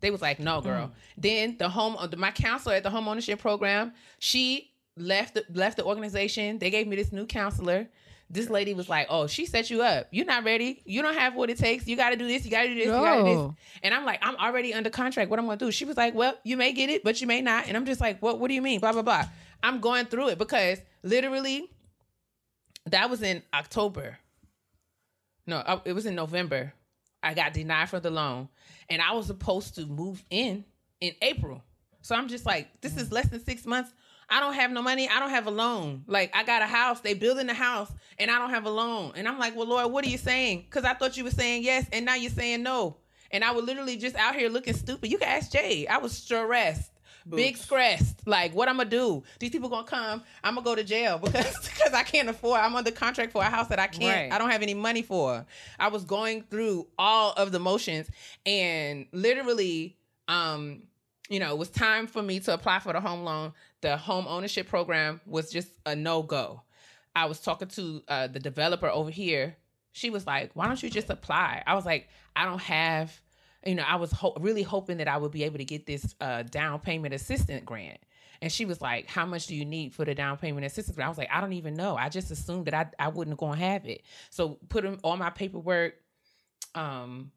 They 0.00 0.10
was 0.10 0.20
like, 0.20 0.38
"No, 0.38 0.60
girl." 0.60 0.92
Then 1.16 1.56
the 1.58 1.68
home, 1.68 1.96
uh, 1.98 2.08
my 2.16 2.30
counselor 2.30 2.74
at 2.74 2.82
the 2.82 2.90
home 2.90 3.08
ownership 3.08 3.38
program, 3.40 3.92
she 4.18 4.72
left 4.96 5.34
the, 5.34 5.44
left 5.52 5.76
the 5.76 5.84
organization. 5.84 6.58
They 6.58 6.70
gave 6.70 6.86
me 6.86 6.96
this 6.96 7.10
new 7.12 7.26
counselor. 7.26 7.88
This 8.28 8.50
lady 8.50 8.74
was 8.74 8.88
like, 8.88 9.06
"Oh, 9.08 9.26
she 9.26 9.46
set 9.46 9.70
you 9.70 9.82
up. 9.82 10.08
You're 10.10 10.26
not 10.26 10.44
ready. 10.44 10.82
You 10.84 11.00
don't 11.02 11.14
have 11.14 11.34
what 11.34 11.48
it 11.50 11.58
takes. 11.58 11.86
You 11.86 11.96
got 11.96 12.10
to 12.10 12.16
do 12.16 12.26
this. 12.26 12.44
You 12.44 12.50
got 12.50 12.62
to 12.62 12.68
do 12.68 12.74
this. 12.74 12.86
You 12.86 12.92
got 12.92 13.16
to 13.16 13.22
do 13.22 13.24
this." 13.48 13.50
And 13.82 13.94
I'm 13.94 14.04
like, 14.04 14.18
"I'm 14.22 14.36
already 14.36 14.74
under 14.74 14.90
contract. 14.90 15.30
What 15.30 15.38
I'm 15.38 15.46
gonna 15.46 15.56
do?" 15.56 15.70
She 15.70 15.84
was 15.84 15.96
like, 15.96 16.14
"Well, 16.14 16.34
you 16.42 16.56
may 16.56 16.72
get 16.72 16.90
it, 16.90 17.04
but 17.04 17.20
you 17.20 17.26
may 17.26 17.40
not." 17.40 17.68
And 17.68 17.76
I'm 17.76 17.86
just 17.86 18.00
like, 18.00 18.20
"What? 18.20 18.40
What 18.40 18.48
do 18.48 18.54
you 18.54 18.62
mean?" 18.62 18.80
Blah 18.80 18.92
blah 18.92 19.02
blah. 19.02 19.24
I'm 19.62 19.80
going 19.80 20.04
through 20.06 20.28
it 20.28 20.38
because 20.38 20.78
literally, 21.02 21.70
that 22.86 23.10
was 23.10 23.22
in 23.22 23.42
October. 23.52 24.18
No, 25.46 25.56
uh, 25.56 25.80
it 25.84 25.92
was 25.92 26.06
in 26.06 26.14
November. 26.14 26.72
I 27.22 27.34
got 27.34 27.54
denied 27.54 27.88
for 27.88 28.00
the 28.00 28.10
loan, 28.10 28.48
and 28.88 29.00
I 29.00 29.12
was 29.12 29.26
supposed 29.26 29.76
to 29.76 29.86
move 29.86 30.22
in 30.30 30.64
in 31.00 31.14
April. 31.22 31.62
So 32.02 32.14
I'm 32.14 32.28
just 32.28 32.44
like, 32.44 32.68
this 32.82 32.96
is 32.96 33.10
less 33.10 33.28
than 33.28 33.42
six 33.42 33.64
months. 33.64 33.92
I 34.28 34.40
don't 34.40 34.54
have 34.54 34.70
no 34.70 34.82
money. 34.82 35.08
I 35.08 35.20
don't 35.20 35.30
have 35.30 35.46
a 35.46 35.50
loan. 35.50 36.04
Like 36.06 36.34
I 36.34 36.44
got 36.44 36.62
a 36.62 36.66
house. 36.66 37.00
They 37.00 37.14
building 37.14 37.48
a 37.48 37.54
house, 37.54 37.90
and 38.18 38.30
I 38.30 38.38
don't 38.38 38.50
have 38.50 38.66
a 38.66 38.70
loan. 38.70 39.12
And 39.16 39.26
I'm 39.26 39.38
like, 39.38 39.56
well, 39.56 39.66
Lord, 39.66 39.90
what 39.90 40.04
are 40.04 40.08
you 40.08 40.18
saying? 40.18 40.64
Because 40.68 40.84
I 40.84 40.94
thought 40.94 41.16
you 41.16 41.24
were 41.24 41.30
saying 41.30 41.62
yes, 41.62 41.86
and 41.92 42.04
now 42.04 42.14
you're 42.14 42.30
saying 42.30 42.62
no. 42.62 42.98
And 43.30 43.42
I 43.42 43.52
was 43.52 43.64
literally 43.64 43.96
just 43.96 44.16
out 44.16 44.34
here 44.34 44.48
looking 44.48 44.74
stupid. 44.74 45.10
You 45.10 45.18
can 45.18 45.28
ask 45.28 45.50
Jay. 45.50 45.86
I 45.86 45.98
was 45.98 46.12
stressed. 46.12 46.90
Big 47.28 47.56
stressed. 47.56 48.26
Like, 48.26 48.54
what 48.54 48.68
I'm 48.68 48.76
gonna 48.76 48.88
do? 48.90 49.22
These 49.38 49.50
people 49.50 49.68
gonna 49.68 49.86
come. 49.86 50.22
I'm 50.42 50.54
gonna 50.54 50.64
go 50.64 50.74
to 50.74 50.84
jail 50.84 51.18
because 51.22 51.56
because 51.68 51.92
I 51.92 52.02
can't 52.02 52.28
afford. 52.28 52.60
I'm 52.60 52.74
under 52.76 52.90
contract 52.90 53.32
for 53.32 53.42
a 53.42 53.46
house 53.46 53.68
that 53.68 53.78
I 53.78 53.86
can't. 53.86 54.30
Right. 54.30 54.32
I 54.32 54.38
don't 54.38 54.50
have 54.50 54.62
any 54.62 54.74
money 54.74 55.02
for. 55.02 55.44
I 55.78 55.88
was 55.88 56.04
going 56.04 56.42
through 56.42 56.86
all 56.98 57.32
of 57.32 57.52
the 57.52 57.58
motions, 57.58 58.10
and 58.44 59.06
literally, 59.12 59.96
um, 60.28 60.82
you 61.28 61.40
know, 61.40 61.52
it 61.52 61.58
was 61.58 61.70
time 61.70 62.06
for 62.06 62.22
me 62.22 62.40
to 62.40 62.54
apply 62.54 62.78
for 62.80 62.92
the 62.92 63.00
home 63.00 63.24
loan. 63.24 63.52
The 63.80 63.96
home 63.96 64.26
ownership 64.28 64.68
program 64.68 65.20
was 65.26 65.50
just 65.50 65.68
a 65.86 65.94
no 65.96 66.22
go. 66.22 66.62
I 67.16 67.26
was 67.26 67.40
talking 67.40 67.68
to 67.68 68.02
uh, 68.08 68.26
the 68.26 68.40
developer 68.40 68.88
over 68.88 69.10
here. 69.10 69.56
She 69.92 70.10
was 70.10 70.26
like, 70.26 70.50
"Why 70.54 70.66
don't 70.66 70.82
you 70.82 70.90
just 70.90 71.10
apply?" 71.10 71.62
I 71.66 71.74
was 71.74 71.86
like, 71.86 72.08
"I 72.36 72.44
don't 72.44 72.60
have." 72.60 73.20
You 73.66 73.76
know, 73.76 73.84
I 73.86 73.96
was 73.96 74.12
ho- 74.12 74.36
really 74.40 74.62
hoping 74.62 74.98
that 74.98 75.08
I 75.08 75.16
would 75.16 75.32
be 75.32 75.44
able 75.44 75.58
to 75.58 75.64
get 75.64 75.86
this 75.86 76.14
uh, 76.20 76.42
down 76.42 76.80
payment 76.80 77.14
assistant 77.14 77.64
grant. 77.64 77.98
And 78.42 78.52
she 78.52 78.64
was 78.64 78.80
like, 78.80 79.08
How 79.08 79.24
much 79.24 79.46
do 79.46 79.54
you 79.54 79.64
need 79.64 79.94
for 79.94 80.04
the 80.04 80.14
down 80.14 80.36
payment 80.36 80.66
assistance 80.66 80.96
grant? 80.96 81.06
I 81.06 81.10
was 81.10 81.18
like, 81.18 81.30
I 81.32 81.40
don't 81.40 81.54
even 81.54 81.74
know. 81.74 81.96
I 81.96 82.08
just 82.08 82.30
assumed 82.30 82.66
that 82.66 82.74
I, 82.74 83.04
I 83.06 83.08
wouldn't 83.08 83.38
go 83.38 83.46
and 83.50 83.60
have 83.60 83.86
it. 83.86 84.02
So 84.30 84.58
put 84.68 84.84
in 84.84 84.98
all 85.02 85.16
my 85.16 85.30
paperwork. 85.30 85.94
Um, 86.74 87.30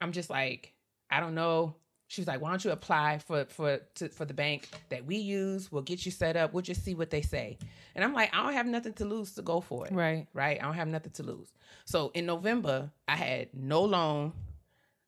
I'm 0.00 0.12
just 0.12 0.28
like, 0.30 0.74
I 1.10 1.20
don't 1.20 1.34
know. 1.34 1.76
She 2.08 2.20
was 2.20 2.28
like, 2.28 2.40
Why 2.40 2.50
don't 2.50 2.64
you 2.64 2.72
apply 2.72 3.18
for 3.18 3.46
for 3.46 3.78
to, 3.96 4.08
for 4.10 4.24
the 4.24 4.34
bank 4.34 4.68
that 4.90 5.06
we 5.06 5.16
use? 5.16 5.72
We'll 5.72 5.82
get 5.82 6.04
you 6.04 6.12
set 6.12 6.36
up. 6.36 6.52
We'll 6.52 6.62
just 6.62 6.84
see 6.84 6.94
what 6.94 7.10
they 7.10 7.22
say. 7.22 7.58
And 7.94 8.04
I'm 8.04 8.12
like, 8.12 8.34
I 8.34 8.42
don't 8.42 8.52
have 8.52 8.66
nothing 8.66 8.92
to 8.94 9.04
lose 9.04 9.32
to 9.34 9.42
go 9.42 9.60
for 9.60 9.86
it. 9.86 9.92
Right. 9.92 10.26
Right. 10.34 10.58
I 10.60 10.64
don't 10.64 10.74
have 10.74 10.88
nothing 10.88 11.12
to 11.12 11.22
lose. 11.22 11.52
So 11.86 12.10
in 12.14 12.26
November, 12.26 12.90
I 13.08 13.16
had 13.16 13.48
no 13.54 13.82
loan, 13.82 14.32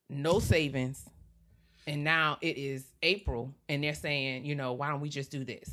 no 0.09 0.39
savings, 0.39 1.05
and 1.87 2.05
now 2.05 2.39
it 2.41 2.59
is 2.59 2.87
April, 3.03 3.55
and 3.69 3.83
they're 3.83 3.95
saying, 3.95 4.45
you 4.45 4.55
know, 4.55 4.73
why 4.73 4.89
don't 4.89 5.01
we 5.01 5.09
just 5.09 5.31
do 5.31 5.45
this? 5.45 5.71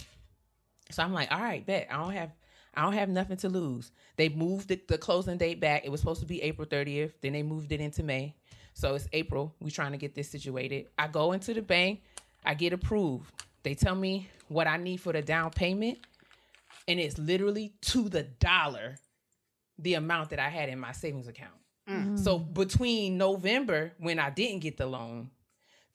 So 0.92 1.02
I'm 1.04 1.14
like, 1.14 1.32
all 1.32 1.42
right, 1.42 1.66
bet 1.66 1.88
I 1.90 1.98
don't 1.98 2.14
have, 2.14 2.32
I 2.76 2.84
don't 2.84 2.94
have 2.94 3.10
nothing 3.10 3.38
to 3.38 3.50
lose. 3.50 3.92
They 4.16 4.30
moved 4.30 4.68
the, 4.68 4.80
the 4.88 4.98
closing 4.98 5.38
date 5.38 5.60
back. 5.60 5.86
It 5.86 5.90
was 5.90 6.00
supposed 6.00 6.22
to 6.22 6.28
be 6.28 6.42
April 6.42 6.68
30th. 6.68 7.14
Then 7.22 7.34
they 7.34 7.44
moved 7.44 7.72
it 7.72 7.82
into 7.82 8.04
May. 8.04 8.36
So 8.74 8.96
it's 8.96 9.08
April. 9.14 9.56
We're 9.60 9.70
trying 9.70 9.92
to 9.92 9.98
get 9.98 10.16
this 10.16 10.30
situated. 10.30 10.88
I 10.98 11.08
go 11.08 11.32
into 11.32 11.54
the 11.54 11.62
bank. 11.62 12.02
I 12.46 12.54
get 12.54 12.74
approved. 12.74 13.32
They 13.64 13.76
tell 13.76 13.96
me 13.96 14.30
what 14.50 14.68
I 14.68 14.78
need 14.78 14.98
for 14.98 15.14
the 15.14 15.22
down 15.22 15.52
payment. 15.52 16.00
And 16.88 17.00
it's 17.00 17.18
literally 17.18 17.74
to 17.84 18.10
the 18.10 18.24
dollar 18.24 18.98
the 19.80 19.96
amount 19.96 20.30
that 20.32 20.40
I 20.40 20.50
had 20.50 20.70
in 20.70 20.80
my 20.80 20.92
savings 20.92 21.28
account. 21.28 21.54
So 22.16 22.40
between 22.40 23.18
November, 23.18 23.94
when 24.00 24.18
I 24.20 24.30
didn't 24.30 24.60
get 24.60 24.78
the 24.78 24.86
loan, 24.86 25.30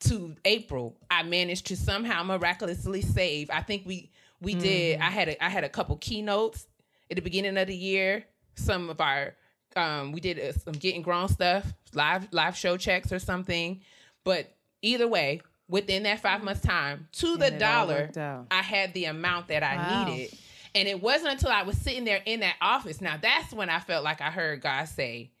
to 0.01 0.35
April, 0.45 0.95
I 1.11 1.23
managed 1.23 1.65
to 1.67 1.75
somehow 1.75 2.23
miraculously 2.23 3.01
save. 3.01 3.49
I 3.49 3.61
think 3.61 3.85
we 3.85 4.11
we 4.39 4.55
did. 4.55 4.99
I 4.99 5.09
had 5.09 5.29
a, 5.29 5.43
I 5.43 5.49
had 5.49 5.63
a 5.65 5.69
couple 5.69 5.97
keynotes 5.97 6.67
at 7.11 7.15
the 7.17 7.21
beginning 7.21 7.57
of 7.57 7.67
the 7.67 7.75
year. 7.75 8.25
Some 8.55 8.89
of 8.89 9.01
our 9.01 9.35
um, 9.75 10.11
we 10.13 10.19
did 10.21 10.39
uh, 10.39 10.53
some 10.53 10.73
getting 10.73 11.01
grown 11.01 11.27
stuff, 11.27 11.73
live 11.93 12.27
live 12.31 12.55
show 12.55 12.77
checks 12.77 13.11
or 13.11 13.19
something. 13.19 13.81
But 14.23 14.55
either 14.81 15.07
way, 15.07 15.41
within 15.67 16.03
that 16.03 16.21
five 16.21 16.43
months 16.43 16.61
time, 16.61 17.07
to 17.13 17.37
the 17.37 17.51
dollar. 17.51 18.09
I 18.51 18.61
had 18.61 18.93
the 18.93 19.05
amount 19.05 19.49
that 19.49 19.63
I 19.63 19.75
Wow. 19.77 20.05
needed. 20.05 20.31
And 20.75 20.87
it 20.87 21.01
wasn't 21.01 21.31
until 21.33 21.49
I 21.49 21.63
was 21.63 21.77
sitting 21.77 22.05
there 22.05 22.21
in 22.25 22.41
that 22.41 22.55
office. 22.61 23.01
Now 23.01 23.17
that's 23.21 23.51
when 23.53 23.69
I 23.69 23.79
felt 23.79 24.03
like 24.03 24.21
I 24.21 24.29
heard 24.31 24.61
God 24.61 24.87
say, 24.87 25.31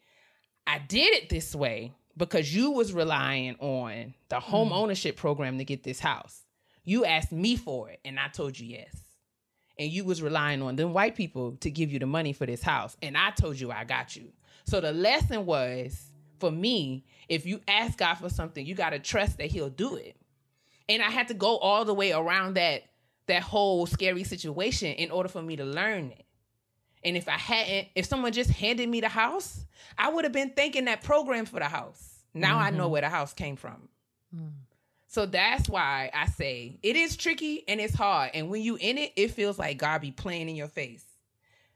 I 0.69 0.77
did 0.77 1.15
it 1.15 1.29
this 1.29 1.55
way 1.55 1.93
because 2.15 2.53
you 2.53 2.69
was 2.69 2.93
relying 2.93 3.55
on 3.55 4.13
the 4.29 4.39
home 4.39 4.69
mm. 4.69 4.75
ownership 4.75 5.17
program 5.17 5.57
to 5.57 5.65
get 5.65 5.81
this 5.81 5.99
house. 5.99 6.43
You 6.83 7.05
asked 7.05 7.31
me 7.31 7.55
for 7.55 7.89
it 7.89 7.99
and 8.05 8.19
I 8.19 8.27
told 8.27 8.59
you 8.59 8.67
yes. 8.67 8.95
And 9.79 9.91
you 9.91 10.03
was 10.03 10.21
relying 10.21 10.61
on 10.61 10.75
them 10.75 10.93
white 10.93 11.15
people 11.15 11.53
to 11.61 11.71
give 11.71 11.91
you 11.91 11.97
the 11.97 12.05
money 12.05 12.33
for 12.33 12.45
this 12.45 12.61
house 12.61 12.95
and 13.01 13.17
I 13.17 13.31
told 13.31 13.59
you 13.59 13.71
I 13.71 13.83
got 13.83 14.15
you. 14.15 14.31
So 14.65 14.79
the 14.79 14.91
lesson 14.91 15.47
was 15.47 16.11
for 16.39 16.51
me, 16.51 17.03
if 17.27 17.47
you 17.47 17.61
ask 17.67 17.97
God 17.97 18.15
for 18.15 18.29
something, 18.29 18.63
you 18.63 18.75
got 18.75 18.91
to 18.91 18.99
trust 18.99 19.39
that 19.39 19.47
he'll 19.47 19.71
do 19.71 19.95
it. 19.95 20.17
And 20.87 21.01
I 21.01 21.09
had 21.09 21.29
to 21.29 21.33
go 21.33 21.57
all 21.57 21.83
the 21.83 21.95
way 21.95 22.11
around 22.11 22.57
that 22.57 22.83
that 23.25 23.41
whole 23.41 23.87
scary 23.87 24.23
situation 24.23 24.93
in 24.93 25.09
order 25.09 25.29
for 25.29 25.41
me 25.41 25.55
to 25.55 25.65
learn 25.65 26.11
it. 26.11 26.25
And 27.03 27.15
if 27.15 27.27
I 27.27 27.37
hadn't, 27.37 27.87
if 27.95 28.05
someone 28.05 28.33
just 28.33 28.49
handed 28.49 28.89
me 28.89 29.01
the 29.01 29.09
house, 29.09 29.65
I 29.97 30.09
would 30.09 30.25
have 30.25 30.33
been 30.33 30.51
thinking 30.51 30.85
that 30.85 31.03
program 31.03 31.45
for 31.45 31.59
the 31.59 31.65
house. 31.65 32.19
Now 32.33 32.57
I 32.57 32.69
know 32.69 32.83
mm-hmm. 32.83 32.91
where 32.91 33.01
the 33.01 33.09
house 33.09 33.33
came 33.33 33.55
from. 33.55 33.89
Mm. 34.35 34.51
So 35.07 35.25
that's 35.25 35.67
why 35.67 36.11
I 36.13 36.27
say 36.27 36.77
it 36.83 36.95
is 36.95 37.17
tricky 37.17 37.63
and 37.67 37.81
it's 37.81 37.95
hard. 37.95 38.31
And 38.33 38.49
when 38.49 38.61
you 38.61 38.75
in 38.75 38.97
it, 38.97 39.13
it 39.15 39.31
feels 39.31 39.57
like 39.57 39.77
God 39.77 40.01
be 40.01 40.11
playing 40.11 40.49
in 40.49 40.55
your 40.55 40.67
face. 40.67 41.03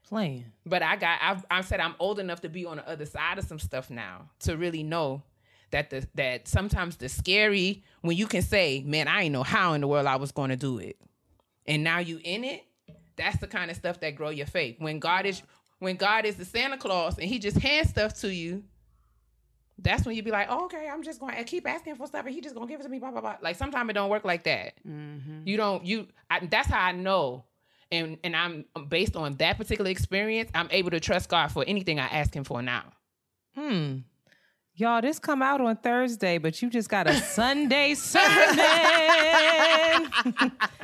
Playing. 0.06 0.44
But 0.64 0.82
I 0.82 0.96
got 0.96 1.18
I've 1.20 1.44
I 1.50 1.60
said 1.62 1.80
I'm 1.80 1.96
old 1.98 2.20
enough 2.20 2.42
to 2.42 2.48
be 2.48 2.64
on 2.64 2.76
the 2.76 2.88
other 2.88 3.06
side 3.06 3.38
of 3.38 3.44
some 3.44 3.58
stuff 3.58 3.90
now 3.90 4.28
to 4.40 4.56
really 4.56 4.84
know 4.84 5.22
that 5.72 5.90
the 5.90 6.06
that 6.14 6.46
sometimes 6.46 6.96
the 6.96 7.08
scary 7.08 7.82
when 8.02 8.16
you 8.16 8.28
can 8.28 8.42
say, 8.42 8.84
Man, 8.86 9.08
I 9.08 9.24
ain't 9.24 9.32
know 9.32 9.42
how 9.42 9.72
in 9.72 9.80
the 9.80 9.88
world 9.88 10.06
I 10.06 10.16
was 10.16 10.30
gonna 10.30 10.56
do 10.56 10.78
it. 10.78 10.96
And 11.66 11.82
now 11.82 11.98
you 11.98 12.20
in 12.22 12.44
it, 12.44 12.64
that's 13.16 13.38
the 13.38 13.46
kind 13.46 13.70
of 13.70 13.76
stuff 13.76 14.00
that 14.00 14.14
grow 14.16 14.30
your 14.30 14.46
faith. 14.46 14.76
When 14.78 14.98
God 14.98 15.26
is 15.26 15.42
when 15.78 15.96
God 15.96 16.24
is 16.24 16.36
the 16.36 16.44
Santa 16.44 16.76
Claus 16.76 17.18
and 17.18 17.28
he 17.28 17.38
just 17.38 17.58
hands 17.58 17.90
stuff 17.90 18.14
to 18.20 18.32
you, 18.32 18.62
that's 19.78 20.06
when 20.06 20.14
you 20.14 20.22
be 20.22 20.30
like, 20.30 20.46
oh, 20.50 20.66
okay, 20.66 20.88
I'm 20.90 21.02
just 21.02 21.20
going 21.20 21.36
to 21.36 21.44
keep 21.44 21.68
asking 21.68 21.96
for 21.96 22.06
stuff 22.06 22.24
and 22.24 22.34
he 22.34 22.40
just 22.40 22.54
going 22.54 22.66
to 22.66 22.72
give 22.72 22.80
it 22.80 22.84
to 22.84 22.88
me, 22.88 22.98
blah, 22.98 23.10
blah, 23.10 23.20
blah. 23.20 23.36
Like 23.42 23.56
sometimes 23.56 23.90
it 23.90 23.94
don't 23.94 24.08
work 24.08 24.24
like 24.24 24.44
that. 24.44 24.74
You 25.44 25.56
don't, 25.56 25.84
you, 25.84 26.06
I, 26.30 26.46
that's 26.46 26.68
how 26.68 26.80
I 26.80 26.92
know. 26.92 27.44
And, 27.92 28.18
and 28.24 28.34
I'm 28.34 28.64
based 28.88 29.14
on 29.16 29.34
that 29.34 29.58
particular 29.58 29.90
experience, 29.90 30.50
I'm 30.54 30.68
able 30.70 30.90
to 30.90 31.00
trust 31.00 31.28
God 31.28 31.48
for 31.48 31.64
anything 31.66 32.00
I 32.00 32.06
ask 32.06 32.34
him 32.34 32.44
for 32.44 32.62
now. 32.62 32.84
Hmm. 33.56 33.98
Y'all, 34.76 35.00
this 35.00 35.20
come 35.20 35.40
out 35.40 35.60
on 35.60 35.76
Thursday, 35.76 36.36
but 36.38 36.60
you 36.60 36.68
just 36.68 36.88
got 36.88 37.06
a 37.08 37.14
Sunday 37.14 37.94
sermon. 38.10 38.58
I 38.58 40.00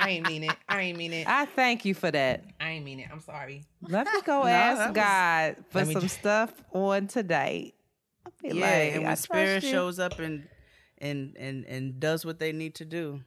ain't 0.07 0.29
mean 0.29 0.45
it. 0.45 0.55
I 0.69 0.83
ain't 0.83 0.97
mean 0.97 1.13
it. 1.13 1.27
I 1.27 1.47
thank 1.47 1.85
you 1.85 1.95
for 1.95 2.09
that. 2.11 2.45
I 2.61 2.71
ain't 2.71 2.85
mean 2.85 3.01
it. 3.01 3.09
I'm 3.11 3.19
sorry. 3.21 3.65
Let 3.83 4.07
me 4.07 4.21
go 4.25 4.45
that 4.51 4.79
ask 4.79 4.89
was- 4.91 4.95
God 4.95 5.57
for 5.71 5.85
some 5.87 6.07
stuff 6.09 6.53
on 6.73 7.09
today. 7.09 7.75
I 8.25 8.31
feel 8.31 8.55
Yeah, 8.55 8.65
like 8.65 8.95
and 8.95 9.05
when 9.05 9.17
spirit 9.17 9.65
shows 9.65 9.99
up 9.99 10.21
and 10.21 10.47
and 10.99 11.37
and 11.37 11.65
and 11.65 11.99
does 11.99 12.25
what 12.25 12.39
they 12.39 12.53
need 12.53 12.77
to 12.77 12.85
do, 12.85 13.23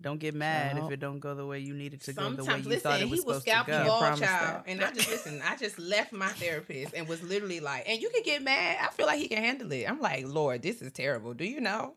don't 0.00 0.18
get 0.18 0.34
mad 0.34 0.78
if 0.78 0.90
it 0.90 1.00
don't 1.00 1.20
go 1.20 1.34
the 1.34 1.46
way 1.46 1.58
you 1.58 1.74
need 1.74 1.94
it 1.94 2.02
to 2.02 2.12
go. 2.12 2.30
The 2.30 2.44
way 2.44 2.58
you 2.58 2.62
listen, 2.64 2.80
thought 2.80 3.00
it 3.00 3.10
was 3.10 3.20
he 3.20 3.26
was 3.26 3.42
scalping 3.42 3.74
go. 3.74 3.90
all, 3.90 4.16
child. 4.16 4.64
And 4.66 4.82
I 4.82 4.90
just 4.92 5.10
listen. 5.10 5.42
I 5.42 5.56
just 5.56 5.78
left 5.78 6.12
my 6.12 6.28
therapist 6.28 6.94
and 6.94 7.06
was 7.06 7.22
literally 7.22 7.60
like, 7.60 7.88
and 7.88 8.00
you 8.00 8.10
can 8.10 8.22
get 8.22 8.42
mad. 8.42 8.78
I 8.80 8.88
feel 8.92 9.06
like 9.06 9.18
he 9.18 9.28
can 9.28 9.42
handle 9.42 9.70
it. 9.72 9.84
I'm 9.88 10.00
like, 10.00 10.26
Lord, 10.26 10.62
this 10.62 10.80
is 10.82 10.92
terrible. 10.92 11.34
Do 11.34 11.44
you 11.44 11.60
know? 11.60 11.94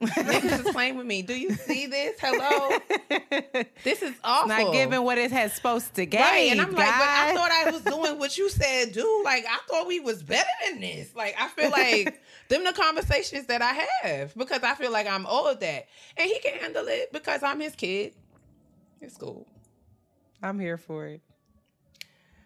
Niggas 0.00 0.66
is 0.66 0.72
playing 0.72 0.96
with 0.96 1.06
me. 1.06 1.22
Do 1.22 1.34
you 1.34 1.52
see 1.54 1.86
this? 1.86 2.16
Hello, 2.20 2.76
this 3.84 4.02
is 4.02 4.14
awful. 4.22 4.48
not 4.48 4.72
giving 4.72 5.02
what 5.02 5.16
it 5.16 5.32
has 5.32 5.54
supposed 5.54 5.94
to 5.94 6.04
give. 6.04 6.20
Right, 6.20 6.50
and 6.50 6.60
I'm 6.60 6.72
like, 6.72 6.76
but 6.76 6.84
I 6.86 7.34
thought 7.34 7.50
I 7.50 7.70
was 7.70 7.82
doing 7.82 8.18
what 8.18 8.36
you 8.36 8.50
said, 8.50 8.92
do. 8.92 9.22
Like, 9.24 9.46
I 9.48 9.58
thought 9.68 9.86
we 9.86 10.00
was 10.00 10.22
better 10.22 10.48
than 10.66 10.80
this. 10.80 11.14
Like, 11.16 11.34
I 11.38 11.48
feel 11.48 11.70
like 11.70 12.20
them 12.48 12.64
the 12.64 12.74
conversations 12.74 13.46
that 13.46 13.62
I 13.62 13.86
have 14.02 14.34
because 14.34 14.62
I 14.62 14.74
feel 14.74 14.92
like 14.92 15.06
I'm 15.06 15.26
owed 15.26 15.60
that, 15.60 15.86
and 16.16 16.30
he 16.30 16.38
can 16.40 16.58
handle 16.58 16.86
it 16.88 17.12
because 17.12 17.42
I'm 17.42 17.60
his 17.60 17.74
kid. 17.74 18.12
It's 19.00 19.16
cool. 19.16 19.46
I'm 20.42 20.58
here 20.58 20.76
for 20.76 21.06
it. 21.06 21.22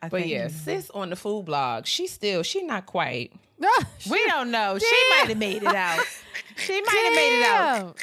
I 0.02 0.08
But 0.08 0.28
yeah, 0.28 0.48
sis 0.48 0.88
on 0.90 1.10
the 1.10 1.16
food 1.16 1.46
blog, 1.46 1.86
she 1.86 2.06
still 2.06 2.42
she 2.42 2.62
not 2.62 2.86
quite. 2.86 3.32
we 4.10 4.26
don't 4.26 4.50
know. 4.50 4.78
She 4.78 4.96
might 5.10 5.28
have 5.28 5.38
made 5.38 5.62
it 5.62 5.74
out. 5.74 6.04
She 6.56 6.80
might 6.80 7.04
have 7.04 7.14
made 7.14 7.40
it 7.40 7.46
out. 7.46 7.96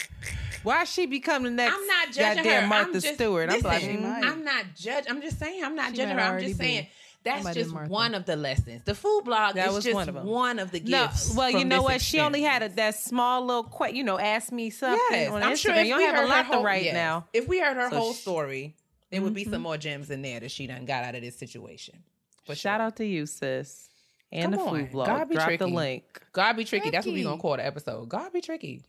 Why 0.63 0.83
she 0.83 1.05
become 1.05 1.43
the 1.43 1.51
next? 1.51 1.75
I'm 1.75 1.87
not 1.87 2.07
judging 2.11 2.43
goddamn 2.43 2.63
her. 2.63 2.67
Martha 2.67 2.87
I'm 2.87 2.93
just, 2.93 3.13
Stewart. 3.15 3.49
I'm 3.49 3.55
listen, 3.55 3.69
like, 3.69 3.81
She 3.81 3.97
might. 3.97 4.25
I'm 4.25 4.43
not 4.43 4.65
judging. 4.75 5.11
I'm 5.11 5.21
just 5.21 5.39
saying. 5.39 5.63
I'm 5.63 5.75
not 5.75 5.91
She 5.91 5.97
judging 5.97 6.17
her. 6.17 6.21
I'm 6.21 6.39
just 6.41 6.59
be. 6.59 6.65
saying 6.65 6.87
that's 7.23 7.43
might 7.43 7.55
have 7.57 7.67
just 7.67 7.89
one 7.89 8.15
of 8.15 8.25
the 8.25 8.35
lessons. 8.35 8.83
The 8.85 8.95
food 8.95 9.23
blog 9.25 9.55
That 9.55 9.69
is 9.69 9.75
was 9.75 9.83
just 9.83 9.95
one 9.95 10.09
of 10.09 10.15
them. 10.15 10.25
one 10.25 10.59
of 10.59 10.71
the 10.71 10.79
no. 10.79 11.07
gifts. 11.07 11.35
Well, 11.35 11.49
you 11.49 11.65
know 11.65 11.77
this 11.77 11.83
what? 11.83 12.01
She 12.01 12.19
only 12.19 12.41
had 12.41 12.63
a, 12.63 12.69
that 12.69 12.95
small 12.95 13.45
little, 13.45 13.63
que- 13.63 13.95
you 13.95 14.03
know, 14.03 14.17
ask 14.17 14.51
me 14.51 14.69
something 14.69 14.99
Yes, 15.11 15.31
on 15.31 15.43
I'm 15.43 15.53
Instagram. 15.53 15.57
sure 15.57 15.73
if 15.75 15.87
you 15.87 15.97
we 15.97 16.05
don't 16.05 16.15
have 16.15 16.25
a 16.25 16.27
lot 16.27 16.37
her 16.37 16.43
whole, 16.43 16.61
to 16.61 16.65
write 16.65 16.83
yes. 16.83 16.93
now. 16.93 17.25
If 17.33 17.47
we 17.47 17.59
heard 17.59 17.75
her 17.75 17.89
So 17.89 17.97
whole 17.97 18.13
sh- 18.13 18.17
story, 18.19 18.75
there 19.11 19.21
would 19.21 19.33
be 19.33 19.43
some 19.43 19.53
mm-hmm. 19.53 19.61
more 19.63 19.77
gems 19.77 20.09
in 20.09 20.21
there 20.21 20.39
that 20.39 20.51
she 20.51 20.67
done 20.67 20.85
got 20.85 21.03
out 21.03 21.15
of 21.15 21.21
this 21.21 21.37
situation. 21.37 22.03
But 22.45 22.57
Shout 22.57 22.79
sure. 22.79 22.85
out 22.87 22.95
to 22.97 23.05
you, 23.05 23.25
sis, 23.25 23.86
and 24.31 24.43
Come 24.43 24.51
the 24.51 24.59
on. 24.59 24.69
food 24.81 24.91
blog. 24.91 25.07
God 25.07 25.29
be 25.29 25.35
Drop 25.35 25.49
the 25.49 25.57
tricky. 25.57 25.73
link. 25.73 26.03
God 26.33 26.53
be 26.57 26.65
tricky. 26.65 26.89
That's 26.89 27.05
what 27.05 27.13
we 27.13 27.21
Tricky. 27.21 27.29
gonna 27.29 27.41
call 27.41 27.57
the 27.57 27.65
episode. 27.65 28.09
God 28.09 28.33
be 28.33 28.41
tricky. 28.41 28.83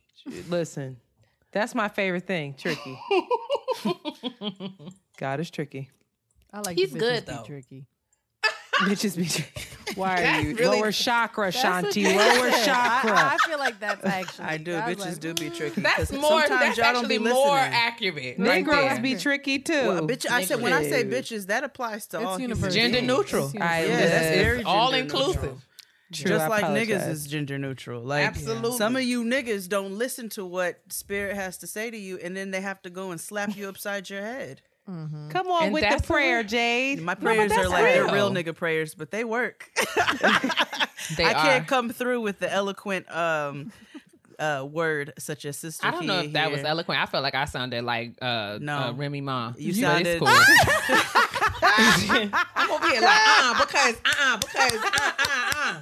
Listen, 0.49 0.97
that's 1.51 1.73
my 1.73 1.87
favorite 1.87 2.27
thing. 2.27 2.53
Tricky. 2.57 2.99
God 5.17 5.39
is 5.39 5.49
tricky. 5.49 5.89
I 6.53 6.59
like 6.61 6.77
He's 6.77 6.93
good, 6.93 7.25
though. 7.25 7.43
tricky. 7.45 7.85
Bitches 8.79 9.17
be 9.17 9.25
tricky. 9.25 9.49
Why 9.95 10.13
are 10.13 10.17
That's 10.21 10.43
you 10.45 10.55
really- 10.55 10.77
lower 10.79 10.91
chakra, 10.91 11.51
Shanti? 11.51 12.05
Lower 12.15 12.51
said. 12.51 12.65
chakra. 12.65 13.11
I, 13.11 13.33
I 13.33 13.37
feel 13.47 13.57
like 13.57 13.79
that's 13.79 14.05
actually. 14.05 14.45
I 14.45 14.57
do. 14.57 14.71
was 14.73 14.81
Bitches 14.83 14.99
like, 14.99 15.19
do 15.19 15.33
be 15.33 15.49
tricky. 15.49 15.81
That's 15.81 15.97
'cause 15.97 16.11
more. 16.13 16.41
Sometimes 16.41 16.49
That's 16.49 16.77
y'all 16.77 16.85
don't 16.93 16.95
actually 17.05 17.17
be 17.17 17.23
more 17.23 17.55
listening. 17.55 17.73
accurate. 17.73 18.15
right 18.37 18.39
Negroes 18.39 18.75
there. 18.77 19.01
be 19.01 19.15
tricky 19.15 19.59
too. 19.59 19.73
Well, 19.87 20.07
bitch, 20.07 20.29
I 20.29 20.43
said 20.45 20.61
when 20.61 20.73
I 20.73 20.83
say 20.87 21.03
bitches, 21.03 21.47
that 21.47 21.63
applies 21.63 22.05
to 22.07 22.17
It's 22.17 22.25
all 22.25 22.37
human 22.37 22.57
universal. 22.57 22.75
Gender 22.81 23.01
neutral. 23.01 23.51
I. 23.59 23.85
Yeah, 23.85 23.97
that's 23.97 24.35
live. 24.35 24.45
very 24.45 24.63
all 24.63 24.91
gender 24.91 25.03
neutral. 25.03 25.29
inclusive. 25.31 25.65
True, 26.11 26.29
Just 26.29 26.45
I 26.45 26.47
like 26.47 26.63
niggas 26.65 27.07
is 27.07 27.27
gender 27.27 27.59
neutral. 27.59 28.01
Like 28.01 28.25
Absolutely. 28.25 28.77
some 28.77 28.95
of 28.95 29.03
you 29.03 29.23
niggas 29.23 29.69
don't 29.69 29.95
listen 29.95 30.27
to 30.29 30.43
what 30.45 30.79
spirit 30.89 31.35
has 31.35 31.57
to 31.59 31.67
say 31.67 31.91
to 31.91 31.97
you, 31.97 32.17
and 32.17 32.35
then 32.35 32.49
they 32.51 32.61
have 32.61 32.81
to 32.83 32.89
go 32.89 33.11
and 33.11 33.21
slap 33.21 33.55
you 33.55 33.67
upside 33.69 34.09
your 34.09 34.21
head. 34.21 34.61
Come 35.29 35.47
on 35.47 35.63
And 35.65 35.73
with 35.73 35.83
the 35.83 36.01
prayer, 36.05 36.37
what- 36.39 36.47
Jade. 36.47 37.01
My 37.01 37.13
but 37.15 37.23
prayers 37.23 37.51
are 37.51 37.55
that's 37.57 37.69
like 37.69 37.83
they're 37.83 38.05
real 38.05 38.13
real. 38.13 38.31
nigga 38.31 38.55
prayers, 38.55 38.95
but 38.95 39.11
they 39.11 39.23
work. 39.23 39.69
They 41.17 41.25
I 41.25 41.33
can't 41.33 41.63
are. 41.63 41.67
come 41.67 41.89
through 41.89 42.21
with 42.21 42.37
the 42.39 42.51
eloquent 42.51 43.09
um 43.11 43.71
uh 44.37 44.63
word 44.69 45.13
such 45.17 45.43
as 45.45 45.57
sister. 45.57 45.87
I 45.87 45.91
don't 45.91 46.05
know 46.05 46.21
Keia 46.21 46.25
if 46.25 46.33
that 46.33 46.51
was 46.51 46.61
eloquent. 46.63 47.01
I 47.01 47.05
felt 47.07 47.23
like 47.23 47.33
I 47.35 47.45
sounded 47.45 47.83
like 47.83 48.13
uh, 48.21 48.59
No. 48.61 48.77
uh 48.77 48.91
Remy 48.93 49.21
Ma. 49.21 49.53
You 49.57 49.73
sounded- 49.73 50.07
it's 50.07 50.19
cool. 50.19 50.27
I'm 52.55 52.71
over 52.71 52.87
here 52.89 53.01
like 53.01 53.27
uh 53.27 53.53
because 53.59 53.95
uh 54.05 54.13
uh 54.19 54.37
because 54.37 54.73
uh 54.83 55.11
uh 55.17 55.51
uh. 55.55 55.81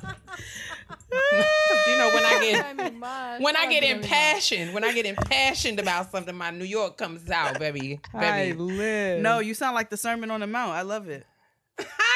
You 1.88 1.98
know 1.98 2.12
when 2.14 2.26
I 2.26 2.40
get 2.42 3.42
when 3.42 3.56
I 3.56 3.68
get 3.68 3.84
impassioned, 3.84 4.74
when 4.74 4.84
I 4.84 4.94
get 4.94 5.06
impassioned 5.06 5.80
about 5.80 6.12
something, 6.12 6.36
my 6.36 6.52
New 6.52 6.66
York 6.66 6.98
comes 6.98 7.30
out 7.30 7.60
baby. 7.60 8.00
I 8.14 8.52
live. 8.52 9.22
No, 9.22 9.40
you 9.40 9.54
sound 9.54 9.76
like 9.76 9.90
the 9.90 9.98
Sermon 9.98 10.32
on 10.32 10.40
the 10.42 10.48
Mount. 10.48 10.72
I 10.72 10.82
love 10.82 11.10
it. 11.10 11.26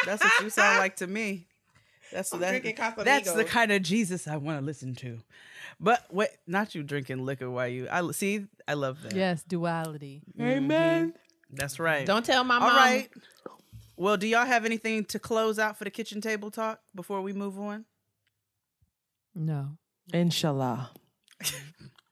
That's 0.05 0.23
what 0.23 0.33
you 0.41 0.49
sound 0.49 0.79
like 0.79 0.97
to 0.97 1.07
me. 1.07 1.47
That's 2.11 2.33
I'm 2.33 2.39
that, 2.41 2.49
drinking 2.49 2.75
That's 3.05 3.31
the 3.31 3.45
kind 3.45 3.71
of 3.71 3.81
Jesus 3.81 4.27
I 4.27 4.37
want 4.37 4.59
to 4.59 4.65
listen 4.65 4.95
to. 4.95 5.19
But 5.79 6.05
what? 6.09 6.29
not 6.45 6.75
you 6.75 6.83
drinking 6.83 7.25
liquor 7.25 7.49
while 7.49 7.67
you. 7.67 7.87
I 7.89 8.09
see. 8.11 8.45
I 8.67 8.73
love 8.73 9.01
that. 9.03 9.15
Yes, 9.15 9.43
duality. 9.43 10.21
Mm-hmm. 10.37 10.49
Amen. 10.49 11.13
That's 11.51 11.79
right. 11.79 12.05
Don't 12.05 12.25
tell 12.25 12.43
my 12.43 12.55
All 12.55 12.61
mom. 12.61 12.75
right. 12.75 13.09
Well, 13.97 14.17
do 14.17 14.27
y'all 14.27 14.45
have 14.45 14.65
anything 14.65 15.05
to 15.05 15.19
close 15.19 15.59
out 15.59 15.77
for 15.77 15.83
the 15.83 15.89
kitchen 15.89 16.21
table 16.21 16.49
talk 16.49 16.81
before 16.95 17.21
we 17.21 17.33
move 17.33 17.59
on? 17.59 17.85
No. 19.35 19.69
Inshallah. 20.13 20.91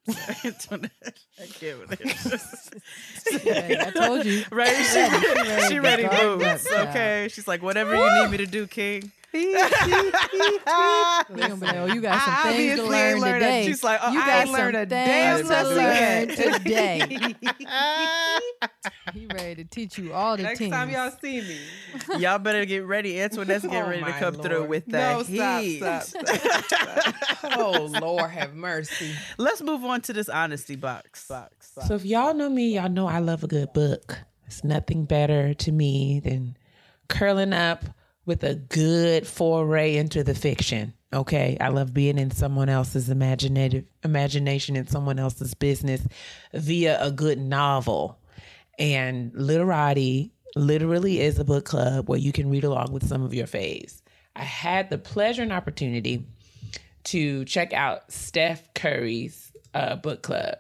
I 0.08 0.34
can't 0.34 1.80
with 1.80 1.92
it. 2.02 3.42
Hey, 3.44 3.78
I 3.80 3.92
told 3.92 4.26
you. 4.26 4.44
Right? 4.52 4.76
She 4.76 4.84
She, 4.84 5.00
ready. 5.00 5.68
She 5.68 5.80
ready 5.80 6.04
to 6.04 6.10
ready 6.10 6.28
moves. 6.28 6.68
Yeah. 6.72 6.90
Okay. 6.90 7.28
She's 7.32 7.48
like, 7.48 7.62
whatever 7.62 7.96
you 7.96 8.24
need 8.24 8.32
me 8.32 8.38
to 8.38 8.46
do, 8.46 8.66
King. 8.68 9.12
We 9.32 9.54
gonna 9.64 9.70
be 11.56 11.66
like, 11.66 11.76
oh, 11.76 11.86
you 11.86 12.02
got 12.02 12.22
some 12.24 12.34
I 12.38 12.52
things 12.52 12.80
to 12.80 12.84
learn 12.86 13.18
ain't 13.18 13.26
a- 13.28 13.34
today. 13.34 13.66
she's 13.68 13.84
like, 13.84 14.00
oh, 14.02 14.12
you 14.12 14.20
I 14.22 14.26
got 14.26 14.48
learned 14.50 14.74
some 14.76 14.82
a 14.82 14.86
damn 14.88 15.42
to 15.42 15.48
lesson 15.48 15.78
learn 15.78 16.28
today. 16.58 17.00
he 19.14 19.26
ready 19.28 19.56
to 19.56 19.64
teach 19.66 19.98
you 19.98 20.14
all 20.14 20.38
the 20.38 20.44
Next 20.44 20.60
things. 20.60 20.72
time 20.72 20.90
y'all 20.90 21.12
see 21.22 21.42
me. 21.42 21.58
Y'all 22.20 22.40
better 22.40 22.66
get 22.66 22.86
ready. 22.86 23.20
Antoinette's 23.22 23.64
getting 23.66 23.82
Oh, 23.82 23.88
ready 23.90 24.00
to 24.04 24.10
my 24.10 24.20
come 24.20 24.36
through 24.36 24.66
with 24.66 24.86
that 24.88 25.18
No, 25.18 25.24
stop, 25.24 25.62
heat. 25.62 25.78
stop, 25.80 26.04
stop, 26.04 26.64
stop. 26.66 27.16
Oh, 27.58 27.86
Lord, 28.02 28.30
have 28.32 28.54
mercy. 28.56 29.14
Let's 29.38 29.62
move 29.62 29.84
on 29.86 30.02
to 30.02 30.14
this 30.14 30.30
honesty 30.30 30.76
box. 30.76 31.28
box, 31.28 31.72
box. 31.76 31.88
So 31.88 31.96
if 31.96 32.06
y'all 32.06 32.34
know 32.34 32.50
me, 32.50 32.76
y'all 32.76 32.90
know 32.90 33.08
I 33.08 33.20
love 33.20 33.44
a 33.44 33.48
good 33.48 33.74
book. 33.74 34.20
It's 34.48 34.64
nothing 34.64 35.06
better 35.06 35.54
to 35.54 35.72
me 35.72 36.20
than 36.20 36.58
curling 37.08 37.54
up 37.54 37.86
with 38.30 38.44
a 38.44 38.54
good 38.54 39.26
foray 39.26 39.98
into 39.98 40.24
the 40.24 40.36
fiction. 40.36 40.94
Okay, 41.12 41.58
I 41.60 41.70
love 41.70 41.96
being 41.96 42.20
in 42.20 42.30
someone 42.30 42.70
else's 42.70 43.10
imaginative 43.10 43.86
imagination 44.04 44.76
and 44.76 44.88
someone 44.88 45.18
else's 45.18 45.56
business 45.56 46.08
via 46.54 47.04
a 47.04 47.10
good 47.10 47.40
novel. 47.40 48.20
And 48.78 49.32
literati 49.34 50.32
literally 50.56 51.20
is 51.20 51.40
a 51.40 51.44
book 51.44 51.66
club 51.66 52.08
where 52.08 52.20
you 52.20 52.32
can 52.32 52.52
read 52.52 52.64
along 52.64 52.92
with 52.92 53.08
some 53.08 53.24
of 53.24 53.34
your 53.34 53.48
faves. 53.48 54.04
I 54.36 54.44
had 54.44 54.92
the 54.92 55.00
pleasure 55.00 55.42
and 55.42 55.52
opportunity 55.52 56.28
to 57.06 57.46
check 57.46 57.74
out 57.74 58.12
Steph 58.12 58.76
Curry's 58.76 59.52
uh, 59.74 59.96
book 59.96 60.22
club. 60.22 60.60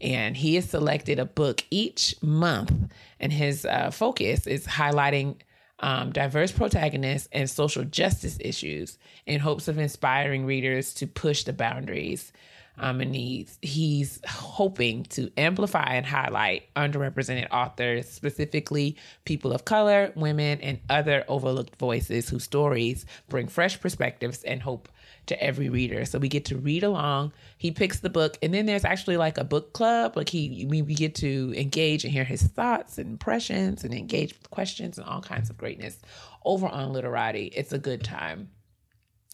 And 0.00 0.36
he 0.36 0.54
has 0.54 0.70
selected 0.70 1.18
a 1.18 1.24
book 1.24 1.64
each 1.72 2.14
month, 2.22 2.72
and 3.18 3.32
his 3.32 3.66
uh, 3.66 3.90
focus 3.90 4.46
is 4.46 4.64
highlighting 4.64 5.38
um, 5.80 6.12
diverse 6.12 6.52
protagonists 6.52 7.28
and 7.32 7.48
social 7.48 7.84
justice 7.84 8.38
issues 8.40 8.98
in 9.26 9.40
hopes 9.40 9.68
of 9.68 9.78
inspiring 9.78 10.44
readers 10.44 10.94
to 10.94 11.06
push 11.06 11.44
the 11.44 11.52
boundaries. 11.52 12.32
Um, 12.80 13.00
and 13.00 13.14
he's, 13.14 13.58
he's 13.60 14.20
hoping 14.24 15.02
to 15.04 15.32
amplify 15.36 15.94
and 15.94 16.06
highlight 16.06 16.72
underrepresented 16.74 17.48
authors, 17.50 18.08
specifically 18.08 18.96
people 19.24 19.52
of 19.52 19.64
color, 19.64 20.12
women, 20.14 20.60
and 20.60 20.78
other 20.88 21.24
overlooked 21.26 21.74
voices 21.76 22.28
whose 22.28 22.44
stories 22.44 23.04
bring 23.28 23.48
fresh 23.48 23.80
perspectives 23.80 24.44
and 24.44 24.62
hope 24.62 24.88
to 25.28 25.42
every 25.42 25.68
reader. 25.68 26.04
So 26.04 26.18
we 26.18 26.28
get 26.28 26.44
to 26.46 26.56
read 26.56 26.84
along. 26.84 27.32
He 27.56 27.70
picks 27.70 28.00
the 28.00 28.10
book, 28.10 28.36
and 28.42 28.52
then 28.52 28.66
there's 28.66 28.84
actually 28.84 29.16
like 29.16 29.38
a 29.38 29.44
book 29.44 29.72
club. 29.72 30.16
Like 30.16 30.28
he, 30.28 30.66
we, 30.68 30.82
we 30.82 30.94
get 30.94 31.14
to 31.16 31.54
engage 31.56 32.04
and 32.04 32.12
hear 32.12 32.24
his 32.24 32.42
thoughts 32.42 32.98
and 32.98 33.08
impressions, 33.08 33.84
and 33.84 33.94
engage 33.94 34.34
with 34.34 34.50
questions 34.50 34.98
and 34.98 35.06
all 35.06 35.22
kinds 35.22 35.50
of 35.50 35.56
greatness 35.56 35.98
over 36.44 36.66
on 36.66 36.92
Literati. 36.92 37.46
It's 37.46 37.72
a 37.72 37.78
good 37.78 38.04
time. 38.04 38.50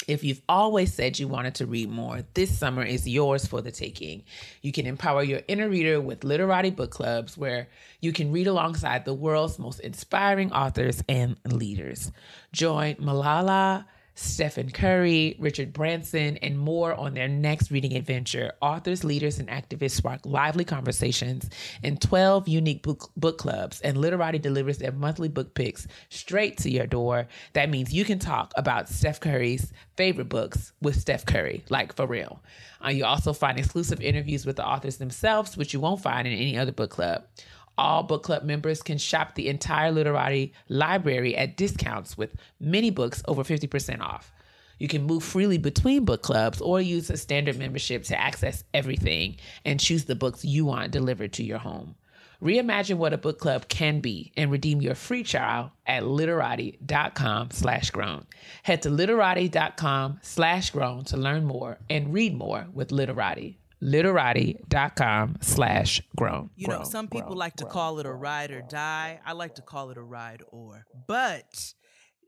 If 0.07 0.23
you've 0.23 0.43
always 0.49 0.93
said 0.93 1.19
you 1.19 1.29
wanted 1.29 1.55
to 1.57 1.67
read 1.67 1.89
more, 1.89 2.23
this 2.35 2.59
summer 2.59 2.83
is 2.83 3.09
yours 3.09 3.47
for 3.47 3.63
the 3.63 3.71
taking. 3.71 4.25
You 4.61 4.71
can 4.71 4.87
empower 4.87 5.23
your 5.23 5.41
inner 5.49 5.69
reader 5.69 5.99
with 6.01 6.25
Literati 6.25 6.71
book 6.71 6.91
clubs 6.91 7.39
where 7.39 7.69
you 8.01 8.13
can 8.13 8.31
read 8.31 8.47
alongside 8.47 9.05
the 9.05 9.15
world's 9.15 9.59
most 9.59 9.81
inspiring 9.81 10.53
authors 10.53 11.03
and 11.09 11.39
leaders. 11.47 12.13
Join 12.53 12.97
Malala, 12.97 13.87
Stephen 14.17 14.71
Curry, 14.71 15.37
Richard 15.41 15.73
Branson, 15.73 16.37
and 16.39 16.59
more 16.59 16.95
on 16.95 17.15
their 17.15 17.27
next 17.27 17.71
reading 17.71 17.97
adventure. 17.97 18.53
Authors, 18.61 19.03
leaders, 19.03 19.39
and 19.41 19.49
activists 19.49 19.93
spark 19.93 20.21
lively 20.25 20.65
conversations 20.65 21.51
in 21.83 21.97
12 21.97 22.47
unique 22.47 22.83
book, 22.83 23.11
book 23.17 23.39
clubs, 23.39 23.81
and 23.81 23.99
Literati 23.99 24.39
delivers 24.39 24.79
their 24.79 24.93
monthly 24.93 25.29
book 25.29 25.55
picks 25.55 25.89
straight 26.11 26.59
to 26.59 26.71
your 26.71 26.87
door. 26.87 27.27
That 27.55 27.71
means 27.71 27.93
you 27.93 28.05
can 28.05 28.21
talk 28.21 28.53
about 28.57 28.89
Steph 28.89 29.21
Curry's 29.21 29.73
favorite 29.97 30.29
books 30.29 30.73
with 30.81 31.01
Steph 31.01 31.27
Curry, 31.27 31.65
like 31.69 31.95
for 31.97 32.07
real. 32.07 32.41
Uh, 32.85 32.91
you 32.91 33.05
also 33.05 33.33
find 33.33 33.59
exclusive 33.59 34.01
interviews 34.01 34.47
with 34.47 34.57
the 34.57 34.67
authors 34.67 34.99
themselves, 34.99 35.57
which 35.57 35.73
you 35.73 35.81
won't 35.81 36.03
find 36.03 36.29
in 36.29 36.35
any 36.35 36.57
other 36.57 36.73
book 36.73 36.91
club. 36.91 37.25
All 37.77 38.05
book 38.05 38.23
club 38.23 38.45
members 38.45 38.83
can 38.83 38.99
shop 38.99 39.35
the 39.35 39.49
entire 39.49 39.91
Literati 39.91 40.53
library 40.69 41.37
at 41.37 41.57
discounts 41.57 42.17
with 42.17 42.35
many 42.61 42.91
books 42.91 43.23
over 43.27 43.43
50% 43.43 44.01
off. 44.01 44.33
You 44.79 44.89
can 44.89 45.05
move 45.05 45.25
freely 45.25 45.59
between 45.59 46.05
book 46.05 46.23
clubs 46.23 46.61
or 46.61 46.81
use 46.81 47.11
a 47.11 47.17
standard 47.17 47.59
membership 47.59 48.05
to 48.05 48.21
access 48.21 48.65
everything 48.73 49.37
and 49.65 49.81
choose 49.81 50.05
the 50.05 50.15
books 50.15 50.45
you 50.45 50.67
want 50.67 50.93
delivered 50.93 51.33
to 51.35 51.45
your 51.45 51.59
home. 51.59 51.97
Reimagine 52.43 52.97
what 52.97 53.13
a 53.13 53.19
book 53.19 53.39
club 53.39 53.69
can 53.69 54.01
be 54.01 54.33
and 54.37 54.51
redeem 54.51 54.83
your 54.83 54.95
free 54.95 55.23
trial 55.23 55.73
at 55.87 56.05
literati.com 56.05 57.51
slash 57.53 57.91
grown. 57.91 58.27
Head 58.63 58.83
to 58.83 58.91
literati.com 58.91 60.19
slash 60.23 60.71
grown 60.71 61.05
to 61.05 61.17
learn 61.17 61.45
more 61.45 61.79
and 61.89 62.13
read 62.13 62.35
more 62.37 62.67
with 62.73 62.93
Literati 62.93 63.59
literati.com 63.85 65.37
slash 65.41 66.01
grown. 66.17 66.51
You 66.57 66.69
know, 66.69 66.85
some 66.85 67.07
people 67.09 67.29
grown, 67.29 67.39
like 67.39 67.57
to 67.57 67.65
grown, 67.65 67.73
call 67.73 67.99
it 68.01 68.07
a 68.07 68.13
ride 68.13 68.51
or 68.51 68.63
die. 68.63 69.21
I 69.25 69.33
like 69.33 69.57
to 69.57 69.63
call 69.63 69.91
it 69.91 69.97
a 69.99 70.03
ride 70.03 70.43
or. 70.49 70.87
But 71.07 71.75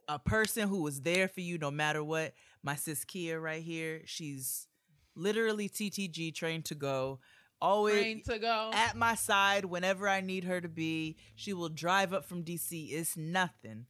a 0.08 0.18
person 0.18 0.68
who 0.68 0.82
was 0.82 1.00
there 1.00 1.28
for 1.28 1.40
you 1.40 1.58
no 1.58 1.70
matter 1.70 2.04
what, 2.04 2.34
my 2.62 2.76
sis 2.76 3.04
Keia 3.04 3.40
right 3.42 3.62
here, 3.62 4.02
she's 4.04 4.68
literally 5.14 5.68
TTG 5.68 6.34
trained 6.34 6.66
to 6.66 6.74
go. 6.74 7.20
Always 7.58 8.02
Trained 8.02 8.24
to 8.26 8.38
go. 8.38 8.70
at 8.74 8.96
my 8.96 9.14
side 9.14 9.64
whenever 9.64 10.06
I 10.06 10.20
need 10.20 10.44
her 10.44 10.60
to 10.60 10.68
be. 10.68 11.16
She 11.36 11.54
will 11.54 11.70
drive 11.70 12.12
up 12.12 12.26
from 12.26 12.44
DC. 12.44 12.92
It's 12.92 13.16
nothing. 13.16 13.86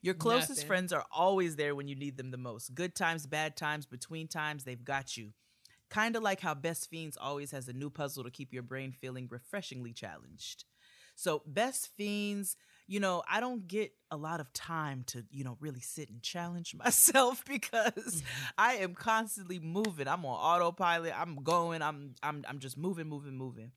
Your 0.00 0.14
closest 0.14 0.50
Nothing. 0.50 0.66
friends 0.66 0.92
are 0.94 1.04
always 1.12 1.56
there 1.56 1.74
when 1.74 1.86
you 1.86 1.94
need 1.96 2.16
them 2.16 2.30
the 2.30 2.38
most. 2.38 2.74
Good 2.74 2.94
times, 2.94 3.26
bad 3.26 3.58
times, 3.58 3.84
between 3.84 4.26
times, 4.26 4.64
they've 4.64 4.82
got 4.82 5.18
you. 5.18 5.34
Kind 5.90 6.16
of 6.16 6.22
like 6.22 6.40
how 6.40 6.54
Best 6.54 6.88
Fiends 6.88 7.18
always 7.20 7.50
has 7.50 7.68
a 7.68 7.72
new 7.72 7.90
puzzle 7.90 8.24
to 8.24 8.30
keep 8.30 8.52
your 8.52 8.62
brain 8.62 8.92
feeling 8.92 9.26
refreshingly 9.30 9.92
challenged. 9.92 10.64
So, 11.16 11.42
Best 11.44 11.90
Fiends, 11.96 12.56
you 12.86 13.00
know, 13.00 13.22
I 13.28 13.40
don't 13.40 13.68
get 13.68 13.92
a 14.10 14.16
lot 14.16 14.40
of 14.40 14.52
time 14.52 15.04
to, 15.08 15.24
you 15.30 15.44
know, 15.44 15.56
really 15.60 15.80
sit 15.80 16.08
and 16.08 16.22
challenge 16.22 16.74
myself 16.78 17.44
because 17.44 17.92
mm-hmm. 17.92 18.46
I 18.56 18.74
am 18.74 18.94
constantly 18.94 19.58
moving. 19.58 20.08
I'm 20.08 20.24
on 20.24 20.62
autopilot. 20.62 21.12
I'm 21.18 21.42
going. 21.42 21.82
I'm 21.82 22.14
I'm 22.22 22.44
I'm 22.48 22.58
just 22.58 22.78
moving, 22.78 23.08
moving, 23.08 23.36
moving. 23.36 23.72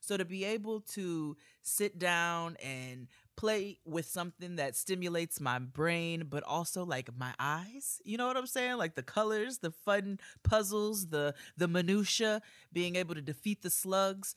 So 0.00 0.16
to 0.16 0.24
be 0.24 0.44
able 0.44 0.82
to 0.92 1.36
sit 1.62 1.98
down 1.98 2.56
and 2.62 3.08
play 3.36 3.78
with 3.84 4.06
something 4.06 4.56
that 4.56 4.76
stimulates 4.76 5.40
my 5.40 5.58
brain, 5.58 6.26
but 6.28 6.42
also 6.44 6.84
like 6.84 7.10
my 7.16 7.34
eyes, 7.38 8.00
you 8.04 8.16
know 8.16 8.26
what 8.26 8.36
I'm 8.36 8.46
saying? 8.46 8.76
Like 8.76 8.94
the 8.94 9.02
colors, 9.02 9.58
the 9.58 9.70
fun 9.70 10.18
puzzles, 10.42 11.08
the 11.08 11.34
the 11.56 11.68
minutia, 11.68 12.42
being 12.72 12.96
able 12.96 13.14
to 13.14 13.20
defeat 13.22 13.62
the 13.62 13.70
slugs, 13.70 14.34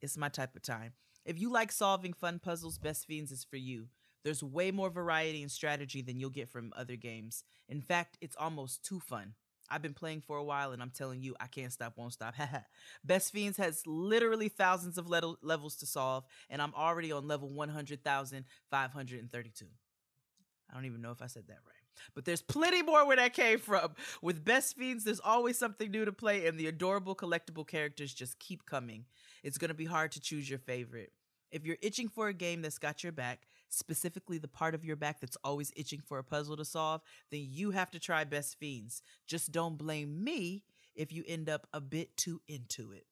it's 0.00 0.16
my 0.16 0.28
type 0.28 0.56
of 0.56 0.62
time. 0.62 0.92
If 1.24 1.38
you 1.38 1.50
like 1.50 1.72
solving 1.72 2.12
fun 2.12 2.40
puzzles, 2.40 2.78
Best 2.78 3.06
Fiends 3.06 3.30
is 3.30 3.44
for 3.44 3.56
you. 3.56 3.88
There's 4.24 4.42
way 4.42 4.70
more 4.70 4.90
variety 4.90 5.42
and 5.42 5.50
strategy 5.50 6.02
than 6.02 6.18
you'll 6.18 6.30
get 6.30 6.48
from 6.48 6.72
other 6.76 6.96
games. 6.96 7.44
In 7.68 7.80
fact, 7.80 8.18
it's 8.20 8.36
almost 8.36 8.84
too 8.84 9.00
fun. 9.00 9.34
I've 9.72 9.82
been 9.82 9.94
playing 9.94 10.20
for 10.20 10.36
a 10.36 10.44
while 10.44 10.72
and 10.72 10.82
I'm 10.82 10.90
telling 10.90 11.22
you, 11.22 11.34
I 11.40 11.46
can't 11.46 11.72
stop, 11.72 11.96
won't 11.96 12.12
stop. 12.12 12.34
Best 13.04 13.32
Fiends 13.32 13.56
has 13.56 13.82
literally 13.86 14.50
thousands 14.50 14.98
of 14.98 15.08
le- 15.08 15.36
levels 15.42 15.76
to 15.76 15.86
solve, 15.86 16.24
and 16.50 16.60
I'm 16.60 16.74
already 16.74 17.10
on 17.10 17.26
level 17.26 17.48
100,532. 17.48 19.64
I 20.70 20.74
don't 20.74 20.84
even 20.84 21.00
know 21.00 21.10
if 21.10 21.22
I 21.22 21.26
said 21.26 21.44
that 21.48 21.58
right. 21.66 21.82
But 22.14 22.24
there's 22.24 22.42
plenty 22.42 22.82
more 22.82 23.06
where 23.06 23.16
that 23.16 23.34
came 23.34 23.58
from. 23.58 23.92
With 24.22 24.44
Best 24.44 24.76
Fiends, 24.76 25.04
there's 25.04 25.20
always 25.20 25.58
something 25.58 25.90
new 25.90 26.04
to 26.04 26.12
play, 26.12 26.46
and 26.46 26.58
the 26.58 26.66
adorable 26.66 27.14
collectible 27.14 27.66
characters 27.66 28.12
just 28.12 28.38
keep 28.38 28.66
coming. 28.66 29.04
It's 29.42 29.58
going 29.58 29.68
to 29.68 29.74
be 29.74 29.86
hard 29.86 30.12
to 30.12 30.20
choose 30.20 30.48
your 30.48 30.58
favorite. 30.58 31.12
If 31.50 31.66
you're 31.66 31.76
itching 31.82 32.08
for 32.08 32.28
a 32.28 32.34
game 32.34 32.62
that's 32.62 32.78
got 32.78 33.02
your 33.02 33.12
back, 33.12 33.46
specifically 33.72 34.38
the 34.38 34.48
part 34.48 34.74
of 34.74 34.84
your 34.84 34.96
back 34.96 35.20
that's 35.20 35.36
always 35.44 35.72
itching 35.76 36.00
for 36.00 36.18
a 36.18 36.24
puzzle 36.24 36.56
to 36.56 36.64
solve, 36.64 37.00
then 37.30 37.46
you 37.48 37.70
have 37.70 37.90
to 37.92 37.98
try 37.98 38.24
Best 38.24 38.58
Fiends. 38.58 39.02
Just 39.26 39.52
don't 39.52 39.78
blame 39.78 40.22
me 40.22 40.64
if 40.94 41.12
you 41.12 41.24
end 41.26 41.48
up 41.48 41.66
a 41.72 41.80
bit 41.80 42.16
too 42.16 42.40
into 42.46 42.92
it. 42.92 43.06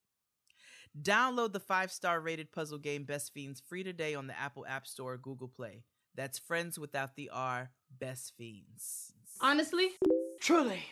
Download 1.01 1.53
the 1.53 1.61
five 1.61 1.93
star 1.93 2.20
rated 2.20 2.53
puzzle 2.53 2.78
game 2.78 3.05
Best 3.05 3.32
Fiends 3.32 3.61
free 3.61 3.82
today 3.82 4.15
on 4.15 4.27
the 4.27 4.39
Apple 4.39 4.66
App 4.66 4.87
Store 4.87 5.15
or 5.15 5.19
Google 5.19 5.49
Play. 5.49 5.85
That's 6.15 6.39
friends 6.39 6.78
without 6.78 7.16
the 7.16 7.31
R, 7.32 7.70
Best 7.99 8.35
Fiends. 8.37 9.12
Honestly? 9.41 9.91
Truly. 10.41 10.82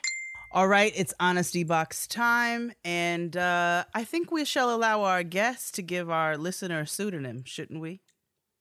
All 0.53 0.69
right, 0.69 0.93
it's 0.97 1.13
honesty 1.21 1.63
box 1.63 2.07
time, 2.07 2.73
and 2.83 3.37
uh, 3.37 3.85
I 3.93 4.05
think 4.05 4.31
we 4.31 4.47
shall 4.47 4.75
allow 4.75 5.03
our 5.03 5.23
guests 5.23 5.73
to 5.73 5.83
give 5.83 6.09
our 6.09 6.39
listener 6.39 6.81
a 6.81 6.87
pseudonym, 6.87 7.43
shouldn't 7.45 7.81
we? 7.81 8.01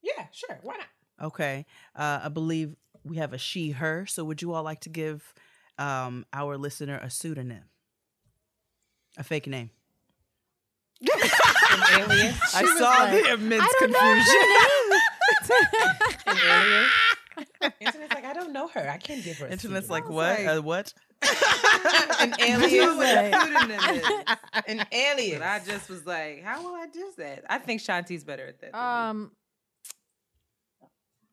Yeah, 0.02 0.26
sure. 0.34 0.60
Why 0.64 0.74
not? 0.74 0.88
Okay, 1.22 1.66
uh, 1.96 2.22
I 2.24 2.30
believe 2.30 2.76
we 3.04 3.18
have 3.18 3.34
a 3.34 3.38
she, 3.38 3.72
her. 3.72 4.06
So 4.06 4.24
would 4.26 4.42
you 4.42 4.54
all 4.54 4.64
like 4.64 4.82
to 4.82 4.90
give 4.90 5.34
um, 5.78 6.26
our 6.34 6.58
listener 6.58 6.98
a 7.02 7.10
pseudonym? 7.10 7.64
A 9.18 9.24
fake 9.24 9.48
name. 9.48 9.72
An 11.02 11.10
alias. 12.02 12.40
I 12.56 12.66
saw 12.78 13.12
the 13.12 13.34
immense 13.34 13.74
confusion. 13.80 14.48
An 16.28 16.38
alias. 16.38 16.92
Antoinette's 17.82 18.14
like, 18.14 18.26
I 18.26 18.34
don't 18.34 18.52
know 18.54 18.68
her. 18.70 18.90
I 18.90 18.98
can't 18.98 19.24
give 19.24 19.38
her. 19.40 19.48
a 19.48 19.52
Antoinette's 19.52 19.88
pseudonym. 19.88 20.06
like, 20.06 20.10
what? 20.10 20.40
like- 20.40 20.48
uh, 20.48 20.62
what? 20.62 20.94
An 22.20 22.34
alias. 22.40 22.96
Right. 22.98 23.34
Pseudonym 23.34 23.80
is. 23.96 24.04
an 24.68 24.86
alias. 24.92 25.40
But 25.40 25.48
I 25.48 25.60
just 25.66 25.90
was 25.90 26.06
like, 26.06 26.44
how 26.44 26.62
will 26.64 26.76
I 26.76 26.88
do 26.88 27.12
that? 27.18 27.44
I 27.50 27.58
think 27.58 27.82
Shanti's 27.82 28.24
better 28.24 28.46
at 28.48 28.60
that. 28.62 28.72
than 28.72 28.82
me. 28.82 29.24
Um, 29.26 29.32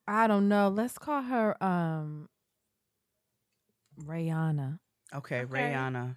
I 0.06 0.26
don't 0.26 0.48
know. 0.48 0.68
Let's 0.68 0.98
call 0.98 1.22
her 1.22 1.62
um 1.62 2.28
Rayana. 4.04 4.78
Okay, 5.14 5.40
Okay. 5.40 5.52
Rayana. 5.72 6.16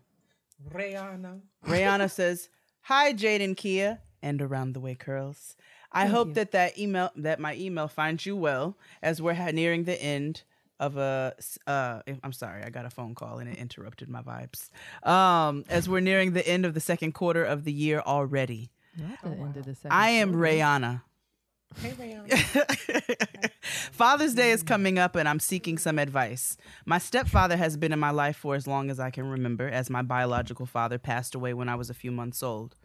Rihanna. 0.74 1.42
Rayana 1.66 2.10
says, 2.20 2.50
"Hi, 2.82 3.14
Jade 3.14 3.42
and 3.42 3.56
Keia, 3.56 4.00
and 4.24 4.42
around 4.42 4.74
the 4.74 4.80
way 4.80 4.96
curls. 4.96 5.56
I 5.92 6.04
Thank 6.04 6.14
hope 6.16 6.28
you. 6.30 6.34
that 6.36 6.52
that 6.52 6.78
email, 6.80 7.12
that 7.16 7.40
my 7.40 7.56
email 7.56 7.88
finds 7.88 8.26
you 8.26 8.36
well, 8.36 8.78
as 9.02 9.22
we're 9.22 9.52
nearing 9.52 9.84
the 9.84 10.02
end 10.02 10.44
of 10.80 10.98
a. 10.98 11.36
s- 11.38 11.60
Uh, 11.68 12.02
I'm 12.24 12.34
sorry, 12.34 12.64
I 12.64 12.70
got 12.72 12.86
a 12.86 12.90
phone 12.90 13.14
call 13.16 13.38
and 13.38 13.48
it 13.50 13.58
interrupted 13.58 14.10
my 14.10 14.22
vibes. 14.24 14.70
Um, 15.08 15.64
as 15.70 15.88
we're 15.88 16.00
nearing 16.02 16.34
the 16.34 16.46
end 16.48 16.66
of 16.66 16.74
the 16.74 16.80
second 16.82 17.12
quarter 17.14 17.44
of 17.44 17.64
the 17.64 17.72
year 17.72 18.00
already, 18.06 18.72
Not 18.98 19.22
the 19.24 19.30
end 19.30 19.58
of 19.58 19.66
the 19.66 19.76
second. 19.76 19.92
I 19.94 20.10
am 20.10 20.30
quarter. 20.34 20.44
Rayana." 20.56 21.04
Hey, 21.76 21.92
Rihanna. 21.92 23.52
Father's 23.92 24.34
Day 24.34 24.52
is 24.52 24.64
mm. 24.64 24.68
coming 24.68 24.98
up 24.98 25.16
and 25.16 25.30
I'm 25.30 25.40
seeking 25.40 25.78
some 25.78 26.00
advice. 26.00 26.58
My 26.86 26.98
stepfather 26.98 27.56
has 27.58 27.78
been 27.78 27.94
in 27.94 28.00
my 28.00 28.10
life 28.10 28.38
for 28.38 28.56
as 28.56 28.68
long 28.68 28.90
as 28.90 29.00
I 29.00 29.12
can 29.12 29.30
remember, 29.30 29.68
as 29.68 29.90
my 29.90 30.02
biological 30.02 30.66
father 30.66 30.98
passed 30.98 31.36
away 31.36 31.54
when 31.54 31.70
I 31.70 31.76
was 31.76 31.90
a 31.90 31.94
few 31.94 32.12
months 32.12 32.42
old. 32.42 32.76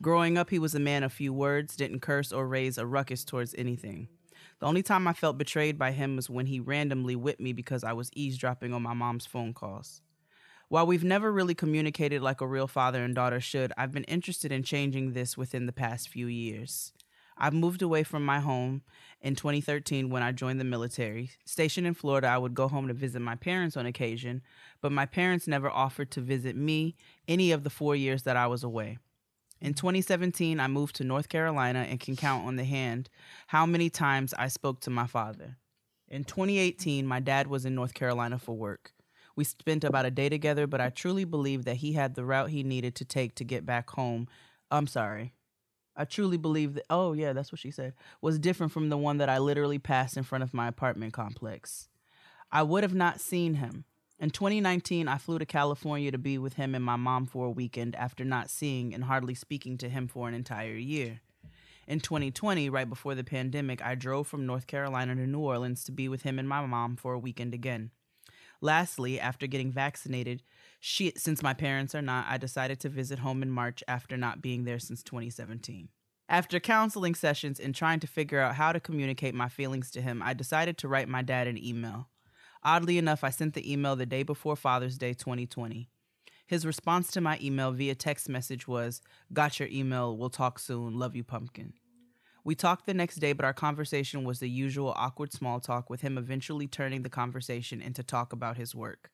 Growing 0.00 0.38
up, 0.38 0.50
he 0.50 0.58
was 0.58 0.74
a 0.74 0.80
man 0.80 1.02
of 1.02 1.12
few 1.12 1.32
words, 1.32 1.76
didn't 1.76 2.00
curse 2.00 2.32
or 2.32 2.46
raise 2.46 2.78
a 2.78 2.86
ruckus 2.86 3.24
towards 3.24 3.54
anything. 3.56 4.08
The 4.60 4.66
only 4.66 4.82
time 4.82 5.06
I 5.06 5.12
felt 5.12 5.38
betrayed 5.38 5.78
by 5.78 5.92
him 5.92 6.16
was 6.16 6.30
when 6.30 6.46
he 6.46 6.60
randomly 6.60 7.16
whipped 7.16 7.40
me 7.40 7.52
because 7.52 7.84
I 7.84 7.92
was 7.92 8.10
eavesdropping 8.14 8.72
on 8.72 8.82
my 8.82 8.94
mom's 8.94 9.26
phone 9.26 9.52
calls. 9.52 10.00
While 10.68 10.86
we've 10.86 11.04
never 11.04 11.32
really 11.32 11.54
communicated 11.54 12.22
like 12.22 12.40
a 12.40 12.46
real 12.46 12.68
father 12.68 13.02
and 13.02 13.14
daughter 13.14 13.40
should, 13.40 13.72
I've 13.76 13.92
been 13.92 14.04
interested 14.04 14.52
in 14.52 14.62
changing 14.62 15.12
this 15.12 15.36
within 15.36 15.66
the 15.66 15.72
past 15.72 16.08
few 16.08 16.26
years. 16.26 16.92
I've 17.40 17.54
moved 17.54 17.80
away 17.80 18.02
from 18.02 18.24
my 18.24 18.40
home 18.40 18.82
in 19.22 19.34
2013 19.34 20.10
when 20.10 20.22
I 20.22 20.30
joined 20.30 20.60
the 20.60 20.64
military. 20.64 21.30
Stationed 21.46 21.86
in 21.86 21.94
Florida, 21.94 22.28
I 22.28 22.36
would 22.36 22.54
go 22.54 22.68
home 22.68 22.86
to 22.88 22.94
visit 22.94 23.20
my 23.20 23.34
parents 23.34 23.78
on 23.78 23.86
occasion, 23.86 24.42
but 24.82 24.92
my 24.92 25.06
parents 25.06 25.48
never 25.48 25.70
offered 25.70 26.10
to 26.12 26.20
visit 26.20 26.54
me 26.54 26.96
any 27.26 27.50
of 27.50 27.64
the 27.64 27.70
four 27.70 27.96
years 27.96 28.24
that 28.24 28.36
I 28.36 28.46
was 28.46 28.62
away. 28.62 28.98
In 29.58 29.72
2017, 29.72 30.60
I 30.60 30.68
moved 30.68 30.96
to 30.96 31.04
North 31.04 31.30
Carolina 31.30 31.86
and 31.88 31.98
can 31.98 32.14
count 32.14 32.46
on 32.46 32.56
the 32.56 32.64
hand 32.64 33.08
how 33.48 33.64
many 33.64 33.88
times 33.88 34.34
I 34.34 34.48
spoke 34.48 34.80
to 34.80 34.90
my 34.90 35.06
father. 35.06 35.56
In 36.08 36.24
2018, 36.24 37.06
my 37.06 37.20
dad 37.20 37.46
was 37.46 37.64
in 37.64 37.74
North 37.74 37.94
Carolina 37.94 38.38
for 38.38 38.54
work. 38.54 38.92
We 39.34 39.44
spent 39.44 39.84
about 39.84 40.06
a 40.06 40.10
day 40.10 40.28
together, 40.28 40.66
but 40.66 40.80
I 40.80 40.90
truly 40.90 41.24
believe 41.24 41.64
that 41.64 41.76
he 41.76 41.92
had 41.94 42.14
the 42.14 42.24
route 42.24 42.50
he 42.50 42.62
needed 42.62 42.94
to 42.96 43.04
take 43.04 43.34
to 43.36 43.44
get 43.44 43.64
back 43.64 43.90
home. 43.90 44.28
I'm 44.70 44.86
sorry. 44.86 45.32
I 46.00 46.06
truly 46.06 46.38
believe 46.38 46.72
that, 46.74 46.86
oh, 46.88 47.12
yeah, 47.12 47.34
that's 47.34 47.52
what 47.52 47.58
she 47.58 47.70
said, 47.70 47.92
was 48.22 48.38
different 48.38 48.72
from 48.72 48.88
the 48.88 48.96
one 48.96 49.18
that 49.18 49.28
I 49.28 49.36
literally 49.36 49.78
passed 49.78 50.16
in 50.16 50.22
front 50.22 50.42
of 50.42 50.54
my 50.54 50.66
apartment 50.66 51.12
complex. 51.12 51.88
I 52.50 52.62
would 52.62 52.84
have 52.84 52.94
not 52.94 53.20
seen 53.20 53.56
him. 53.56 53.84
In 54.18 54.30
2019, 54.30 55.08
I 55.08 55.18
flew 55.18 55.38
to 55.38 55.44
California 55.44 56.10
to 56.10 56.16
be 56.16 56.38
with 56.38 56.54
him 56.54 56.74
and 56.74 56.82
my 56.82 56.96
mom 56.96 57.26
for 57.26 57.44
a 57.44 57.50
weekend 57.50 57.94
after 57.96 58.24
not 58.24 58.48
seeing 58.48 58.94
and 58.94 59.04
hardly 59.04 59.34
speaking 59.34 59.76
to 59.76 59.90
him 59.90 60.08
for 60.08 60.26
an 60.26 60.32
entire 60.32 60.72
year. 60.72 61.20
In 61.86 62.00
2020, 62.00 62.70
right 62.70 62.88
before 62.88 63.14
the 63.14 63.22
pandemic, 63.22 63.84
I 63.84 63.94
drove 63.94 64.26
from 64.26 64.46
North 64.46 64.66
Carolina 64.66 65.14
to 65.14 65.26
New 65.26 65.40
Orleans 65.40 65.84
to 65.84 65.92
be 65.92 66.08
with 66.08 66.22
him 66.22 66.38
and 66.38 66.48
my 66.48 66.64
mom 66.64 66.96
for 66.96 67.12
a 67.12 67.18
weekend 67.18 67.52
again. 67.52 67.90
Lastly, 68.60 69.18
after 69.18 69.46
getting 69.46 69.72
vaccinated, 69.72 70.42
she, 70.80 71.12
since 71.16 71.42
my 71.42 71.54
parents 71.54 71.94
are 71.94 72.02
not, 72.02 72.26
I 72.28 72.36
decided 72.36 72.80
to 72.80 72.88
visit 72.88 73.20
home 73.20 73.42
in 73.42 73.50
March 73.50 73.82
after 73.88 74.16
not 74.16 74.42
being 74.42 74.64
there 74.64 74.78
since 74.78 75.02
2017. 75.02 75.88
After 76.28 76.60
counseling 76.60 77.14
sessions 77.14 77.58
and 77.58 77.74
trying 77.74 78.00
to 78.00 78.06
figure 78.06 78.40
out 78.40 78.54
how 78.54 78.72
to 78.72 78.80
communicate 78.80 79.34
my 79.34 79.48
feelings 79.48 79.90
to 79.92 80.00
him, 80.00 80.22
I 80.22 80.32
decided 80.32 80.78
to 80.78 80.88
write 80.88 81.08
my 81.08 81.22
dad 81.22 81.48
an 81.48 81.62
email. 81.62 82.08
Oddly 82.62 82.98
enough, 82.98 83.24
I 83.24 83.30
sent 83.30 83.54
the 83.54 83.70
email 83.70 83.96
the 83.96 84.06
day 84.06 84.22
before 84.22 84.54
Father's 84.54 84.98
Day 84.98 85.14
2020. 85.14 85.88
His 86.46 86.66
response 86.66 87.10
to 87.12 87.20
my 87.20 87.38
email 87.40 87.72
via 87.72 87.94
text 87.94 88.28
message 88.28 88.68
was, 88.68 89.00
Got 89.32 89.58
your 89.58 89.68
email, 89.70 90.16
we'll 90.16 90.30
talk 90.30 90.58
soon, 90.58 90.98
love 90.98 91.16
you, 91.16 91.24
pumpkin. 91.24 91.72
We 92.42 92.54
talked 92.54 92.86
the 92.86 92.94
next 92.94 93.16
day, 93.16 93.32
but 93.32 93.44
our 93.44 93.52
conversation 93.52 94.24
was 94.24 94.40
the 94.40 94.48
usual 94.48 94.94
awkward 94.96 95.32
small 95.32 95.60
talk, 95.60 95.90
with 95.90 96.00
him 96.00 96.16
eventually 96.16 96.66
turning 96.66 97.02
the 97.02 97.10
conversation 97.10 97.82
into 97.82 98.02
talk 98.02 98.32
about 98.32 98.56
his 98.56 98.74
work. 98.74 99.10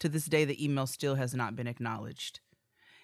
To 0.00 0.08
this 0.08 0.26
day, 0.26 0.44
the 0.44 0.62
email 0.62 0.86
still 0.86 1.14
has 1.14 1.34
not 1.34 1.56
been 1.56 1.66
acknowledged. 1.66 2.40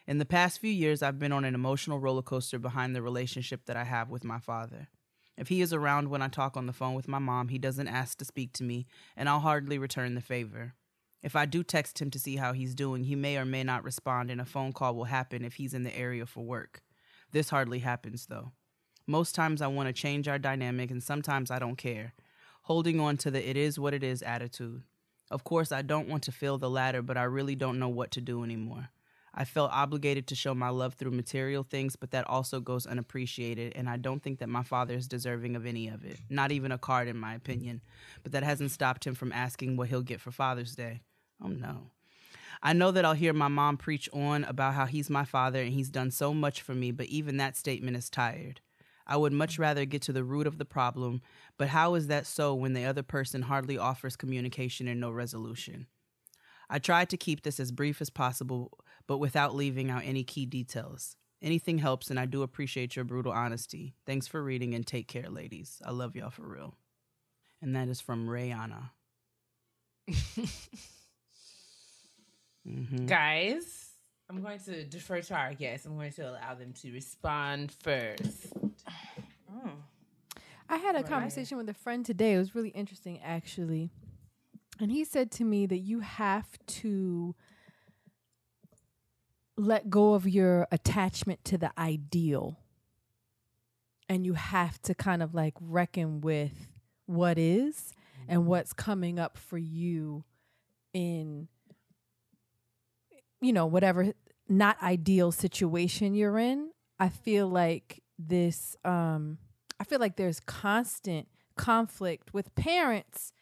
In 0.06 0.18
the 0.18 0.26
past 0.26 0.60
few 0.60 0.70
years, 0.70 1.02
I've 1.02 1.18
been 1.18 1.32
on 1.32 1.44
an 1.44 1.54
emotional 1.54 1.98
roller 1.98 2.22
coaster 2.22 2.58
behind 2.58 2.94
the 2.94 3.02
relationship 3.02 3.64
that 3.64 3.76
I 3.76 3.84
have 3.84 4.10
with 4.10 4.22
my 4.22 4.38
father. 4.38 4.88
If 5.36 5.48
he 5.48 5.62
is 5.62 5.72
around 5.72 6.10
when 6.10 6.22
I 6.22 6.28
talk 6.28 6.56
on 6.56 6.66
the 6.66 6.72
phone 6.72 6.94
with 6.94 7.08
my 7.08 7.18
mom, 7.18 7.48
he 7.48 7.58
doesn't 7.58 7.88
ask 7.88 8.18
to 8.18 8.24
speak 8.24 8.52
to 8.54 8.64
me, 8.64 8.86
and 9.16 9.28
I'll 9.28 9.40
hardly 9.40 9.78
return 9.78 10.14
the 10.14 10.20
favor. 10.20 10.74
If 11.22 11.34
I 11.34 11.46
do 11.46 11.64
text 11.64 12.00
him 12.00 12.10
to 12.10 12.18
see 12.18 12.36
how 12.36 12.52
he's 12.52 12.74
doing, 12.74 13.04
he 13.04 13.16
may 13.16 13.38
or 13.38 13.46
may 13.46 13.64
not 13.64 13.82
respond, 13.82 14.30
and 14.30 14.42
a 14.42 14.44
phone 14.44 14.74
call 14.74 14.94
will 14.94 15.04
happen 15.04 15.42
if 15.42 15.54
he's 15.54 15.72
in 15.72 15.84
the 15.84 15.96
area 15.96 16.26
for 16.26 16.44
work. 16.44 16.82
This 17.32 17.48
hardly 17.48 17.78
happens, 17.78 18.26
though. 18.26 18.52
Most 19.06 19.34
times 19.34 19.60
I 19.60 19.66
want 19.66 19.88
to 19.88 19.92
change 19.92 20.28
our 20.28 20.38
dynamic, 20.38 20.90
and 20.90 21.02
sometimes 21.02 21.50
I 21.50 21.58
don't 21.58 21.76
care. 21.76 22.14
Holding 22.62 22.98
on 23.00 23.18
to 23.18 23.30
the 23.30 23.46
it 23.46 23.56
is 23.56 23.78
what 23.78 23.92
it 23.92 24.02
is 24.02 24.22
attitude. 24.22 24.82
Of 25.30 25.44
course, 25.44 25.72
I 25.72 25.82
don't 25.82 26.08
want 26.08 26.22
to 26.24 26.32
feel 26.32 26.58
the 26.58 26.70
latter, 26.70 27.02
but 27.02 27.16
I 27.16 27.24
really 27.24 27.54
don't 27.54 27.78
know 27.78 27.88
what 27.88 28.10
to 28.12 28.20
do 28.20 28.44
anymore. 28.44 28.88
I 29.34 29.44
felt 29.44 29.72
obligated 29.72 30.28
to 30.28 30.36
show 30.36 30.54
my 30.54 30.68
love 30.68 30.94
through 30.94 31.10
material 31.10 31.64
things, 31.64 31.96
but 31.96 32.12
that 32.12 32.28
also 32.28 32.60
goes 32.60 32.86
unappreciated, 32.86 33.72
and 33.74 33.88
I 33.88 33.96
don't 33.96 34.22
think 34.22 34.38
that 34.38 34.48
my 34.48 34.62
father 34.62 34.94
is 34.94 35.08
deserving 35.08 35.56
of 35.56 35.66
any 35.66 35.88
of 35.88 36.04
it. 36.04 36.18
Not 36.30 36.52
even 36.52 36.70
a 36.70 36.78
card, 36.78 37.08
in 37.08 37.18
my 37.18 37.34
opinion. 37.34 37.82
But 38.22 38.32
that 38.32 38.44
hasn't 38.44 38.70
stopped 38.70 39.06
him 39.06 39.14
from 39.14 39.32
asking 39.32 39.76
what 39.76 39.88
he'll 39.88 40.02
get 40.02 40.20
for 40.20 40.30
Father's 40.30 40.76
Day. 40.76 41.00
Oh 41.42 41.48
no. 41.48 41.90
I 42.62 42.72
know 42.72 42.92
that 42.92 43.04
I'll 43.04 43.12
hear 43.12 43.32
my 43.32 43.48
mom 43.48 43.76
preach 43.76 44.08
on 44.12 44.44
about 44.44 44.74
how 44.74 44.86
he's 44.86 45.10
my 45.10 45.24
father 45.24 45.60
and 45.60 45.72
he's 45.72 45.90
done 45.90 46.10
so 46.10 46.32
much 46.32 46.62
for 46.62 46.74
me, 46.74 46.92
but 46.92 47.06
even 47.06 47.36
that 47.36 47.56
statement 47.56 47.96
is 47.96 48.08
tired. 48.08 48.60
I 49.06 49.16
would 49.16 49.32
much 49.32 49.58
rather 49.58 49.84
get 49.84 50.02
to 50.02 50.12
the 50.12 50.24
root 50.24 50.46
of 50.46 50.58
the 50.58 50.64
problem, 50.64 51.20
but 51.58 51.68
how 51.68 51.94
is 51.94 52.06
that 52.06 52.26
so 52.26 52.54
when 52.54 52.72
the 52.72 52.84
other 52.84 53.02
person 53.02 53.42
hardly 53.42 53.76
offers 53.76 54.16
communication 54.16 54.88
and 54.88 55.00
no 55.00 55.10
resolution? 55.10 55.86
I 56.70 56.78
tried 56.78 57.10
to 57.10 57.16
keep 57.18 57.42
this 57.42 57.60
as 57.60 57.70
brief 57.72 58.00
as 58.00 58.08
possible, 58.08 58.78
but 59.06 59.18
without 59.18 59.54
leaving 59.54 59.90
out 59.90 60.02
any 60.04 60.24
key 60.24 60.46
details. 60.46 61.16
Anything 61.42 61.76
helps, 61.78 62.08
and 62.08 62.18
I 62.18 62.24
do 62.24 62.42
appreciate 62.42 62.96
your 62.96 63.04
brutal 63.04 63.32
honesty. 63.32 63.94
Thanks 64.06 64.26
for 64.26 64.42
reading 64.42 64.74
and 64.74 64.86
take 64.86 65.08
care, 65.08 65.28
ladies. 65.28 65.82
I 65.84 65.90
love 65.90 66.16
y'all 66.16 66.30
for 66.30 66.48
real. 66.48 66.74
And 67.60 67.76
that 67.76 67.88
is 67.88 68.00
from 68.00 68.26
Rayana. 68.26 68.90
Mhm. 72.66 73.06
Guys, 73.06 73.90
I'm 74.30 74.40
going 74.42 74.58
to 74.60 74.84
defer 74.84 75.20
to 75.20 75.34
our 75.34 75.52
guests. 75.54 75.84
I'm 75.86 75.96
going 75.96 76.12
to 76.12 76.30
allow 76.30 76.54
them 76.54 76.72
to 76.80 76.92
respond 76.92 77.72
first. 77.72 78.52
I 80.74 80.78
had 80.78 80.96
a 80.96 81.04
conversation 81.04 81.56
with 81.56 81.68
a 81.68 81.74
friend 81.74 82.04
today. 82.04 82.32
It 82.32 82.38
was 82.38 82.56
really 82.56 82.70
interesting, 82.70 83.20
actually. 83.22 83.92
And 84.80 84.90
he 84.90 85.04
said 85.04 85.30
to 85.32 85.44
me 85.44 85.66
that 85.66 85.78
you 85.78 86.00
have 86.00 86.48
to 86.66 87.36
let 89.56 89.88
go 89.88 90.14
of 90.14 90.26
your 90.26 90.66
attachment 90.72 91.44
to 91.44 91.58
the 91.58 91.70
ideal. 91.78 92.58
And 94.08 94.26
you 94.26 94.32
have 94.34 94.82
to 94.82 94.96
kind 94.96 95.22
of 95.22 95.32
like 95.32 95.54
reckon 95.60 96.20
with 96.20 96.66
what 97.06 97.38
is 97.38 97.92
and 98.26 98.44
what's 98.46 98.72
coming 98.72 99.20
up 99.20 99.38
for 99.38 99.58
you 99.58 100.24
in, 100.92 101.46
you 103.40 103.52
know, 103.52 103.66
whatever 103.66 104.12
not 104.48 104.82
ideal 104.82 105.30
situation 105.30 106.16
you're 106.16 106.36
in. 106.36 106.70
I 106.98 107.10
feel 107.10 107.46
like 107.46 108.02
this, 108.18 108.74
um, 108.84 109.38
I 109.80 109.84
feel 109.84 109.98
like 109.98 110.16
there's 110.16 110.40
constant 110.40 111.28
conflict 111.56 112.32
with 112.34 112.54
parents 112.54 113.32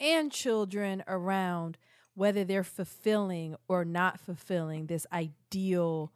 and 0.00 0.32
children 0.32 1.02
around 1.06 1.78
whether 2.14 2.44
they're 2.44 2.64
fulfilling 2.64 3.56
or 3.68 3.84
not 3.84 4.20
fulfilling 4.20 4.86
this 4.86 5.06
ideal 5.12 6.12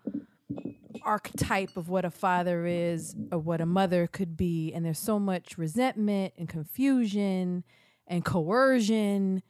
archetype 1.02 1.76
of 1.76 1.88
what 1.88 2.04
a 2.04 2.10
father 2.10 2.66
is 2.66 3.14
or 3.30 3.38
what 3.38 3.60
a 3.60 3.66
mother 3.66 4.06
could 4.06 4.36
be. 4.36 4.72
And 4.72 4.84
there's 4.84 4.98
so 4.98 5.18
much 5.18 5.56
resentment 5.56 6.34
and 6.36 6.48
confusion 6.48 7.64
and 8.06 8.24
coercion 8.24 9.42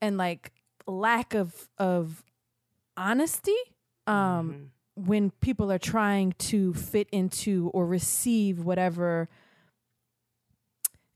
and 0.00 0.16
like 0.16 0.52
lack 0.86 1.34
of 1.34 1.68
of 1.78 2.24
honesty. 2.96 3.56
Um 4.06 4.72
when 4.94 5.30
people 5.40 5.72
are 5.72 5.78
trying 5.78 6.32
to 6.32 6.74
fit 6.74 7.08
into 7.12 7.70
or 7.72 7.86
receive 7.86 8.60
whatever 8.60 9.28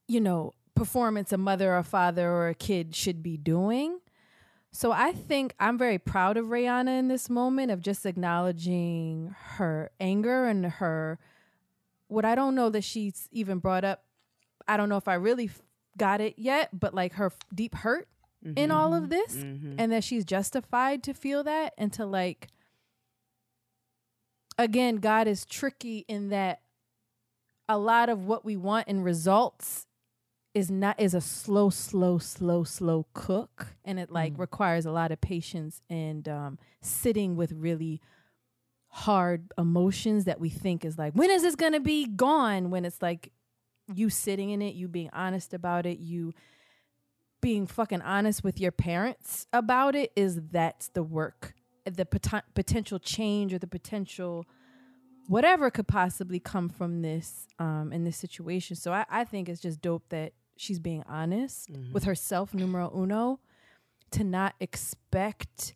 you 0.09 0.21
know 0.21 0.53
performance 0.75 1.33
a 1.33 1.39
mother 1.39 1.75
or 1.75 1.83
father 1.83 2.31
or 2.31 2.49
a 2.49 2.55
kid 2.55 2.95
should 2.95 3.23
be 3.23 3.37
doing. 3.37 3.99
So 4.73 4.93
I 4.93 5.13
think 5.13 5.55
I'm 5.59 5.79
very 5.79 5.99
proud 5.99 6.37
of 6.37 6.47
Rihanna 6.47 6.99
in 6.99 7.09
this 7.09 7.31
moment 7.31 7.71
of 7.71 7.81
just 7.81 8.05
acknowledging 8.05 9.35
her 9.55 9.91
anger 9.99 10.45
and 10.47 10.67
her 10.67 11.19
what 12.09 12.27
I 12.27 12.35
don't 12.35 12.55
know 12.55 12.69
that 12.69 12.85
she's 12.85 13.27
even 13.33 13.59
brought 13.59 13.85
up. 13.85 14.05
I 14.69 14.77
don't 14.77 14.91
know 14.91 14.99
if 14.99 15.09
I 15.09 15.15
really 15.15 15.47
f- 15.47 15.63
got 15.97 16.21
it 16.21 16.35
yet, 16.37 16.79
but 16.79 16.93
like 16.95 17.15
her 17.15 17.27
f- 17.27 17.39
deep 17.55 17.75
hurt 17.75 18.07
in 18.55 18.71
all 18.71 18.95
of 18.95 19.05
mm-hmm. 19.05 19.11
this 19.11 19.37
mm-hmm. 19.37 19.75
and 19.79 19.91
that 19.91 20.05
she's 20.05 20.25
justified 20.25 21.03
to 21.03 21.15
feel 21.15 21.43
that 21.43 21.73
and 21.79 21.93
to 21.95 22.07
like 22.07 22.49
again 24.59 24.97
God 24.97 25.29
is 25.29 25.45
tricky 25.45 26.05
in 26.09 26.31
that 26.31 26.61
a 27.69 27.79
lot 27.79 28.09
of 28.09 28.27
what 28.27 28.45
we 28.45 28.57
want 28.57 28.89
in 28.89 29.03
results 29.03 29.87
is 30.55 30.71
not 30.71 30.99
is 30.99 31.13
a 31.13 31.21
slow 31.21 31.69
slow 31.69 32.19
slow 32.19 32.65
slow 32.65 33.07
cook. 33.13 33.75
And 33.85 33.99
it 33.99 34.11
like 34.11 34.33
requires 34.39 34.87
a 34.87 34.91
lot 34.91 35.13
of 35.13 35.21
patience 35.21 35.83
and 35.91 36.27
um 36.29 36.59
sitting 36.81 37.37
with 37.37 37.53
really 37.53 38.01
hard 38.89 39.53
emotions 39.59 40.25
that 40.25 40.41
we 40.41 40.49
think 40.49 40.85
is 40.85 40.97
like 40.97 41.13
when 41.13 41.31
is 41.31 41.43
this 41.43 41.57
going 41.57 41.73
to 41.75 41.81
be 41.81 42.07
gone? 42.07 42.71
When 42.71 42.87
it's 42.87 43.03
like 43.03 43.33
you 43.95 44.09
sitting 44.09 44.51
in 44.51 44.63
it 44.63 44.75
you 44.75 44.89
being 44.89 45.11
honest 45.13 45.55
about 45.55 45.87
it 45.87 45.99
you 45.99 46.33
being 47.41 47.67
fucking 47.67 48.03
honest 48.03 48.43
with 48.43 48.59
your 48.59 48.73
parents 48.73 49.47
about 49.53 49.95
it 49.95 50.11
is 50.17 50.41
that's 50.51 50.89
the 50.89 51.03
work 51.03 51.55
the 51.95 52.05
pot- 52.05 52.45
potential 52.55 52.99
change 52.99 53.53
or 53.55 53.59
the 53.59 53.67
potential 53.67 54.47
whatever 55.29 55.71
could 55.71 55.89
possibly 55.89 56.39
come 56.41 56.69
from 56.69 57.03
this 57.03 57.47
um 57.59 57.93
in 57.93 58.05
this 58.05 58.17
situation. 58.17 58.77
So 58.77 58.93
i, 58.93 59.05
I 59.11 59.25
think 59.25 59.49
it's 59.49 59.61
just 59.61 59.81
dope 59.81 60.09
that 60.11 60.33
she's 60.57 60.79
being 60.79 61.03
honest 61.09 61.71
with 61.93 62.05
herself 62.05 62.55
numero 62.55 62.91
uno 62.97 63.41
to 64.13 64.25
not 64.25 64.55
expect 64.61 65.75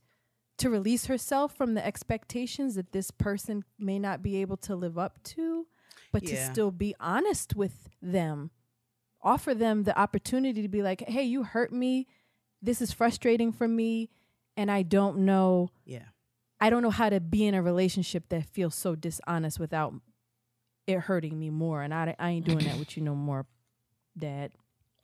to 0.57 0.70
release 0.70 1.07
herself 1.07 1.55
from 1.57 1.74
the 1.74 1.85
expectations 1.85 2.74
that 2.77 2.93
this 2.93 3.11
person 3.11 3.65
may 3.78 3.99
not 3.99 4.23
be 4.23 4.41
able 4.41 4.57
to 4.59 4.74
live 4.77 4.97
up 4.99 5.23
to 5.24 5.66
but 6.12 6.23
to 6.27 6.35
still 6.53 6.70
be 6.70 6.95
honest 7.01 7.55
with 7.55 7.89
them. 8.03 8.51
Offer 9.23 9.55
them 9.55 9.85
the 9.85 9.99
opportunity 9.99 10.62
to 10.62 10.69
be 10.69 10.82
like 10.82 11.03
hey 11.09 11.23
you 11.24 11.43
hurt 11.45 11.73
me. 11.73 12.07
This 12.62 12.81
is 12.82 12.93
frustrating 12.93 13.53
for 13.53 13.66
me 13.69 14.11
and 14.56 14.70
i 14.70 14.82
don't 14.82 15.18
know 15.18 15.70
Yeah. 15.85 16.05
I 16.60 16.68
don't 16.68 16.82
know 16.82 16.90
how 16.90 17.09
to 17.09 17.20
be 17.20 17.47
in 17.47 17.55
a 17.55 17.62
relationship 17.62 18.28
that 18.28 18.44
feels 18.44 18.74
so 18.74 18.94
dishonest 18.94 19.59
without 19.59 19.94
it 20.86 20.98
hurting 20.98 21.39
me 21.39 21.48
more. 21.48 21.82
And 21.82 21.94
I, 21.94 22.14
I 22.18 22.31
ain't 22.31 22.44
doing 22.44 22.66
that 22.66 22.78
with 22.78 22.97
you 22.97 23.02
no 23.02 23.14
more, 23.14 23.47
Dad 24.16 24.52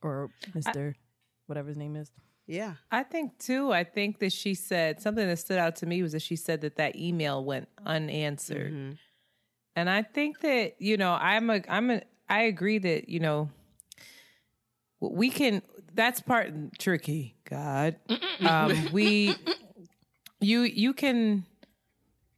or 0.03 0.29
Mister, 0.55 0.95
whatever 1.47 1.69
his 1.69 1.79
name 1.79 1.97
is. 1.97 2.11
Yeah. 2.47 2.75
I 2.91 3.05
think 3.05 3.39
too. 3.39 3.73
I 3.73 3.85
think 3.85 4.19
that 4.19 4.33
she 4.33 4.55
said 4.55 5.01
something 5.01 5.27
that 5.27 5.39
stood 5.39 5.59
out 5.59 5.77
to 5.77 5.87
me 5.87 6.03
was 6.03 6.13
that 6.13 6.21
she 6.21 6.37
said 6.37 6.61
that 6.61 6.77
that 6.77 6.95
email 6.97 7.43
went 7.43 7.69
unanswered, 7.87 8.73
mm-hmm. 8.73 8.93
and 9.75 9.89
I 9.89 10.03
think 10.03 10.41
that 10.41 10.75
you 10.79 10.99
know 10.99 11.15
I'm 11.15 11.49
a 11.49 11.63
I'm 11.69 11.91
a 11.91 12.03
I 12.29 12.43
agree 12.43 12.79
that 12.79 13.09
you 13.09 13.21
know 13.21 13.49
we 15.01 15.31
can. 15.31 15.63
That's 15.97 16.21
part 16.21 16.53
tricky. 16.79 17.37
God, 17.49 17.97
um, 18.41 18.89
we 18.93 19.35
you 20.41 20.61
you 20.63 20.93
can. 20.93 21.45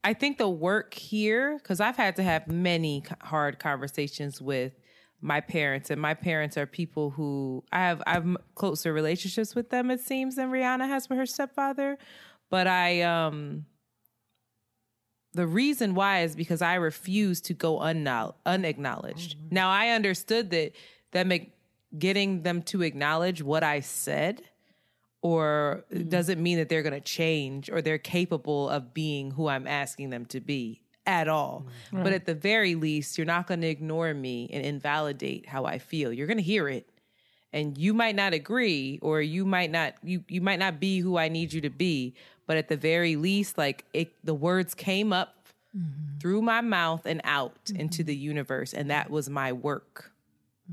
I 0.05 0.14
think 0.14 0.39
the 0.39 0.48
work 0.48 0.94
here 0.94 1.59
because 1.59 1.80
I've 1.80 1.97
had 1.97 2.16
to 2.16 2.22
have 2.22 2.47
many 2.47 3.05
hard 3.20 3.59
conversations 3.59 4.40
with 4.40 4.72
my 5.20 5.40
parents, 5.40 5.90
and 5.90 6.01
my 6.01 6.14
parents 6.14 6.56
are 6.56 6.66
people 6.66 7.10
who 7.10 7.64
I 7.72 7.80
have 7.80 8.02
I 8.06 8.12
have 8.12 8.36
closer 8.55 8.93
relationships 8.93 9.55
with 9.55 9.70
them. 9.70 9.90
It 9.90 10.01
seems 10.01 10.36
than 10.36 10.51
Rihanna 10.51 10.86
has 10.86 11.09
with 11.09 11.18
her 11.18 11.26
stepfather, 11.26 11.98
but 12.48 12.68
I 12.68 13.02
um 13.02 13.66
the 15.35 15.47
reason 15.47 15.94
why 15.94 16.22
is 16.22 16.35
because 16.36 16.62
I 16.62 16.74
refuse 16.74 17.40
to 17.43 17.55
go 17.55 17.78
unknow- 17.78 18.35
unacknowledged. 18.47 19.36
Now 19.51 19.70
I 19.70 19.90
understood 19.90 20.51
that 20.51 20.72
that 21.12 21.26
make 21.26 21.52
getting 21.97 22.43
them 22.43 22.62
to 22.62 22.82
acknowledge 22.82 23.43
what 23.43 23.62
I 23.62 23.81
said 23.81 24.43
or 25.23 25.85
mm. 25.93 26.09
doesn't 26.09 26.43
mean 26.43 26.59
that 26.59 26.69
they're 26.69 26.82
going 26.82 26.93
to 26.94 27.01
change 27.01 27.70
or 27.70 27.82
they're 27.82 27.98
capable 27.98 28.69
of 28.69 28.94
being 28.94 29.31
who 29.32 29.48
I'm 29.48 29.66
asking 29.66 30.10
them 30.10 30.27
to 30.27 30.40
be 30.40 30.82
at 31.06 31.28
all. 31.28 31.66
Mm. 31.93 32.05
But 32.05 32.12
at 32.12 32.27
the 32.27 32.35
very 32.35 32.74
least, 32.74 33.19
you're 33.19 33.27
not 33.27 33.47
going 33.47 33.62
to 33.62 33.69
ignore 33.69 34.12
me 34.15 34.48
and 34.52 34.65
invalidate 34.65 35.47
how 35.47 35.65
I 35.65 35.78
feel. 35.78 36.12
You're 36.12 36.27
going 36.27 36.39
to 36.39 36.43
hear 36.43 36.69
it. 36.69 36.89
And 37.52 37.78
you 37.78 37.94
might 37.94 38.15
not 38.15 38.35
agree 38.35 38.98
or 39.01 39.23
you 39.23 39.47
might 39.47 39.70
not 39.70 39.94
you 40.02 40.23
you 40.28 40.43
might 40.43 40.59
not 40.59 40.78
be 40.78 40.98
who 40.98 41.16
I 41.16 41.28
need 41.28 41.51
you 41.51 41.62
to 41.62 41.70
be, 41.70 42.15
but 42.47 42.59
at 42.59 42.69
the 42.69 42.77
very 42.77 43.16
least 43.16 43.56
like 43.56 43.86
it 43.94 44.12
the 44.23 44.35
words 44.35 44.74
came 44.74 45.15
up 45.15 45.47
mm-hmm. 45.74 46.19
through 46.20 46.43
my 46.43 46.60
mouth 46.60 47.06
and 47.06 47.23
out 47.24 47.70
into 47.74 48.02
mm-hmm. 48.02 48.06
the 48.06 48.16
universe 48.16 48.74
and 48.74 48.90
that 48.90 49.09
was 49.09 49.31
my 49.31 49.55
work 49.55 50.12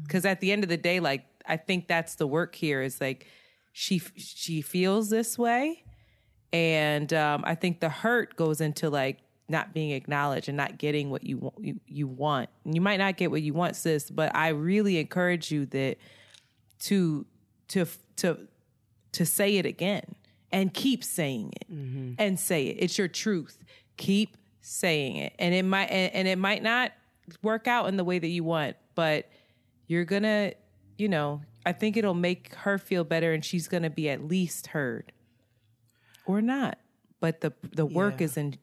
because 0.04 0.26
at 0.26 0.42
the 0.42 0.52
end 0.52 0.64
of 0.64 0.70
the 0.70 0.78
day 0.78 1.00
like 1.00 1.26
i 1.48 1.58
think 1.58 1.88
that's 1.88 2.16
the 2.16 2.28
work 2.28 2.56
here 2.56 2.82
is 2.82 3.00
like 3.00 3.28
she 3.72 4.00
she 4.00 4.62
feels 4.62 5.10
this 5.10 5.38
way. 5.38 5.84
And 6.54 7.12
um, 7.14 7.44
i 7.46 7.56
think 7.56 7.82
the 7.82 7.90
hurt 7.90 8.36
goes 8.36 8.62
into 8.62 8.90
like 8.90 9.20
not 9.48 9.74
being 9.74 9.92
acknowledged 9.92 10.48
and 10.48 10.58
not 10.58 10.78
getting 10.78 11.10
what 11.10 11.24
you 11.24 11.38
want 11.38 11.56
you, 11.60 11.80
you 11.86 12.08
want. 12.08 12.50
And 12.64 12.74
you 12.74 12.82
might 12.82 12.98
not 12.98 13.18
get 13.18 13.32
what 13.32 13.42
you 13.42 13.54
want 13.54 13.76
sis 13.76 14.10
but 14.10 14.34
i 14.36 14.50
really 14.50 14.98
encourage 14.98 15.52
you 15.52 15.66
that 15.68 15.98
to 16.80 17.26
to 17.70 17.86
to 18.18 18.48
to 19.12 19.26
say 19.26 19.58
it 19.58 19.66
again 19.66 20.16
and 20.52 20.74
keep 20.74 21.04
saying 21.04 21.52
it 21.56 21.68
and 22.18 22.40
say 22.40 22.68
it. 22.68 22.78
It's 22.80 22.98
your 22.98 23.08
truth. 23.10 23.64
Keep 23.98 24.38
saying 24.62 25.18
it. 25.18 25.34
And 25.38 25.54
it 25.54 25.64
might 25.64 25.88
and, 25.88 26.14
and 26.14 26.28
it 26.28 26.38
might 26.38 26.64
not 26.64 26.94
work 27.42 27.68
out 27.68 27.88
in 27.88 27.98
the 27.98 28.04
way 28.04 28.20
that 28.20 28.28
you 28.28 28.44
want 28.44 28.76
but 28.96 29.28
you're 29.88 30.06
gonna 30.06 30.54
you 30.98 31.08
know 31.10 31.42
i 31.66 31.72
think 31.72 31.98
it'll 31.98 32.14
make 32.14 32.54
her 32.56 32.78
feel 32.78 33.04
better 33.04 33.34
and 33.34 33.44
she's 33.46 33.68
gonna 33.68 33.90
be 33.90 34.10
at 34.10 34.24
least 34.24 34.68
heard 34.68 35.12
or 36.26 36.42
not 36.42 36.78
but 37.20 37.42
the 37.42 37.54
the 37.74 37.86
work 37.86 38.20
Yeah. 38.20 38.26
is 38.26 38.38
in 38.38 38.58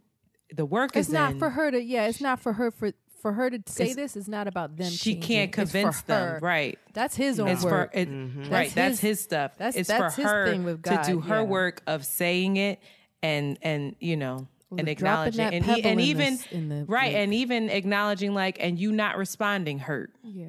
the 0.55 0.67
work 0.67 0.97
It's 0.97 1.09
is 1.09 1.13
not 1.15 1.33
in, 1.33 1.39
for 1.39 1.49
her 1.49 1.71
to. 1.71 1.83
Yeah, 1.83 2.09
it's 2.09 2.21
not 2.21 2.39
for 2.39 2.53
her 2.53 2.71
for 2.71 2.93
for 3.23 3.33
her 3.33 3.49
to 3.49 3.63
say 3.73 3.85
It's- 3.85 3.97
this. 3.97 4.17
It's 4.17 4.29
not 4.29 4.47
about 4.49 4.77
them. 4.77 4.91
she 4.91 5.15
changing. 5.15 5.23
can't 5.23 5.53
convince 5.53 6.03
them 6.03 6.41
right 6.43 6.79
That's 6.93 7.17
his 7.17 7.41
own 7.41 7.49
it's 7.49 7.65
work. 7.65 7.93
for 7.93 7.99
it, 7.99 8.09
Mm-hmm. 8.11 8.41
right. 8.51 8.65
That's 8.67 8.75
That's 8.75 9.01
his- 9.01 9.01
his 9.01 9.21
stuff. 9.21 9.53
that's- 9.57 9.77
it's 9.77 9.89
that's 9.89 10.15
for 10.17 10.21
his 10.21 10.31
her 10.31 10.51
thing 10.51 10.65
with 10.65 10.83
to 10.83 11.03
do 11.07 11.21
her 11.21 11.37
yeah. 11.37 11.43
work 11.43 11.83
of 11.87 12.05
saying 12.05 12.57
it 12.59 12.81
and 13.23 13.59
and 13.63 13.97
you 13.99 14.17
know 14.19 14.47
and 14.77 14.89
acknowledging 14.89 15.41
and, 15.55 15.67
and 15.87 16.01
even 16.03 16.35
this- 16.35 16.47
in 16.53 16.69
the 16.69 16.85
right 16.85 17.13
lake. 17.15 17.17
and 17.23 17.33
even 17.35 17.71
acknowledging 17.71 18.35
like 18.35 18.59
and 18.61 18.79
you 18.79 18.93
not 18.93 19.17
responding 19.17 19.79
hurt 19.79 20.13
yeah. 20.23 20.47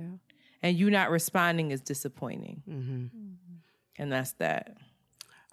And 0.64 0.76
you 0.78 0.90
not 0.90 1.12
responding 1.12 1.70
is 1.72 1.82
disappointing 1.82 2.64
Mm-hmm. 2.68 3.06
and 4.00 4.12
that's 4.12 4.32
that. 4.34 4.76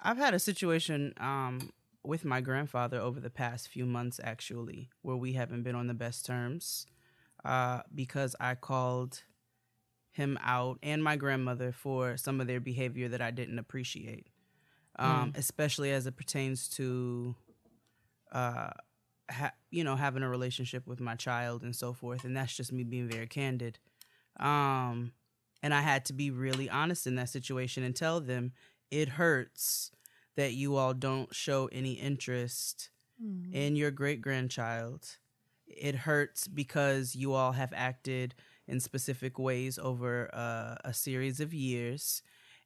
I've 0.02 0.16
had 0.16 0.32
a 0.32 0.38
situation 0.38 1.12
um, 1.18 1.70
with 2.02 2.24
my 2.24 2.40
grandfather 2.40 2.98
over 2.98 3.20
the 3.20 3.28
past 3.28 3.68
few 3.68 3.84
months, 3.84 4.18
actually, 4.24 4.88
where 5.02 5.16
we 5.16 5.34
haven't 5.34 5.62
been 5.64 5.74
on 5.74 5.88
the 5.88 5.94
best 5.94 6.24
terms 6.24 6.86
uh, 7.44 7.80
because 7.94 8.34
I 8.40 8.54
called 8.54 9.22
him 10.12 10.38
out 10.42 10.78
and 10.82 11.04
my 11.04 11.16
grandmother 11.16 11.70
for 11.72 12.16
some 12.16 12.40
of 12.40 12.46
their 12.46 12.60
behavior 12.60 13.08
that 13.08 13.20
I 13.20 13.30
didn't 13.30 13.58
appreciate, 13.58 14.28
um, 14.98 15.32
especially 15.36 15.90
as 15.92 16.06
it 16.06 16.16
pertains 16.16 16.66
to, 16.70 17.34
uh, 18.32 18.70
ha- 19.30 19.52
you 19.70 19.84
know, 19.84 19.96
having 19.96 20.22
a 20.22 20.28
relationship 20.28 20.86
with 20.86 21.00
my 21.00 21.14
child 21.14 21.62
and 21.62 21.76
so 21.76 21.92
forth. 21.92 22.24
And 22.24 22.36
that's 22.36 22.56
just 22.56 22.72
me 22.72 22.84
being 22.84 23.08
very 23.08 23.26
candid. 23.26 23.78
Um, 24.40 25.12
and 25.62 25.74
I 25.74 25.82
had 25.82 26.04
to 26.06 26.12
be 26.12 26.30
really 26.30 26.68
honest 26.68 27.06
in 27.06 27.14
that 27.16 27.28
situation 27.28 27.84
and 27.84 27.94
tell 27.94 28.20
them 28.20 28.52
it 28.90 29.10
hurts 29.10 29.92
that 30.36 30.54
you 30.54 30.76
all 30.76 30.94
don't 30.94 31.34
show 31.34 31.68
any 31.70 31.92
interest 31.92 32.90
in 33.52 33.76
your 33.76 33.90
great 33.90 34.22
grandchild. 34.22 35.18
It 35.66 35.94
hurts 35.94 36.48
because 36.48 37.14
you 37.14 37.34
all 37.34 37.52
have 37.52 37.72
acted 37.76 38.34
in 38.66 38.80
specific 38.80 39.38
ways 39.38 39.78
over 39.78 40.30
uh, 40.34 40.76
a 40.84 40.94
series 40.94 41.40
of 41.40 41.52
years. 41.52 42.22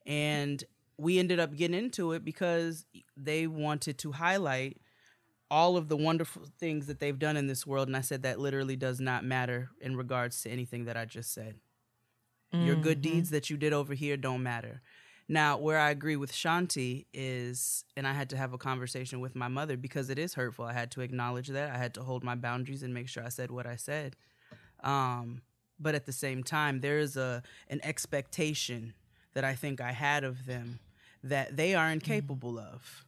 And 0.07 0.63
we 0.97 1.19
ended 1.19 1.41
up 1.41 1.57
getting 1.57 1.77
into 1.77 2.13
it 2.13 2.25
because 2.25 2.87
they 3.17 3.47
wanted 3.49 3.99
to 3.99 4.13
highlight 4.13 4.81
all 5.51 5.77
of 5.77 5.89
the 5.89 5.97
wonderful 5.97 6.47
things 6.59 6.87
that 6.87 7.01
they've 7.01 7.19
done 7.19 7.37
in 7.37 7.47
this 7.47 7.67
world. 7.67 7.89
And 7.89 7.97
I 7.97 8.01
said 8.01 8.23
that 8.23 8.39
literally 8.39 8.77
does 8.77 9.01
not 9.01 9.25
matter 9.25 9.71
in 9.81 9.97
regards 9.97 10.43
to 10.43 10.51
anything 10.51 10.85
that 10.85 10.97
I 10.97 11.05
just 11.05 11.33
said. 11.33 11.57
Your 12.63 12.77
good 12.77 13.03
mm-hmm. 13.03 13.15
deeds 13.15 13.31
that 13.31 13.51
you 13.51 13.57
did 13.57 13.73
over 13.73 13.95
here 13.95 14.17
don't 14.17 14.43
matter. 14.43 14.83
Now, 15.29 15.57
where 15.57 15.79
I 15.79 15.91
agree 15.91 16.17
with 16.17 16.33
Shanti 16.33 17.07
is, 17.15 17.85
and 17.97 18.07
I 18.07 18.13
had 18.13 18.29
to 18.31 18.37
have 18.37 18.53
a 18.53 18.59
conversation 18.59 19.21
with 19.21 19.35
my 19.35 19.49
mother 19.49 19.77
because 19.77 20.11
it 20.11 20.19
is 20.19 20.35
hurtful. 20.35 20.67
I 20.67 20.75
had 20.75 20.91
to 20.93 21.01
acknowledge 21.01 21.49
that. 21.49 21.71
I 21.71 21.79
had 21.79 21.95
to 21.95 22.03
hold 22.03 22.23
my 22.23 22.35
boundaries 22.35 22.83
and 22.83 22.93
make 22.93 23.09
sure 23.09 23.25
I 23.25 23.31
said 23.31 23.51
what 23.51 23.67
I 23.67 23.77
said. 23.77 24.17
Um, 24.83 25.41
but 25.81 25.95
at 25.95 26.05
the 26.05 26.13
same 26.13 26.43
time, 26.43 26.81
there 26.81 26.99
is 26.99 27.17
a 27.17 27.43
an 27.69 27.81
expectation 27.83 28.93
that 29.33 29.45
I 29.45 29.55
think 29.55 29.81
I 29.81 29.93
had 29.93 30.25
of 30.25 30.45
them 30.47 30.79
that 31.23 31.57
they 31.57 31.75
are 31.75 31.87
mm-hmm. 31.87 31.95
incapable 31.95 32.59
of. 32.59 33.05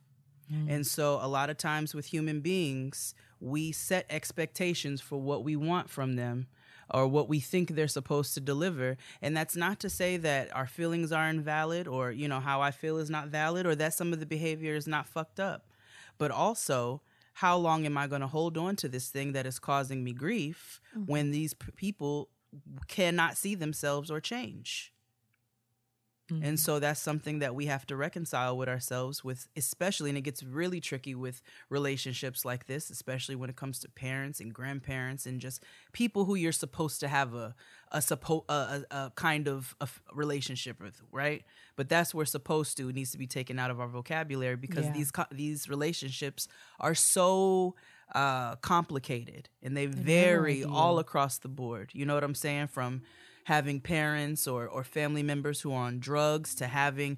Mm-hmm. 0.50 0.70
And 0.70 0.86
so, 0.86 1.18
a 1.20 1.28
lot 1.28 1.50
of 1.50 1.58
times 1.58 1.94
with 1.94 2.06
human 2.06 2.40
beings, 2.40 3.14
we 3.40 3.72
set 3.72 4.06
expectations 4.08 5.00
for 5.02 5.20
what 5.20 5.44
we 5.44 5.54
want 5.54 5.90
from 5.90 6.16
them 6.16 6.46
or 6.90 7.06
what 7.06 7.28
we 7.28 7.40
think 7.40 7.70
they're 7.70 7.88
supposed 7.88 8.34
to 8.34 8.40
deliver. 8.40 8.96
And 9.20 9.36
that's 9.36 9.56
not 9.56 9.80
to 9.80 9.90
say 9.90 10.16
that 10.18 10.54
our 10.54 10.66
feelings 10.66 11.12
are 11.12 11.28
invalid 11.28 11.88
or, 11.88 12.10
you 12.10 12.28
know, 12.28 12.40
how 12.40 12.60
I 12.60 12.70
feel 12.70 12.98
is 12.98 13.10
not 13.10 13.28
valid 13.28 13.66
or 13.66 13.74
that 13.74 13.94
some 13.94 14.12
of 14.12 14.20
the 14.20 14.26
behavior 14.26 14.74
is 14.74 14.86
not 14.86 15.06
fucked 15.06 15.40
up. 15.40 15.66
But 16.18 16.30
also, 16.30 17.02
how 17.34 17.56
long 17.56 17.84
am 17.84 17.98
I 17.98 18.06
going 18.06 18.22
to 18.22 18.26
hold 18.26 18.56
on 18.56 18.76
to 18.76 18.88
this 18.88 19.08
thing 19.08 19.32
that 19.32 19.46
is 19.46 19.58
causing 19.58 20.02
me 20.02 20.12
grief 20.12 20.80
mm-hmm. 20.96 21.10
when 21.10 21.30
these 21.32 21.52
p- 21.52 21.70
people 21.76 22.30
cannot 22.88 23.36
see 23.36 23.54
themselves 23.54 24.10
or 24.10 24.20
change? 24.20 24.92
And 26.28 26.58
so 26.58 26.80
that's 26.80 27.00
something 27.00 27.38
that 27.38 27.54
we 27.54 27.66
have 27.66 27.86
to 27.86 27.96
reconcile 27.96 28.56
with 28.58 28.68
ourselves 28.68 29.22
with 29.22 29.46
especially 29.56 30.10
and 30.10 30.18
it 30.18 30.22
gets 30.22 30.42
really 30.42 30.80
tricky 30.80 31.14
with 31.14 31.40
relationships 31.70 32.44
like 32.44 32.66
this, 32.66 32.90
especially 32.90 33.36
when 33.36 33.48
it 33.50 33.56
comes 33.56 33.78
to 33.80 33.88
parents 33.88 34.40
and 34.40 34.52
grandparents 34.52 35.26
and 35.26 35.40
just 35.40 35.62
people 35.92 36.24
who 36.24 36.34
you're 36.34 36.52
supposed 36.52 36.98
to 37.00 37.08
have 37.08 37.34
a 37.34 37.54
a 37.92 37.98
suppo- 37.98 38.44
a, 38.48 38.84
a, 38.90 38.96
a 38.96 39.12
kind 39.14 39.46
of 39.46 39.76
a 39.80 39.88
relationship 40.12 40.80
with, 40.82 41.00
right? 41.12 41.44
But 41.76 41.88
that's 41.88 42.12
where 42.12 42.26
supposed 42.26 42.76
to 42.78 42.90
needs 42.92 43.12
to 43.12 43.18
be 43.18 43.28
taken 43.28 43.58
out 43.60 43.70
of 43.70 43.78
our 43.80 43.88
vocabulary 43.88 44.56
because 44.56 44.86
Yeah. 44.86 44.92
these 44.92 45.10
co- 45.12 45.30
these 45.30 45.68
relationships 45.68 46.48
are 46.80 46.94
so 46.96 47.76
uh 48.14 48.54
complicated 48.56 49.48
and 49.62 49.76
they 49.76 49.86
vary 49.86 50.64
all 50.64 50.98
across 50.98 51.38
the 51.38 51.48
board. 51.48 51.90
You 51.92 52.04
know 52.06 52.14
what 52.14 52.24
I'm 52.24 52.34
saying? 52.34 52.68
From 52.68 53.02
having 53.46 53.78
parents 53.78 54.48
or, 54.48 54.66
or 54.66 54.82
family 54.82 55.22
members 55.22 55.60
who 55.60 55.72
are 55.72 55.84
on 55.84 56.00
drugs 56.00 56.52
to 56.52 56.66
having 56.66 57.16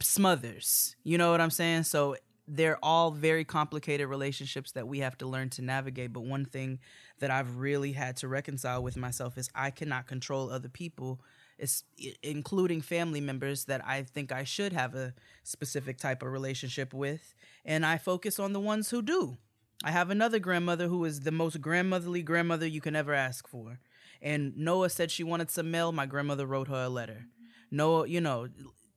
smothers. 0.00 0.94
You 1.02 1.18
know 1.18 1.32
what 1.32 1.40
I'm 1.40 1.50
saying? 1.50 1.82
So 1.82 2.14
they're 2.46 2.78
all 2.80 3.10
very 3.10 3.44
complicated 3.44 4.06
relationships 4.06 4.70
that 4.72 4.86
we 4.86 5.00
have 5.00 5.18
to 5.18 5.26
learn 5.26 5.50
to 5.50 5.62
navigate. 5.62 6.12
But 6.12 6.20
one 6.20 6.44
thing 6.44 6.78
that 7.18 7.32
I've 7.32 7.56
really 7.56 7.90
had 7.90 8.16
to 8.18 8.28
reconcile 8.28 8.84
with 8.84 8.96
myself 8.96 9.36
is 9.36 9.50
I 9.52 9.72
cannot 9.72 10.06
control 10.06 10.48
other 10.48 10.68
people, 10.68 11.20
including 12.22 12.80
family 12.80 13.20
members 13.20 13.64
that 13.64 13.84
I 13.84 14.04
think 14.04 14.30
I 14.30 14.44
should 14.44 14.72
have 14.72 14.94
a 14.94 15.12
specific 15.42 15.98
type 15.98 16.22
of 16.22 16.30
relationship 16.30 16.94
with. 16.94 17.34
And 17.64 17.84
I 17.84 17.98
focus 17.98 18.38
on 18.38 18.52
the 18.52 18.60
ones 18.60 18.90
who 18.90 19.02
do. 19.02 19.38
I 19.82 19.90
have 19.90 20.10
another 20.10 20.38
grandmother 20.38 20.86
who 20.86 21.04
is 21.04 21.20
the 21.20 21.32
most 21.32 21.60
grandmotherly 21.60 22.22
grandmother 22.22 22.66
you 22.68 22.80
can 22.80 22.94
ever 22.94 23.12
ask 23.12 23.48
for. 23.48 23.80
And 24.20 24.56
Noah 24.56 24.90
said 24.90 25.10
she 25.10 25.24
wanted 25.24 25.50
some 25.50 25.70
mail. 25.70 25.92
My 25.92 26.06
grandmother 26.06 26.46
wrote 26.46 26.68
her 26.68 26.84
a 26.84 26.88
letter. 26.88 27.26
Noah, 27.70 28.06
you 28.08 28.20
know, 28.20 28.48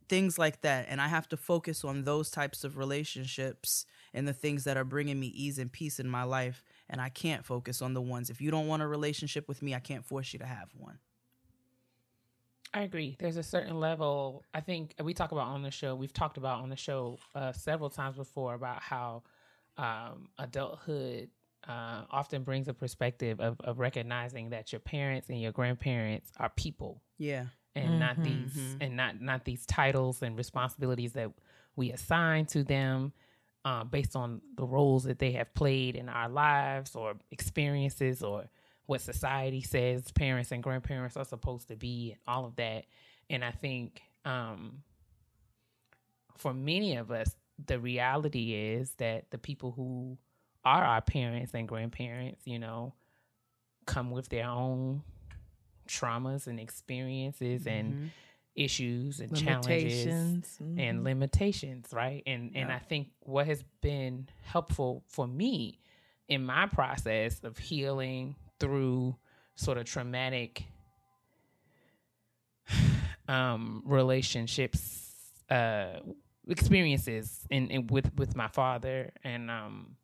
things 0.10 0.38
like 0.38 0.62
that. 0.62 0.88
And 0.90 1.00
I 1.00 1.08
have 1.08 1.30
to 1.30 1.38
focus 1.38 1.84
on 1.86 2.04
those 2.04 2.30
types 2.30 2.64
of 2.64 2.78
relationships 2.78 3.86
and 4.14 4.28
the 4.28 4.34
things 4.34 4.64
that 4.66 4.78
are 4.78 4.84
bringing 4.84 5.20
me 5.20 5.28
ease 5.28 5.58
and 5.58 5.72
peace 5.72 6.00
in 6.00 6.10
my 6.10 6.24
life. 6.24 6.64
And 6.90 7.00
I 7.00 7.10
can't 7.10 7.46
focus 7.46 7.82
on 7.82 7.94
the 7.94 8.02
ones. 8.02 8.30
If 8.30 8.42
you 8.42 8.52
don't 8.52 8.68
want 8.68 8.82
a 8.82 8.88
relationship 8.88 9.48
with 9.48 9.62
me, 9.62 9.74
I 9.74 9.80
can't 9.80 10.06
force 10.06 10.34
you 10.34 10.40
to 10.40 10.46
have 10.46 10.70
one. 10.78 11.00
I 12.74 12.82
agree. 12.82 13.18
There's 13.20 13.38
a 13.38 13.44
certain 13.44 13.80
level. 13.80 14.44
I 14.54 14.62
think 14.62 14.96
we 15.04 15.14
talk 15.14 15.32
about 15.32 15.48
on 15.48 15.62
the 15.62 15.72
show. 15.72 15.94
We've 15.96 16.14
talked 16.14 16.38
about 16.38 16.62
on 16.62 16.70
the 16.70 16.78
show 16.78 17.18
uh, 17.36 17.52
several 17.52 17.90
times 17.90 18.16
before 18.16 18.54
about 18.54 18.82
how 18.82 19.24
um, 19.78 20.30
adulthood 20.38 21.30
uh, 21.68 22.04
often 22.10 22.44
brings 22.44 22.68
a 22.68 22.74
perspective 22.74 23.40
of, 23.40 23.60
of 23.62 23.80
recognizing 23.80 24.50
that 24.50 24.72
your 24.72 24.80
parents 24.80 25.30
and 25.30 25.40
your 25.42 25.52
grandparents 25.52 26.32
are 26.38 26.50
people. 26.50 27.02
Yeah. 27.18 27.46
and 27.76 28.00
not 28.00 28.22
these 28.22 28.76
and 28.82 28.98
not 28.98 29.22
not 29.22 29.46
these 29.46 29.66
titles 29.66 30.22
and 30.22 30.38
responsibilities 30.38 31.14
that 31.14 31.32
we 31.76 31.92
assign 31.92 32.46
to 32.48 32.64
them 32.64 33.14
uh, 33.64 33.84
based 33.84 34.16
on 34.16 34.42
the 34.56 34.66
roles 34.66 35.04
that 35.04 35.20
they 35.20 35.32
have 35.32 35.54
played 35.54 35.96
in 35.96 36.10
our 36.10 36.28
lives 36.28 36.96
or 36.96 37.14
experiences 37.32 38.24
or 38.24 38.46
what 38.88 39.00
society 39.00 39.62
says 39.62 40.12
parents 40.12 40.52
and 40.52 40.64
grandparents 40.64 41.16
are 41.16 41.24
supposed 41.24 41.68
to 41.70 41.76
be 41.78 42.12
and 42.12 42.20
all 42.28 42.46
of 42.46 42.56
that. 42.58 42.86
And 43.30 43.46
i 43.46 43.52
think 43.52 44.02
um, 44.26 44.84
for 46.38 46.54
many 46.54 46.98
of 46.98 47.12
us 47.12 47.36
the 47.68 47.80
reality 47.80 48.54
is 48.54 48.94
that 48.98 49.30
the 49.32 49.38
people 49.38 49.72
who 49.72 50.18
are 50.64 50.84
our 50.84 51.02
parents 51.02 51.54
and 51.54 51.68
grandparents 51.68 52.42
you 52.46 52.60
know 52.60 52.94
come 53.86 54.12
with 54.12 54.30
their 54.30 54.48
own 54.48 55.02
traumas 55.88 56.48
and 56.48 56.60
experiences 56.60 57.68
and 57.68 58.12
issues 58.56 59.20
and 59.20 59.36
challenges 59.36 60.06
Limitations. 60.06 60.58
and 60.78 61.04
limitations 61.04 61.88
right? 61.94 62.22
And 62.26 62.52
and 62.56 62.72
i 62.72 62.80
think 62.80 63.10
what 63.22 63.48
has 63.48 63.64
been 63.82 64.28
helpful 64.44 65.04
for 65.08 65.28
me 65.28 65.80
in 66.28 66.44
my 66.46 66.68
process 66.68 67.40
of 67.44 67.58
healing 67.58 68.36
through 68.60 69.16
sort 69.56 69.78
of 69.78 69.86
traumatic 69.86 70.64
um 73.28 73.84
relationships 73.86 75.10
uh 75.50 76.00
experiences 76.48 77.46
in, 77.50 77.70
in 77.70 77.88
with 77.88 78.12
with 78.18 78.36
my 78.36 78.48
father 78.48 79.12
and 79.24 79.50
um 79.50 79.96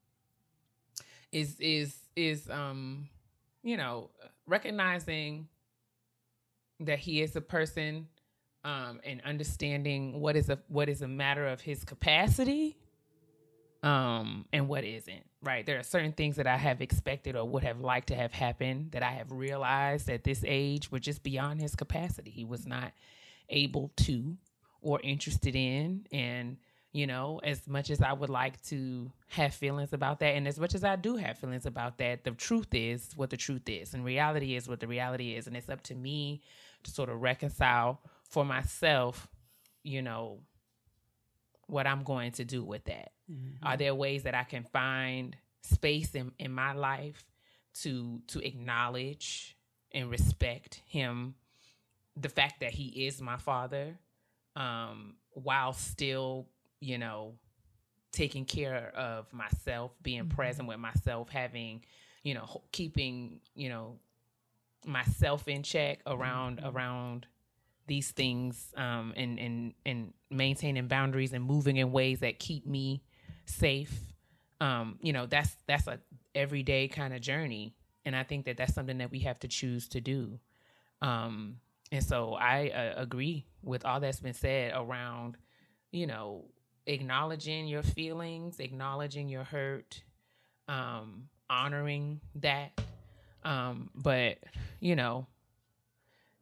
is 1.32 1.60
is 1.60 1.96
is 2.16 2.50
um 2.50 3.10
you 3.64 3.78
know 3.78 4.10
recognizing 4.46 5.48
that 6.80 7.00
he 7.00 7.22
is 7.22 7.36
a 7.36 7.42
person 7.42 8.08
um 8.64 9.00
and 9.04 9.22
understanding 9.26 10.20
what 10.20 10.36
is 10.36 10.50
a 10.50 10.60
what 10.68 10.90
is 10.90 11.02
a 11.02 11.08
matter 11.08 11.48
of 11.48 11.62
his 11.62 11.84
capacity 11.84 12.78
um 13.84 14.46
and 14.54 14.68
what 14.68 14.84
isn't 14.84 15.24
right? 15.44 15.66
There 15.66 15.80
are 15.80 15.84
certain 15.84 16.14
things 16.14 16.36
that 16.38 16.48
i 16.48 16.58
have 16.58 16.82
expected 16.82 17.36
or 17.36 17.48
would 17.48 17.64
have 17.64 17.80
liked 17.80 18.08
to 18.08 18.16
have 18.16 18.32
happened 18.34 18.92
that 18.92 19.04
i 19.04 19.12
have 19.12 19.32
realized 19.32 20.10
at 20.10 20.24
this 20.24 20.44
age 20.46 20.92
were 20.92 21.00
just 21.00 21.24
beyond 21.24 21.62
his 21.62 21.76
capacity. 21.76 22.32
He 22.32 22.46
was 22.46 22.66
not 22.66 22.92
able 23.50 23.92
to 23.98 24.38
or 24.82 25.00
interested 25.04 25.56
in 25.56 26.06
and 26.12 26.58
you 26.98 27.06
know 27.06 27.40
as 27.44 27.68
much 27.68 27.92
as 27.92 28.02
i 28.02 28.12
would 28.12 28.30
like 28.30 28.60
to 28.64 29.12
have 29.28 29.54
feelings 29.54 29.94
about 29.94 30.20
that 30.20 30.34
and 30.34 30.48
as 30.48 30.60
much 30.60 30.74
as 30.74 30.84
i 30.84 30.96
do 30.96 31.16
have 31.16 31.38
feelings 31.38 31.68
about 31.68 32.00
that 32.00 32.24
the 32.24 32.32
truth 32.32 32.74
is 32.74 33.12
what 33.16 33.30
the 33.30 33.38
truth 33.38 33.70
is 33.70 33.94
and 33.94 34.04
reality 34.04 34.56
is 34.56 34.68
what 34.68 34.80
the 34.80 34.88
reality 34.88 35.36
is 35.36 35.46
and 35.46 35.56
it's 35.56 35.70
up 35.70 35.84
to 35.84 35.94
me 35.94 36.42
to 36.82 36.90
sort 36.90 37.10
of 37.10 37.22
reconcile 37.22 38.02
for 38.28 38.44
myself 38.44 39.28
you 39.84 40.02
know 40.02 40.40
what 41.68 41.86
i'm 41.86 42.04
going 42.04 42.32
to 42.32 42.44
do 42.44 42.64
with 42.64 42.84
that. 42.86 43.12
Are 43.62 43.78
there 43.78 43.94
ways 43.94 44.24
that 44.24 44.34
i 44.34 44.44
can 44.44 44.64
find 44.64 45.36
space 45.62 46.16
in, 46.16 46.32
in 46.40 46.52
my 46.52 46.74
life 46.74 47.24
to 47.82 48.22
to 48.28 48.40
acknowledge 48.40 49.56
and 49.92 50.10
respect 50.10 50.82
him 50.88 51.36
the 52.16 52.30
fact 52.30 52.62
that 52.62 52.72
he 52.72 53.06
is 53.06 53.22
my 53.22 53.38
father 53.38 54.00
um 54.56 55.14
while 55.34 55.74
still 55.74 56.48
you 56.80 56.98
know 56.98 57.34
taking 58.12 58.46
care 58.46 58.92
of 58.96 59.32
myself 59.34 59.92
being 60.02 60.28
present 60.28 60.68
with 60.68 60.80
myself 60.80 61.30
having 61.30 61.84
you 62.24 62.34
know 62.34 62.62
keeping 62.72 63.40
you 63.56 63.70
know 63.70 64.00
myself 64.86 65.48
in 65.48 65.64
check 65.64 66.00
around 66.08 66.62
around 66.64 67.26
these 67.88 68.12
things 68.12 68.74
um 68.76 69.14
and 69.16 69.40
and 69.40 69.74
and 69.86 70.14
maintaining 70.30 70.88
boundaries 70.88 71.34
and 71.34 71.44
moving 71.44 71.78
in 71.78 71.92
ways 71.92 72.20
that 72.20 72.38
keep 72.40 72.66
me 72.66 73.02
safe. 73.46 74.00
Um 74.60 74.98
you 75.02 75.14
know 75.14 75.26
that's 75.26 75.56
that's 75.68 75.88
a 75.88 76.00
everyday 76.36 76.88
kind 76.88 77.14
of 77.14 77.22
journey 77.22 77.74
and 78.06 78.16
i 78.16 78.22
think 78.24 78.46
that 78.46 78.58
that's 78.58 78.74
something 78.74 79.00
that 79.00 79.10
we 79.10 79.20
have 79.20 79.40
to 79.40 79.48
choose 79.48 79.88
to 79.90 80.02
do. 80.02 80.40
Um 81.02 81.58
and 81.92 82.04
so 82.04 82.34
i 82.34 82.70
uh, 82.70 83.02
agree 83.02 83.46
with 83.64 83.86
all 83.86 84.00
that's 84.00 84.20
been 84.20 84.34
said 84.34 84.74
around 84.76 85.38
you 85.92 86.08
know 86.08 86.46
acknowledging 86.88 87.68
your 87.68 87.84
feelings 87.84 88.60
acknowledging 88.60 89.30
your 89.30 89.44
hurt 89.44 90.02
um 90.68 91.30
honoring 91.50 92.20
that 92.36 92.72
um 93.44 93.90
but 93.94 94.38
you 94.80 94.96
know 94.96 95.28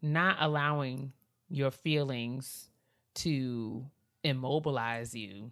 not 0.01 0.37
allowing 0.39 1.11
your 1.49 1.71
feelings 1.71 2.69
to 3.13 3.85
immobilize 4.23 5.13
you 5.15 5.51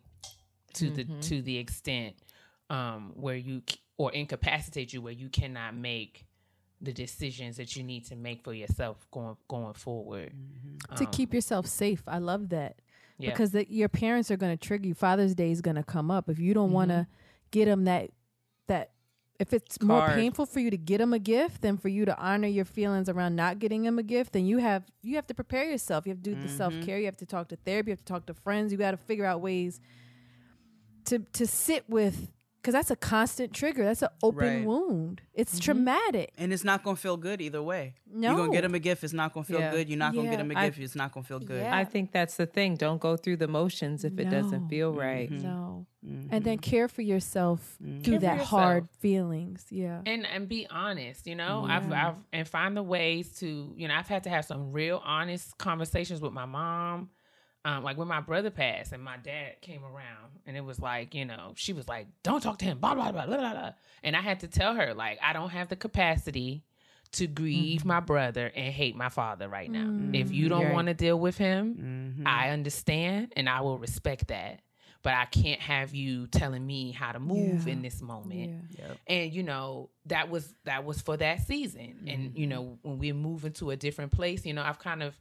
to 0.73 0.89
the 0.89 1.03
to 1.21 1.41
the 1.41 1.57
extent 1.57 2.15
um 2.69 3.11
where 3.15 3.35
you 3.35 3.61
or 3.97 4.11
incapacitate 4.11 4.93
you 4.93 5.01
where 5.01 5.13
you 5.13 5.29
cannot 5.29 5.75
make 5.75 6.25
the 6.81 6.91
decisions 6.91 7.57
that 7.57 7.75
you 7.75 7.83
need 7.83 8.05
to 8.05 8.15
make 8.15 8.43
for 8.43 8.53
yourself 8.53 9.05
going 9.11 9.37
going 9.47 9.73
forward 9.73 10.33
to 10.97 11.05
keep 11.07 11.33
yourself 11.33 11.65
safe. 11.65 12.03
I 12.07 12.17
love 12.17 12.49
that. 12.49 12.75
Yeah. 13.23 13.31
because 13.31 13.51
the, 13.51 13.71
your 13.71 13.89
parents 13.89 14.29
are 14.31 14.37
going 14.37 14.55
to 14.55 14.67
trigger 14.67 14.87
you. 14.87 14.93
Father's 14.93 15.35
Day 15.35 15.51
is 15.51 15.61
going 15.61 15.75
to 15.75 15.83
come 15.83 16.11
up 16.11 16.29
if 16.29 16.39
you 16.39 16.53
don't 16.53 16.67
mm-hmm. 16.67 16.73
want 16.73 16.89
to 16.91 17.07
get 17.51 17.65
them 17.65 17.85
that 17.85 18.11
that. 18.67 18.91
If 19.39 19.51
it's 19.51 19.81
more 19.81 20.07
painful 20.07 20.45
for 20.45 20.59
you 20.59 20.69
to 20.69 20.77
get 20.77 20.99
them 20.99 21.11
a 21.11 21.19
gift 21.19 21.63
than 21.63 21.77
for 21.77 21.89
you 21.89 22.05
to 22.05 22.17
honor 22.17 22.47
your 22.47 22.63
feelings 22.63 23.09
around 23.09 23.35
not 23.35 23.59
getting 23.59 23.81
them 23.81 23.99
a 23.99 24.03
gift, 24.03 24.33
then 24.33 24.45
you 24.45 24.59
have 24.59 24.83
you 25.01 25.15
have 25.15 25.27
to 25.27 25.33
prepare 25.33 25.69
yourself. 25.69 26.05
You 26.05 26.11
have 26.11 26.21
to 26.21 26.29
do 26.29 26.35
the 26.35 26.47
mm-hmm. 26.47 26.55
self 26.55 26.73
care. 26.85 26.99
You 26.99 27.05
have 27.05 27.17
to 27.17 27.25
talk 27.25 27.49
to 27.49 27.55
therapy. 27.57 27.89
You 27.89 27.93
have 27.93 27.99
to 27.99 28.05
talk 28.05 28.25
to 28.27 28.33
friends. 28.33 28.71
You 28.71 28.77
got 28.77 28.91
to 28.91 28.97
figure 28.97 29.25
out 29.25 29.41
ways 29.41 29.81
to 31.05 31.19
to 31.19 31.47
sit 31.47 31.83
with 31.89 32.31
because 32.63 32.73
that's 32.73 32.89
a 32.91 32.95
constant 32.95 33.51
trigger. 33.51 33.83
That's 33.83 34.03
an 34.03 34.09
open 34.23 34.37
Right. 34.59 34.65
wound. 34.65 35.21
It's 35.33 35.55
mm-hmm. 35.55 35.63
traumatic. 35.63 36.31
And 36.37 36.53
it's 36.53 36.63
not 36.63 36.81
gonna 36.81 36.95
feel 36.95 37.17
good 37.17 37.41
either 37.41 37.61
way. 37.61 37.95
No, 38.09 38.29
You're 38.29 38.37
gonna 38.37 38.51
get 38.53 38.63
him 38.63 38.73
a 38.73 38.79
gift, 38.79 39.03
it's 39.03 39.11
not 39.11 39.33
gonna 39.33 39.43
feel 39.43 39.59
Yeah. 39.59 39.71
good. 39.71 39.89
You're 39.89 39.97
not 39.99 40.15
gonna 40.15 40.29
get 40.29 40.35
Yeah. 40.39 40.45
him 40.45 40.51
a 40.51 40.55
I- 40.59 40.65
gift, 40.67 40.79
it's 40.79 40.95
not 40.95 41.11
gonna 41.11 41.25
feel 41.25 41.39
good. 41.39 41.61
Yeah. 41.61 41.75
I 41.75 41.83
think 41.83 42.13
that's 42.13 42.37
the 42.37 42.45
thing. 42.45 42.75
Don't 42.75 43.01
go 43.01 43.17
through 43.17 43.35
the 43.37 43.49
motions 43.49 44.05
if 44.05 44.17
it 44.17 44.29
doesn't 44.29 44.69
feel 44.69 44.93
right. 44.93 45.29
Mm-hmm. 45.29 45.43
No, 45.43 45.87
Mhm. 46.05 46.27
and 46.31 46.45
then 46.45 46.57
mm-hmm. 46.57 46.69
care 46.71 46.87
for 46.87 47.01
yourself 47.01 47.75
through 47.81 48.01
Care 48.01 48.19
that 48.19 48.31
yourself. 48.37 48.47
hard 48.49 48.87
feelings. 48.99 49.65
Yeah. 49.69 50.01
and 50.05 50.25
and 50.25 50.47
be 50.47 50.65
honest 50.69 51.27
you 51.27 51.35
know 51.35 51.65
I've, 51.67 51.89
Yeah. 51.89 52.09
I've 52.09 52.15
and 52.31 52.47
find 52.47 52.77
the 52.77 52.83
ways 52.83 53.33
to 53.39 53.73
you 53.75 53.87
know 53.87 53.95
i've 53.95 54.07
had 54.07 54.23
to 54.23 54.29
have 54.29 54.45
some 54.45 54.71
real 54.71 55.01
honest 55.03 55.57
conversations 55.57 56.21
with 56.21 56.31
my 56.33 56.45
mom 56.45 57.09
um, 57.65 57.83
like 57.83 57.97
when 57.97 58.07
my 58.07 58.19
brother 58.19 58.49
passed 58.49 58.91
and 58.91 59.01
my 59.03 59.17
dad 59.17 59.61
came 59.61 59.83
around 59.83 60.31
and 60.45 60.57
it 60.57 60.61
was 60.65 60.79
like 60.79 61.13
you 61.15 61.25
know 61.25 61.53
she 61.55 61.73
was 61.73 61.87
like 61.87 62.07
don't 62.23 62.41
talk 62.41 62.57
to 62.59 62.65
him 62.65 62.77
blah 62.79 62.93
blah 62.93 63.11
blah 63.11 63.25
blah 63.25 63.37
blah, 63.37 63.51
blah. 63.53 63.71
and 64.03 64.15
i 64.15 64.21
had 64.21 64.39
to 64.41 64.47
tell 64.47 64.75
her 64.75 64.93
like 64.93 65.17
i 65.23 65.31
don't 65.33 65.49
have 65.51 65.69
the 65.69 65.75
capacity 65.75 66.63
to 67.11 67.27
grieve 67.27 67.85
my 67.85 67.99
brother 67.99 68.51
and 68.55 68.73
hate 68.73 68.95
my 68.95 69.07
father 69.09 69.47
right 69.47 69.69
now 69.71 69.97
if 70.13 70.31
you 70.31 70.49
don't 70.49 70.71
want 70.73 70.87
to 70.87 70.93
deal 70.93 71.19
with 71.19 71.37
him 71.37 72.15
Mhm. 72.19 72.27
I 72.27 72.49
understand 72.49 73.33
and 73.35 73.47
I 73.49 73.61
will 73.61 73.77
respect 73.77 74.27
that. 74.27 74.61
But 75.03 75.13
I 75.15 75.25
can't 75.25 75.59
have 75.59 75.93
you 75.93 76.27
telling 76.27 76.65
me 76.65 76.91
how 76.91 77.11
to 77.11 77.19
move 77.19 77.67
Yeah. 77.67 77.73
in 77.73 77.81
this 77.81 78.01
moment. 78.01 78.63
Yep. 78.79 78.97
And 79.07 79.33
you 79.33 79.43
know, 79.43 79.89
that 80.05 80.29
was 80.29 80.55
that 80.63 80.85
was 80.85 81.01
for 81.01 81.17
that 81.17 81.41
season. 81.45 82.05
And 82.07 82.37
you 82.37 82.47
know, 82.47 82.77
when 82.83 82.99
we 82.99 83.11
move 83.11 83.43
into 83.43 83.71
a 83.71 83.75
different 83.75 84.13
place, 84.13 84.45
you 84.45 84.53
know, 84.53 84.63
I've 84.63 84.79
kind 84.79 85.03
of 85.03 85.13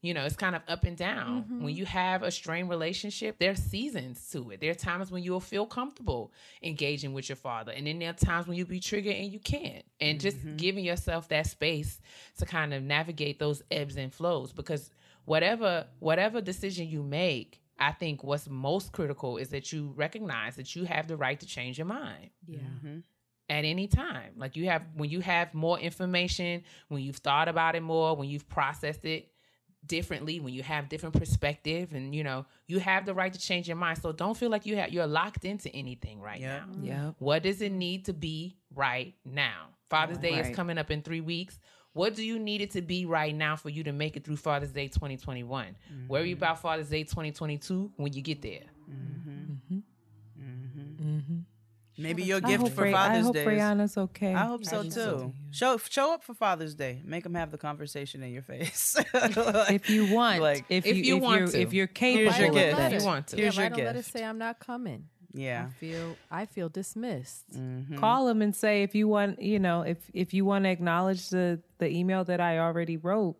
you 0.00 0.14
know, 0.14 0.24
it's 0.24 0.36
kind 0.36 0.54
of 0.54 0.62
up 0.68 0.84
and 0.84 0.96
down. 0.96 1.44
When 1.48 1.58
mm-hmm. 1.58 1.68
you 1.68 1.86
have 1.86 2.22
a 2.22 2.30
strained 2.30 2.70
relationship, 2.70 3.36
there's 3.40 3.58
seasons 3.58 4.28
to 4.30 4.50
it. 4.50 4.60
There 4.60 4.70
are 4.70 4.74
times 4.74 5.10
when 5.10 5.24
you'll 5.24 5.40
feel 5.40 5.66
comfortable 5.66 6.32
engaging 6.62 7.14
with 7.14 7.28
your 7.28 7.36
father. 7.36 7.72
And 7.72 7.86
then 7.86 7.98
there 7.98 8.10
are 8.10 8.12
times 8.12 8.46
when 8.46 8.56
you'll 8.56 8.68
be 8.68 8.78
triggered 8.78 9.16
and 9.16 9.32
you 9.32 9.40
can't. 9.40 9.84
And 10.00 10.20
just 10.20 10.38
mm-hmm. 10.38 10.56
giving 10.56 10.84
yourself 10.84 11.28
that 11.28 11.48
space 11.48 12.00
to 12.38 12.46
kind 12.46 12.72
of 12.72 12.82
navigate 12.84 13.40
those 13.40 13.62
ebbs 13.72 13.96
and 13.96 14.14
flows. 14.14 14.52
Because 14.52 14.90
whatever 15.24 15.86
whatever 15.98 16.40
decision 16.40 16.88
you 16.88 17.02
make, 17.02 17.60
I 17.76 17.90
think 17.90 18.22
what's 18.22 18.48
most 18.48 18.92
critical 18.92 19.36
is 19.36 19.48
that 19.48 19.72
you 19.72 19.92
recognize 19.96 20.54
that 20.56 20.76
you 20.76 20.84
have 20.84 21.08
the 21.08 21.16
right 21.16 21.38
to 21.40 21.46
change 21.46 21.76
your 21.76 21.86
mind 21.88 22.30
Yeah. 22.46 22.58
Mm-hmm. 22.60 22.98
at 23.50 23.64
any 23.64 23.88
time. 23.88 24.34
Like 24.36 24.54
you 24.54 24.66
have 24.66 24.82
when 24.94 25.10
you 25.10 25.20
have 25.22 25.54
more 25.54 25.80
information, 25.80 26.62
when 26.86 27.02
you've 27.02 27.16
thought 27.16 27.48
about 27.48 27.74
it 27.74 27.82
more, 27.82 28.14
when 28.14 28.28
you've 28.28 28.48
processed 28.48 29.04
it 29.04 29.32
differently, 29.88 30.38
when 30.40 30.54
you 30.54 30.62
have 30.62 30.88
different 30.88 31.14
perspective 31.14 31.92
and 31.92 32.14
you 32.14 32.22
know, 32.22 32.46
you 32.66 32.78
have 32.78 33.06
the 33.06 33.14
right 33.14 33.32
to 33.32 33.38
change 33.38 33.66
your 33.66 33.76
mind. 33.76 33.98
So 33.98 34.12
don't 34.12 34.36
feel 34.36 34.50
like 34.50 34.66
you 34.66 34.76
have 34.76 34.90
you're 34.92 35.06
locked 35.06 35.44
into 35.44 35.68
anything 35.74 36.20
right 36.20 36.40
Yeah. 36.40 36.60
now. 36.80 37.06
Yep. 37.06 37.14
What 37.18 37.42
does 37.42 37.60
it 37.62 37.72
need 37.72 38.04
to 38.04 38.12
be 38.12 38.56
right 38.74 39.14
now? 39.24 39.68
Father's 39.88 40.18
Day 40.18 40.38
is 40.38 40.54
coming 40.54 40.78
up 40.78 40.90
in 40.90 41.02
3 41.02 41.22
weeks. 41.22 41.58
What 41.94 42.14
do 42.14 42.24
you 42.24 42.38
need 42.38 42.60
it 42.60 42.72
to 42.72 42.82
be 42.82 43.06
right 43.06 43.34
now 43.34 43.56
for 43.56 43.70
you 43.70 43.82
to 43.84 43.92
make 43.92 44.16
it 44.16 44.24
through 44.24 44.36
Father's 44.36 44.70
Day 44.70 44.88
2021? 44.88 45.74
Worry 46.06 46.28
mm-hmm. 46.28 46.38
about 46.38 46.60
Father's 46.60 46.90
Day 46.90 47.02
2022 47.02 47.92
when 47.96 48.12
you 48.12 48.22
get 48.22 48.42
there. 48.42 48.66
Mm-hmm. 48.88 49.52
Mm-hmm. 49.52 49.77
Maybe 51.98 52.22
your 52.22 52.40
I 52.42 52.48
gift 52.56 52.74
for 52.74 52.82
Ray- 52.84 52.92
Father's 52.92 53.18
I 53.18 53.20
hope 53.22 53.34
Day. 53.34 53.80
is- 53.82 53.96
okay. 53.98 54.34
I 54.34 54.44
hope 54.46 54.64
so 54.64 54.82
too. 54.84 55.32
Show 55.50 55.76
show 55.78 56.14
up 56.14 56.22
for 56.22 56.32
Father's 56.34 56.74
Day. 56.74 57.02
Make 57.04 57.24
them 57.24 57.34
have 57.34 57.50
the 57.50 57.58
conversation 57.58 58.22
in 58.22 58.32
your 58.32 58.42
face. 58.42 58.96
if 59.14 59.90
you 59.90 60.12
want, 60.14 60.40
Like, 60.40 60.64
if, 60.68 60.86
if 60.86 60.96
you, 60.96 61.02
you 61.02 61.16
if 61.16 61.22
want 61.22 61.38
you're, 61.40 61.48
to. 61.48 61.60
if 61.60 61.72
you're 61.72 61.88
Here's 61.98 62.38
your 62.38 62.48
Write 62.52 62.56
'em 62.56 62.56
a 62.56 62.76
gift. 62.76 62.92
If 62.94 63.00
you 63.02 63.06
want 63.06 63.26
to. 63.28 63.36
Here's 63.36 63.56
yeah, 63.56 63.62
your 63.62 63.70
write 63.70 63.80
a 63.80 63.84
letter 63.84 63.98
gift. 63.98 64.12
say 64.12 64.24
I'm 64.24 64.38
not 64.38 64.60
coming. 64.60 65.08
yeah. 65.32 65.66
I 65.68 65.70
feel 65.80 66.16
I 66.30 66.46
feel 66.46 66.68
dismissed. 66.68 67.50
Mm-hmm. 67.56 67.98
call 67.98 68.26
them 68.26 68.42
and 68.42 68.54
say 68.54 68.82
if 68.82 68.94
you 68.94 69.08
want, 69.08 69.42
you 69.42 69.58
know, 69.58 69.82
if 69.82 69.98
if 70.14 70.32
you 70.32 70.44
want 70.44 70.64
to 70.64 70.70
acknowledge 70.70 71.28
the 71.30 71.60
the 71.78 71.88
email 71.90 72.24
that 72.24 72.40
I 72.40 72.58
already 72.58 72.96
wrote, 72.96 73.36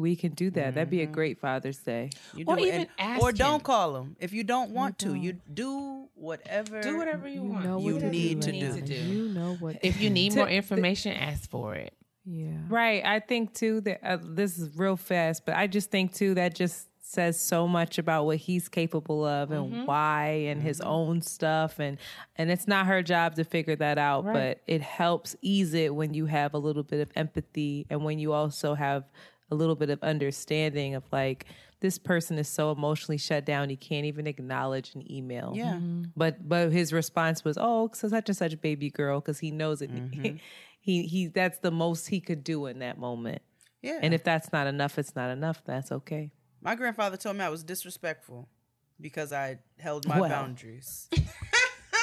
we 0.00 0.16
can 0.16 0.32
do 0.32 0.50
that. 0.50 0.74
That'd 0.74 0.90
be 0.90 1.02
a 1.02 1.04
mm-hmm. 1.04 1.12
great 1.12 1.38
Father's 1.40 1.78
Day. 1.78 2.10
You 2.34 2.44
Or 2.46 2.56
do 2.56 2.64
it. 2.64 2.68
even 2.68 2.80
And- 2.80 2.88
ask 2.98 3.22
or 3.22 3.32
don't 3.32 3.62
call 3.62 3.92
them 3.92 4.16
if 4.20 4.32
you 4.32 4.44
don't 4.44 4.70
want 4.70 4.98
to. 5.00 5.14
You 5.14 5.38
do 5.52 6.08
whatever. 6.14 6.80
Do 6.80 6.96
whatever 6.98 7.28
you, 7.28 7.42
You 7.42 7.50
want. 7.50 7.64
know 7.64 7.80
You 7.80 7.94
what 7.94 8.04
need 8.04 8.42
to 8.42 8.52
to 8.52 8.58
do. 8.58 8.72
do. 8.72 8.80
Rihanna. 8.80 8.86
do. 8.86 8.94
You 8.94 9.28
know 9.28 9.54
what. 9.60 9.76
If 9.82 10.00
you 10.00 10.10
need 10.10 10.32
To- 10.32 10.38
more 10.38 10.48
information, 10.48 11.12
ask 11.12 11.48
for 11.50 11.74
it. 11.74 11.92
yeah. 12.24 12.58
Right. 12.68 13.04
I 13.04 13.20
think 13.20 13.54
too 13.54 13.80
that 13.82 14.00
uh, 14.04 14.18
this 14.22 14.58
is 14.58 14.76
real 14.76 14.96
fast, 14.96 15.44
but 15.46 15.56
I 15.56 15.66
just 15.66 15.90
think 15.90 16.14
too 16.14 16.34
that 16.34 16.54
just 16.54 16.86
says 17.02 17.40
so 17.40 17.66
much 17.66 17.98
about 17.98 18.24
what 18.24 18.36
he's 18.36 18.68
capable 18.68 19.24
of 19.24 19.50
and 19.50 19.72
mm-hmm. 19.72 19.84
why 19.84 20.26
and 20.46 20.62
his 20.62 20.78
mm-hmm. 20.78 20.90
own 20.90 21.20
stuff 21.22 21.80
and 21.80 21.98
and 22.36 22.52
it's 22.52 22.68
not 22.68 22.86
her 22.86 23.02
job 23.02 23.34
to 23.34 23.42
figure 23.42 23.74
that 23.74 23.98
out, 23.98 24.24
but 24.24 24.60
it 24.68 24.80
helps 24.80 25.34
ease 25.42 25.74
it 25.74 25.92
when 25.92 26.14
you 26.14 26.26
have 26.26 26.54
a 26.54 26.58
little 26.58 26.84
bit 26.84 27.00
of 27.00 27.10
empathy 27.16 27.84
and 27.90 28.04
when 28.04 28.20
you 28.20 28.32
also 28.32 28.74
have 28.74 29.02
a 29.50 29.54
little 29.54 29.74
bit 29.76 29.90
of 29.90 30.02
understanding 30.02 30.94
of 30.94 31.04
like 31.12 31.46
this 31.80 31.98
person 31.98 32.38
is 32.38 32.48
so 32.48 32.70
emotionally 32.70 33.16
shut 33.18 33.44
down 33.44 33.70
he 33.70 33.76
can't 33.76 34.04
even 34.04 34.26
acknowledge 34.26 34.94
an 34.94 35.10
email. 35.10 35.52
Yeah. 35.56 35.74
Mm-hmm. 35.74 36.04
But 36.16 36.48
but 36.48 36.72
his 36.72 36.92
response 36.92 37.44
was, 37.44 37.56
"Oh, 37.58 37.90
so 37.94 38.08
such 38.08 38.28
and 38.28 38.36
such 38.36 38.60
baby 38.60 38.90
girl," 38.90 39.20
because 39.20 39.38
he 39.38 39.50
knows 39.50 39.82
it. 39.82 39.90
Mm-hmm. 39.90 40.36
he 40.80 41.02
he 41.04 41.26
that's 41.28 41.58
the 41.58 41.70
most 41.70 42.08
he 42.08 42.20
could 42.20 42.44
do 42.44 42.66
in 42.66 42.80
that 42.80 42.98
moment. 42.98 43.42
Yeah. 43.82 43.98
And 44.02 44.12
if 44.12 44.22
that's 44.24 44.52
not 44.52 44.66
enough, 44.66 44.98
it's 44.98 45.16
not 45.16 45.30
enough. 45.30 45.62
That's 45.64 45.90
okay. 45.90 46.32
My 46.60 46.74
grandfather 46.74 47.16
told 47.16 47.36
me 47.36 47.44
I 47.44 47.48
was 47.48 47.62
disrespectful 47.64 48.48
because 49.00 49.32
I 49.32 49.58
held 49.78 50.06
my 50.06 50.20
Well. 50.20 50.28
boundaries. 50.28 51.08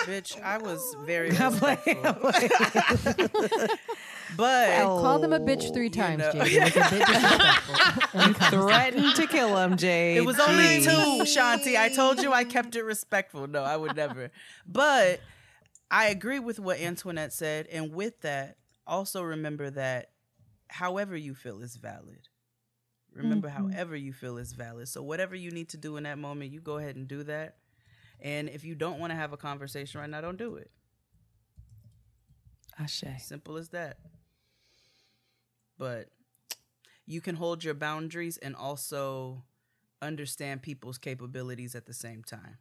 Bitch, 0.08 0.42
I 0.42 0.58
was 0.58 0.96
very 1.04 1.30
respectful. 1.32 2.02
but 4.38 4.82
Called 4.82 5.26
him 5.26 5.34
a 5.34 5.40
bitch 5.40 5.74
three 5.74 5.90
times, 5.90 6.20
know. 6.20 6.32
Jade. 6.32 6.54
It 6.54 6.76
was 6.76 6.76
a 6.78 6.90
bit 6.90 7.08
disrespectful. 7.08 8.22
You 8.22 8.34
threatened 8.34 9.16
to 9.16 9.28
kill 9.28 9.58
him, 9.58 9.76
Jade. 9.76 10.18
it 10.18 10.26
was 10.26 10.40
only 10.40 10.64
Jeez. 10.64 10.86
two, 10.86 11.24
Shanti. 11.24 11.78
I 11.78 11.90
told 11.90 12.22
you 12.22 12.32
I 12.32 12.46
kept 12.46 12.78
it 12.78 12.84
respectful. 12.84 13.48
No, 13.48 13.64
I 13.64 13.76
would 13.76 13.98
never. 13.98 14.32
But 14.66 15.20
I 15.92 16.08
agree 16.08 16.40
with 16.40 16.58
what 16.58 16.80
Antoinette 16.80 17.34
said. 17.34 17.68
And 17.68 17.94
with 17.94 18.22
that, 18.22 18.56
also 18.88 19.22
remember 19.22 19.70
that 19.72 20.12
however 20.70 21.18
you 21.18 21.36
feel 21.36 21.62
is 21.62 21.76
valid. 21.76 22.30
Remember, 23.14 23.50
mm-hmm. 23.50 23.72
however 23.72 23.98
you 23.98 24.14
feel 24.14 24.38
is 24.38 24.54
valid. 24.54 24.88
So, 24.88 25.04
whatever 25.04 25.36
you 25.36 25.52
need 25.52 25.70
to 25.70 25.78
do 25.78 25.98
in 25.98 26.04
that 26.04 26.18
moment, 26.18 26.54
you 26.54 26.62
go 26.62 26.78
ahead 26.78 26.96
and 26.96 27.08
do 27.08 27.24
that. 27.24 27.56
And 28.20 28.50
if 28.50 28.64
you 28.64 28.76
don't 28.76 29.00
want 29.00 29.12
to 29.12 29.16
have 29.16 29.34
a 29.34 29.38
conversation 29.38 30.02
right 30.02 30.10
now, 30.10 30.22
don't 30.22 30.38
do 30.38 30.56
it. 30.56 30.72
Ashe. 32.80 33.04
Simple 33.20 33.58
as 33.58 33.70
that. 33.70 33.98
But 35.78 36.10
you 37.06 37.22
can 37.22 37.36
hold 37.36 37.64
your 37.64 37.74
boundaries 37.74 38.38
and 38.38 38.56
also 38.56 39.44
understand 40.02 40.62
people's 40.62 40.98
capabilities 40.98 41.76
at 41.76 41.86
the 41.86 41.94
same 41.94 42.24
time. 42.24 42.58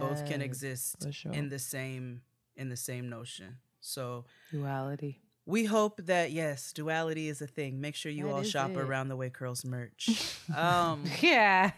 Both 0.00 0.26
can 0.26 0.40
exist 0.40 1.06
sure. 1.12 1.32
in 1.32 1.48
the 1.48 1.58
same 1.58 2.22
in 2.56 2.68
the 2.68 2.76
same 2.76 3.08
notion. 3.08 3.58
So 3.80 4.24
Duality. 4.50 5.20
We 5.48 5.64
hope 5.64 6.00
that 6.06 6.32
yes, 6.32 6.72
duality 6.72 7.28
is 7.28 7.40
a 7.40 7.46
thing. 7.46 7.80
Make 7.80 7.94
sure 7.94 8.10
you 8.10 8.24
That 8.26 8.32
all 8.32 8.42
shop 8.42 8.70
it. 8.72 8.78
around 8.78 9.06
the 9.08 9.14
way 9.14 9.30
curls 9.30 9.64
merch. 9.64 10.08
um, 10.56 11.04
Yeah. 11.22 11.70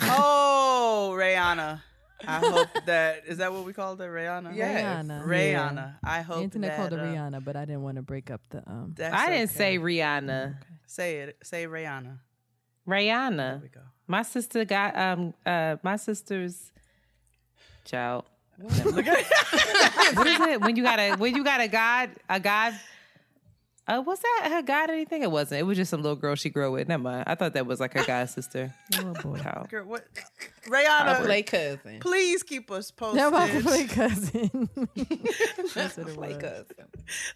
Oh, 0.02 1.14
Rihanna. 1.16 1.80
I 2.26 2.38
hope 2.38 2.68
that 2.86 3.22
is 3.26 3.38
that 3.38 3.52
what 3.52 3.64
we 3.64 3.72
called 3.72 4.00
her, 4.00 4.12
Rihanna. 4.12 4.54
Yes. 4.54 5.04
Rihanna. 5.04 5.26
Rihanna. 5.26 5.94
I 6.04 6.22
hope 6.22 6.42
Internet 6.42 6.70
that, 6.70 6.76
called 6.76 6.92
her 6.92 7.00
uh, 7.00 7.04
Rihanna, 7.04 7.44
but 7.44 7.56
I 7.56 7.64
didn't 7.64 7.82
want 7.82 7.96
to 7.96 8.02
break 8.02 8.30
up 8.30 8.40
the 8.50 8.58
um. 8.66 8.94
that's 8.96 9.14
I 9.14 9.30
didn't 9.30 9.50
okay. 9.50 9.58
say 9.58 9.78
Rihanna. 9.78 10.46
Okay. 10.46 10.56
Say 10.86 11.16
it. 11.20 11.38
Say 11.42 11.66
Rihanna. 11.66 12.18
Rihanna. 12.86 12.86
There 12.86 12.96
Rihanna. 12.96 13.62
we 13.62 13.68
go. 13.68 13.80
My 14.06 14.22
sister 14.22 14.64
got 14.64 14.96
um 14.96 15.34
uh 15.46 15.76
my 15.82 15.96
sister's 15.96 16.72
child. 17.84 18.24
What 18.58 18.72
is 18.72 20.40
it 20.40 20.60
when 20.60 20.76
you 20.76 20.82
got 20.82 20.98
a 20.98 21.16
when 21.16 21.34
you 21.34 21.44
got 21.44 21.60
a 21.60 21.68
god 21.68 22.10
a 22.28 22.38
god? 22.38 22.74
Uh, 23.88 24.00
was 24.06 24.20
that 24.20 24.48
her 24.52 24.62
god? 24.62 24.90
Anything? 24.90 25.22
It 25.22 25.30
wasn't. 25.30 25.60
It 25.60 25.64
was 25.64 25.76
just 25.76 25.90
some 25.90 26.02
little 26.02 26.16
girl 26.16 26.34
she 26.36 26.48
grew 26.50 26.66
up 26.68 26.72
with. 26.74 26.88
Never 26.88 27.02
mind. 27.02 27.24
I 27.26 27.34
thought 27.34 27.54
that 27.54 27.66
was 27.66 27.80
like 27.80 27.94
her 27.94 28.04
god 28.04 28.28
sister. 28.30 28.72
Oh 28.98 29.12
boy, 29.22 29.38
how? 29.38 29.66
Girl, 29.68 29.84
what? 29.86 30.04
Rayana, 30.68 31.24
Play 31.24 31.42
cousin. 31.42 32.00
please 32.00 32.42
keep 32.42 32.70
us 32.70 32.90
posted. 32.90 33.18
That 33.20 33.32
was 33.32 33.62
play 33.62 33.86
cousin. 33.86 34.68
That's 35.74 35.96
what 35.96 36.08
it 36.08 36.14
Play 36.14 36.34
cousin. 36.34 36.86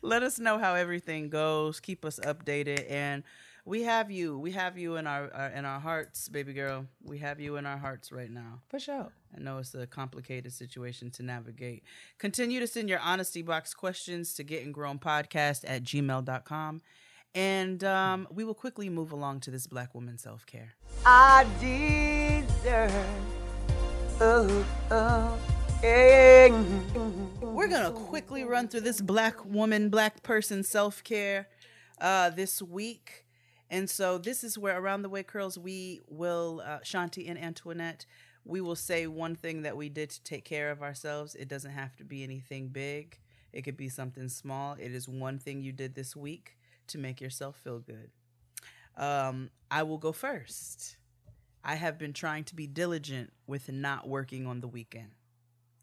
Let 0.03 0.23
us 0.23 0.39
know 0.39 0.59
how 0.59 0.75
everything 0.75 1.31
goes. 1.31 1.81
Keep 1.81 2.05
us 2.05 2.21
updated, 2.21 2.91
and 2.91 3.23
we 3.65 3.83
have 3.83 4.11
you. 4.11 4.39
We 4.39 4.53
have 4.53 4.77
you 4.77 4.97
in 4.97 5.07
our, 5.07 5.33
our 5.33 5.49
in 5.49 5.65
our 5.65 5.81
hearts, 5.81 6.29
baby 6.29 6.53
girl. 6.53 6.87
We 7.03 7.19
have 7.19 7.41
you 7.41 7.57
in 7.57 7.65
our 7.65 7.79
hearts 7.79 8.13
right 8.13 8.31
now. 8.31 8.61
For 8.69 8.79
sure. 8.79 9.13
I 9.35 9.41
know 9.41 9.59
it's 9.59 9.75
a 9.75 9.87
complicated 9.87 10.53
situation 10.53 11.11
to 11.13 11.23
navigate. 11.23 11.83
Continue 12.19 12.61
to 12.61 12.67
send 12.67 12.89
your 12.89 13.01
honesty 13.01 13.43
box 13.43 13.75
questions 13.75 14.35
to 14.35 14.45
getting 14.45 14.71
grown 14.71 14.99
podcast 14.99 15.65
at 15.67 15.83
gmail.com. 15.83 16.83
And 17.35 17.83
um, 17.83 18.29
we 18.31 18.45
will 18.45 18.55
quickly 18.55 18.89
move 18.89 19.11
along 19.11 19.41
to 19.41 19.51
this 19.51 19.67
black 19.67 19.95
woman 19.95 20.19
self 20.19 20.47
care. 20.47 20.75
I 21.05 21.47
deserve. 21.59 22.93
Oh, 24.21 24.65
oh, 24.93 25.39
yeah. 25.83 26.49
We're 27.41 27.69
going 27.69 27.85
to 27.85 27.91
quickly 27.91 28.45
run 28.45 28.69
through 28.69 28.83
this 28.83 29.01
black 29.01 29.45
woman, 29.45 29.89
black 29.89 30.23
person 30.23 30.63
self 30.63 31.03
care 31.03 31.49
uh, 32.01 32.31
this 32.31 32.63
week. 32.63 33.24
And 33.71 33.89
so 33.91 34.19
this 34.19 34.45
is 34.45 34.59
where 34.59 34.79
Around 34.79 35.03
the 35.03 35.09
Way 35.09 35.23
Curls, 35.23 35.59
we 35.59 36.03
will, 36.09 36.63
uh, 36.65 36.81
Shanti 36.81 37.29
and 37.29 37.39
Antoinette, 37.39 38.07
we 38.45 38.61
will 38.61 38.77
say 38.77 39.07
one 39.07 39.35
thing 39.35 39.63
that 39.63 39.77
we 39.77 39.89
did 39.89 40.11
to 40.11 40.23
take 40.23 40.45
care 40.45 40.71
of 40.71 40.83
ourselves. 40.83 41.35
It 41.35 41.49
doesn't 41.49 41.71
have 41.73 41.97
to 41.97 42.05
be 42.05 42.23
anything 42.23 42.69
big, 42.69 43.19
it 43.53 43.63
could 43.63 43.77
be 43.77 43.89
something 43.89 44.29
small. 44.29 44.75
It 44.75 44.93
is 44.93 45.09
one 45.09 45.39
thing 45.39 45.63
you 45.63 45.73
did 45.73 45.95
this 45.95 46.15
week 46.17 46.59
to 46.89 46.99
make 46.99 47.21
yourself 47.21 47.57
feel 47.57 47.79
good. 47.79 48.11
Um, 48.97 49.51
I 49.71 49.83
will 49.85 49.99
go 49.99 50.13
first. 50.13 50.97
I 51.65 51.77
have 51.77 51.99
been 51.99 52.13
trying 52.13 52.45
to 52.45 52.55
be 52.55 52.67
diligent 52.67 53.33
with 53.47 53.71
not 53.73 54.09
working 54.09 54.47
on 54.47 54.61
the 54.61 54.69
weekend. 54.69 55.11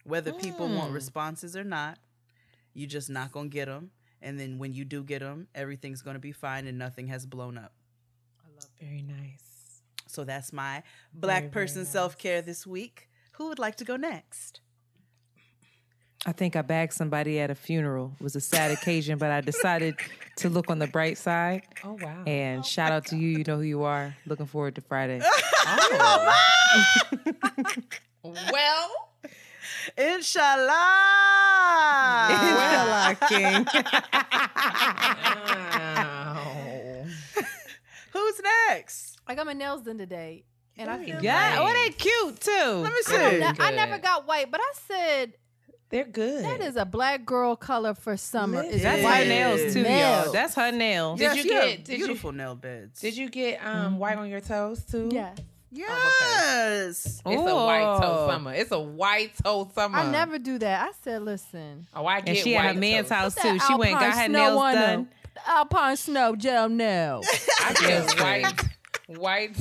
Whether 0.04 0.34
people 0.34 0.70
want 0.70 0.94
responses 0.94 1.56
or 1.56 1.64
not, 1.64 1.98
You're 2.74 2.90
just 2.90 3.10
not 3.10 3.32
gonna 3.32 3.50
get 3.50 3.66
them. 3.66 3.92
And 4.22 4.40
then 4.40 4.60
when 4.60 4.74
you 4.74 4.86
do 4.86 5.04
get 5.04 5.20
them, 5.20 5.48
everything's 5.56 6.02
gonna 6.02 6.20
be 6.20 6.32
fine 6.32 6.68
and 6.68 6.78
nothing 6.78 7.08
has 7.08 7.26
blown 7.26 7.58
up. 7.58 7.74
I 8.44 8.50
love 8.54 8.70
that. 8.80 8.86
Very 8.86 9.02
nice. 9.02 9.82
So 10.08 10.24
that's 10.24 10.52
my 10.52 10.84
black 11.14 11.44
Very, 11.44 11.50
very 11.50 11.52
person 11.52 11.82
nice. 11.84 11.92
self 11.92 12.18
care 12.18 12.42
this 12.42 12.68
week. 12.68 13.10
Who 13.34 13.48
would 13.48 13.60
like 13.60 13.76
to 13.78 13.86
go 13.86 13.96
next? 13.96 14.62
I 16.24 16.34
think 16.34 16.56
I 16.56 16.62
bagged 16.62 16.94
somebody 16.94 17.40
at 17.40 17.50
a 17.50 17.56
funeral. 17.56 18.12
It 18.20 18.24
was 18.24 18.36
a 18.36 18.42
sad 18.42 18.70
occasion, 18.70 19.18
but 19.18 19.32
I 19.32 19.42
decided 19.42 19.96
to 20.38 20.50
look 20.50 20.70
on 20.70 20.78
the 20.78 20.86
bright 20.86 21.18
side. 21.18 21.64
Oh 21.84 21.98
wow. 22.00 22.24
And 22.28 22.60
oh, 22.60 22.64
shout 22.64 22.92
out 22.92 23.08
to 23.08 23.18
you. 23.18 23.30
You 23.30 23.44
know 23.48 23.58
who 23.58 23.64
you 23.64 23.84
are. 23.84 24.16
Looking 24.28 24.46
forward 24.46 24.76
to 24.76 24.82
Friday. 24.82 25.20
oh. 25.66 26.34
well, 28.24 29.11
Inshallah. 29.98 30.68
Well, 32.30 33.16
King. 33.30 33.66
ow. 35.74 37.06
Who's 38.14 38.42
next? 38.70 39.20
I 39.28 39.36
got 39.36 39.46
my 39.46 39.54
nails 39.54 39.82
done 39.84 39.98
today, 39.98 40.44
and 40.78 40.90
I 40.90 41.04
feel 41.04 41.24
Yeah, 41.24 41.60
like- 41.60 41.70
oh, 41.70 41.74
they 41.74 41.90
cute 41.92 42.40
too. 42.42 42.52
Let 42.84 42.92
me 42.92 43.02
see. 43.04 43.18
don't 43.18 43.40
know- 43.40 43.54
I 43.60 43.72
never 43.72 43.98
got 44.00 44.28
white, 44.28 44.52
but 44.52 44.60
I 44.62 44.72
said 44.88 45.34
they're 45.90 46.04
good. 46.06 46.44
that 46.46 46.62
is 46.62 46.76
a 46.76 46.86
black 46.86 47.26
girl 47.26 47.56
color 47.56 47.94
for 47.94 48.18
summer. 48.18 48.64
Is 48.64 48.82
That's 48.82 49.04
white 49.04 49.24
her 49.24 49.30
nails 49.30 49.74
too, 49.74 49.82
y'all. 49.82 50.32
That's 50.32 50.56
her 50.56 50.72
nails. 50.72 51.20
Did 51.20 51.24
Yes, 51.26 51.36
you 51.38 51.44
get- 51.44 51.84
did 51.86 52.00
you- 52.00 52.06
beautiful 52.06 52.32
nail 52.32 52.56
beds? 52.56 53.00
Did 53.00 53.16
you 53.18 53.30
get 53.30 53.66
um 53.66 53.98
white 54.00 54.18
on 54.18 54.30
your 54.30 54.42
toes 54.42 54.84
too? 54.84 55.10
yeah. 55.12 55.34
Yes. 55.72 57.22
Oh, 57.26 57.32
it's 57.32 57.42
a 57.42 57.56
white 57.56 58.00
toe 58.02 58.26
oh. 58.26 58.28
summer. 58.30 58.54
It's 58.54 58.72
a 58.72 58.80
white 58.80 59.32
toe 59.44 59.70
summer. 59.74 59.98
I 60.00 60.12
never 60.12 60.38
do 60.40 60.58
that. 60.60 60.90
I 60.90 60.92
said, 61.02 61.24
listen. 61.24 61.88
Oh, 61.94 62.06
I 62.06 62.20
get 62.22 62.30
And 62.30 62.38
she 62.38 62.54
white 62.56 62.66
at 62.66 62.76
her 62.76 62.80
man's 62.80 63.10
toes. 63.10 63.18
house 63.18 63.36
too. 63.36 63.60
She 63.60 63.76
went 63.76 63.92
and 63.92 64.00
got 64.00 64.04
Alpine 64.04 64.18
her 64.20 64.26
snow 64.28 64.40
nails 64.40 64.58
on 64.62 64.76
'em. 64.76 64.82
done. 64.82 65.10
The 65.34 65.50
Alpine 65.50 65.98
snow 65.98 66.36
gel 66.36 66.70
nails. 66.70 67.28
I 67.62 67.74
get 67.74 68.20
white, 68.20 69.18
white, 69.18 69.58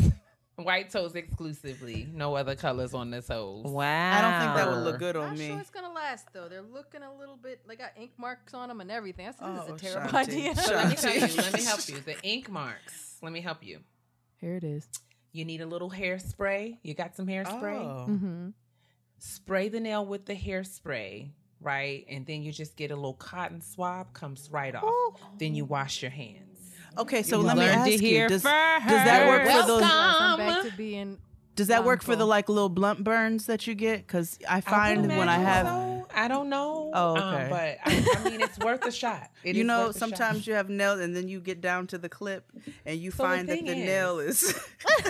white 0.57 0.91
toes 0.91 1.15
exclusively. 1.15 2.09
No 2.13 2.35
other 2.35 2.57
colors 2.57 2.93
on 2.93 3.11
the 3.13 3.23
toes. 3.23 3.65
Wow. 3.67 4.19
I 4.19 4.21
don't 4.21 4.41
think 4.41 4.57
that 4.57 4.69
would 4.77 4.85
look 4.85 4.99
good 4.99 5.15
on 5.17 5.31
I'm 5.31 5.39
me. 5.39 5.47
sure 5.47 5.61
it's 5.61 5.71
gonna 5.71 5.93
last 5.93 6.27
though. 6.33 6.49
They're 6.49 6.61
looking 6.63 7.03
a 7.03 7.15
little 7.15 7.37
bit. 7.37 7.61
They 7.69 7.77
got 7.77 7.93
ink 7.97 8.11
marks 8.19 8.53
on 8.53 8.69
them 8.69 8.81
and 8.81 8.91
everything. 8.91 9.29
I 9.29 9.31
said, 9.31 9.47
this 9.55 9.61
Oh, 9.61 9.63
is 9.63 9.69
a 9.71 9.73
oh, 9.73 9.77
terrible 9.77 10.11
Shanti. 10.19 10.29
idea. 10.29 10.55
So 10.57 10.75
let 10.75 10.89
me 10.89 10.95
Shanti. 10.97 11.01
tell 11.01 11.29
you. 11.31 11.37
Let 11.37 11.53
me 11.55 11.63
help 11.65 11.89
you. 11.89 11.99
The 12.01 12.17
ink 12.25 12.51
marks. 12.51 13.17
Let 13.23 13.33
me 13.33 13.41
help 13.41 13.65
you. 13.65 13.79
Here 14.41 14.57
it 14.57 14.65
is. 14.65 14.89
You 15.33 15.45
need 15.45 15.61
a 15.61 15.67
little 15.67 15.91
hairspray. 15.91 16.79
You 16.83 16.95
got 16.95 17.17
some 17.17 17.27
hairspray? 17.27 17.85
Oh. 17.85 18.07
Mm-hmm. 18.09 18.49
Spray 19.19 19.69
the 19.69 19.81
nail 19.81 20.05
with 20.05 20.25
the 20.27 20.35
hairspray, 20.35 21.31
right? 21.61 22.05
And 22.09 22.27
then 22.27 22.43
you 22.43 22.53
just 22.53 22.77
get 22.77 22.91
a 22.91 22.97
little 22.97 23.15
cotton 23.15 23.61
swab, 23.61 24.13
comes 24.13 24.49
right 24.51 24.75
off. 24.75 25.21
Then 25.39 25.55
you 25.55 25.65
wash 25.65 26.03
your 26.03 26.11
hands. 26.11 26.47
Okay, 26.99 27.23
so 27.23 27.41
You 27.41 27.47
let 27.47 27.57
me 27.57 27.63
learned 27.63 27.81
ask 27.81 27.91
you: 27.91 27.99
here 27.99 28.29
Does, 28.29 28.43
does 28.43 28.45
that 28.45 29.29
work 29.29 29.43
for 29.43 29.67
those? 29.67 29.83
I'm 29.85 30.39
back 30.39 30.65
to 30.65 30.77
being. 30.77 31.19
Does 31.55 31.69
that 31.69 31.85
work 31.85 32.03
for 32.03 32.17
the 32.17 32.27
like 32.27 32.49
little 32.49 32.69
blunt 32.69 33.05
burns 33.05 33.47
that 33.47 33.67
you 33.67 33.75
get? 33.75 34.07
Because 34.07 34.39
I 34.49 34.61
find 34.61 35.03
would 35.03 35.11
when 35.17 35.29
I 35.29 35.39
have, 35.39 35.67
so. 35.67 35.90
I 36.15 36.29
don't 36.29 36.49
know. 36.49 36.91
Oh, 36.95 37.17
Um, 37.17 37.49
but 37.51 37.79
I, 37.85 38.15
I 38.19 38.25
mean, 38.29 38.41
it's 38.41 38.59
worth 38.59 38.85
a 38.85 38.93
shot. 38.93 39.31
It 39.45 39.57
you 39.57 39.65
know, 39.65 39.87
worth 39.87 39.97
shot. 39.97 40.01
sometimes 40.01 40.47
you 40.47 40.55
have 40.55 40.69
nails 40.69 41.01
and 41.01 41.15
then 41.17 41.29
you 41.29 41.41
get 41.41 41.61
down 41.61 41.87
to 41.89 41.99
the 41.99 42.09
clip 42.09 42.45
and 42.85 42.99
you 42.99 43.11
So 43.11 43.23
the 43.23 43.29
find 43.29 43.49
that 43.49 43.61
the 43.65 43.71
is- 43.71 43.77
nail 43.77 44.19
is. 44.19 44.61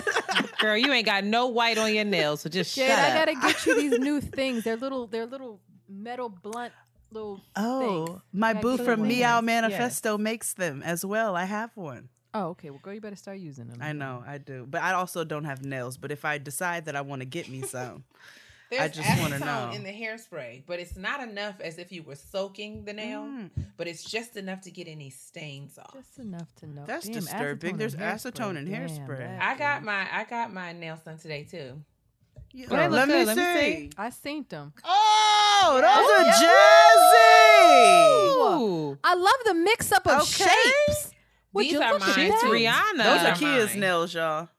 Girl, 0.59 0.77
you 0.77 0.91
ain't 0.91 1.05
got 1.05 1.23
no 1.23 1.47
white 1.47 1.77
on 1.77 1.93
your 1.93 2.05
nails, 2.05 2.41
so 2.41 2.49
just 2.49 2.75
Jade, 2.75 2.89
shut 2.89 2.99
I 2.99 3.09
up. 3.09 3.25
gotta 3.35 3.47
get 3.53 3.65
you 3.65 3.75
these 3.75 3.99
new 3.99 4.21
things. 4.21 4.63
They're 4.63 4.77
little. 4.77 5.07
They're 5.07 5.25
little 5.25 5.59
metal 5.89 6.29
blunt 6.29 6.71
little. 7.11 7.41
oh, 7.55 8.05
things. 8.05 8.19
my 8.31 8.51
Yeah, 8.53 8.61
boo 8.61 8.77
from. 8.77 9.01
Meow 9.07 9.37
Yes. 9.37 9.43
Manifesto 9.43 10.17
makes 10.17 10.53
them 10.53 10.83
as 10.83 11.03
well. 11.03 11.35
I 11.35 11.45
have 11.45 11.71
one. 11.75 12.09
Oh, 12.33 12.49
okay. 12.49 12.69
Well, 12.69 12.79
girl, 12.81 12.93
you 12.93 13.01
better 13.01 13.15
start 13.17 13.39
using 13.39 13.67
them. 13.67 13.79
I 13.81 13.91
know, 13.91 14.23
I 14.25 14.37
do. 14.37 14.65
But 14.69 14.83
I 14.83 14.93
also 14.93 15.23
don't 15.25 15.43
have 15.45 15.65
nails. 15.65 15.97
But 15.97 16.11
if 16.11 16.23
I 16.23 16.37
decide 16.37 16.85
that 16.85 16.95
I 16.95 17.01
want 17.01 17.21
to 17.21 17.25
get 17.25 17.49
me 17.49 17.61
some, 17.63 18.05
There's 18.71 18.81
I 18.81 18.87
just 18.87 19.19
wanna 19.21 19.35
acetone 19.35 19.69
know. 19.69 19.75
in 19.75 19.83
the 19.83 19.91
hairspray, 19.91 20.63
but 20.65 20.79
it's 20.79 20.95
not 20.95 21.21
enough 21.21 21.59
as 21.61 21.77
if 21.77 21.91
you 21.91 22.01
were 22.03 22.15
soaking 22.15 22.85
the 22.85 22.93
nail, 22.93 23.23
Mm. 23.23 23.49
but 23.77 23.85
it's 23.87 24.03
just 24.03 24.37
enough 24.37 24.61
to 24.61 24.71
get 24.71 24.87
any 24.87 25.09
stains 25.11 25.77
off. 25.77 25.93
Just 25.93 26.17
enough 26.19 26.47
to 26.61 26.67
know. 26.67 26.85
That's 26.87 27.05
Damn, 27.05 27.15
disturbing. 27.15 27.75
acetone 27.75 27.77
There's 27.77 27.93
and 27.93 28.03
acetone 28.03 28.57
in 28.57 28.65
hairspray. 28.67 29.17
that 29.19 29.41
I 29.41 29.57
got 29.57 29.83
my 29.83 30.07
I 30.11 30.23
got 30.23 30.53
my 30.53 30.71
nails 30.71 31.01
done 31.01 31.17
today 31.19 31.43
too. 31.43 31.83
Yeah, 32.53 32.67
Well, 32.69 32.89
let, 32.89 33.07
me. 33.07 33.23
Let 33.23 33.37
me 33.37 33.43
see. 33.43 33.59
see. 33.59 33.89
I 33.97 34.09
seen 34.09 34.45
them. 34.49 34.73
Oh, 34.83 35.79
those 35.81 36.27
are 36.27 36.31
jazzy. 37.31 38.61
Ooh. 38.91 38.97
I 39.03 39.13
love 39.15 39.33
the 39.45 39.53
mix 39.53 39.91
up 39.91 40.05
of 40.07 40.21
Okay. 40.21 40.45
shapes. 40.87 41.11
Would 41.53 41.63
These 41.65 41.71
you 41.73 41.81
are 41.81 41.93
look 41.93 42.01
at 42.03 42.07
mine 42.17 42.25
She's. 42.31 42.33
Rihanna. 42.43 42.97
Those 42.97 43.05
are 43.05 43.13
Those 43.19 43.25
are 43.25 43.35
Keia's 43.45 43.69
mine. 43.71 43.79
nails, 43.79 44.13
y'all. 44.13 44.49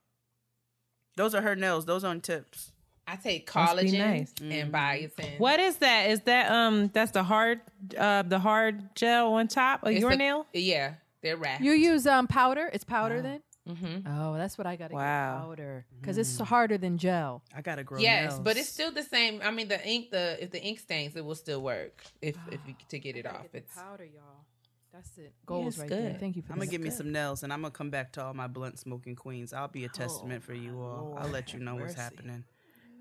Those 1.16 1.34
are 1.34 1.43
her 1.43 1.56
nails. 1.56 1.84
Those 1.86 2.05
on 2.05 2.20
tips. 2.20 2.72
I 3.12 3.16
take 3.16 3.55
Must 3.55 3.76
be 3.76 3.82
collagen 3.90 3.98
nice. 3.98 4.32
and 4.40 4.72
biotin. 4.72 5.39
What 5.39 5.60
is 5.60 5.76
that? 5.76 6.10
Is 6.10 6.20
that 6.22 6.51
um? 6.51 6.89
That's 6.94 7.10
the 7.12 7.22
hard, 7.22 7.60
uh, 7.98 8.22
the 8.22 8.39
hard 8.39 8.94
gel 8.94 9.34
on 9.34 9.48
top 9.48 9.82
of 9.84 9.90
It's 9.93 10.01
your 10.01 10.10
the- 10.12 10.16
nail. 10.16 10.47
Yeah, 10.55 10.94
they're 11.20 11.36
wrapped. 11.36 11.62
You 11.62 11.72
use 11.72 12.06
um 12.06 12.26
powder. 12.26 12.70
It's 12.72 12.84
powder 12.84 13.20
then. 13.20 13.43
Mm-hmm. 13.68 14.09
Oh, 14.09 14.34
that's 14.36 14.59
what 14.59 14.66
I 14.66 14.74
got 14.74 14.89
to 14.89 14.97
Wow. 14.97 15.34
get 15.36 15.44
powder 15.47 15.86
because 16.01 16.18
it's 16.18 16.36
harder 16.40 16.78
than 16.78 16.98
gel. 16.98 17.43
I 17.55 17.60
gotta 17.62 17.84
grow 17.84 18.01
Yes, 18.01 18.32
nails. 18.32 18.40
but 18.40 18.56
it's 18.56 18.68
still 18.68 18.90
the 18.90 19.05
same. 19.05 19.40
I 19.44 19.52
mean, 19.52 19.68
the 19.68 19.80
ink, 19.86 20.10
the 20.10 20.43
if 20.43 20.51
the 20.51 20.60
ink 20.60 20.80
stains, 20.80 21.14
it 21.14 21.24
will 21.24 21.36
still 21.36 21.62
work 21.62 22.02
if 22.20 22.34
if 22.51 22.59
you 22.66 22.74
to 22.89 22.98
get 22.98 23.16
it 23.16 23.26
off. 23.26 23.47
It's 23.52 23.72
powder, 23.74 24.05
y'all. 24.05 24.47
That's 24.93 25.16
it. 25.16 25.32
Goals 25.47 25.68
it's 25.74 25.78
right 25.78 25.89
there. 25.90 26.16
Thank 26.18 26.36
you 26.36 26.43
for 26.43 26.52
I'm 26.52 26.59
gonna 26.59 26.66
that. 26.66 26.70
give 26.72 26.80
me 26.80 26.90
some 26.90 27.12
nails, 27.12 27.44
and 27.44 27.52
I'm 27.52 27.62
gonna 27.62 27.70
come 27.70 27.89
back 27.90 28.10
to 28.14 28.24
all 28.24 28.34
my 28.34 28.47
blunt 28.48 28.78
smoking 28.80 29.14
queens. 29.16 29.52
I'll 29.52 29.68
be 29.68 29.84
a 29.84 29.89
testament 29.89 30.43
for 30.43 30.55
you 30.55 30.80
all. 30.82 31.16
I'll 31.18 31.30
let 31.30 31.52
you 31.55 31.60
know 31.60 31.76
what's 31.76 31.97
mercy. 31.97 32.01
happening, 32.01 32.44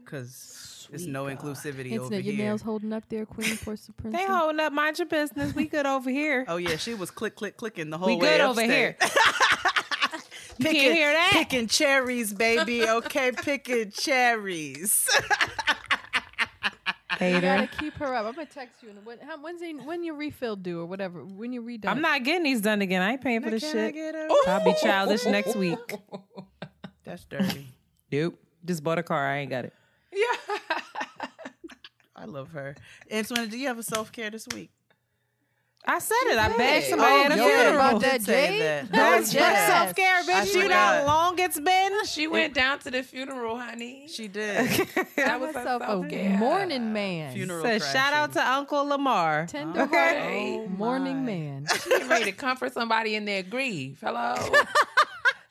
cause 0.06 0.88
it's 0.92 1.06
no 1.06 1.26
inclusivity 1.26 1.94
over 1.98 2.06
Internet, 2.06 2.24
your 2.26 2.34
here. 2.36 2.46
nails 2.46 2.62
holding 2.62 2.92
up 2.94 3.04
there, 3.10 3.26
Queen 3.26 3.56
Force 3.56 3.90
Prince. 3.98 4.16
They 4.16 4.26
holding 4.26 4.60
up. 4.60 4.74
Mind 4.74 4.98
your 5.00 5.08
business. 5.08 5.56
We 5.56 5.66
good 5.66 5.86
over 5.86 6.10
here. 6.10 6.46
Oh 6.48 6.58
yeah, 6.58 6.76
she 6.78 6.94
was 6.94 7.12
click 7.12 7.36
click 7.36 7.58
clicking 7.58 7.90
the 7.90 7.98
whole 7.98 8.08
we 8.10 8.16
way 8.16 8.20
We 8.22 8.28
good 8.28 8.42
over 8.42 8.62
upstairs. 8.62 8.96
here. 9.00 9.10
you 10.58 10.66
picking, 10.66 10.82
can't 10.82 10.96
hear 10.96 11.14
that. 11.14 11.30
Picking 11.34 11.68
cherries, 11.68 12.34
baby. 12.34 12.88
Okay, 12.88 13.32
picking 13.32 13.92
cherries. 13.92 15.08
You 17.20 17.28
Hater. 17.28 17.42
gotta 17.42 17.68
keep 17.68 17.94
her 17.96 18.16
up. 18.16 18.26
I'm 18.26 18.34
gonna 18.34 18.48
text 18.48 18.82
you. 18.82 18.90
And 18.90 19.06
when, 19.06 19.20
how, 19.20 19.38
when's 19.40 19.62
they, 19.62 19.74
when 19.74 20.04
your 20.04 20.16
refill 20.16 20.56
due 20.56 20.80
or 20.80 20.86
whatever? 20.88 21.24
When 21.24 21.54
you 21.54 21.62
redone? 21.62 21.90
I'm 21.90 22.02
not 22.02 22.24
getting 22.24 22.44
these 22.44 22.62
done 22.62 22.82
again. 22.82 23.02
I 23.04 23.12
ain't 23.12 23.22
paying 23.22 23.42
for 23.44 23.52
this 23.52 23.62
shit. 23.62 23.76
I 23.76 23.88
shit. 23.88 23.94
get 23.94 24.16
a- 24.16 24.44
I'll 24.48 24.64
be 24.66 24.74
childish 24.82 25.26
next 25.26 25.56
week. 25.56 25.78
That's 27.04 27.24
dirty. 27.26 27.68
Nope. 28.12 28.40
Just 28.66 28.84
bought 28.84 28.98
a 28.98 29.04
car. 29.04 29.28
I 29.28 29.38
ain't 29.40 29.50
got 29.52 29.66
it. 29.66 29.74
Yeah. 30.14 30.58
I 32.16 32.26
love 32.26 32.50
her. 32.52 32.76
Antoinette, 33.10 33.50
do 33.50 33.58
you 33.58 33.68
have 33.68 33.80
a 33.80 33.84
self 33.84 34.12
care 34.12 34.30
this 34.30 34.48
week? 34.54 34.70
I 35.84 35.98
said 35.98 36.14
it. 36.26 36.38
I 36.38 36.56
begged 36.56 36.86
somebody 36.86 37.12
Oh, 37.12 37.24
at 37.26 37.32
a 37.32 37.36
yeah, 37.38 37.44
funeral. 37.48 37.74
about 37.76 38.02
that, 38.02 38.12
did 38.20 38.22
say 38.26 38.48
Jade? 38.52 38.62
that. 38.62 38.92
That's 38.92 39.34
That 39.34 39.52
was 39.54 39.74
self 39.74 39.96
care, 39.96 40.22
bitch. 40.24 40.54
You 40.54 40.68
know 40.68 40.76
how 40.76 41.06
long 41.08 41.40
it's 41.40 41.60
been. 41.60 42.06
She 42.06 42.28
went 42.28 42.54
down 42.54 42.78
to 42.80 42.92
the 42.92 43.02
funeral, 43.02 43.58
honey. 43.58 44.06
She 44.08 44.28
did. 44.28 44.68
that 45.16 45.40
was 45.42 45.56
her 45.56 45.64
myself 45.64 45.82
self-care. 45.82 46.38
morning 46.38 46.94
man. 46.94 47.34
Funeral 47.34 47.64
Said 47.64 47.82
shout 47.82 48.14
out 48.14 48.34
to 48.34 48.48
Uncle 48.48 48.86
Lamar. 48.86 49.48
Tender 49.48 49.82
Okay. 49.82 49.96
hearted 50.20 50.68
oh, 50.72 50.78
morning 50.78 51.26
man. 51.26 51.66
She 51.84 52.04
ready 52.04 52.26
to 52.26 52.32
comfort 52.34 52.74
somebody 52.74 53.16
in 53.16 53.26
their 53.26 53.42
grief. 53.42 54.02
Hello. 54.02 54.36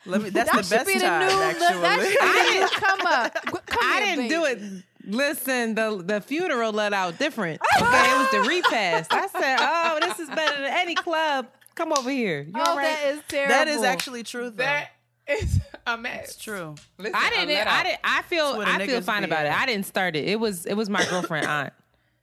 Let 0.06 0.22
me. 0.22 0.30
That's 0.30 0.48
That 0.50 0.58
the 0.58 0.62
should 0.62 0.70
best 0.70 0.86
be 0.86 0.94
the 0.94 1.00
time, 1.00 1.26
new. 1.28 1.42
actually. 1.42 1.80
That 1.80 2.00
should 2.00 2.20
be 2.20 2.58
the 2.60 2.60
new 2.60 2.68
come 2.86 3.00
up. 3.06 3.59
Come 3.80 3.92
I 3.92 4.00
didn't 4.00 4.28
do 4.28 4.44
it. 4.44 4.60
Listen, 5.06 5.74
the 5.74 6.02
the 6.04 6.20
funeral 6.20 6.72
let 6.72 6.92
out 6.92 7.18
different. 7.18 7.60
Okay, 7.80 8.10
it 8.14 8.18
was 8.18 8.30
the 8.30 8.40
repast. 8.48 9.12
I 9.12 9.26
said, 9.28 9.56
"Oh, 9.60 9.98
this 10.02 10.18
is 10.20 10.28
better 10.28 10.56
than 10.60 10.70
any 10.72 10.94
club. 10.94 11.46
Come 11.74 11.92
over 11.92 12.10
here." 12.10 12.42
You 12.42 12.52
Oh, 12.54 12.60
all 12.60 12.76
right? 12.76 12.82
that 12.84 13.06
is 13.14 13.20
terrible. 13.26 13.54
that 13.54 13.68
is 13.68 13.82
actually 13.82 14.22
true, 14.22 14.50
though. 14.50 14.56
that 14.62 14.90
is 15.26 15.58
a 15.86 15.96
mess. 15.96 16.34
It's 16.34 16.36
true. 16.36 16.74
Listen, 16.98 17.14
I 17.16 17.28
a 17.28 17.30
didn't. 17.46 17.66
I 17.66 17.82
didn't. 17.82 18.00
I 18.04 18.22
feel. 18.22 18.44
That's 18.44 18.56
what 18.58 18.68
a 18.68 18.82
I 18.82 18.86
feel 18.86 19.00
fine 19.00 19.22
be 19.22 19.26
about 19.26 19.46
it. 19.46 19.52
I 19.52 19.64
didn't 19.66 19.86
start 19.86 20.14
it. 20.16 20.28
It 20.28 20.38
was. 20.38 20.66
It 20.66 20.74
was 20.74 20.90
my 20.90 21.02
girlfriend 21.06 21.46
aunt. 21.46 21.72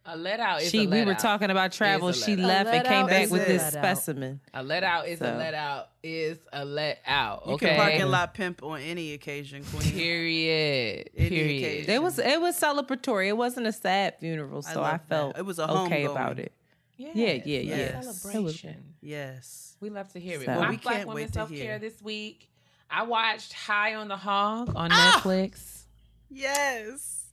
A 0.10 0.16
let 0.16 0.40
out 0.40 0.62
is 0.62 0.70
She. 0.72 0.86
a 0.86 0.90
We 0.90 1.04
were 1.04 1.12
out. 1.12 1.20
talking 1.20 1.50
about 1.52 1.74
travel. 1.74 2.12
She 2.14 2.38
left 2.38 2.70
and 2.70 2.88
came 2.88 3.08
back 3.08 3.30
with 3.30 3.46
this 3.46 3.68
specimen. 3.74 4.40
A 4.54 4.64
let 4.64 4.84
out 4.84 5.08
is 5.08 5.20
So. 5.20 5.26
a 5.26 5.36
let 5.36 5.54
out 5.54 5.90
is 6.02 6.38
a 6.54 6.64
let 6.64 7.02
out. 7.06 7.44
You 7.46 7.54
Okay. 7.54 7.68
can 7.68 7.76
parking 7.78 8.06
lot 8.08 8.34
pimp 8.34 8.64
on 8.64 8.80
any 8.80 9.12
occasion, 9.14 9.66
queen. 9.66 9.92
Period. 9.92 11.10
Any 11.18 11.30
Period. 11.30 11.64
occasion. 11.64 11.92
It 11.92 12.02
was. 12.02 12.20
It 12.20 12.40
was 12.40 12.58
celebratory. 12.60 13.28
It 13.28 13.38
wasn't 13.38 13.68
a 13.68 13.74
sad 13.74 14.16
funeral, 14.20 14.62
so 14.62 14.82
I, 14.82 14.92
love 14.92 14.92
that. 14.92 15.10
felt 15.10 15.38
It 15.38 15.46
was 15.46 15.60
a 15.60 15.70
okay 15.70 16.04
homegoing. 16.04 16.12
about 16.12 16.40
it. 16.40 16.54
Yes, 16.96 17.16
Yeah, 17.16 17.34
yeah, 17.46 17.60
a 17.60 17.64
yeah. 17.94 18.02
Celebration. 18.02 18.94
Yes. 19.02 19.76
We 19.82 19.90
love 19.90 20.12
to 20.14 20.20
hear 20.20 20.40
it. 20.42 20.46
So- 20.46 20.52
My 20.54 20.58
Well, 20.62 20.70
we 20.72 20.78
Black 20.78 20.96
can't 20.96 21.08
Women 21.10 21.32
Self 21.32 21.52
Care 21.52 21.78
this 21.80 22.02
week. 22.02 22.50
I 22.90 23.04
watched 23.04 23.52
High 23.54 23.96
on 23.96 24.08
the 24.08 24.18
Hog 24.18 24.72
on 24.76 24.90
Ah! 24.92 25.20
Netflix. 25.22 25.84
Yes. 26.32 27.26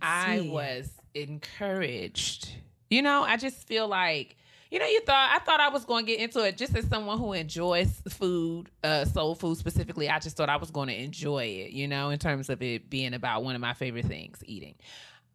I 0.00 0.38
See. 0.40 0.48
was 0.50 0.90
encouraged. 1.14 2.50
You 2.90 3.02
know, 3.02 3.22
I 3.22 3.36
just 3.36 3.66
feel 3.66 3.88
like 3.88 4.36
you 4.70 4.78
know, 4.78 4.86
you 4.86 5.02
thought 5.02 5.30
I 5.34 5.38
thought 5.44 5.60
I 5.60 5.68
was 5.68 5.84
going 5.84 6.06
to 6.06 6.12
get 6.12 6.20
into 6.20 6.42
it 6.46 6.56
just 6.56 6.74
as 6.74 6.86
someone 6.86 7.18
who 7.18 7.34
enjoys 7.34 8.02
food, 8.08 8.70
uh, 8.82 9.04
soul 9.04 9.34
food 9.34 9.58
specifically. 9.58 10.08
I 10.08 10.18
just 10.18 10.34
thought 10.36 10.48
I 10.48 10.56
was 10.56 10.70
going 10.70 10.88
to 10.88 10.94
enjoy 10.94 11.44
it, 11.44 11.72
you 11.72 11.86
know, 11.88 12.08
in 12.08 12.18
terms 12.18 12.48
of 12.48 12.62
it 12.62 12.88
being 12.88 13.12
about 13.12 13.44
one 13.44 13.54
of 13.54 13.60
my 13.60 13.74
favorite 13.74 14.06
things, 14.06 14.42
eating. 14.46 14.74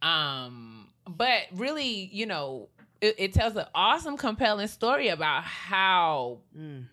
Um, 0.02 0.88
but 1.08 1.42
really, 1.54 2.10
you 2.12 2.26
know, 2.26 2.70
it, 3.00 3.16
it 3.20 3.34
tells 3.34 3.56
an 3.56 3.66
awesome, 3.76 4.18
compelling 4.18 4.68
story 4.68 5.10
about 5.10 5.44
how 5.44 6.40
Mm. 6.58 6.86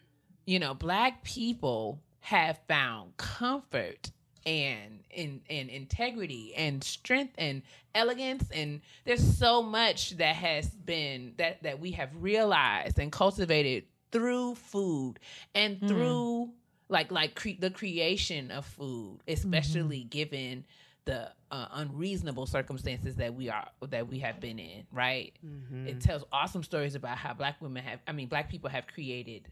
you 0.44 0.58
know, 0.58 0.74
black 0.74 1.24
people 1.24 1.98
have 2.20 2.58
found 2.68 3.16
comfort 3.16 4.10
and 4.46 5.00
in 5.10 5.40
and 5.48 5.68
integrity 5.70 6.54
and 6.56 6.82
strength 6.84 7.34
and 7.38 7.62
elegance 7.94 8.44
and 8.52 8.80
there's 9.04 9.36
so 9.38 9.62
much 9.62 10.10
that 10.18 10.34
has 10.34 10.68
been 10.70 11.32
that 11.38 11.62
that 11.62 11.80
we 11.80 11.92
have 11.92 12.10
realized 12.20 12.98
and 12.98 13.10
cultivated 13.12 13.84
through 14.12 14.54
food 14.54 15.14
and 15.54 15.80
Mm. 15.80 15.88
through 15.88 16.50
like 16.88 17.10
like 17.10 17.34
cre- 17.34 17.58
the 17.58 17.70
creation 17.70 18.50
of 18.50 18.64
food 18.66 19.20
especially 19.28 20.04
given 20.04 20.64
the 21.06 21.30
uh, 21.50 21.66
unreasonable 21.72 22.46
circumstances 22.46 23.16
that 23.16 23.34
we 23.34 23.48
are 23.48 23.68
that 23.88 24.08
we 24.08 24.18
have 24.20 24.40
been 24.40 24.58
in 24.58 24.84
right 24.92 25.32
Mm-hmm. 25.44 25.86
it 25.86 26.00
tells 26.00 26.24
awesome 26.32 26.62
stories 26.62 26.94
about 26.94 27.16
how 27.18 27.32
black 27.34 27.60
women 27.60 27.82
have 27.84 28.00
i 28.06 28.12
mean 28.12 28.28
black 28.28 28.48
people 28.50 28.70
have 28.70 28.86
created 28.86 29.48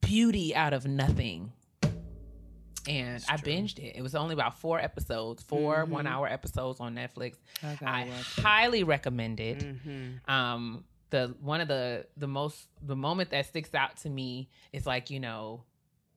beauty 0.00 0.54
out 0.54 0.72
of 0.72 0.86
nothing 0.86 1.52
and 2.88 3.24
i 3.28 3.36
binged 3.36 3.78
it. 3.78 3.96
It 3.96 4.02
was 4.02 4.14
only 4.14 4.34
about 4.34 4.58
four 4.60 4.78
episodes 4.78 5.42
4 5.44 5.84
one 5.86 6.06
hour 6.06 6.26
episodes 6.28 6.80
on 6.80 6.94
netflix. 6.94 7.36
I, 7.62 8.02
highly 8.42 8.84
recommend 8.84 9.40
it. 9.40 9.58
Mm-hmm. 9.58 10.30
um 10.30 10.84
the 11.10 11.34
one 11.40 11.60
of 11.62 11.68
the 11.68 12.06
the 12.16 12.28
most 12.28 12.68
the 12.82 12.96
moment 12.96 13.30
that 13.30 13.46
sticks 13.46 13.74
out 13.74 13.96
to 13.98 14.10
me 14.10 14.48
is 14.72 14.86
like 14.86 15.08
you 15.10 15.18
know 15.20 15.64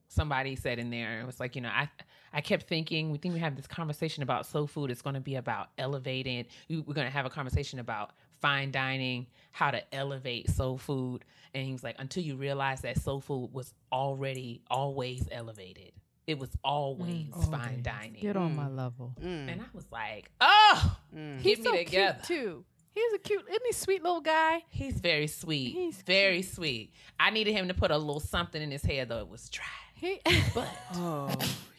somebody 0.10 0.56
said 0.58 0.78
in 0.80 0.90
there 0.90 1.22
it 1.22 1.26
was 1.26 1.40
like 1.40 1.56
you 1.56 1.62
know 1.62 1.70
i 1.70 1.90
i 2.34 2.42
kept 2.42 2.68
thinking 2.68 3.10
we 3.12 3.18
think 3.18 3.34
we 3.34 3.40
have 3.40 3.56
this 3.56 3.68
conversation 3.68 4.22
about 4.24 4.46
soul 4.46 4.68
food. 4.68 4.92
It's 4.92 5.02
going 5.02 5.14
to 5.16 5.22
be 5.22 5.36
about 5.36 5.70
elevating 5.78 6.46
we- 6.70 6.80
we're 6.82 6.94
going 6.94 7.08
to 7.08 7.14
have 7.14 7.26
a 7.26 7.30
conversation 7.30 7.80
about 7.80 8.12
fine 8.42 8.72
dining 8.72 9.28
how 9.52 9.70
to 9.72 9.82
elevate 9.96 10.50
soul 10.50 10.78
food. 10.78 11.24
And 11.54 11.66
he 11.66 11.72
was 11.74 11.84
like 11.84 11.96
until 12.00 12.24
you 12.24 12.36
realize 12.36 12.82
that 12.82 13.00
soul 13.00 13.22
food 13.22 13.50
was 13.54 13.74
already 13.92 14.62
always 14.70 15.28
elevated 15.32 15.92
it 16.32 16.40
was 16.40 16.50
mm. 16.50 16.60
always 16.64 17.28
fine 17.50 17.82
dining 17.84 18.22
Get 18.22 18.36
on 18.36 18.56
my 18.56 18.66
mm. 18.66 18.78
level. 18.78 19.16
Mm. 19.22 19.52
and 19.52 19.62
i 19.62 19.66
was 19.74 19.86
like 19.92 20.32
oh 20.42 20.98
mm. 21.16 21.40
He's 21.42 21.58
get 21.58 21.66
me 21.66 21.72
so 21.72 21.78
together 21.78 22.20
cute 22.26 22.40
too. 22.40 22.66
He's 22.94 23.14
a 23.14 23.20
cute, 23.20 23.44
isn't 23.50 23.66
he? 23.66 23.72
Sweet 23.72 24.04
little 24.04 24.20
guy. 24.20 24.64
He's 24.68 25.00
very 25.00 25.28
sweet. 25.28 25.72
He's 25.72 26.02
very 26.02 26.42
sweet. 26.42 26.94
I 27.18 27.30
needed 27.30 27.54
him 27.54 27.70
to 27.70 27.74
put 27.74 27.90
a 27.90 27.98
little 27.98 28.20
something 28.20 28.62
in 28.62 28.70
his 28.70 28.84
hair 28.84 29.06
though. 29.06 29.20
It 29.20 29.30
was 29.30 29.50
dry. 29.50 29.64
He. 30.02 30.20
But 30.56 30.68
Oh, 30.96 31.30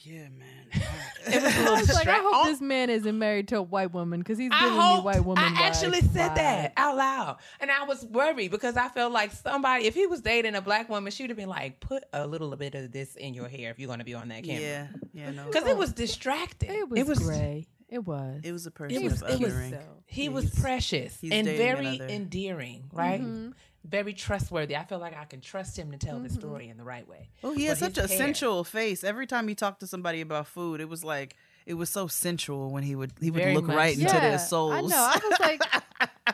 yeah, 0.01 0.29
man. 0.39 0.49
it 1.27 1.43
was 1.43 1.55
a 1.55 1.59
little 1.59 1.75
I 1.75 1.81
was 1.81 1.95
like, 1.95 2.07
I 2.09 2.19
hope 2.19 2.33
Oh, 2.35 2.45
this 2.47 2.61
man 2.61 2.89
isn't 2.89 3.19
married 3.19 3.49
to 3.49 3.59
a 3.59 3.63
white 3.63 3.93
woman 3.93 4.21
because 4.21 4.39
he's 4.39 4.51
I 4.53 4.61
giving 4.65 4.79
me 4.79 5.01
white 5.03 5.25
woman. 5.25 5.45
I 5.45 5.63
actually 5.67 6.01
vibes- 6.01 6.13
said 6.15 6.35
that 6.37 6.73
out 6.77 6.97
loud, 6.97 7.37
and 7.61 7.71
I 7.71 7.85
was 7.85 8.05
worried 8.07 8.51
because 8.51 8.77
I 8.77 8.89
felt 8.89 9.13
like 9.13 9.33
somebody, 9.33 9.85
if 9.87 9.95
he 9.95 10.07
was 10.07 10.21
dating 10.23 10.55
a 10.55 10.61
black 10.63 10.89
woman, 10.89 11.11
she 11.13 11.25
would 11.25 11.31
have 11.31 11.37
been 11.37 11.49
like, 11.51 11.81
"Put 11.81 12.05
a 12.13 12.27
little 12.27 12.55
bit 12.57 12.75
of 12.75 12.91
this 12.91 13.15
in 13.17 13.35
your 13.35 13.49
hair 13.49 13.71
if 13.71 13.79
you're 13.79 13.87
going 13.89 13.99
to 13.99 14.05
be 14.05 14.15
on 14.15 14.29
that 14.29 14.45
camera." 14.45 14.63
Yeah, 14.63 14.87
yeah, 15.13 15.31
no. 15.33 15.47
because 15.47 15.67
it 15.69 15.77
was 15.77 15.93
distracting. 15.93 16.71
It 16.71 16.89
was, 16.89 17.01
It 17.01 17.07
was 17.07 17.19
gray. 17.19 17.67
It 17.89 18.07
was. 18.07 18.41
It 18.43 18.53
was 18.53 18.67
a 18.67 18.71
person 18.71 19.03
was- 19.05 19.21
of 19.23 19.29
it 19.29 19.41
was 19.41 19.53
othering. 19.53 19.79
He 20.07 20.25
Yeah, 20.25 20.31
was 20.31 20.51
precious 20.51 21.19
and 21.23 21.47
very 21.47 21.87
another. 21.87 22.07
endearing, 22.09 22.85
right? 22.93 23.21
Mm-hmm. 23.21 23.51
Very 23.85 24.13
trustworthy. 24.13 24.77
I 24.77 24.85
feel 24.85 24.99
like 24.99 25.17
I 25.17 25.25
can 25.25 25.41
trust 25.41 25.77
him 25.77 25.91
to 25.91 25.99
tell 25.99 26.19
the 26.21 26.29
mm-hmm. 26.29 26.39
story 26.39 26.69
in 26.69 26.77
the 26.77 26.85
right 26.85 27.07
way. 27.09 27.29
Oh, 27.43 27.53
he 27.53 27.65
has 27.65 27.81
But 27.81 27.95
such 27.95 28.05
a 28.05 28.09
hair- 28.09 28.19
sensual 28.19 28.63
face. 28.63 29.03
Every 29.03 29.27
time 29.27 29.49
he 29.49 29.55
talked 29.55 29.81
to 29.81 29.87
somebody 29.87 30.21
about 30.21 30.47
food, 30.47 30.81
it 30.81 30.89
was 30.89 31.03
like 31.03 31.37
it 31.67 31.75
was 31.75 31.91
so 31.91 32.07
sensual 32.07 32.71
when 32.71 32.85
he 32.85 32.95
would 32.95 33.13
he 33.21 33.31
would 33.31 33.43
Very 33.43 33.55
look 33.55 33.65
much 33.65 33.77
right 33.77 33.97
so. 33.97 34.03
into 34.03 34.15
yeah, 34.15 34.21
their 34.21 34.39
souls. 34.39 34.73
I 34.73 34.81
know. 34.83 35.11
I 35.15 35.21
was 35.29 35.41
like, 35.41 35.63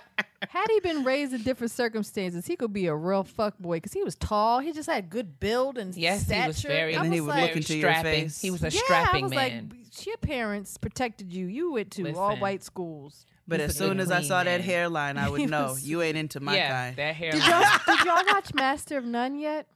had 0.48 0.66
he 0.70 0.80
been 0.80 1.04
raised 1.04 1.32
in 1.32 1.42
different 1.42 1.70
circumstances, 1.70 2.46
he 2.46 2.56
could 2.56 2.72
be 2.72 2.86
a 2.86 2.94
real 2.94 3.24
fuck 3.24 3.58
boy 3.58 3.76
because 3.76 3.92
he 3.92 4.02
was 4.02 4.14
tall. 4.14 4.60
He 4.60 4.72
just 4.72 4.88
had 4.88 5.08
good 5.08 5.40
build 5.40 5.78
and 5.78 5.94
Yes, 5.94 6.24
stature. 6.26 6.42
he 6.42 6.48
was 6.48 6.62
very. 6.62 6.94
And 6.94 7.04
then 7.04 7.12
he 7.12 7.20
was 7.20 7.28
would 7.28 7.36
like, 7.36 7.48
look 7.48 7.56
into 7.56 7.76
your 7.76 7.94
face. 7.94 8.40
He 8.40 8.50
was 8.50 8.62
a 8.62 8.70
yeah, 8.70 8.80
strapping 8.84 9.24
I 9.24 9.26
was 9.26 9.34
man. 9.34 9.68
like, 9.70 10.06
your 10.06 10.16
parents 10.18 10.76
protected 10.76 11.32
you. 11.32 11.46
You 11.46 11.72
went 11.72 11.90
to 11.92 12.12
all 12.14 12.36
white 12.36 12.62
schools. 12.62 13.26
But 13.48 13.58
He's 13.60 13.70
as 13.70 13.76
soon 13.76 13.98
as 13.98 14.10
I 14.10 14.18
clean 14.18 14.28
saw 14.28 14.44
that 14.44 14.60
hairline, 14.60 15.16
I 15.18 15.28
would 15.30 15.40
He 15.40 15.46
know 15.46 15.76
you 15.80 16.02
ain't 16.02 16.16
into 16.16 16.38
my 16.40 16.54
yeah, 16.54 16.70
kind. 16.84 16.96
that 16.96 17.14
hairline. 17.16 17.40
Did 17.40 17.48
y'all 17.48 17.96
did 17.96 18.04
y'all 18.06 18.24
watch 18.34 18.54
Master 18.54 18.98
of 18.98 19.04
None 19.04 19.38
yet? 19.38 19.66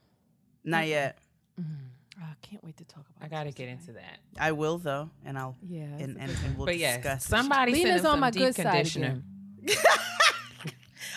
Not 0.63 0.87
yet. 0.87 1.19
Oh, 1.59 1.65
I 2.21 2.35
can't 2.43 2.63
wait 2.63 2.77
to 2.77 2.85
talk 2.85 3.05
about. 3.17 3.25
I 3.25 3.29
got 3.29 3.45
to 3.45 3.51
get 3.51 3.65
tonight. 3.65 3.81
into 3.81 3.93
that. 3.95 4.19
I 4.39 4.53
will 4.53 4.79
though, 4.79 5.11
and 5.25 5.37
I'll 5.39 5.57
Yeah, 5.67 5.83
and, 5.83 6.17
and, 6.19 6.31
and 6.45 6.57
we'll 6.57 6.67
But 6.67 6.79
yes, 6.79 6.97
discuss. 6.99 7.25
it. 7.25 7.29
somebody 7.29 7.73
sent 7.73 7.85
Lena's 7.87 8.01
him 8.03 8.07
on 8.11 8.21
my 8.21 8.31
deep 8.31 8.43
good 8.43 8.55
side 8.57 8.65
conditioner. 8.67 9.23
again. 9.63 9.77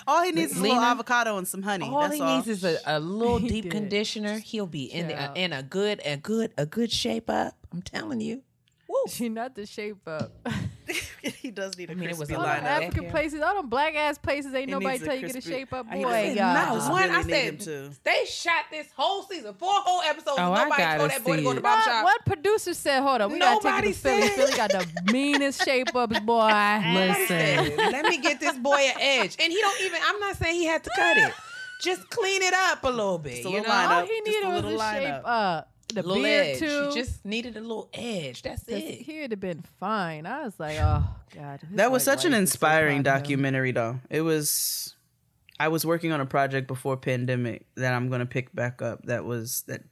all 0.07 0.23
he 0.23 0.31
needs 0.31 0.51
is 0.53 0.57
a 0.59 0.61
little 0.61 0.77
Lena, 0.77 0.87
avocado 0.87 1.37
and 1.37 1.47
some 1.47 1.61
honey. 1.63 1.85
All 1.87 2.01
That's 2.01 2.15
he 2.15 2.21
all. 2.21 2.35
needs 2.37 2.47
is 2.47 2.63
a, 2.63 2.77
a 2.85 2.99
little 2.99 3.37
He 3.39 3.47
deep 3.49 3.63
did. 3.63 3.71
conditioner. 3.71 4.39
He'll 4.39 4.67
be 4.67 4.85
in 4.85 5.07
the, 5.07 5.13
Yeah. 5.13 5.33
in 5.33 5.53
a 5.53 5.63
good 5.63 6.01
a 6.05 6.17
good 6.17 6.53
a 6.57 6.65
good 6.65 6.91
shape 6.91 7.29
up. 7.29 7.55
I'm 7.71 7.81
telling 7.81 8.21
you. 8.21 8.41
Whoa, 8.87 9.05
she 9.09 9.29
not 9.29 9.55
the 9.55 9.65
shape 9.65 10.07
up. 10.07 10.31
he 11.21 11.51
does 11.51 11.77
need 11.77 11.89
a 11.89 11.93
I 11.93 11.95
mean, 11.95 12.09
it 12.09 12.17
was 12.17 12.27
crispy 12.29 12.33
a 12.35 12.37
All 12.37 12.43
lot 12.43 12.55
them 12.57 12.65
of 12.65 12.71
lineup. 12.71 12.85
African 12.87 13.09
places, 13.11 13.41
all 13.41 13.55
them 13.55 13.69
black 13.69 13.95
ass 13.95 14.17
places, 14.17 14.53
ain't 14.53 14.69
He 14.69 14.71
nobody 14.71 14.87
needs 14.93 15.03
a 15.03 15.05
tell 15.05 15.15
you 15.15 15.27
get 15.27 15.35
a 15.35 15.41
shape 15.41 15.73
up. 15.73 15.89
Boy, 15.89 16.01
said, 16.03 16.35
y'all. 16.37 16.53
Not 16.53 16.91
one. 16.91 17.09
I 17.09 17.21
said 17.23 17.43
him 17.45 17.57
to. 17.59 17.91
they 18.03 18.25
shot 18.25 18.65
this 18.71 18.87
whole 18.95 19.23
season, 19.23 19.53
four 19.55 19.69
whole 19.71 20.01
episodes. 20.01 20.37
Oh, 20.39 20.53
and 20.53 20.63
nobody 20.63 20.81
gotta 20.81 20.97
told 20.99 21.11
that 21.11 21.23
boy 21.23 21.35
to 21.37 21.41
go 21.43 21.49
to 21.49 21.53
the 21.55 21.59
it. 21.59 21.63
barber 21.63 21.77
What, 21.77 21.85
shop. 21.85 22.03
what 22.03 22.25
producer 22.25 22.73
said, 22.73 23.01
hold 23.01 23.21
on, 23.21 23.31
we 23.31 23.39
gotta 23.39 23.55
take 23.55 23.63
Nobody 23.65 23.89
it 23.89 23.93
to 23.93 23.99
Philly. 23.99 24.21
said- 24.27 24.31
Philly 24.31 24.53
got 24.57 24.71
the 24.71 25.11
meanest 25.11 25.63
shape 25.65 25.95
ups, 25.95 26.19
boy. 26.21 26.47
Listen, 26.93 27.77
Let 27.77 28.05
me 28.05 28.17
get 28.19 28.39
this 28.39 28.57
boy 28.57 28.77
an 28.77 28.95
edge, 28.99 29.35
and 29.39 29.51
he 29.51 29.59
don't 29.59 29.81
even. 29.81 29.99
I'm 30.05 30.19
not 30.19 30.35
saying 30.37 30.55
he 30.55 30.65
had 30.65 30.83
to 30.83 30.89
cut 30.95 31.17
it. 31.17 31.33
Just 31.81 32.09
clean 32.09 32.41
it 32.41 32.53
up 32.53 32.83
a 32.83 32.89
little 32.89 33.17
bit. 33.17 33.35
Just 33.43 33.47
a 33.47 33.49
you 33.51 33.61
know, 33.61 33.67
line 33.69 33.87
All 33.91 33.99
up, 34.03 34.07
he 34.07 34.21
just 34.25 34.27
a 34.27 34.31
needed 34.31 34.47
was 34.47 34.63
little 34.63 34.81
a 34.81 34.93
shape 34.93 35.21
up. 35.25 35.71
The 35.93 36.01
little 36.03 36.23
beard 36.23 36.47
edge. 36.47 36.59
too. 36.59 36.89
He 36.89 36.95
just 36.95 37.23
needed 37.25 37.55
a 37.57 37.61
little 37.61 37.89
edge. 37.93 38.41
That's 38.41 38.67
it. 38.67 39.01
he 39.01 39.21
would 39.21 39.31
have 39.31 39.39
been 39.39 39.63
fine. 39.79 40.25
I 40.25 40.43
was 40.43 40.59
like, 40.59 40.77
oh 40.79 41.03
god. 41.33 41.61
That 41.71 41.91
was 41.91 42.01
white 42.01 42.05
such 42.17 42.25
an 42.25 42.31
wife 42.31 42.37
so 42.37 42.41
inspiring 42.41 43.03
proud 43.03 43.15
of 43.15 43.15
him. 43.17 43.21
documentary, 43.23 43.71
though. 43.71 43.99
It 44.09 44.21
was. 44.21 44.95
I 45.59 45.69
was 45.69 45.85
working 45.85 46.11
on 46.11 46.19
a 46.19 46.25
project 46.25 46.67
before 46.67 46.97
pandemic 46.97 47.65
that 47.75 47.93
I'm 47.93 48.09
going 48.09 48.19
to 48.19 48.25
pick 48.25 48.53
back 48.53 48.81
up. 48.81 49.03
That 49.05 49.23
was 49.25 49.63
that 49.67 49.83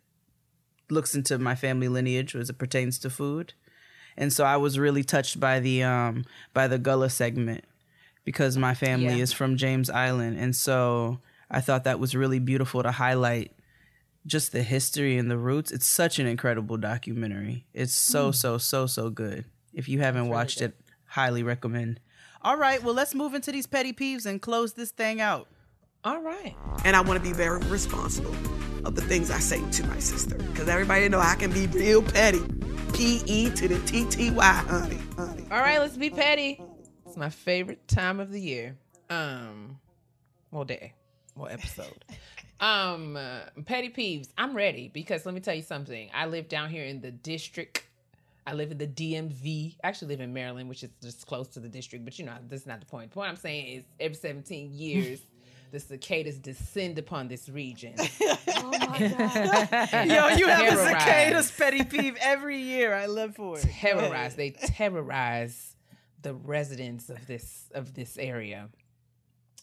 looks 0.90 1.16
into 1.16 1.38
my 1.38 1.56
family 1.56 1.88
lineage 1.88 2.36
as 2.36 2.50
it 2.50 2.58
pertains 2.58 3.00
to 3.00 3.10
food, 3.10 3.54
and 4.18 4.34
so 4.34 4.44
I 4.44 4.58
was 4.58 4.78
really 4.78 5.04
touched 5.04 5.40
by 5.40 5.60
the 5.60 5.84
um 5.84 6.26
by 6.54 6.68
the 6.68 6.78
Gullah 6.80 7.10
segment 7.10 7.64
because 8.26 8.58
my 8.58 8.74
family 8.74 9.06
Yeah. 9.18 9.24
is 9.24 9.32
from 9.32 9.56
James 9.58 9.90
Island, 9.90 10.38
and 10.38 10.56
so 10.56 11.20
I 11.50 11.62
thought 11.62 11.84
that 11.86 12.00
was 12.00 12.14
really 12.16 12.40
beautiful 12.40 12.84
to 12.84 12.92
highlight 12.92 13.54
just 14.26 14.52
the 14.52 14.64
history 14.64 15.18
and 15.18 15.30
the 15.30 15.38
roots. 15.38 15.72
It's 15.72 15.86
such 15.86 16.20
an 16.20 16.28
incredible 16.28 16.78
documentary. 16.78 17.66
It's 17.74 17.94
so 17.94 18.32
so 18.32 18.58
so 18.58 18.86
so 18.88 19.10
good. 19.10 19.46
If 19.74 19.90
you 19.90 20.00
haven't 20.00 20.30
watched 20.30 20.62
it, 20.62 20.76
highly 21.06 21.44
recommend. 21.44 22.00
All 22.42 22.58
right, 22.58 22.82
well 22.84 22.94
let's 22.94 23.14
move 23.16 23.34
into 23.34 23.52
these 23.52 23.68
petty 23.68 23.94
peeves 23.94 24.26
and 24.26 24.42
close 24.42 24.74
this 24.74 24.92
thing 24.92 25.22
out. 25.22 25.48
All 26.04 26.22
right. 26.22 26.56
and 26.84 26.96
I 26.96 27.02
want 27.02 27.24
to 27.24 27.30
be 27.30 27.34
very 27.34 27.60
responsible 27.68 28.36
of 28.84 28.96
the 28.96 29.02
things 29.02 29.32
I 29.32 29.40
say 29.40 29.62
to 29.72 29.88
my 29.88 30.00
sister. 30.00 30.36
Because 30.36 30.68
everybody 30.68 31.08
know 31.08 31.20
I 31.20 31.36
can 31.36 31.52
be 31.52 31.68
real 31.68 32.02
petty. 32.04 32.42
P 32.94 33.22
E 33.26 33.50
to 33.52 33.68
the 33.68 33.80
T 33.88 34.06
T 34.10 34.30
Y, 34.30 34.44
honey, 34.44 35.00
honey. 35.18 35.46
All 35.50 35.60
right, 35.60 35.80
let's 35.80 35.98
be 35.98 36.10
petty. 36.10 36.62
It's 37.08 37.18
my 37.18 37.30
favorite 37.30 37.88
time 37.88 38.20
of 38.20 38.32
the 38.32 38.40
year. 38.40 38.78
Um, 39.10 39.80
well, 40.52 40.64
day, 40.66 40.94
well, 41.36 41.50
episode. 41.50 42.06
um, 42.60 43.18
petty 43.66 43.90
peeves. 43.90 44.30
I'm 44.38 44.56
ready 44.56 44.90
because 44.94 45.26
let 45.26 45.34
me 45.36 45.42
tell 45.42 45.56
you 45.56 45.62
something. 45.62 46.10
I 46.14 46.26
live 46.28 46.48
down 46.50 46.70
here 46.70 46.86
in 46.86 47.02
the 47.02 47.12
district. 47.12 47.86
I 48.46 48.54
live 48.54 48.72
in 48.72 48.78
the 48.78 48.88
DMV. 48.88 49.76
I 49.84 49.88
actually 49.88 50.10
live 50.10 50.22
in 50.22 50.34
Maryland, 50.34 50.68
which 50.68 50.84
is 50.84 50.90
just 51.02 51.26
close 51.28 51.48
to 51.50 51.60
the 51.60 51.70
district. 51.70 52.04
But 52.06 52.20
you 52.20 52.26
know, 52.26 52.34
that's 52.50 52.66
not 52.66 52.80
the 52.82 52.86
point. 52.86 53.10
The 53.12 53.16
point 53.16 53.30
I'm 53.30 53.36
saying 53.38 53.68
is, 53.78 53.84
every 54.00 54.16
17 54.16 54.74
years, 54.74 55.22
the 55.72 55.80
cicadas 55.80 56.38
descend 56.40 57.00
upon 57.00 57.28
this 57.28 57.50
region. 57.50 57.94
Oh 58.66 58.70
my 58.70 58.98
god. 58.98 60.08
Yo, 60.08 60.28
you 60.38 60.48
have 60.48 60.62
a 60.62 60.70
Terrorize. 60.76 61.04
cicadas 61.04 61.52
petty 61.52 61.84
peeve 61.84 62.16
every 62.22 62.60
year. 62.60 62.94
I 62.94 63.08
live 63.08 63.36
for 63.36 63.58
it. 63.58 63.62
terrorize. 63.64 64.36
They 64.36 64.52
terrorize 64.52 65.76
the 66.22 66.34
residents 66.34 67.10
of 67.10 67.26
this 67.28 67.70
of 67.74 67.94
this 67.94 68.18
area. 68.18 68.70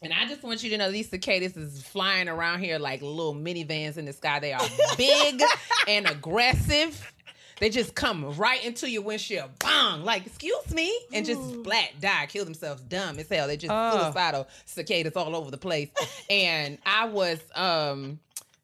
And 0.03 0.13
I 0.15 0.27
just 0.27 0.43
want 0.43 0.63
you 0.63 0.71
to 0.71 0.79
know 0.79 0.91
these 0.91 1.11
cicadas 1.11 1.57
is 1.57 1.83
flying 1.83 2.29
around 2.29 2.61
here 2.61 2.79
like 2.79 3.03
little 3.03 3.35
minivans 3.35 3.99
in 3.99 4.07
the 4.07 4.13
sky. 4.15 4.41
They 4.41 4.53
are 4.53 4.67
big 4.97 5.43
and 5.87 6.09
aggressive. 6.09 7.13
They 7.59 7.69
just 7.69 7.95
come 7.95 8.35
right 8.39 8.65
into 8.65 8.89
your 8.89 9.03
windshield, 9.03 9.51
bang, 9.59 10.03
like, 10.03 10.25
excuse 10.25 10.71
me, 10.73 10.99
and 11.13 11.27
just 11.27 11.43
splat, 11.53 11.91
die, 12.01 12.25
kill 12.27 12.47
themselves, 12.47 12.81
dumb 12.81 13.19
as 13.19 13.29
hell. 13.29 13.47
They 13.47 13.59
just 13.59 13.71
Oh. 13.71 14.05
suicidal 14.07 14.49
cicadas 14.65 15.15
all 15.15 15.37
over 15.37 15.51
the 15.51 15.59
place. 15.59 15.91
and 16.31 16.79
I 16.87 17.05
was, 17.05 17.39
um, 17.55 18.19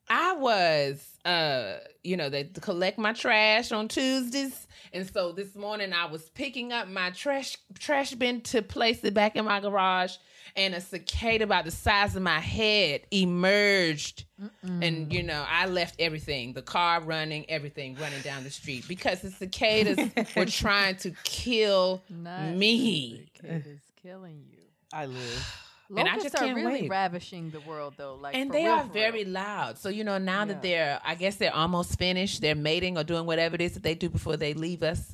I 0.08 0.32
was, 0.32 1.06
uh, 1.26 1.74
you 2.02 2.16
know, 2.16 2.30
they 2.30 2.44
collect 2.44 2.96
my 2.98 3.12
trash 3.12 3.70
on 3.70 3.88
Tuesdays, 3.88 4.66
and 4.94 5.06
so 5.12 5.32
this 5.32 5.54
morning 5.54 5.92
I 5.92 6.06
was 6.06 6.30
picking 6.30 6.72
up 6.72 6.88
my 6.88 7.10
trash 7.10 7.58
trash 7.78 8.14
bin 8.14 8.40
to 8.42 8.62
place 8.62 9.04
it 9.04 9.12
back 9.12 9.36
in 9.36 9.44
my 9.44 9.60
garage, 9.60 10.16
and 10.56 10.74
a 10.74 10.80
cicada 10.80 11.44
about 11.44 11.64
the 11.64 11.70
size 11.70 12.16
of 12.16 12.22
my 12.22 12.40
head 12.40 13.02
emerged, 13.10 14.24
and 14.62 15.12
you 15.12 15.22
know 15.22 15.44
I 15.48 15.66
left 15.66 15.96
everything, 15.98 16.52
the 16.54 16.62
car 16.62 17.00
running, 17.00 17.48
everything 17.50 17.96
running 18.00 18.20
down 18.22 18.44
the 18.44 18.50
street 18.50 18.86
because 18.88 19.20
the 19.20 19.30
cicadas 19.30 19.98
were 20.36 20.46
trying 20.46 20.96
to 20.96 21.12
kill 21.24 22.02
Not 22.08 22.54
me. 22.54 23.26
It 23.42 23.66
is 23.66 23.80
killing 24.02 24.44
you. 24.50 24.58
I 24.92 25.06
live. 25.06 25.56
And 25.96 26.08
I 26.08 26.16
just 26.18 26.34
are 26.34 26.38
can't 26.38 26.56
really 26.56 26.80
wait. 26.82 26.90
ravishing 26.90 27.50
the 27.50 27.60
world, 27.60 27.94
though. 27.96 28.16
Like, 28.16 28.34
and 28.34 28.50
they 28.50 28.64
real, 28.64 28.72
are 28.72 28.84
very 28.86 29.22
real. 29.22 29.28
loud. 29.34 29.78
So 29.78 29.88
you 29.88 30.02
know 30.02 30.18
now 30.18 30.40
Yeah. 30.40 30.44
that 30.46 30.62
they're, 30.62 31.00
I 31.04 31.14
guess 31.14 31.36
they're 31.36 31.54
almost 31.54 31.96
finished. 31.96 32.40
They're 32.40 32.56
mating 32.56 32.98
or 32.98 33.04
doing 33.04 33.24
whatever 33.24 33.54
it 33.54 33.60
is 33.60 33.74
that 33.74 33.84
they 33.84 33.94
do 33.94 34.08
before 34.08 34.36
they 34.36 34.52
leave 34.52 34.82
us, 34.82 35.12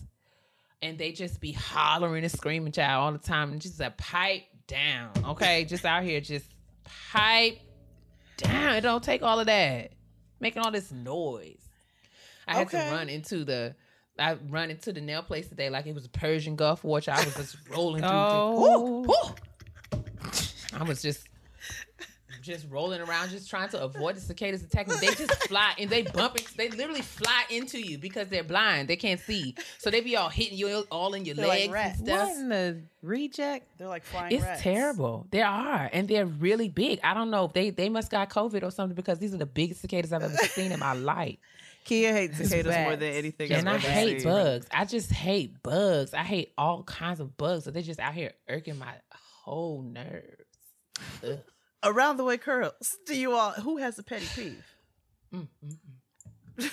and 0.81 0.97
they 0.97 1.12
just 1.12 1.40
be 1.43 1.52
hollering 1.52 2.24
and 2.24 2.32
screaming, 2.32 2.73
child, 2.73 3.02
all 3.05 3.12
the 3.12 3.19
time, 3.19 3.52
and 3.52 3.60
just 3.60 3.81
a 3.81 3.90
pipe 3.98 4.44
down. 4.72 5.10
Okay, 5.32 5.64
just 5.64 5.84
out 5.84 6.02
here, 6.02 6.20
just 6.20 6.46
pipe 7.12 7.58
down. 8.36 8.74
It 8.76 8.80
don't 8.80 9.02
take 9.04 9.22
all 9.22 9.38
of 9.38 9.46
that, 9.46 9.92
making 10.40 10.62
all 10.62 10.70
this 10.70 10.90
noise. 10.90 11.60
I 12.48 12.56
had 12.56 12.66
Okay. 12.68 12.88
to 12.88 12.94
run 12.94 13.08
into 13.08 13.44
the. 13.44 13.74
I 14.18 14.34
run 14.50 14.70
into 14.70 14.92
the 14.92 15.00
nail 15.00 15.22
place 15.22 15.48
today 15.48 15.70
like 15.70 15.86
it 15.86 15.94
was 15.94 16.04
a 16.04 16.08
Persian 16.10 16.54
Gulf 16.56 16.84
War. 16.84 17.00
child. 17.00 17.20
I 17.22 17.24
was 17.24 17.34
just 17.52 17.56
rolling 17.70 18.02
through. 18.02 18.10
Oh. 18.12 18.60
Woo, 18.60 19.02
woo. 19.08 20.00
I 20.74 20.82
was 20.84 21.00
just 21.02 21.28
just 22.43 22.66
rolling 22.69 23.01
around, 23.01 23.31
just 23.31 23.48
trying 23.48 23.69
to 23.70 23.82
avoid 23.82 24.16
the 24.16 24.20
cicadas 24.20 24.62
attacking. 24.62 24.94
They 25.01 25.14
just 25.14 25.32
fly 25.48 25.73
and 25.78 25.89
they 25.89 26.02
bump. 26.02 26.36
it- 26.36 26.48
They 26.56 26.69
literally 26.69 27.01
fly 27.01 27.44
into 27.51 27.81
you 27.81 27.97
because 27.98 28.28
they're 28.28 28.44
blind. 28.44 28.89
They 28.89 28.97
can't 28.97 29.20
see, 29.20 29.55
so 29.78 29.90
they 29.90 30.01
be 30.02 30.16
all 30.16 30.28
hitting 30.28 30.59
you 30.59 30.85
all 30.90 31.14
in 31.14 31.24
your 31.24 31.36
They're 31.36 31.47
like 31.47 31.60
legs 31.60 31.73
rats. 31.73 31.98
and 32.01 32.09
stuff. 32.09 32.28
What 32.28 32.36
in 32.39 32.48
the 32.51 32.81
reject? 33.02 33.78
They're 33.78 33.89
like 33.89 34.05
flying 34.05 34.35
It's 34.35 34.43
rats. 34.44 34.62
terrible. 34.62 35.27
They 35.31 35.43
are, 35.43 35.89
and 35.93 36.06
they're 36.09 36.27
really 36.27 36.69
big. 36.69 37.01
I 37.02 37.14
don't 37.14 37.31
know 37.31 37.47
if 37.47 37.52
they 37.55 37.70
they 37.70 37.89
must 37.89 38.10
got 38.10 38.28
COVID 38.31 38.62
or 38.62 38.70
something 38.70 38.94
because 38.97 39.19
these 39.19 39.32
are 39.32 39.39
the 39.39 39.47
biggest 39.47 39.81
cicadas 39.81 40.12
I've 40.12 40.23
ever 40.23 40.36
seen 40.48 40.73
in 40.73 40.81
my 40.81 40.93
life. 40.93 41.36
Keia 41.86 42.12
hates 42.12 42.36
cicadas 42.39 42.77
more 42.85 42.94
than 42.94 43.12
anything. 43.12 43.51
Else. 43.51 43.59
And 43.59 43.69
I 43.69 43.77
hate 43.78 44.20
seen. 44.20 44.31
bugs. 44.31 44.66
I 44.73 44.85
just 44.85 45.10
hate 45.10 45.60
bugs. 45.64 46.14
I 46.14 46.23
hate 46.23 46.52
all 46.56 46.85
kinds 46.85 47.19
of 47.19 47.36
bugs. 47.36 47.64
So 47.64 47.73
they're 47.73 47.82
just 47.82 47.98
out 47.98 48.14
here 48.14 48.32
irking 48.48 48.78
my 48.78 48.93
whole 49.43 49.82
nerves. 49.82 50.44
Ugh. 51.27 51.39
Around 51.84 52.16
the 52.16 52.24
way 52.24 52.38
curls. 52.38 52.96
Do 53.06 53.16
you 53.18 53.32
all? 53.32 53.50
Who 53.52 53.78
has 53.78 53.98
a 53.98 54.02
petty 54.02 54.26
peeve? 54.34 54.64
Mm, 55.34 55.48
mm, 55.64 55.76
mm. 56.60 56.70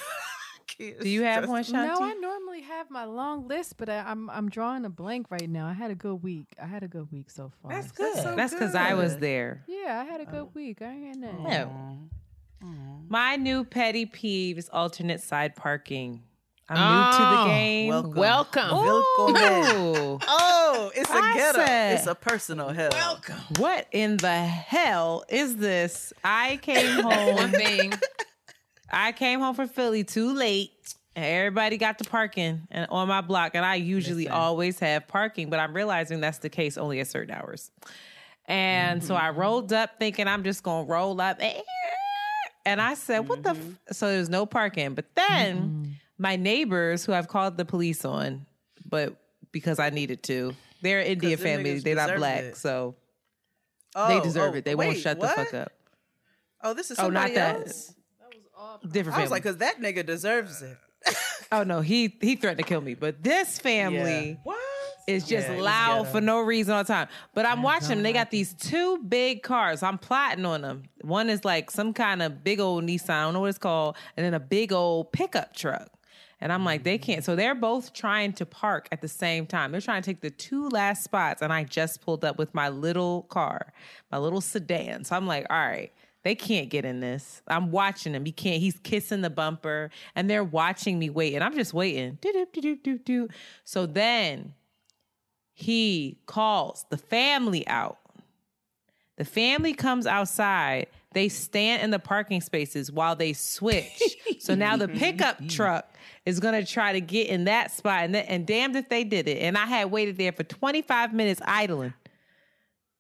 Do 1.01 1.09
you 1.09 1.23
have 1.23 1.49
one, 1.49 1.63
Shanti? 1.63 1.71
No, 1.87 2.01
I 2.01 2.13
normally 2.13 2.61
have 2.61 2.89
my 2.89 3.03
long 3.03 3.47
list, 3.47 3.75
but 3.77 3.89
I, 3.89 3.99
I'm 3.99 4.29
I'm 4.29 4.49
drawing 4.49 4.85
a 4.85 4.89
blank 4.89 5.27
right 5.29 5.49
now. 5.49 5.67
I 5.67 5.73
had 5.73 5.91
a 5.91 5.95
good 5.95 6.23
week. 6.23 6.55
I 6.61 6.67
had 6.67 6.83
a 6.83 6.87
good 6.87 7.11
week 7.11 7.29
so 7.29 7.51
far. 7.61 7.71
That's 7.71 7.91
good. 7.91 8.15
so 8.15 8.35
That's 8.35 8.53
because 8.53 8.75
I 8.75 8.93
was 8.93 9.17
there. 9.17 9.63
Yeah, 9.67 9.99
I 9.99 10.09
had 10.09 10.21
a 10.21 10.25
good 10.25 10.53
week. 10.53 10.81
I 10.81 10.85
ain't 10.91 11.23
had 11.23 11.33
nothing. 11.33 11.43
No. 11.43 12.69
My 13.09 13.35
new 13.35 13.63
petty 13.63 14.05
peeve 14.05 14.57
is 14.57 14.69
alternate 14.69 15.21
side 15.21 15.55
parking. 15.55 16.23
I'm 16.69 16.77
new 16.77 17.17
to 17.17 17.23
Oh, 17.23 17.43
the 17.43 17.49
game. 17.49 17.87
welcome. 17.87 18.15
Welcome. 18.15 19.33
Welcome 19.33 20.19
Oh, 20.27 20.91
it's 20.95 21.09
a 21.09 21.21
ghetto. 21.33 21.95
It's 21.95 22.07
a 22.07 22.15
personal 22.15 22.69
hell. 22.69 22.89
Welcome. 22.91 23.37
What 23.57 23.87
in 23.91 24.17
the 24.17 24.41
hell 24.45 25.25
is 25.29 25.55
this? 25.57 26.13
I 26.23 26.57
came 26.61 27.03
One 27.03 27.37
home. 27.37 27.51
thing. 27.51 27.93
I 28.91 29.11
came 29.13 29.39
home 29.39 29.55
from 29.55 29.67
Philly 29.69 30.03
too 30.03 30.33
late. 30.33 30.71
And 31.15 31.25
everybody 31.25 31.77
got 31.77 31.97
the 31.97 32.05
parking 32.05 32.61
and 32.71 32.87
on 32.91 33.07
my 33.09 33.19
block, 33.21 33.53
and 33.55 33.65
I 33.65 33.75
usually 33.75 34.25
Listen. 34.25 34.31
always 34.39 34.79
have 34.79 35.07
parking, 35.07 35.49
but 35.49 35.59
I'm 35.59 35.73
realizing 35.73 36.21
that's 36.21 36.37
the 36.37 36.49
case 36.49 36.77
only 36.77 36.99
at 37.01 37.07
certain 37.07 37.33
hours. 37.33 37.71
And 38.45 39.03
so 39.03 39.15
I 39.15 39.23
mm-hmm. 39.23 39.39
rolled 39.39 39.73
up 39.73 39.97
thinking 39.99 40.27
I'm 40.27 40.43
just 40.43 40.63
gonna 40.63 40.87
roll 40.87 41.19
up, 41.19 41.37
eh, 41.41 41.61
and 42.65 42.79
I 42.79 42.93
said, 42.93 43.27
"What 43.27 43.43
the?" 43.43 43.49
Mm-hmm. 43.49 43.71
F-? 43.89 43.97
So 43.97 44.07
there's 44.07 44.29
no 44.29 44.45
parking. 44.45 44.93
But 44.93 45.05
then 45.15 45.97
my 46.19 46.35
neighbors, 46.35 47.05
who 47.05 47.13
I've 47.13 47.27
called 47.27 47.57
the 47.57 47.65
police 47.65 48.05
on, 48.05 48.45
but 48.85 49.15
because 49.51 49.79
I 49.79 49.89
needed 49.89 50.21
to, 50.23 50.53
they're 50.81 50.99
an 50.99 51.07
Indian 51.07 51.39
them 51.39 51.39
family, 51.39 51.75
niggas 51.75 51.83
they're 51.83 51.95
not 51.95 52.15
black, 52.17 52.41
it. 52.43 52.57
so 52.57 52.95
Oh, 53.95 54.07
they 54.07 54.19
deserve 54.21 54.53
oh, 54.53 54.57
it. 54.57 54.65
They 54.65 54.75
won't 54.75 54.97
shut 54.97 55.17
what? 55.17 55.35
the 55.35 55.43
fuck 55.45 55.53
up. 55.55 55.71
Oh, 56.61 56.73
this 56.75 56.91
is 56.91 56.99
Oh, 56.99 57.09
not 57.09 57.29
somebody 57.29 57.35
that. 57.35 57.55
else. 57.55 57.95
Different 58.87 59.17
I 59.17 59.21
was 59.21 59.31
like, 59.31 59.41
because 59.43 59.57
that 59.57 59.81
nigga 59.81 60.05
deserves 60.05 60.61
it. 60.61 60.77
oh 61.51 61.63
no, 61.63 61.81
he 61.81 62.15
he 62.21 62.35
threatened 62.35 62.59
to 62.59 62.65
kill 62.65 62.81
me. 62.81 62.93
But 62.93 63.23
this 63.23 63.57
family. 63.57 64.37
What? 64.43 64.57
is 65.07 65.25
just 65.25 65.49
Yeah, 65.49 65.59
loud 65.59 66.07
for 66.07 66.21
no 66.21 66.39
reason 66.39 66.73
all 66.73 66.83
the 66.83 66.87
time. 66.87 67.07
But 67.33 67.45
I'm 67.47 67.63
watching 67.63 67.89
them. 67.89 68.03
They 68.03 68.13
got 68.13 68.29
these 68.29 68.53
two 68.53 68.99
big 68.99 69.41
cars. 69.41 69.81
I'm 69.81 69.97
plotting 69.97 70.45
on 70.45 70.61
them. 70.61 70.83
One 71.01 71.29
is 71.29 71.43
like 71.43 71.71
some 71.71 71.93
kind 71.93 72.21
of 72.21 72.43
big 72.43 72.59
old 72.59 72.83
Nissan. 72.83 73.09
I 73.09 73.23
don't 73.23 73.33
know 73.33 73.39
what 73.39 73.49
it's 73.49 73.57
called. 73.57 73.97
And 74.15 74.25
then 74.25 74.35
a 74.35 74.39
big 74.39 74.71
old 74.71 75.11
pickup 75.11 75.55
truck. 75.55 75.89
And 76.41 76.53
I'm 76.53 76.63
like, 76.63 76.83
they 76.83 76.97
mm-hmm. 76.97 77.03
can't. 77.03 77.23
So 77.23 77.35
they're 77.35 77.55
both 77.55 77.93
trying 77.93 78.33
to 78.33 78.45
park 78.45 78.87
at 78.91 79.01
the 79.01 79.07
same 79.07 79.45
time. 79.45 79.71
They're 79.71 79.81
trying 79.81 80.01
to 80.01 80.09
take 80.09 80.21
the 80.21 80.29
two 80.29 80.69
last 80.69 81.03
spots. 81.03 81.41
And 81.41 81.51
I 81.51 81.63
just 81.63 82.01
pulled 82.01 82.23
up 82.23 82.37
with 82.37 82.53
my 82.53 82.69
little 82.69 83.23
car, 83.23 83.73
my 84.11 84.17
little 84.17 84.41
sedan. 84.41 85.03
So 85.03 85.15
I'm 85.15 85.27
like, 85.27 85.45
all 85.49 85.57
right. 85.57 85.91
They 86.23 86.35
can't 86.35 86.69
get 86.69 86.83
in 86.83 86.99
this. 86.99 87.41
I'm 87.47 87.71
watching 87.71 88.13
him. 88.13 88.25
He 88.25 88.33
can't. 88.33 88.59
He's 88.59 88.77
kissing 88.83 89.21
the 89.21 89.29
bumper, 89.29 89.89
and 90.15 90.29
they're 90.29 90.43
watching 90.43 90.99
me 90.99 91.09
wait. 91.09 91.33
And 91.33 91.41
I'm 91.41 91.55
just 91.55 91.73
waiting. 91.73 92.19
So 93.63 93.85
then 93.85 94.53
he 95.53 96.19
calls 96.25 96.85
the 96.89 96.97
family 96.97 97.65
out. 97.69 97.99
The 99.15 99.23
family 99.23 99.73
comes 99.73 100.05
outside. 100.05 100.87
They 101.13 101.27
stand 101.29 101.81
in 101.81 101.89
the 101.89 101.99
parking 101.99 102.39
spaces 102.41 102.91
while 102.91 103.15
they 103.15 103.33
switch. 103.33 104.01
so 104.39 104.53
now 104.53 104.77
the 104.77 104.87
pickup 104.87 105.47
truck 105.49 105.95
is 106.25 106.39
going 106.39 106.53
to 106.63 106.71
try 106.71 106.93
to 106.93 107.01
get 107.01 107.27
in 107.27 107.45
that 107.45 107.71
spot. 107.71 108.03
And, 108.03 108.15
and 108.15 108.45
damned 108.45 108.75
if 108.75 108.89
they 108.89 109.03
did 109.03 109.27
it. 109.27 109.39
And 109.41 109.57
I 109.57 109.65
had 109.65 109.89
waited 109.91 110.17
there 110.17 110.31
for 110.31 110.43
25 110.43 111.13
minutes 111.13 111.41
idling, 111.45 111.93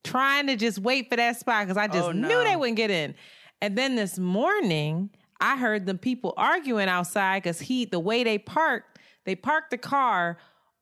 trying 0.03 0.47
to 0.47 0.55
just 0.55 0.79
wait 0.79 1.09
for 1.09 1.17
that 1.17 1.37
spot 1.39 1.67
because 1.67 1.77
I 1.77 1.87
just 1.87 2.09
Oh, 2.09 2.11
knew 2.11 2.43
they 2.43 2.55
wouldn't 2.55 2.77
get 2.77 2.89
in. 2.89 3.13
And 3.61 3.77
then 3.77 3.95
this 3.95 4.17
morning, 4.17 5.11
I 5.39 5.57
heard 5.57 5.85
the 5.85 5.95
people 5.95 6.33
arguing 6.35 6.89
outside 6.89 7.43
because 7.43 7.59
he, 7.59 7.85
the 7.85 7.99
way 7.99 8.23
they 8.23 8.37
parked, 8.39 8.97
they 9.25 9.35
parked 9.35 9.69
the 9.69 9.77
car 9.77 10.37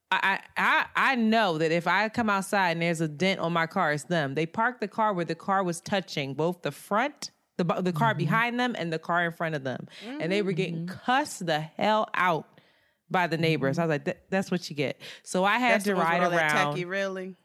I, 0.10 0.40
I 0.56 0.86
I 0.96 1.16
know 1.16 1.58
that 1.58 1.72
if 1.72 1.86
I 1.88 2.08
come 2.10 2.30
outside 2.30 2.72
and 2.72 2.82
there's 2.82 3.02
a 3.02 3.08
dent 3.10 3.40
on 3.42 3.52
my 3.52 3.68
car, 3.68 3.92
it's 3.92 4.04
them. 4.04 4.36
They 4.36 4.46
parked 4.46 4.80
the 4.80 4.88
car 4.88 5.14
where 5.14 5.26
the 5.26 5.36
car 5.36 5.64
was 5.64 5.82
touching 5.82 6.34
both 6.34 6.62
the 6.62 6.72
front, 6.72 7.32
the 7.58 7.66
the 7.82 7.92
car 7.92 8.14
behind 8.14 8.58
them, 8.60 8.74
and 8.78 8.92
the 8.94 9.00
car 9.00 9.26
in 9.26 9.34
front 9.34 9.56
of 9.56 9.64
them, 9.66 9.88
and 10.06 10.32
they 10.32 10.42
were 10.42 10.54
getting 10.54 10.88
cussed 10.88 11.46
the 11.46 11.60
hell 11.60 12.08
out 12.14 12.48
by 13.12 13.28
the 13.28 13.38
neighbors. 13.38 13.80
I 13.80 13.86
was 13.86 13.90
like, 13.90 14.06
"That- 14.06 14.30
"That's 14.30 14.50
what 14.50 14.70
you 14.70 14.76
get." 14.78 15.02
So 15.24 15.44
I 15.44 15.60
had 15.60 15.74
That's 15.74 15.84
to 15.86 15.90
the 15.92 15.96
ones 15.98 16.10
with 16.10 16.22
ride 16.32 16.34
around. 16.34 16.50
tacky 16.72 16.86
railing. 16.86 17.36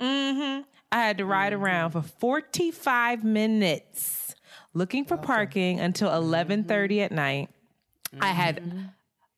hmm 0.00 0.60
I 0.90 0.98
had 0.98 1.18
to 1.18 1.24
ride 1.24 1.52
around 1.52 1.90
for 1.92 2.02
45 2.02 3.24
minutes 3.24 4.34
looking 4.74 5.04
for 5.04 5.16
parking 5.16 5.78
until 5.80 6.08
11:30 6.10 7.00
at 7.02 7.12
night. 7.12 7.50
I 8.20 8.28
had 8.32 8.62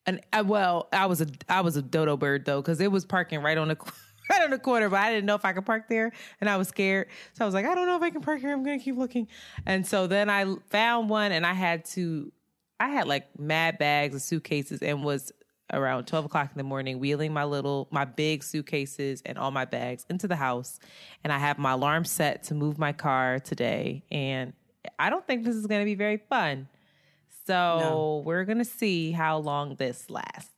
an 0.06 0.20
uh, 0.32 0.44
well, 0.46 0.88
I 0.92 1.06
was 1.06 1.20
a 1.20 1.26
I 1.48 1.60
was 1.60 1.76
a 1.76 1.82
dodo 1.82 2.16
bird 2.16 2.44
though 2.44 2.62
cuz 2.62 2.80
it 2.80 2.90
was 2.90 3.04
parking 3.04 3.40
right 3.42 3.58
on 3.58 3.68
the 3.68 3.76
right 4.30 4.42
on 4.42 4.50
the 4.50 4.58
corner, 4.58 4.88
but 4.88 5.00
I 5.00 5.10
didn't 5.10 5.26
know 5.26 5.34
if 5.34 5.44
I 5.44 5.52
could 5.52 5.66
park 5.66 5.88
there 5.88 6.12
and 6.40 6.50
I 6.50 6.56
was 6.56 6.68
scared. 6.68 7.08
So 7.34 7.44
I 7.44 7.46
was 7.46 7.54
like, 7.54 7.66
I 7.66 7.74
don't 7.74 7.86
know 7.86 7.96
if 7.96 8.02
I 8.02 8.10
can 8.10 8.22
park 8.22 8.40
here. 8.40 8.52
I'm 8.52 8.64
to 8.64 8.78
keep 8.78 8.96
looking. 8.96 9.28
And 9.64 9.86
so 9.86 10.06
then 10.06 10.30
I 10.30 10.46
found 10.70 11.08
one 11.08 11.32
and 11.32 11.46
I 11.46 11.52
had 11.54 11.84
to 11.86 12.32
I 12.78 12.88
had 12.88 13.06
like 13.06 13.38
mad 13.38 13.78
bags 13.78 14.14
of 14.14 14.22
suitcases 14.22 14.82
and 14.82 15.04
was 15.04 15.32
around 15.72 16.06
12 16.06 16.26
o'clock 16.26 16.50
in 16.52 16.58
the 16.58 16.64
morning 16.64 17.00
wheeling 17.00 17.32
my 17.32 17.44
little 17.44 17.88
my 17.90 18.04
big 18.04 18.42
suitcases 18.42 19.22
and 19.26 19.36
all 19.36 19.50
my 19.50 19.64
bags 19.64 20.06
into 20.08 20.28
the 20.28 20.36
house 20.36 20.78
and 21.24 21.32
i 21.32 21.38
have 21.38 21.58
my 21.58 21.72
alarm 21.72 22.04
set 22.04 22.44
to 22.44 22.54
move 22.54 22.78
my 22.78 22.92
car 22.92 23.40
today 23.40 24.04
and 24.12 24.52
i 24.98 25.10
don't 25.10 25.26
think 25.26 25.42
this 25.42 25.56
is 25.56 25.66
going 25.66 25.80
to 25.80 25.84
be 25.84 25.96
very 25.96 26.18
fun 26.18 26.68
so 27.46 28.22
we're 28.24 28.44
going 28.44 28.58
to 28.58 28.64
see 28.64 29.12
how 29.12 29.38
long 29.38 29.76
this 29.76 30.10
lasts 30.10 30.50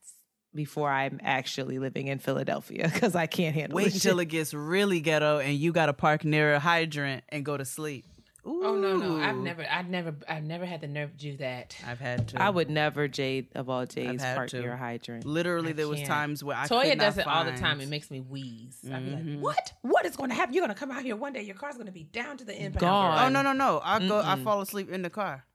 before 0.55 0.89
i'm 0.89 1.19
actually 1.23 1.77
living 1.77 2.07
in 2.07 2.17
philadelphia 2.19 2.89
because 2.93 3.15
i 3.15 3.27
can't 3.27 3.55
handle 3.55 3.75
Wait 3.75 3.85
this 3.85 3.95
until 3.95 4.17
shit. 4.17 4.27
it 4.27 4.31
gets 4.31 4.53
really 4.53 4.99
ghetto 4.99 5.37
and 5.39 5.53
you 5.55 5.71
got 5.71 5.85
to 5.87 5.93
park 5.93 6.25
near 6.25 6.53
a 6.55 6.59
hydrant 6.59 7.23
and 7.29 7.45
go 7.45 7.55
to 7.57 7.65
sleep. 7.65 8.05
Oh 8.45 8.75
no, 8.75 8.95
no, 8.97 9.21
I've 9.21 9.35
never, 9.35 9.67
I've 9.69 9.89
never, 9.89 10.15
I've 10.27 10.43
never 10.43 10.65
had 10.65 10.81
the 10.81 10.87
nerve 10.87 11.11
to 11.11 11.17
do 11.17 11.37
that. 11.37 11.75
I've 11.85 11.99
had 11.99 12.29
to. 12.29 12.41
i 12.41 12.49
would 12.49 12.69
never 12.69 13.07
jade 13.07 13.47
of 13.53 13.69
all 13.69 13.85
jades 13.85 14.23
park 14.23 14.49
to. 14.51 14.61
near 14.61 14.73
a 14.73 14.77
hydrant 14.77 15.25
Literally, 15.25 15.69
I 15.69 15.73
there 15.73 15.87
was 15.87 15.99
can't. 15.99 16.09
times 16.09 16.43
where 16.43 16.55
I 16.57 16.65
Toya 16.65 16.83
could 16.83 16.97
not 16.97 17.03
does 17.03 17.17
it 17.19 17.27
all 17.27 17.43
the 17.43 17.51
time. 17.51 17.79
It 17.81 17.89
makes 17.89 18.09
me 18.09 18.21
wheeze. 18.21 18.79
I'd 18.91 19.05
be 19.05 19.11
like, 19.11 19.23
mm-hmm. 19.23 19.41
"What? 19.41 19.73
What 19.81 20.05
is 20.05 20.15
going 20.15 20.29
to 20.29 20.35
happen? 20.35 20.53
You're 20.55 20.63
going 20.65 20.73
to 20.73 20.79
come 20.79 20.89
out 20.89 21.03
here 21.03 21.17
one 21.17 21.33
day. 21.33 21.41
Your 21.43 21.55
car's 21.55 21.75
going 21.75 21.87
to 21.87 21.91
be 21.91 22.05
down 22.05 22.37
to 22.37 22.45
the 22.45 22.55
impound." 22.55 22.79
Gone. 22.79 23.25
Oh 23.25 23.29
no 23.29 23.41
no 23.43 23.53
no! 23.53 23.81
I 23.83 23.99
go. 24.07 24.19
I 24.19 24.35
Mm-mm. 24.35 24.43
fall 24.45 24.61
asleep 24.61 24.89
in 24.89 25.01
the 25.03 25.09
car. 25.11 25.45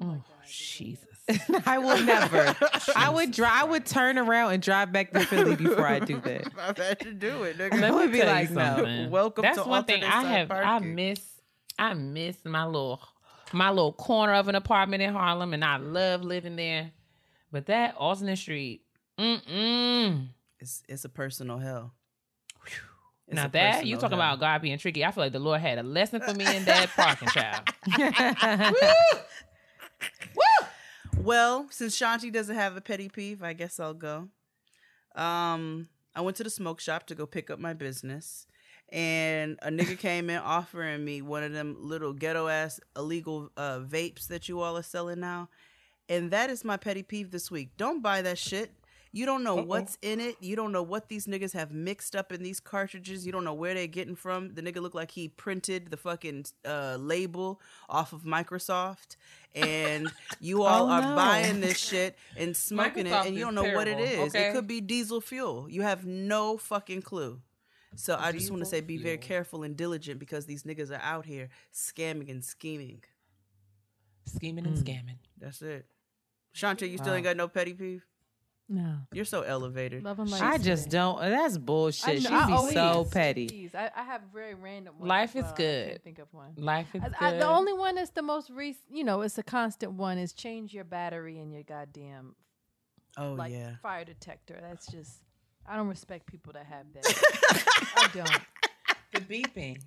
Oh, 0.00 0.22
Jesus. 0.46 1.06
I 1.66 1.78
will 1.78 2.02
never. 2.02 2.56
I 2.96 3.08
would 3.10 3.30
drive. 3.32 3.62
I 3.62 3.64
would 3.64 3.86
turn 3.86 4.18
around 4.18 4.52
and 4.52 4.62
drive 4.62 4.92
back 4.92 5.12
to 5.12 5.20
Philly 5.20 5.56
before 5.56 5.86
I 5.86 6.00
do 6.00 6.20
that. 6.20 6.52
I've 6.58 6.76
had 6.76 7.00
to 7.00 7.12
do 7.12 7.44
it. 7.44 7.58
Nigga. 7.58 7.80
Let 7.80 7.94
would 7.94 8.10
me 8.10 8.20
be 8.20 8.26
like, 8.26 8.50
no. 8.50 8.76
something. 8.76 9.10
Welcome 9.10 9.42
That's 9.42 9.62
to 9.62 9.68
one 9.68 9.84
thing 9.84 10.02
I 10.02 10.22
side 10.22 10.26
have. 10.26 10.50
I 10.50 10.78
miss. 10.80 11.20
I 11.78 11.94
miss 11.94 12.36
my 12.44 12.66
little, 12.66 13.00
my 13.52 13.70
little 13.70 13.92
corner 13.92 14.34
of 14.34 14.48
an 14.48 14.54
apartment 14.54 15.02
in 15.02 15.12
Harlem, 15.12 15.54
and 15.54 15.64
I 15.64 15.76
love 15.76 16.22
living 16.22 16.56
there. 16.56 16.90
But 17.52 17.66
that 17.66 17.96
Alternate 17.96 18.36
Street, 18.36 18.82
mm 19.18 19.40
mm. 19.44 20.28
It's 20.58 20.82
it's 20.88 21.04
a 21.04 21.08
personal 21.08 21.58
hell. 21.58 21.94
It's 23.26 23.36
Now 23.36 23.46
that 23.48 23.86
you 23.86 23.96
talking 23.96 24.18
hell. 24.18 24.26
about 24.26 24.40
God 24.40 24.60
being 24.60 24.76
tricky, 24.78 25.04
I 25.04 25.12
feel 25.12 25.22
like 25.24 25.32
the 25.32 25.38
Lord 25.38 25.60
had 25.60 25.78
a 25.78 25.84
lesson 25.84 26.20
for 26.20 26.34
me 26.34 26.44
in 26.54 26.64
that 26.64 26.90
parking 26.90 27.28
child. 27.28 27.68
Well, 31.22 31.66
since 31.70 31.98
Shanti 31.98 32.32
doesn't 32.32 32.56
have 32.56 32.76
a 32.76 32.80
petty 32.80 33.10
peeve, 33.10 33.42
I 33.42 33.52
guess 33.52 33.78
I'll 33.78 33.92
go. 33.94 34.28
Um, 35.14 35.88
I 36.14 36.22
went 36.22 36.38
to 36.38 36.44
the 36.44 36.50
smoke 36.50 36.80
shop 36.80 37.06
to 37.06 37.14
go 37.14 37.26
pick 37.26 37.50
up 37.50 37.58
my 37.58 37.74
business, 37.74 38.46
and 38.88 39.58
a 39.60 39.68
nigga 39.68 39.98
came 39.98 40.30
in 40.30 40.38
offering 40.38 41.04
me 41.04 41.20
one 41.20 41.42
of 41.42 41.52
them 41.52 41.76
little 41.78 42.14
ghetto 42.14 42.48
ass 42.48 42.80
illegal 42.96 43.50
uh, 43.58 43.80
vapes 43.80 44.28
that 44.28 44.48
you 44.48 44.60
all 44.60 44.78
are 44.78 44.82
selling 44.82 45.20
now, 45.20 45.50
and 46.08 46.30
that 46.30 46.48
is 46.48 46.64
my 46.64 46.78
petty 46.78 47.02
peeve 47.02 47.30
this 47.30 47.50
week. 47.50 47.76
Don't 47.76 48.02
buy 48.02 48.22
that 48.22 48.38
shit. 48.38 48.72
You 49.12 49.26
don't 49.26 49.42
know 49.42 49.56
what's 49.56 49.98
in 50.02 50.20
it. 50.20 50.36
You 50.40 50.54
don't 50.54 50.70
know 50.70 50.84
what 50.84 51.08
these 51.08 51.26
niggas 51.26 51.52
have 51.54 51.72
mixed 51.72 52.14
up 52.14 52.30
in 52.30 52.44
these 52.44 52.60
cartridges. 52.60 53.26
You 53.26 53.32
don't 53.32 53.42
know 53.42 53.54
where 53.54 53.74
they're 53.74 53.88
getting 53.88 54.14
from. 54.14 54.54
The 54.54 54.62
nigga 54.62 54.76
looked 54.80 54.94
like 54.94 55.10
he 55.10 55.26
printed 55.28 55.90
the 55.90 55.96
fucking 55.96 56.44
uh, 56.64 56.96
label 57.00 57.60
off 57.88 58.12
of 58.12 58.22
Microsoft, 58.22 59.16
and 59.54 60.12
you 60.38 60.62
all 60.64 60.86
Oh, 60.86 60.90
are 60.92 61.00
no. 61.02 61.16
buying 61.16 61.60
this 61.60 61.76
shit 61.78 62.16
and 62.36 62.56
smoking 62.56 63.06
Microsoft 63.06 63.24
it, 63.24 63.28
and 63.28 63.36
you 63.36 63.44
don't 63.44 63.56
know 63.56 63.74
what 63.74 63.88
it 63.88 63.98
is. 63.98 64.28
okay? 64.34 64.48
It 64.50 64.52
could 64.52 64.68
be 64.68 64.80
diesel 64.80 65.20
fuel. 65.20 65.66
You 65.68 65.82
have 65.82 66.06
no 66.06 66.56
fucking 66.56 67.02
clue. 67.02 67.40
So 67.96 68.16
I 68.16 68.30
just 68.30 68.48
want 68.52 68.62
to 68.62 68.66
say, 68.68 68.80
be 68.80 68.96
very 68.96 69.18
careful 69.18 69.64
and 69.64 69.76
diligent 69.76 70.20
because 70.20 70.46
these 70.46 70.62
niggas 70.62 70.92
are 70.92 71.02
out 71.02 71.26
here 71.26 71.48
scamming 71.74 72.30
and 72.30 72.44
scheming. 72.44 73.02
Scheming 74.26 74.66
and 74.66 74.76
scamming. 74.76 75.16
That's 75.40 75.60
it. 75.62 75.86
Shanti, 76.54 76.88
you 76.88 76.98
still 76.98 77.14
ain't 77.14 77.24
got 77.24 77.36
no 77.36 77.48
petty 77.48 77.74
peeve. 77.74 78.06
No. 78.72 78.98
You're 79.12 79.24
so 79.24 79.42
elevated. 79.42 80.04
Love 80.04 80.20
and 80.20 80.30
light. 80.30 80.42
I 80.42 80.56
just 80.56 80.88
don't. 80.90 81.18
That's 81.20 81.58
bullshit. 81.58 82.22
She'd 82.22 82.28
I 82.30 82.46
be 82.46 82.52
always- 82.52 82.72
so 82.72 83.04
petty. 83.10 83.48
Jeez, 83.48 83.74
I, 83.74 83.90
I 83.96 84.04
have 84.04 84.22
very 84.32 84.54
random 84.54 84.94
ones. 84.96 85.08
Life 85.08 85.34
is 85.34 85.42
well. 85.42 85.52
I 85.52 85.56
good. 85.56 85.88
can't 85.88 86.04
think 86.04 86.18
of 86.20 86.28
one. 86.32 86.52
Life 86.56 86.86
is 86.94 87.02
I- 87.02 87.08
good. 87.08 87.16
I- 87.20 87.32
the 87.38 87.48
only 87.48 87.72
one 87.72 87.96
that's 87.96 88.10
the 88.12 88.22
most 88.22 88.48
recent, 88.48 88.84
you 88.94 89.02
know, 89.02 89.22
it's 89.22 89.36
a 89.38 89.42
constant 89.42 89.94
one 89.94 90.18
is 90.18 90.32
change 90.32 90.72
your 90.72 90.84
battery 90.84 91.40
in 91.40 91.50
your 91.50 91.64
goddamn 91.64 92.36
Oh 93.18 93.32
like 93.32 93.50
yeah. 93.52 93.72
fire 93.82 94.04
detector. 94.04 94.56
That's 94.62 94.86
just 94.86 95.20
I 95.66 95.74
don't 95.76 95.88
respect 95.88 96.26
people 96.26 96.52
that 96.52 96.66
have 96.66 96.86
that. 96.94 97.92
I 97.96 98.08
don't. 98.14 98.40
the 99.12 99.20
beeping. 99.20 99.80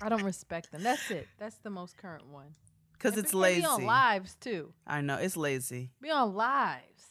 I 0.00 0.08
don't 0.08 0.22
respect 0.24 0.72
them. 0.72 0.82
That's 0.82 1.10
it. 1.10 1.28
That's 1.38 1.56
the 1.58 1.68
most 1.68 1.98
current 1.98 2.26
one. 2.26 2.46
Because 2.94 3.18
it's 3.18 3.34
lazy. 3.34 3.60
Be 3.60 3.66
on 3.66 3.84
lives 3.84 4.34
too. 4.40 4.72
I 4.86 5.02
know 5.02 5.16
it's 5.16 5.36
lazy. 5.36 5.90
Be 6.00 6.08
on 6.10 6.34
lives. 6.34 7.04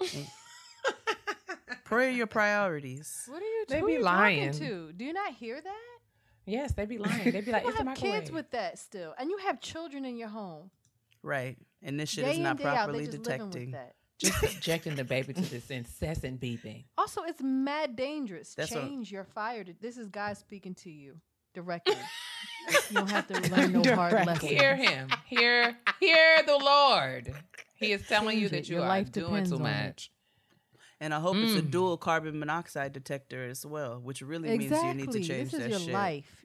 Mm. 0.00 0.26
Pray 1.90 2.14
your 2.14 2.26
priorities. 2.28 3.24
What 3.26 3.42
are 3.42 3.44
you? 3.44 3.64
Doing? 3.66 3.76
They 3.76 3.80
who 3.80 3.86
be 3.86 3.92
you 3.94 4.02
lying. 4.02 4.52
talking 4.52 4.66
to? 4.68 4.92
Do 4.92 5.04
you 5.04 5.12
not 5.12 5.34
hear 5.34 5.60
that? 5.60 5.98
Yes, 6.46 6.72
they 6.72 6.86
be 6.86 6.98
lying. 6.98 7.30
They 7.32 7.40
be 7.40 7.50
like, 7.52 7.62
People 7.64 7.70
it's 7.70 7.78
the 7.78 7.84
have 7.84 7.96
kids 7.96 8.12
microwave. 8.12 8.30
with 8.32 8.50
that 8.52 8.78
still, 8.78 9.14
and 9.18 9.28
you 9.30 9.38
have 9.38 9.60
children 9.60 10.04
in 10.04 10.16
your 10.16 10.28
home. 10.28 10.70
Right. 11.22 11.56
And 11.82 11.98
this 11.98 12.10
shit 12.10 12.24
day 12.24 12.32
is 12.32 12.38
not 12.38 12.52
in, 12.52 12.56
day 12.62 12.68
out, 12.68 12.74
properly 12.76 13.06
just 13.06 13.18
living 13.18 13.22
detecting. 13.50 13.70
with 13.72 13.72
that. 13.72 13.94
Just 14.18 14.40
subjecting 14.54 14.94
the 14.94 15.04
baby 15.04 15.32
to 15.34 15.40
this 15.42 15.70
incessant 15.70 16.40
beeping. 16.40 16.84
Also, 16.96 17.22
it's 17.24 17.42
mad 17.42 17.96
dangerous. 17.96 18.54
That's 18.54 18.70
what- 18.72 18.82
Change 18.84 19.10
your 19.10 19.24
fire. 19.24 19.64
To, 19.64 19.74
this 19.80 19.96
is 19.98 20.08
God 20.08 20.36
speaking 20.36 20.74
to 20.76 20.90
you 20.90 21.16
directly. 21.54 21.94
you 22.90 22.96
don't 22.96 23.10
have 23.10 23.26
to 23.28 23.34
learn 23.50 23.72
no 23.72 23.94
hard 23.94 24.12
Directly. 24.12 24.26
lessons. 24.26 24.50
Hear 24.52 24.76
him. 24.76 25.08
Hear, 25.26 25.76
hear 25.98 26.42
the 26.46 26.56
Lord. 26.56 27.32
He 27.74 27.92
is 27.92 28.06
telling 28.06 28.36
you 28.38 28.48
Change 28.48 28.50
that 28.52 28.68
you 28.68 28.76
Your 28.76 28.84
are 28.84 28.88
life 28.88 29.10
doing 29.10 29.26
depends 29.44 29.50
too 29.50 29.56
on 29.56 29.66
it. 29.66 29.86
much. 29.86 30.10
And 31.00 31.14
I 31.14 31.20
hope 31.20 31.36
it's 31.36 31.54
a 31.58 31.62
Mm. 31.62 31.70
dual 31.70 31.96
carbon 31.96 32.38
monoxide 32.38 32.92
detector 32.92 33.48
as 33.48 33.64
well, 33.64 34.00
which 34.00 34.20
really 34.20 34.50
means 34.58 34.70
you 34.70 34.94
need 34.94 35.10
to 35.12 35.20
change 35.20 35.50
this 35.50 35.54
is 35.54 35.58
that 35.60 35.70
your 35.70 35.78
shit. 35.80 35.92
life. 35.94 36.44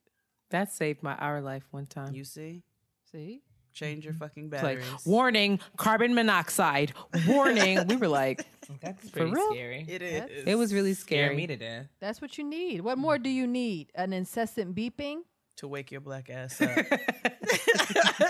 That 0.51 0.71
saved 0.71 1.03
my 1.03 1.15
our 1.15 1.41
life 1.41 1.65
one 1.71 1.85
time. 1.87 2.13
You 2.15 2.23
see? 2.23 2.63
See? 3.11 3.41
Change 3.73 4.05
your 4.05 4.13
fucking 4.13 4.45
It's 4.53 4.63
like 4.63 4.79
batteries. 4.79 5.05
warning, 5.05 5.59
carbon 5.75 6.13
monoxide. 6.15 6.93
Warning. 7.27 7.85
we 7.87 7.97
were 7.97 8.07
like, 8.07 8.45
That's 8.81 9.09
For 9.09 9.17
pretty 9.19 9.31
real? 9.31 9.51
scary. 9.51 9.85
it 9.89 9.99
That's- 9.99 10.43
it 10.47 10.55
was 10.55 10.73
really 10.73 10.93
Scare 10.93 11.25
scary. 11.25 11.35
me 11.35 11.47
to 11.47 11.57
death. 11.57 11.87
That's 11.99 12.21
what 12.21 12.37
you 12.37 12.45
need. 12.45 12.81
What 12.81 12.97
more 12.97 13.17
do 13.17 13.29
you 13.29 13.45
need? 13.47 13.91
An 13.93 14.13
incessant 14.13 14.73
beeping? 14.75 15.23
To 15.57 15.67
wake 15.67 15.91
your 15.91 16.01
black 16.01 16.29
ass 16.29 16.61
up. 16.61 16.69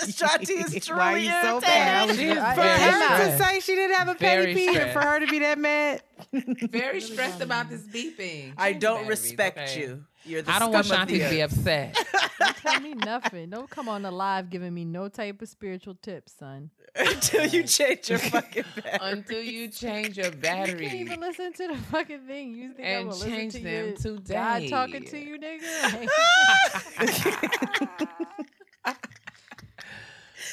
Shanti 0.06 0.76
is 0.76 0.86
truly 0.86 1.00
Why 1.00 1.18
you 1.18 1.30
so 1.30 1.56
irritated. 1.56 1.62
bad? 1.62 2.16
She 2.16 2.26
is 2.26 2.38
For 2.38 2.56
very 2.56 2.92
her 2.92 3.38
to 3.38 3.38
say 3.44 3.60
she 3.60 3.76
didn't 3.76 3.96
have 3.96 4.08
a 4.10 4.14
Very 4.16 4.54
petty 4.54 4.68
peeve, 4.68 4.92
for 4.92 5.02
her 5.02 5.20
to 5.20 5.28
be 5.28 5.40
that 5.40 5.58
mad. 5.58 6.04
Very 6.32 7.02
stressed 7.02 7.42
about 7.42 7.70
this 7.70 7.82
beeping. 7.84 8.54
I 8.58 8.74
don't 8.74 9.08
respect 9.08 9.58
okay? 9.60 9.80
you. 9.82 10.06
You're 10.26 10.42
the 10.42 10.52
I 10.52 10.60
don't 10.60 10.72
want 10.72 10.88
Shanti 10.88 11.20
to 11.24 11.30
be 11.30 11.42
upset 11.42 11.96
Don't 12.40 12.56
tell 12.58 12.80
me 12.80 12.94
nothing. 12.94 13.50
Don't 13.50 13.70
come 13.70 13.88
on 13.88 14.02
the 14.02 14.12
live 14.12 14.50
giving 14.50 14.74
me 14.74 14.84
no 14.86 15.08
type 15.08 15.42
of 15.42 15.50
spiritual 15.50 15.96
tips, 15.96 16.34
son. 16.38 16.72
until 16.96 17.46
you 17.46 17.64
change 17.64 18.10
your 18.10 18.20
fucking 18.34 18.64
batteries. 18.76 19.00
until 19.02 19.42
you 19.42 19.68
change 19.70 20.18
your 20.18 20.32
battery. 20.32 20.84
You 20.84 20.90
can't 20.90 21.02
even 21.02 21.20
listen 21.20 21.54
to 21.54 21.68
the 21.68 21.78
fucking 21.92 22.22
thing. 22.28 22.56
You 22.56 22.74
think 22.74 22.88
And 22.88 22.98
I'm 22.98 23.10
gonna 23.10 23.26
change 23.26 23.54
listen 23.54 23.62
to 23.62 23.70
them 23.70 23.86
your 23.88 23.96
today. 23.96 24.34
God 24.34 24.70
talking 24.70 25.06
to 25.06 25.18
you, 25.18 25.38
nigga? 25.40 26.08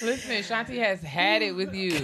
Listen, 0.01 0.43
Shanti 0.43 0.79
has 0.79 1.01
had 1.01 1.43
it 1.43 1.53
with 1.55 1.75
you. 1.75 1.95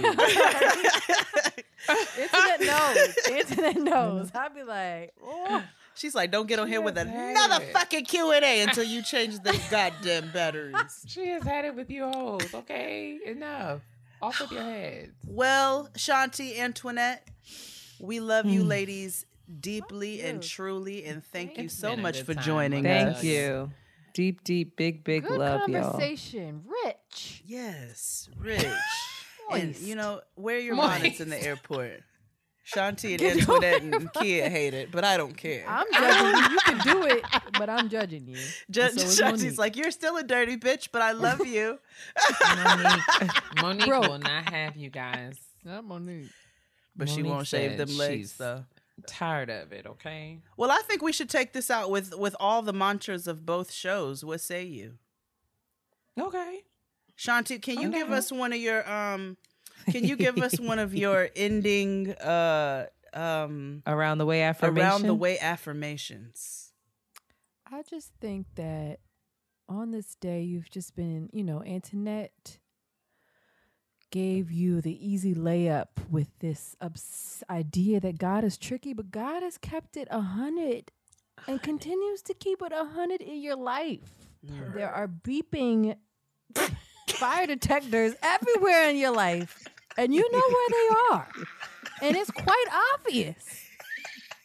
Internet 2.17 2.61
knows. 2.61 3.17
Internet 3.29 3.75
knows. 3.77 4.31
I'd 4.33 4.55
be 4.55 4.63
like, 4.63 5.13
oh. 5.21 5.63
She's 5.99 6.15
like, 6.15 6.31
don't 6.31 6.47
get 6.47 6.59
on 6.59 6.69
here 6.69 6.79
with 6.79 6.97
another 6.97 7.61
it. 7.61 7.73
fucking 7.73 8.05
Q 8.05 8.31
and 8.31 8.45
A 8.45 8.61
until 8.63 8.85
you 8.85 9.01
change 9.01 9.37
the 9.39 9.59
goddamn 9.69 10.31
batteries. 10.31 10.75
She 11.05 11.27
has 11.27 11.43
had 11.43 11.65
it 11.65 11.75
with 11.75 11.89
you 11.89 12.05
hoes. 12.09 12.53
Okay, 12.53 13.19
enough. 13.25 13.81
Off 14.21 14.39
with 14.39 14.51
your 14.51 14.63
heads. 14.63 15.11
Well, 15.27 15.89
Shanti, 15.97 16.57
Antoinette, 16.57 17.27
we 17.99 18.21
love 18.21 18.45
you, 18.45 18.61
hmm. 18.61 18.69
ladies, 18.69 19.25
deeply 19.59 20.21
and 20.21 20.41
truly, 20.41 21.03
and 21.03 21.21
thank 21.21 21.57
you 21.57 21.67
so 21.67 21.97
much 21.97 22.21
for 22.21 22.33
time, 22.33 22.43
joining 22.43 22.83
let 22.85 23.05
me 23.05 23.09
us. 23.11 23.13
Thank 23.15 23.25
you. 23.25 23.71
Deep, 24.13 24.43
deep, 24.45 24.77
big, 24.77 25.03
big 25.03 25.23
Good 25.23 25.37
love, 25.37 25.67
y'all. 25.67 25.91
conversation. 25.91 26.63
Rich. 26.85 27.43
Yes, 27.45 28.29
Rich. 28.37 28.65
and 29.51 29.75
you 29.77 29.95
know, 29.95 30.21
wear 30.37 30.59
your 30.59 30.75
Moist. 30.75 30.89
bonnets 30.89 31.19
in 31.19 31.29
the 31.29 31.43
airport. 31.43 32.03
Shanti 32.73 33.13
and 33.13 33.39
Antoinette 33.39 33.81
and 33.81 33.93
Keia 34.13 34.47
hate 34.49 34.73
it, 34.73 34.91
but 34.91 35.03
I 35.03 35.17
don't 35.17 35.35
care. 35.35 35.65
I'm 35.67 35.85
judging 35.91 36.27
you. 36.43 36.49
You 36.51 36.59
can 36.65 36.77
do 36.79 37.03
it, 37.05 37.23
but 37.57 37.69
I'm 37.69 37.89
judging 37.89 38.27
you. 38.27 38.37
Ju- 38.69 38.89
so 38.91 39.23
Shanti's 39.23 39.43
Mo'Nique. 39.43 39.57
like, 39.57 39.75
you're 39.75 39.91
still 39.91 40.17
a 40.17 40.23
dirty 40.23 40.55
bitch, 40.57 40.89
but 40.91 41.01
I 41.01 41.11
love 41.13 41.45
you. 41.45 41.79
Mo'Nique, 42.41 43.41
Mo'Nique 43.61 43.87
Broke. 43.87 44.07
will 44.07 44.19
not 44.19 44.49
have 44.49 44.75
you 44.75 44.89
guys. 44.89 45.35
Not 45.63 45.83
Mo'Nique. 45.85 46.29
But 46.95 47.09
she 47.09 47.23
won't 47.23 47.47
shave 47.47 47.71
said 47.77 47.87
them 47.87 47.97
legs, 47.97 48.13
she's 48.17 48.33
though. 48.33 48.65
Tired 49.07 49.49
of 49.49 49.71
it, 49.71 49.85
okay? 49.87 50.39
Well, 50.57 50.69
I 50.71 50.81
think 50.85 51.01
we 51.01 51.13
should 51.13 51.29
take 51.29 51.53
this 51.53 51.71
out 51.71 51.89
with 51.89 52.13
with 52.17 52.35
all 52.39 52.61
the 52.61 52.73
mantras 52.73 53.27
of 53.27 53.45
both 53.45 53.71
shows. 53.71 54.25
What 54.25 54.41
say 54.41 54.63
you? 54.65 54.95
Okay. 56.19 56.63
Shanti, 57.17 57.61
can 57.61 57.79
you 57.79 57.85
I'm 57.87 57.91
give 57.91 58.11
us 58.11 58.31
one 58.31 58.51
of 58.51 58.59
your 58.59 58.89
um 58.91 59.37
can 59.91 60.03
you 60.05 60.15
give 60.15 60.37
us 60.37 60.59
one 60.59 60.79
of 60.79 60.93
your 60.95 61.29
ending 61.35 62.11
uh 62.13 62.87
um 63.13 63.81
Around 63.87 64.19
the 64.19 64.25
way 64.25 64.41
affirmation. 64.43 64.87
around 64.87 65.01
the 65.03 65.15
way 65.15 65.37
affirmations? 65.39 66.71
I 67.71 67.81
just 67.83 68.11
think 68.19 68.47
that 68.55 68.99
on 69.67 69.91
this 69.91 70.15
day, 70.15 70.41
you've 70.41 70.69
just 70.71 70.95
been, 70.95 71.29
you 71.31 71.43
know, 71.43 71.63
Antoinette 71.63 72.57
gave 74.11 74.51
you 74.51 74.81
the 74.81 75.07
easy 75.07 75.35
layup 75.35 75.87
with 76.09 76.29
this 76.39 76.75
obs- 76.81 77.43
idea 77.49 77.99
that 77.99 78.17
God 78.17 78.43
is 78.43 78.57
tricky, 78.57 78.93
but 78.93 79.11
God 79.11 79.43
has 79.43 79.57
kept 79.59 79.95
it 79.97 80.07
a 80.09 80.21
hundred 80.21 80.91
and 81.47 81.61
continues 81.61 82.23
to 82.23 82.33
keep 82.33 82.61
it 82.63 82.71
a 82.71 82.85
hundred 82.85 83.21
in 83.21 83.39
your 83.39 83.55
life. 83.55 84.09
There 84.43 84.89
are 84.91 85.07
beeping 85.07 85.95
fire 87.07 87.45
detectors 87.45 88.15
everywhere 88.23 88.89
in 88.89 88.97
your 88.97 89.11
life, 89.11 89.63
and 89.99 90.15
you 90.15 90.31
know 90.31 90.41
where 90.47 90.67
they 90.69 90.89
are, 91.11 91.27
and 92.01 92.15
it's 92.15 92.31
quite 92.31 92.65
obvious. 92.95 93.65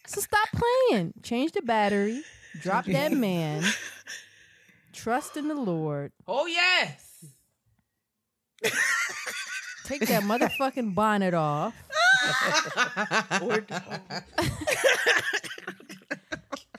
So 0.06 0.20
stop 0.20 0.48
playing. 0.52 1.14
Change 1.22 1.52
the 1.52 1.62
battery. 1.62 2.22
Drop 2.60 2.84
that 2.86 3.12
man. 3.12 3.64
Trust 4.92 5.36
in 5.36 5.48
the 5.48 5.54
Lord. 5.54 6.12
Oh 6.28 6.46
yes. 6.46 7.24
Take 9.84 10.06
that 10.06 10.22
motherfucking 10.22 10.94
bonnet 10.94 11.34
off. 11.34 11.74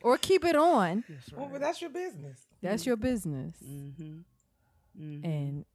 or 0.02 0.18
keep 0.18 0.44
it 0.46 0.56
on. 0.56 1.04
Well, 1.36 1.50
but 1.52 1.62
that's 1.62 1.82
your 1.82 1.92
business. 1.92 2.40
That's 2.62 2.86
your 2.86 2.96
business. 2.96 3.56
Mm-hmm. 3.64 5.26
And 5.26 5.66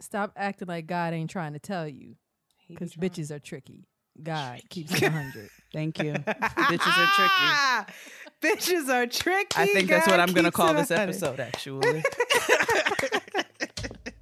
stop 0.00 0.32
acting 0.36 0.68
like 0.68 0.86
God 0.86 1.12
ain't 1.14 1.30
trying 1.30 1.52
to 1.54 1.58
tell 1.58 1.86
you. 1.88 2.16
He 2.66 2.74
be 2.74 2.78
Because 2.78 2.94
bitches 2.94 3.30
are 3.30 3.38
tricky. 3.38 3.86
God 4.22 4.62
keeps 4.70 4.94
it 4.94 5.02
100. 5.02 5.48
Thank 5.72 5.98
you. 5.98 6.12
Bitches 6.14 6.98
are 6.98 7.08
tricky. 7.16 7.92
Bitches 8.42 8.88
are 8.88 9.06
tricky. 9.06 9.56
I 9.56 9.66
think 9.66 9.88
that's 9.88 10.06
what 10.06 10.20
I'm 10.20 10.32
gonna 10.32 10.50
call 10.50 10.74
this 10.74 10.90
episode 10.90 11.40
actually. 11.40 12.02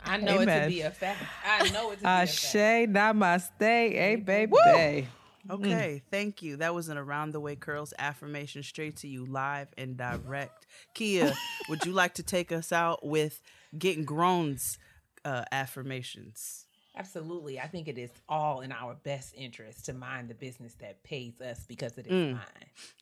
I 0.07 0.19
know 0.19 0.41
it 0.41 0.47
to 0.47 0.67
be 0.69 0.83
a 0.83 0.91
fact. 0.91 1.23
I 1.45 1.71
know 1.71 1.91
it 1.91 1.97
to 1.97 2.01
be 2.01 2.07
a 2.07 2.09
Ashe, 2.09 2.53
fact. 2.53 2.93
namaste, 2.93 3.51
hey 3.59 4.17
baby. 4.17 4.53
Mm. 4.53 5.07
Okay, 5.51 6.03
thank 6.11 6.43
you. 6.43 6.57
That 6.57 6.75
was 6.75 6.89
an 6.89 6.97
Around 6.97 7.33
the 7.33 7.41
Way 7.41 7.55
Curls 7.55 7.93
affirmation 7.99 8.63
straight 8.63 8.97
to 8.99 9.09
you 9.09 9.27
live 9.27 9.69
and 9.77 9.97
direct. 9.97 10.67
Keia, 10.95 11.35
would 11.69 11.85
you 11.85 11.93
like 11.93 12.15
to 12.15 12.23
take 12.23 12.51
us 12.51 12.73
out 12.73 13.05
with 13.05 13.43
getting 13.77 14.05
grown's 14.05 14.79
uh, 15.25 15.45
affirmations? 15.53 16.67
Absolutely. 16.97 17.59
I 17.59 17.67
think 17.67 17.89
it 17.89 17.99
is 17.99 18.11
all 18.29 18.61
in 18.61 18.71
our 18.71 18.95
best 18.95 19.35
interest 19.37 19.85
to 19.87 19.93
mind 19.93 20.29
the 20.31 20.35
business 20.35 20.75
that 20.75 21.03
pays 21.03 21.41
us 21.41 21.65
because 21.67 21.99
it 21.99 22.07
is 22.07 22.13
Mm. 22.13 22.33
mine. 22.35 22.45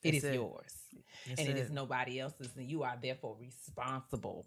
It 0.02 0.12
That's 0.12 0.16
is 0.18 0.24
it. 0.24 0.34
yours. 0.34 0.74
That's 1.28 1.40
and 1.40 1.48
it 1.50 1.56
is 1.58 1.70
nobody 1.70 2.18
else's. 2.18 2.48
And 2.56 2.70
you 2.70 2.84
are 2.84 2.96
therefore 3.00 3.36
responsible 3.38 4.46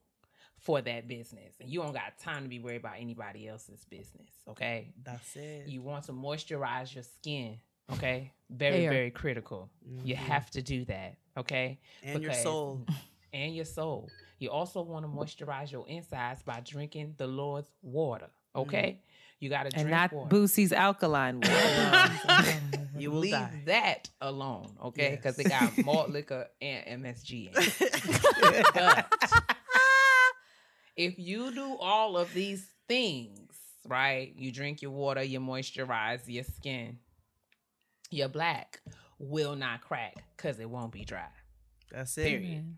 for 0.58 0.82
that 0.82 1.08
business. 1.08 1.54
And 1.60 1.70
you 1.70 1.82
don't 1.84 1.94
got 1.94 2.18
time 2.18 2.42
to 2.42 2.50
be 2.50 2.58
worried 2.60 2.78
about 2.78 2.96
anybody 3.00 3.48
else's 3.48 3.86
business. 3.86 4.30
Okay. 4.48 4.94
That's 5.04 5.36
it. 5.36 5.68
You 5.68 5.84
want 5.84 6.06
to 6.06 6.12
moisturize 6.14 6.96
your 6.96 7.04
skin. 7.04 7.60
Okay. 7.94 8.32
Very, 8.50 8.82
Hair. 8.82 8.90
very 8.92 9.12
critical. 9.12 9.70
You 10.04 10.16
have 10.16 10.50
to 10.52 10.64
do 10.64 10.86
that. 10.86 11.18
Okay. 11.38 11.80
Mm-hmm. 12.04 12.10
and 12.16 12.24
your 12.24 12.34
soul. 12.34 12.86
and 13.32 13.56
your 13.56 13.66
soul. 13.66 14.10
You 14.40 14.52
also 14.52 14.82
want 14.82 15.06
to 15.06 15.10
moisturize 15.10 15.72
your 15.72 15.88
insides 15.88 16.44
by 16.44 16.62
drinking 16.64 17.16
the 17.18 17.28
Lord's 17.28 17.72
water. 17.82 18.28
Okay, 18.56 19.00
mm. 19.00 19.12
you 19.40 19.50
got 19.50 19.64
to 19.64 19.70
drink 19.70 19.82
And 19.82 19.92
not 19.92 20.14
water. 20.14 20.36
Boosie's 20.36 20.72
alkaline 20.74 21.42
water. 21.42 22.12
You 22.98 23.12
will 23.12 23.20
Leave 23.20 23.32
die. 23.34 23.62
that 23.66 24.10
alone, 24.22 24.72
okay? 24.82 25.12
Because 25.12 25.38
Yes. 25.38 25.48
it 25.48 25.50
got 25.50 25.86
malt 25.86 26.10
liquor 26.10 26.48
and 26.62 27.04
MSG 27.04 27.48
in 27.48 27.54
it. 27.58 28.66
but 28.74 29.14
if 30.96 31.20
you 31.20 31.54
do 31.54 31.76
all 31.80 32.18
of 32.18 32.34
these 32.34 32.66
things, 32.88 33.52
right? 33.88 34.34
You 34.36 34.52
drink 34.52 34.82
your 34.82 34.92
water, 34.92 35.24
you 35.24 35.40
moisturize 35.40 36.22
your 36.28 36.46
skin, 36.46 37.00
your 38.12 38.30
black 38.30 38.80
will 39.20 39.56
not 39.56 39.82
crack 39.82 40.16
because 40.36 40.60
it 40.60 40.70
won't 40.70 40.92
be 40.92 41.04
dry. 41.04 41.28
That's 41.92 42.18
it. 42.18 42.28
Period. 42.28 42.78